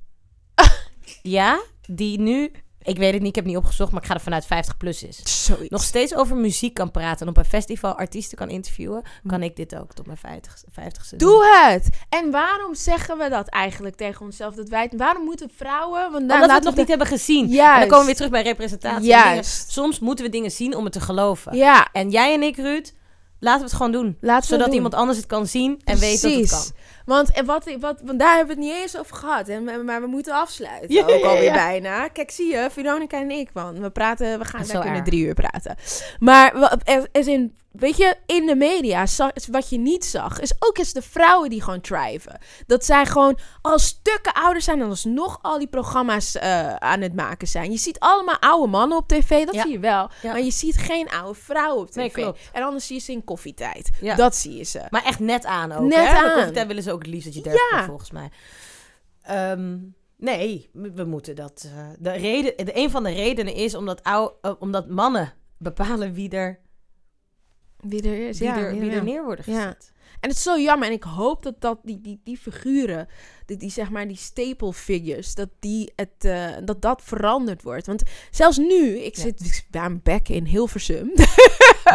ja, 1.23 1.63
die 1.87 2.21
nu... 2.21 2.51
Ik 2.83 2.97
weet 2.99 3.13
het 3.13 3.21
niet, 3.21 3.29
ik 3.29 3.35
heb 3.35 3.45
het 3.45 3.53
niet 3.55 3.63
opgezocht, 3.63 3.93
maar 3.93 4.01
ik 4.03 4.07
ga 4.09 4.15
er 4.15 4.21
vanuit 4.21 4.47
50 4.47 4.77
plus 4.77 5.03
is. 5.03 5.45
Zoiets. 5.45 5.69
Nog 5.71 5.83
steeds 5.83 6.15
over 6.15 6.37
muziek 6.37 6.75
kan 6.75 6.91
praten 6.91 7.21
en 7.27 7.29
op 7.33 7.37
een 7.37 7.45
festival 7.45 7.95
artiesten 7.95 8.39
kan 8.39 8.49
interviewen... 8.49 9.03
kan 9.27 9.43
ik 9.43 9.57
dit 9.57 9.77
ook 9.77 9.93
tot 9.95 10.07
mijn 10.07 10.19
50, 10.19 10.55
50ste 10.71 11.17
doen. 11.17 11.19
Doe 11.19 11.45
het! 11.45 11.89
En 12.09 12.31
waarom 12.31 12.75
zeggen 12.75 13.19
we 13.19 13.29
dat 13.29 13.49
eigenlijk 13.49 13.97
tegen 13.97 14.25
onszelf? 14.27 14.55
Dat 14.55 14.69
wij, 14.69 14.91
waarom 14.97 15.25
moeten 15.25 15.51
vrouwen... 15.57 16.01
Want 16.01 16.23
Omdat 16.23 16.47
we 16.47 16.53
het 16.53 16.63
nog 16.65 16.77
niet 16.77 16.89
hebben 16.89 17.07
gezien. 17.07 17.47
Juist. 17.49 17.73
En 17.75 17.79
dan 17.81 17.89
komen 17.89 17.99
we 17.99 18.05
weer 18.07 18.15
terug 18.15 18.31
bij 18.31 18.43
representatie. 18.43 19.07
Juist. 19.07 19.71
Soms 19.71 19.99
moeten 19.99 20.25
we 20.25 20.31
dingen 20.31 20.51
zien 20.51 20.77
om 20.77 20.85
het 20.85 20.93
te 20.93 21.01
geloven. 21.01 21.57
Ja, 21.57 21.89
En 21.93 22.11
jij 22.11 22.35
en 22.35 22.43
ik, 22.43 22.57
Ruud, 22.57 22.93
laten 23.39 23.61
we 23.61 23.67
het 23.67 23.77
gewoon 23.77 23.93
doen. 23.93 24.17
laten 24.21 24.49
Zodat 24.49 24.67
doen. 24.67 24.75
iemand 24.75 24.95
anders 24.95 25.19
het 25.19 25.27
kan 25.27 25.47
zien 25.47 25.81
en 25.85 25.99
weet 25.99 26.23
dat 26.23 26.33
het 26.33 26.51
kan. 26.51 26.65
Want, 27.05 27.33
en 27.33 27.45
wat, 27.45 27.77
wat, 27.81 28.01
want 28.05 28.19
daar 28.19 28.37
hebben 28.37 28.57
we 28.57 28.63
het 28.63 28.73
niet 28.73 28.83
eens 28.83 28.99
over 28.99 29.17
gehad. 29.17 29.47
Hè? 29.47 29.61
Maar, 29.61 30.01
we 30.01 30.07
moeten 30.07 30.35
afsluiten. 30.35 30.95
Ja, 30.95 31.03
ook 31.03 31.25
alweer 31.25 31.43
ja. 31.43 31.53
bijna. 31.53 32.09
Kijk, 32.09 32.31
zie 32.31 32.53
je, 32.53 32.69
Veronica 32.71 33.21
en 33.21 33.31
ik, 33.31 33.51
man. 33.53 33.81
We 33.81 33.91
praten, 33.91 34.39
we 34.39 34.45
gaan 34.45 34.61
is 34.61 34.69
zo 34.69 34.81
kunnen 34.81 35.05
drie 35.05 35.27
uur 35.27 35.35
praten. 35.35 35.77
Maar 36.19 36.55
er, 36.85 37.09
er 37.13 37.29
in, 37.29 37.57
weet 37.73 37.97
je, 37.97 38.17
in 38.27 38.47
de 38.47 38.55
media, 38.57 39.07
wat 39.51 39.69
je 39.71 39.79
niet 39.79 40.05
zag, 40.05 40.41
is 40.41 40.53
ook 40.59 40.79
eens 40.79 40.93
de 40.93 41.03
vrouwen 41.03 41.51
die 41.51 41.63
gewoon 41.63 41.81
thriven. 41.81 42.39
Dat 42.67 42.85
zij 42.85 43.07
gewoon 43.07 43.39
al 43.63 43.79
stukken 43.79 44.33
ouder 44.35 44.63
zijn 44.63 44.81
en 44.81 44.89
alsnog 44.89 45.39
al 45.43 45.59
die 45.59 45.69
programma's 45.69 46.35
eh, 46.37 46.75
aan 46.75 47.01
het 47.01 47.15
maken 47.15 47.49
zijn. 47.49 47.71
Je 47.71 47.79
ziet 47.79 47.99
allemaal 47.99 48.39
oude 48.39 48.71
mannen 48.71 48.99
op 48.99 49.09
tv, 49.09 49.45
dat 49.45 49.55
Ja. 49.55 49.63
zie 49.63 49.71
je 49.73 49.79
wel. 49.79 50.11
Ja. 50.23 50.33
Maar 50.33 50.41
je 50.43 50.51
ziet 50.51 50.77
geen 50.77 51.09
oude 51.11 51.39
vrouwen 51.41 51.81
op 51.83 51.91
tv. 51.91 51.97
Nee, 51.97 52.11
klopt. 52.11 52.41
En 52.53 52.63
anders 52.63 52.87
zie 52.87 52.97
je 52.97 53.03
ze 53.03 53.13
in 53.13 53.25
koffietijd. 53.25 53.91
Ja. 54.01 54.15
Dat 54.15 54.37
zie 54.37 54.57
je 54.57 54.65
ze. 54.65 54.83
Maar 54.91 55.05
echt 55.05 55.19
net 55.19 55.45
aan 55.45 55.73
ook. 55.73 55.89
Net 55.89 56.09
hè? 56.09 56.17
aan. 56.17 56.33
Koffietijd 56.33 56.67
willen 56.67 56.83
ze 56.83 56.93
ook 56.93 56.99
het 57.03 57.09
liefst 57.11 57.25
dat 57.27 57.35
je 57.35 57.43
dertig 57.43 57.71
Ja. 57.71 57.77
bent, 57.77 57.89
volgens 57.89 58.11
mij. 58.11 58.31
Ehm, 59.23 59.79
nee, 60.17 60.71
we, 60.73 61.05
moeten 61.05 61.37
dat... 61.37 61.69
eh, 61.77 61.87
de 61.99 62.11
reden, 62.11 62.65
de, 62.67 62.77
een 62.77 62.91
van 62.91 63.03
de 63.03 63.11
redenen 63.13 63.55
is 63.55 63.75
omdat, 63.75 64.03
ou, 64.03 64.31
eh, 64.41 64.53
omdat 64.59 64.89
mannen 64.89 65.33
bepalen 65.59 66.13
wie 66.13 66.31
er 66.31 66.61
Wie 67.83 68.03
er 68.03 68.29
is, 68.29 68.39
die, 68.39 68.47
ja. 68.47 68.59
er, 68.59 68.79
wie 68.79 68.91
ja. 68.91 68.97
er 68.97 69.03
neer 69.05 69.25
worden 69.25 69.45
Ja. 69.49 69.55
gezet. 69.61 69.93
En 70.21 70.29
het 70.29 70.39
is 70.39 70.43
zo 70.43 70.59
jammer. 70.59 70.89
En 70.89 70.95
ik 70.95 71.03
hoop 71.03 71.43
dat, 71.43 71.61
dat 71.61 71.79
die, 71.83 72.01
die, 72.01 72.21
die 72.25 72.37
figuren, 72.37 73.09
die, 73.47 73.57
die 73.57 73.71
zeg 73.71 73.91
maar 73.91 74.09
die 74.09 74.17
staple 74.17 74.73
figures, 74.73 75.35
dat, 75.35 75.49
die 75.61 75.93
het, 75.97 76.11
eh, 76.19 76.47
dat 76.65 76.83
dat 76.83 77.03
veranderd 77.05 77.63
wordt. 77.63 77.87
Want 77.87 78.03
zelfs 78.31 78.57
nu, 78.57 78.99
ik 78.99 79.17
Ja. 79.17 79.23
zit 79.23 79.65
bij 79.71 79.81
mijn 79.81 80.01
bek 80.03 80.29
in 80.29 80.45
Hilversum. 80.45 81.13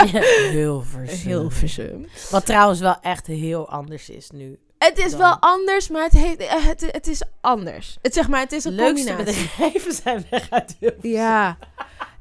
heel 0.51 0.81
verzin. 0.81 1.27
Hilversum. 1.29 2.05
Wat 2.31 2.45
trouwens 2.45 2.79
wel 2.79 2.97
echt 3.01 3.27
heel 3.27 3.69
anders 3.69 4.09
is 4.09 4.29
nu. 4.29 4.59
Het 4.77 4.97
is 4.97 5.11
Dan- 5.11 5.19
wel 5.19 5.37
anders, 5.39 5.89
maar 5.89 6.03
het, 6.03 6.11
heeft, 6.13 6.37
eh, 6.39 6.65
het, 6.65 6.85
het 6.91 7.07
is 7.07 7.21
anders. 7.41 7.97
Het, 8.01 8.13
zeg 8.13 8.27
maar, 8.27 8.39
het 8.39 8.51
is 8.51 8.63
De 8.63 8.69
een 8.69 8.75
leukste 8.75 9.15
combinatie. 9.15 9.49
bedrijven 9.49 9.93
zijn 9.93 10.25
weg 10.29 10.49
uit 10.49 10.75
Hilversum. 10.79 11.11
Ja, 11.11 11.57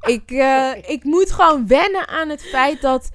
ik, 0.01 0.31
eh, 0.31 0.71
ik 0.85 1.03
moet 1.03 1.31
gewoon 1.31 1.67
wennen 1.67 2.07
aan 2.07 2.29
het 2.29 2.41
feit 2.41 2.81
dat 2.81 3.09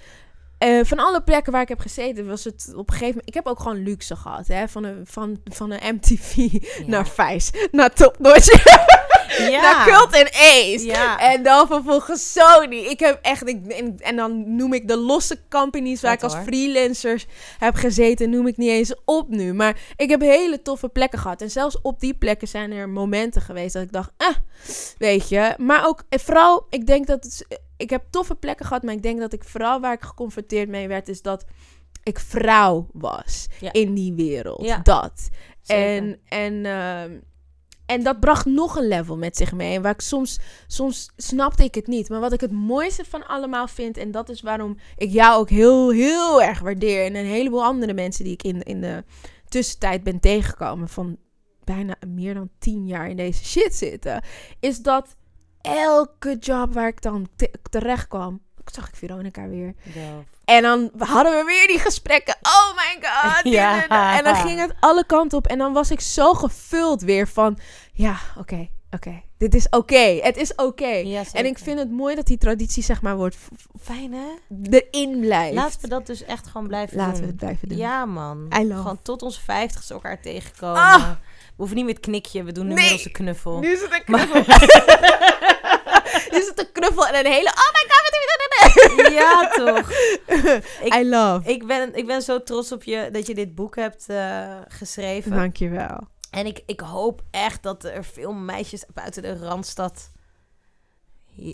eh, 0.60 0.80
van 0.82 0.98
alle 0.98 1.22
plekken 1.22 1.52
waar 1.52 1.62
ik 1.62 1.68
heb 1.68 1.80
gezeten, 1.80 2.26
was 2.26 2.44
het 2.44 2.66
op 2.74 2.88
een 2.88 2.94
gegeven 2.94 3.08
moment. 3.08 3.28
Ik 3.28 3.34
heb 3.34 3.46
ook 3.46 3.60
gewoon 3.60 3.82
luxe 3.82 4.16
gehad, 4.16 4.46
hè? 4.46 4.68
Van 4.68 4.84
een, 4.84 5.00
van, 5.04 5.40
van 5.44 5.70
een 5.70 5.94
MTV 5.94 6.36
naar 6.86 7.06
Vice, 7.08 7.68
naar 7.72 7.92
Top 7.94 8.18
Notch, 8.18 8.48
Ja. 9.38 9.60
naar 9.60 9.86
Cult 9.86 10.14
and 10.14 10.30
Ace. 10.34 10.84
Ja. 10.84 11.18
En 11.18 11.42
dan 11.42 11.66
vervolgens 11.66 12.32
Sony. 12.32 12.76
Ik 12.76 13.00
heb 13.00 13.18
echt, 13.22 13.48
ik, 13.48 13.66
en, 13.66 13.96
en 13.98 14.16
dan 14.16 14.56
noem 14.56 14.72
ik 14.72 14.88
de 14.88 14.96
losse 14.96 15.38
companies 15.48 16.00
waar 16.00 16.12
ik 16.12 16.22
als 16.22 16.34
hoor. 16.34 16.42
freelancer 16.42 17.24
heb 17.58 17.74
gezeten, 17.74 18.30
noem 18.30 18.46
ik 18.46 18.56
niet 18.56 18.70
eens 18.70 18.94
op 19.04 19.28
nu. 19.28 19.54
Maar 19.54 19.76
ik 19.96 20.10
heb 20.10 20.20
hele 20.20 20.62
toffe 20.62 20.88
plekken 20.88 21.18
gehad. 21.18 21.42
En 21.42 21.50
zelfs 21.50 21.80
op 21.82 22.00
die 22.00 22.14
plekken 22.14 22.48
zijn 22.48 22.72
er 22.72 22.88
momenten 22.88 23.42
geweest 23.42 23.72
dat 23.72 23.82
ik 23.82 23.92
dacht, 23.92 24.10
eh, 24.16 24.26
weet 24.98 25.28
je. 25.28 25.54
Maar 25.56 25.86
ook, 25.86 26.02
eh, 26.08 26.18
vooral, 26.18 26.66
ik 26.70 26.86
denk 26.86 27.06
dat 27.06 27.24
het, 27.24 27.46
ik 27.80 27.90
heb 27.90 28.04
toffe 28.10 28.34
plekken 28.34 28.66
gehad, 28.66 28.82
maar 28.82 28.94
ik 28.94 29.02
denk 29.02 29.18
dat 29.18 29.32
ik 29.32 29.44
vooral 29.44 29.80
waar 29.80 29.92
ik 29.92 30.02
geconfronteerd 30.02 30.68
mee 30.68 30.88
werd, 30.88 31.08
is 31.08 31.22
dat 31.22 31.44
ik 32.02 32.18
vrouw 32.18 32.86
was 32.92 33.48
Ja. 33.60 33.72
in 33.72 33.94
die 33.94 34.12
wereld. 34.12 34.64
Ja. 34.64 34.78
Dat. 34.82 35.28
Zeker. 35.62 35.96
En, 35.96 36.20
en, 36.28 36.64
ehm, 36.66 37.18
en 37.86 38.02
dat 38.02 38.20
bracht 38.20 38.44
nog 38.46 38.76
een 38.76 38.88
level 38.88 39.16
met 39.16 39.36
zich 39.36 39.52
mee. 39.52 39.74
En 39.76 39.82
waar 39.82 39.92
ik 39.92 40.00
soms, 40.00 40.38
soms 40.66 41.10
snapte 41.16 41.64
ik 41.64 41.74
het 41.74 41.86
niet. 41.86 42.08
Maar 42.08 42.20
wat 42.20 42.32
ik 42.32 42.40
het 42.40 42.52
mooiste 42.52 43.04
van 43.04 43.26
allemaal 43.26 43.68
vind, 43.68 43.96
en 43.96 44.10
dat 44.10 44.28
is 44.28 44.40
waarom 44.40 44.76
ik 44.96 45.10
jou 45.10 45.40
ook 45.40 45.50
heel, 45.50 45.90
heel 45.90 46.42
erg 46.42 46.60
waardeer. 46.60 47.04
En 47.04 47.14
een 47.14 47.26
heleboel 47.26 47.64
andere 47.64 47.92
mensen 47.92 48.24
die 48.24 48.32
ik 48.32 48.42
in, 48.42 48.62
in 48.62 48.80
de 48.80 49.04
tussentijd 49.48 50.02
ben 50.02 50.20
tegengekomen 50.20 50.88
van 50.88 51.16
bijna 51.64 51.96
meer 52.06 52.34
dan 52.34 52.50
tien 52.58 52.86
jaar 52.86 53.08
in 53.08 53.16
deze 53.16 53.44
shit 53.44 53.74
zitten. 53.74 54.24
Is 54.60 54.78
dat 54.78 55.16
elke 55.62 56.36
job 56.40 56.74
waar 56.74 56.88
ik 56.88 57.02
dan 57.02 57.28
te- 57.36 57.50
terecht 57.70 58.08
kwam, 58.08 58.40
zag 58.64 58.88
ik 58.88 58.96
Veronica 58.96 59.48
weer. 59.48 59.74
En 60.44 60.62
dan 60.62 60.90
hadden 60.98 61.32
we 61.38 61.44
weer 61.44 61.66
die 61.66 61.78
gesprekken. 61.78 62.36
Oh 62.42 62.76
my 62.76 63.08
god. 63.08 63.44
Ja. 63.52 63.86
en 64.18 64.24
dan 64.24 64.34
ging 64.36 64.60
het 64.60 64.74
alle 64.80 65.06
kanten 65.06 65.38
op. 65.38 65.46
En 65.46 65.58
dan 65.58 65.72
was 65.72 65.90
ik 65.90 66.00
zo 66.00 66.34
gevuld 66.34 67.02
weer 67.02 67.28
van... 67.28 67.58
Ja, 67.92 68.16
oké, 68.38 68.68
oké. 68.90 69.22
Dit 69.38 69.54
is 69.54 69.68
oké. 69.68 70.18
Het 70.22 70.36
is 70.36 70.54
oké. 70.54 70.86
Ja, 70.86 71.22
En 71.32 71.46
ik 71.46 71.58
vind 71.58 71.78
het 71.78 71.90
mooi 71.90 72.14
dat 72.14 72.26
die 72.26 72.38
traditie, 72.38 72.82
zeg 72.82 73.02
maar, 73.02 73.16
wordt... 73.16 73.36
Fijn, 73.80 74.12
hè? 74.12 74.26
erin 74.70 75.20
blijft. 75.20 75.54
Laten 75.54 75.80
we 75.80 75.88
dat 75.88 76.06
dus 76.06 76.24
echt 76.24 76.46
gewoon 76.46 76.66
blijven 76.66 76.96
Laten 76.96 77.12
doen. 77.12 77.20
we 77.22 77.26
het 77.26 77.36
blijven 77.36 77.68
doen. 77.68 77.78
Ja, 77.78 78.04
man. 78.04 78.46
Gewoon 78.50 79.02
tot 79.02 79.22
onze 79.22 79.40
vijftigste 79.40 79.94
elkaar 79.94 80.20
tegenkomen. 80.20 80.82
Ah. 80.82 81.10
We 81.60 81.66
hoeven 81.66 81.84
niet 81.84 81.94
met 81.94 82.04
knikje, 82.04 82.42
we 82.42 82.52
doen 82.52 82.66
Nee. 82.66 82.74
inmiddels 82.76 83.04
een 83.04 83.12
knuffel. 83.12 83.58
Nu 83.58 83.72
is 83.72 83.80
het 83.80 83.92
een 83.92 84.02
Maar- 84.06 84.26
knuffel. 84.26 84.54
nu 86.30 86.38
is 86.38 86.46
het 86.48 86.58
een 86.58 86.72
knuffel 86.72 87.06
en 87.06 87.14
een 87.26 87.32
hele... 87.32 87.48
Oh 87.48 87.70
my 87.72 87.90
god, 87.90 88.02
wat 88.02 89.12
ja, 89.20 89.48
toch? 89.48 89.90
Ik- 90.86 90.94
I 90.94 91.08
love. 91.08 91.48
Ik 91.50 91.66
ben, 91.66 91.94
ik 91.94 92.06
ben 92.06 92.22
zo 92.22 92.42
trots 92.42 92.72
op 92.72 92.84
je 92.84 93.08
dat 93.12 93.26
je 93.26 93.34
dit 93.34 93.54
boek 93.54 93.76
hebt 93.76 94.04
eh, 94.08 94.56
geschreven. 94.68 95.30
Dankjewel. 95.30 95.98
En 96.30 96.46
ik, 96.46 96.62
ik 96.66 96.80
hoop 96.80 97.22
echt 97.30 97.62
dat 97.62 97.84
er 97.84 98.04
veel 98.04 98.32
meisjes 98.32 98.84
buiten 98.94 99.22
de 99.22 99.36
Randstad 99.36 100.09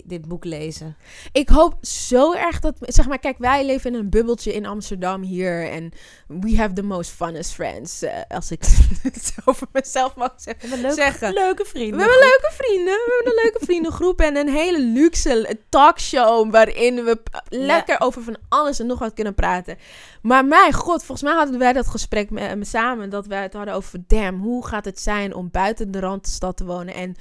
dit 0.05 0.27
boek 0.27 0.45
lezen. 0.45 0.97
Ik 1.31 1.49
hoop 1.49 1.75
zo 1.81 2.33
erg 2.33 2.59
dat... 2.59 2.75
Zeg 2.79 3.07
maar, 3.07 3.19
kijk, 3.19 3.37
wij 3.37 3.65
leven 3.65 3.93
in 3.93 3.99
een 3.99 4.09
bubbeltje 4.09 4.53
in 4.53 4.65
Amsterdam 4.65 5.21
hier. 5.21 5.69
En 5.69 5.91
we 6.27 6.57
have 6.57 6.73
the 6.73 6.81
most 6.83 7.11
funnest 7.11 7.53
friends. 7.53 8.01
eh, 8.01 8.13
als 8.27 8.51
ik 8.51 8.63
het 9.03 9.35
over 9.45 9.67
mezelf 9.71 10.15
mag 10.15 10.33
zeggen. 10.35 10.61
We 10.69 10.75
hebben 10.75 10.95
leuke, 10.95 11.01
Zeggen. 11.01 11.33
leuke 11.33 11.65
vrienden. 11.65 11.95
We 11.97 12.01
hebben 12.01 12.19
leuke 12.19 12.51
vrienden. 12.53 12.85
We 12.93 13.13
hebben 13.15 13.33
een 13.37 13.43
leuke 13.43 13.65
vriendengroep. 13.65 14.21
En 14.21 14.35
een 14.37 14.49
hele 14.49 14.79
luxe 14.81 15.57
talkshow. 15.69 16.51
Waarin 16.51 17.03
we 17.03 17.21
lekker 17.49 17.99
over 18.01 18.23
van 18.23 18.37
alles 18.49 18.79
en 18.79 18.85
nog 18.85 18.99
wat 18.99 19.13
kunnen 19.13 19.35
praten. 19.35 19.77
Maar 20.21 20.45
mijn 20.45 20.73
god, 20.73 21.03
volgens 21.03 21.21
mij 21.29 21.37
hadden 21.37 21.59
wij 21.59 21.73
dat 21.73 21.87
gesprek 21.87 22.29
me- 22.29 22.55
me 22.55 22.65
samen. 22.65 23.09
Dat 23.09 23.25
wij 23.27 23.41
het 23.41 23.53
hadden 23.53 23.73
over, 23.73 23.99
damn, 24.07 24.39
hoe 24.41 24.67
gaat 24.67 24.85
het 24.85 24.99
zijn 24.99 25.33
om 25.33 25.49
buiten 25.51 25.91
de 25.91 25.99
Randstad 25.99 26.57
te 26.57 26.65
wonen. 26.65 26.93
En 26.93 27.15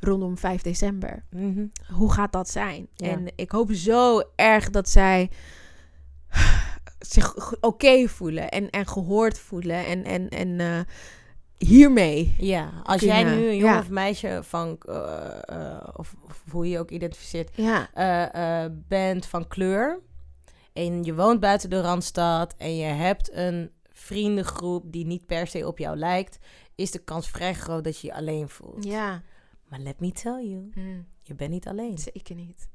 rondom 0.00 0.38
5 0.38 0.62
december. 0.62 1.24
Mhm. 1.30 1.66
Hoe 1.92 2.12
gaat 2.12 2.32
dat 2.32 2.48
zijn? 2.50 2.88
Ja. 2.94 3.08
En 3.08 3.26
ik 3.36 3.50
hoop 3.50 3.72
zo 3.72 4.22
erg 4.36 4.70
dat 4.70 4.88
zij 4.88 5.30
zich 6.98 7.54
oké 7.60 8.08
voelen. 8.08 8.48
En, 8.48 8.70
en 8.70 8.86
gehoord 8.86 9.38
voelen. 9.38 9.86
En, 9.86 10.04
en, 10.04 10.28
en 10.28 10.60
eh, 10.60 10.80
hiermee. 11.68 12.34
Ja, 12.38 12.72
als 12.82 12.98
Kunnen- 12.98 13.16
jij 13.16 13.24
nu 13.36 13.48
een 13.48 13.56
jongen 13.56 13.74
ja. 13.74 13.78
of 13.80 13.90
meisje 13.90 14.40
van, 14.42 14.78
eh, 14.80 15.38
eh, 15.44 15.88
of, 15.96 16.14
of 16.28 16.42
hoe 16.50 16.64
je 16.64 16.70
je 16.70 16.78
ook 16.78 16.90
identificeert, 16.90 17.50
Ja. 17.54 17.88
bent 18.88 19.26
van 19.26 19.48
kleur 19.48 20.00
en 20.72 21.04
je 21.04 21.14
woont 21.14 21.40
buiten 21.40 21.70
de 21.70 21.80
Randstad 21.80 22.54
en 22.56 22.76
je 22.76 22.84
hebt 22.84 23.32
een 23.32 23.70
vriendengroep 23.92 24.92
die 24.92 25.06
niet 25.06 25.26
per 25.26 25.46
se 25.46 25.66
op 25.66 25.78
jou 25.78 25.96
lijkt, 25.96 26.38
is 26.74 26.90
de 26.90 26.98
kans 26.98 27.30
vrij 27.30 27.54
groot 27.54 27.84
dat 27.84 28.00
je 28.00 28.06
je 28.06 28.14
alleen 28.14 28.48
voelt. 28.48 28.84
Ja. 28.84 29.22
Maar 29.68 29.78
let 29.78 30.00
me 30.00 30.12
tell 30.12 30.44
you, 30.46 30.70
Hm. 30.74 31.00
je 31.22 31.34
bent 31.34 31.50
niet 31.50 31.66
alleen. 31.68 31.98
Zeker 31.98 32.34
niet. 32.34 32.68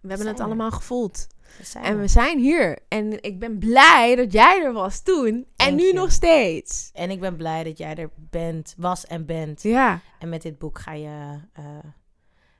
We 0.00 0.10
hebben 0.10 0.16
zijn 0.18 0.28
het 0.28 0.38
er. 0.38 0.44
allemaal 0.44 0.70
gevoeld. 0.70 1.26
We 1.58 1.78
En 1.78 1.92
er. 1.94 1.98
we 2.00 2.08
zijn 2.08 2.38
hier. 2.38 2.78
En 2.88 3.22
ik 3.22 3.38
ben 3.38 3.58
blij 3.58 4.16
dat 4.16 4.32
jij 4.32 4.62
er 4.64 4.72
was 4.72 5.02
toen. 5.02 5.46
en 5.56 5.74
nu 5.74 5.82
you. 5.82 5.94
nog 5.94 6.12
steeds. 6.12 6.90
En 6.92 7.10
ik 7.10 7.20
ben 7.20 7.36
blij 7.36 7.64
dat 7.64 7.78
jij 7.78 7.94
er 7.94 8.10
bent, 8.16 8.74
was 8.76 9.06
en 9.06 9.26
bent. 9.26 9.62
Ja. 9.62 10.00
En 10.18 10.28
met 10.28 10.42
dit 10.42 10.58
boek 10.58 10.78
ga 10.78 10.92
je 10.92 11.40
eh, 11.52 11.64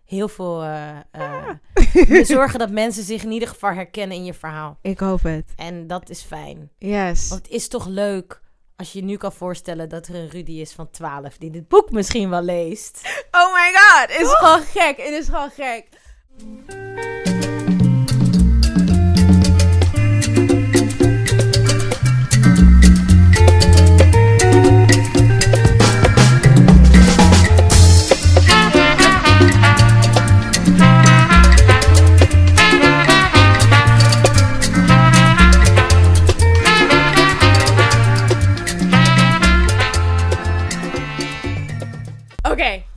heel 0.04 0.28
veel 0.28 0.62
eh, 0.62 0.96
Ah. 1.10 1.48
eh, 1.92 2.24
zorgen 2.36 2.58
dat 2.58 2.70
mensen 2.70 3.02
zich 3.02 3.22
in 3.22 3.30
ieder 3.30 3.48
geval 3.48 3.70
herkennen 3.72 4.16
in 4.16 4.24
je 4.24 4.34
verhaal. 4.34 4.78
Ik 4.82 4.98
hoop 4.98 5.22
het. 5.22 5.52
En 5.56 5.86
dat 5.86 6.10
is 6.10 6.22
fijn. 6.22 6.70
Yes. 6.78 7.28
Want 7.28 7.42
het 7.42 7.50
is 7.52 7.68
toch 7.68 7.86
leuk 7.86 8.42
als 8.76 8.92
je 8.92 8.98
je 8.98 9.04
nu 9.04 9.16
kan 9.16 9.32
voorstellen 9.32 9.88
dat 9.88 10.06
er 10.06 10.14
een 10.14 10.28
Rudy 10.28 10.52
is 10.52 10.72
van 10.72 10.90
12 10.90 11.36
die 11.38 11.50
dit 11.50 11.68
boek 11.68 11.90
misschien 11.90 12.30
wel 12.30 12.42
leest. 12.42 13.00
Oh 13.30 13.54
my 13.54 13.72
god. 13.74 14.12
Het 14.12 14.20
is 14.20 14.32
gewoon 14.32 14.62
gek. 14.62 14.96
Het 14.96 15.12
is 15.12 15.26
gewoon 15.26 15.50
gek. 15.50 15.88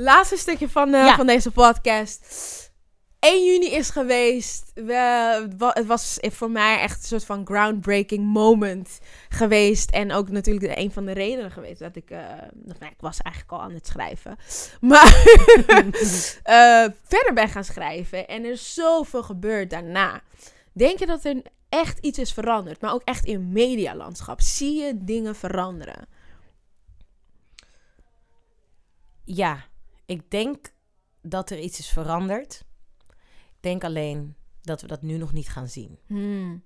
Laatste 0.07 0.37
stukje 0.37 0.69
van, 0.69 0.93
eh, 0.93 1.05
Ja. 1.05 1.15
van 1.15 1.27
deze 1.27 1.51
podcast. 1.51 2.45
1 3.19 3.45
juni 3.45 3.71
is 3.71 3.89
geweest. 3.89 4.71
We, 4.75 4.93
het 5.73 5.85
was 5.85 6.17
voor 6.21 6.51
mij 6.51 6.79
echt 6.79 6.97
een 7.01 7.07
soort 7.07 7.25
van 7.25 7.45
groundbreaking 7.45 8.25
moment 8.25 8.99
geweest. 9.29 9.91
En 9.91 10.11
ook 10.11 10.29
natuurlijk 10.29 10.77
een 10.77 10.91
van 10.91 11.05
de 11.05 11.11
redenen 11.11 11.51
geweest 11.51 11.79
dat 11.79 11.95
ik... 11.95 12.09
eh, 12.09 12.19
nou, 12.53 12.91
ik 12.91 12.99
was 12.99 13.17
eigenlijk 13.21 13.53
al 13.55 13.61
aan 13.61 13.73
het 13.73 13.87
schrijven. 13.87 14.37
Maar 14.89 15.13
eh, 16.43 16.85
verder 17.03 17.33
ben 17.33 17.49
gaan 17.49 17.63
schrijven. 17.63 18.27
En 18.27 18.43
er 18.43 18.51
is 18.51 18.73
zoveel 18.73 19.23
gebeurd 19.23 19.69
daarna. 19.69 20.21
Denk 20.73 20.99
je 20.99 21.05
dat 21.05 21.25
er 21.25 21.41
echt 21.69 21.99
iets 21.99 22.19
is 22.19 22.33
veranderd? 22.33 22.81
Maar 22.81 22.93
ook 22.93 23.03
echt 23.03 23.25
in 23.25 23.51
medialandschap. 23.51 24.41
Zie 24.41 24.83
je 24.83 24.93
dingen 25.03 25.35
veranderen? 25.35 26.07
Ja, 29.23 29.65
ik 30.07 30.31
denk 30.31 30.73
dat 31.21 31.49
er 31.49 31.59
iets 31.59 31.79
is 31.79 31.89
veranderd. 31.89 32.65
Ik 33.47 33.57
denk 33.59 33.83
alleen 33.83 34.35
dat 34.61 34.81
we 34.81 34.87
dat 34.87 35.01
nu 35.01 35.17
nog 35.17 35.33
niet 35.33 35.49
gaan 35.49 35.67
zien. 35.67 35.99
Hmm. 36.07 36.63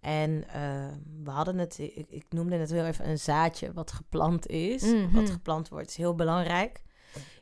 En 0.00 0.48
eh, 0.48 0.92
we 1.22 1.30
hadden 1.30 1.58
het, 1.58 1.78
ik, 1.78 2.06
ik 2.08 2.24
noemde 2.28 2.56
het 2.56 2.70
heel 2.70 2.84
even 2.84 3.08
een 3.08 3.18
zaadje 3.18 3.72
wat 3.72 3.92
geplant 3.92 4.46
is. 4.46 4.82
Mhm. 4.82 5.14
Wat 5.14 5.30
geplant 5.30 5.68
wordt, 5.68 5.88
is 5.88 5.96
heel 5.96 6.14
belangrijk. 6.14 6.82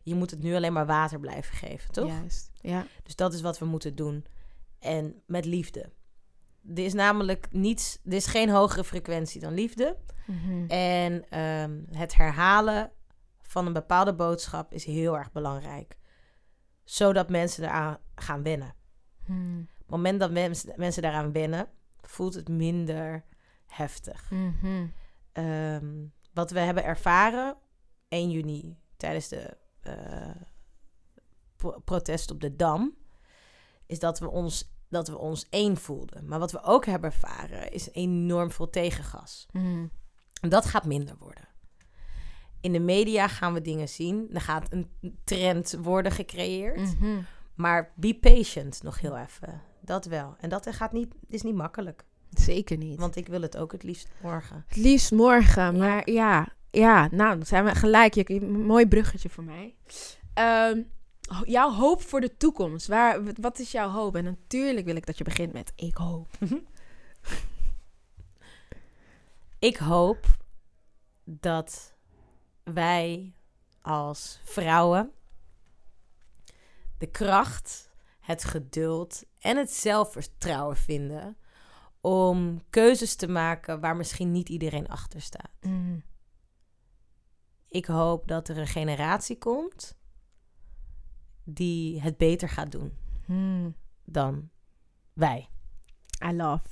Je 0.02 0.14
moet 0.14 0.30
het 0.30 0.42
nu 0.42 0.54
alleen 0.54 0.72
maar 0.72 0.86
water 0.86 1.20
blijven 1.20 1.56
geven, 1.56 1.92
toch? 1.92 2.08
Juist. 2.08 2.50
Ja. 2.60 2.86
Dus 3.02 3.16
dat 3.16 3.34
is 3.34 3.40
wat 3.40 3.58
we 3.58 3.64
moeten 3.64 3.94
doen. 3.94 4.24
En 4.78 5.22
met 5.26 5.44
liefde. 5.44 5.92
er 6.74 6.84
is 6.84 6.92
namelijk 6.92 7.48
niets, 7.50 7.98
er 8.04 8.12
is 8.12 8.26
geen 8.26 8.50
hogere 8.50 8.84
frequentie 8.84 9.40
dan 9.40 9.54
liefde. 9.54 9.96
Mhm. 10.26 10.66
En 10.68 11.28
ehm, 11.30 11.82
het 11.90 12.14
herhalen 12.14 12.92
van 13.48 13.66
een 13.66 13.72
bepaalde 13.72 14.14
boodschap 14.14 14.72
is 14.72 14.84
heel 14.84 15.16
erg 15.18 15.32
belangrijk. 15.32 15.98
Zodat 16.84 17.28
mensen 17.30 17.64
eraan 17.64 17.98
gaan 18.14 18.42
wennen. 18.42 18.74
Op 19.58 19.78
het 19.78 19.90
moment 19.90 20.20
dat 20.20 20.30
mensen, 20.30 20.72
mensen 20.76 21.02
daaraan 21.02 21.32
wennen, 21.32 21.68
voelt 22.00 22.34
het 22.34 22.48
minder 22.48 23.24
heftig. 23.66 24.30
Mhm. 24.30 24.86
Ehm, 25.32 26.06
wat 26.32 26.50
we 26.50 26.60
hebben 26.60 26.84
ervaren 26.84 27.56
1 28.08 28.30
juni 28.30 28.78
tijdens 28.96 29.28
de 29.28 29.56
eh, 29.80 30.34
pro- 31.56 31.80
protest 31.84 32.30
op 32.30 32.40
de 32.40 32.56
Dam, 32.56 32.96
is 33.86 33.98
dat 33.98 34.18
we, 34.18 34.28
ons, 34.28 34.70
dat 34.88 35.08
we 35.08 35.18
ons 35.18 35.48
één 35.48 35.76
voelden. 35.76 36.26
Maar 36.28 36.38
wat 36.38 36.52
we 36.52 36.62
ook 36.62 36.86
hebben 36.86 37.10
ervaren 37.10 37.72
is 37.72 37.92
enorm 37.92 38.50
veel 38.50 38.70
tegengas. 38.70 39.46
Mhm. 39.52 39.86
En 40.40 40.48
dat 40.48 40.66
gaat 40.66 40.84
minder 40.84 41.16
worden. 41.18 41.48
In 42.68 42.74
de 42.74 42.80
media 42.80 43.28
gaan 43.28 43.52
we 43.54 43.60
dingen 43.62 43.88
zien. 43.88 44.28
Er 44.32 44.40
gaat 44.40 44.72
een 44.72 44.90
trend 45.24 45.76
worden 45.82 46.12
gecreëerd. 46.12 46.76
Mhm. 47.00 47.18
Maar 47.54 47.92
be 47.94 48.14
patient 48.14 48.82
nog 48.82 49.00
heel 49.00 49.16
even. 49.18 49.62
Dat 49.80 50.04
wel. 50.04 50.36
En 50.40 50.48
dat 50.48 50.66
gaat 50.70 50.92
niet, 50.92 51.14
is 51.28 51.42
niet 51.42 51.54
makkelijk. 51.54 52.04
Zeker 52.30 52.76
niet. 52.76 52.98
Want 52.98 53.16
ik 53.16 53.26
wil 53.28 53.42
het 53.42 53.56
ook 53.56 53.72
het 53.72 53.82
liefst 53.82 54.08
morgen. 54.22 54.64
Het 54.68 54.76
liefst 54.76 55.10
morgen, 55.12 55.76
maar 55.78 56.10
ja, 56.10 56.48
ja, 56.70 57.08
nou, 57.10 57.36
dan 57.36 57.46
zijn 57.46 57.64
we 57.64 57.74
gelijk. 57.74 58.14
Je, 58.14 58.30
een 58.30 58.62
mooi 58.66 58.86
bruggetje 58.88 59.28
voor 59.28 59.44
mij. 59.44 59.74
Ehm, 60.34 60.82
jouw 61.44 61.70
hoop 61.72 62.02
voor 62.02 62.20
de 62.20 62.36
toekomst. 62.36 62.86
Waar, 62.86 63.24
wat- 63.24 63.38
wat 63.40 63.58
is 63.58 63.70
jouw 63.72 63.88
hoop? 63.88 64.16
En 64.16 64.24
natuurlijk 64.24 64.86
wil 64.86 64.96
ik 64.96 65.06
dat 65.06 65.18
je 65.18 65.24
begint 65.24 65.52
met 65.52 65.72
ik 65.76 65.96
hoop. 65.96 66.28
Ik 69.58 69.76
hoop 69.76 70.26
dat 71.24 71.96
wij 72.74 73.32
als 73.82 74.40
vrouwen 74.44 75.12
de 76.98 77.06
kracht, 77.06 77.90
het 78.20 78.44
geduld 78.44 79.24
en 79.38 79.56
het 79.56 79.70
zelfvertrouwen 79.72 80.76
vinden 80.76 81.36
om 82.00 82.62
keuzes 82.70 83.14
te 83.16 83.28
maken 83.28 83.80
waar 83.80 83.96
misschien 83.96 84.32
niet 84.32 84.48
iedereen 84.48 84.88
achter 84.88 85.20
staat. 85.20 85.50
Mhm. 85.60 85.98
Ik 87.68 87.86
hoop 87.86 88.28
dat 88.28 88.48
er 88.48 88.58
een 88.58 88.66
generatie 88.66 89.38
komt 89.38 89.96
die 91.44 92.00
het 92.00 92.16
beter 92.16 92.48
gaat 92.48 92.72
doen 92.72 92.96
Mhm. 93.26 93.70
dan 94.04 94.50
wij. 95.12 95.48
I 96.24 96.32
love. 96.32 96.62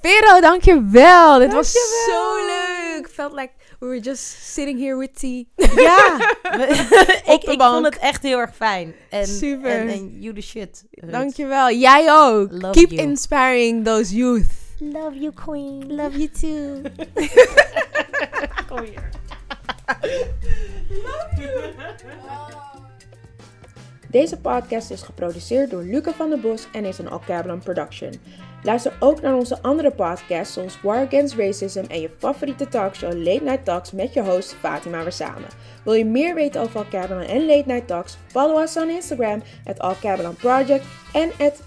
Vero, 0.00 0.40
dankjewel. 0.40 1.38
Dit 1.38 1.52
was 1.52 1.72
zo 2.06 2.36
leuk. 2.46 3.08
Felt 3.10 3.32
like 3.32 3.52
we 3.80 3.86
were 3.86 4.00
just 4.00 4.22
sitting 4.54 4.78
here 4.78 4.96
with 4.96 5.14
tea. 5.14 5.48
Ja, 5.76 6.18
ik, 7.34 7.42
ik 7.42 7.60
vond 7.62 7.84
het 7.84 7.98
echt 7.98 8.22
heel 8.22 8.38
erg 8.38 8.54
fijn. 8.54 8.94
En, 9.08 9.26
Super. 9.26 9.70
En, 9.70 9.88
en 9.88 10.20
you 10.20 10.34
the 10.34 10.40
shit. 10.40 10.84
Ruud. 10.90 11.12
Dankjewel. 11.12 11.70
Jij 11.70 12.06
ook. 12.10 12.52
Love 12.52 12.70
Keep 12.70 12.90
you. 12.90 13.02
inspiring 13.08 13.84
those 13.84 14.16
youth. 14.16 14.50
Love 14.78 15.18
you, 15.18 15.32
queen. 15.34 15.94
Love 15.94 16.18
you 16.18 16.28
too. 16.28 16.90
Kom 18.68 18.84
hier. 18.84 19.08
Deze 24.08 24.36
podcast 24.36 24.90
is 24.90 25.02
geproduceerd 25.02 25.70
door 25.70 25.82
Luca 25.82 26.12
van 26.12 26.30
der 26.30 26.40
Bos 26.40 26.66
en 26.72 26.84
is 26.84 26.98
een 26.98 27.08
Alcablon 27.08 27.58
production. 27.58 28.12
Luister 28.62 28.92
ook 28.98 29.20
naar 29.20 29.34
onze 29.34 29.62
andere 29.62 29.90
podcasts 29.90 30.54
zoals 30.54 30.80
War 30.82 31.06
Against 31.06 31.34
Racism 31.34 31.84
en 31.88 32.00
je 32.00 32.10
favoriete 32.18 32.68
talkshow 32.68 33.12
Late 33.12 33.44
Night 33.44 33.64
Talks 33.64 33.92
met 33.92 34.14
je 34.14 34.22
host 34.22 34.54
Fatima 34.54 35.02
Wersame. 35.02 35.46
Wil 35.84 35.94
je 35.94 36.04
meer 36.04 36.34
weten 36.34 36.60
over 36.60 36.76
Alcablon 36.76 37.20
en 37.20 37.46
Late 37.46 37.64
Night 37.66 37.86
Talks? 37.86 38.18
Follow 38.26 38.62
us 38.62 38.76
on 38.76 38.90
Instagram 38.90 39.42
at 39.64 39.78
Alcablon 39.78 40.36
Project 40.36 40.84
en 41.12 41.30
at. 41.38 41.62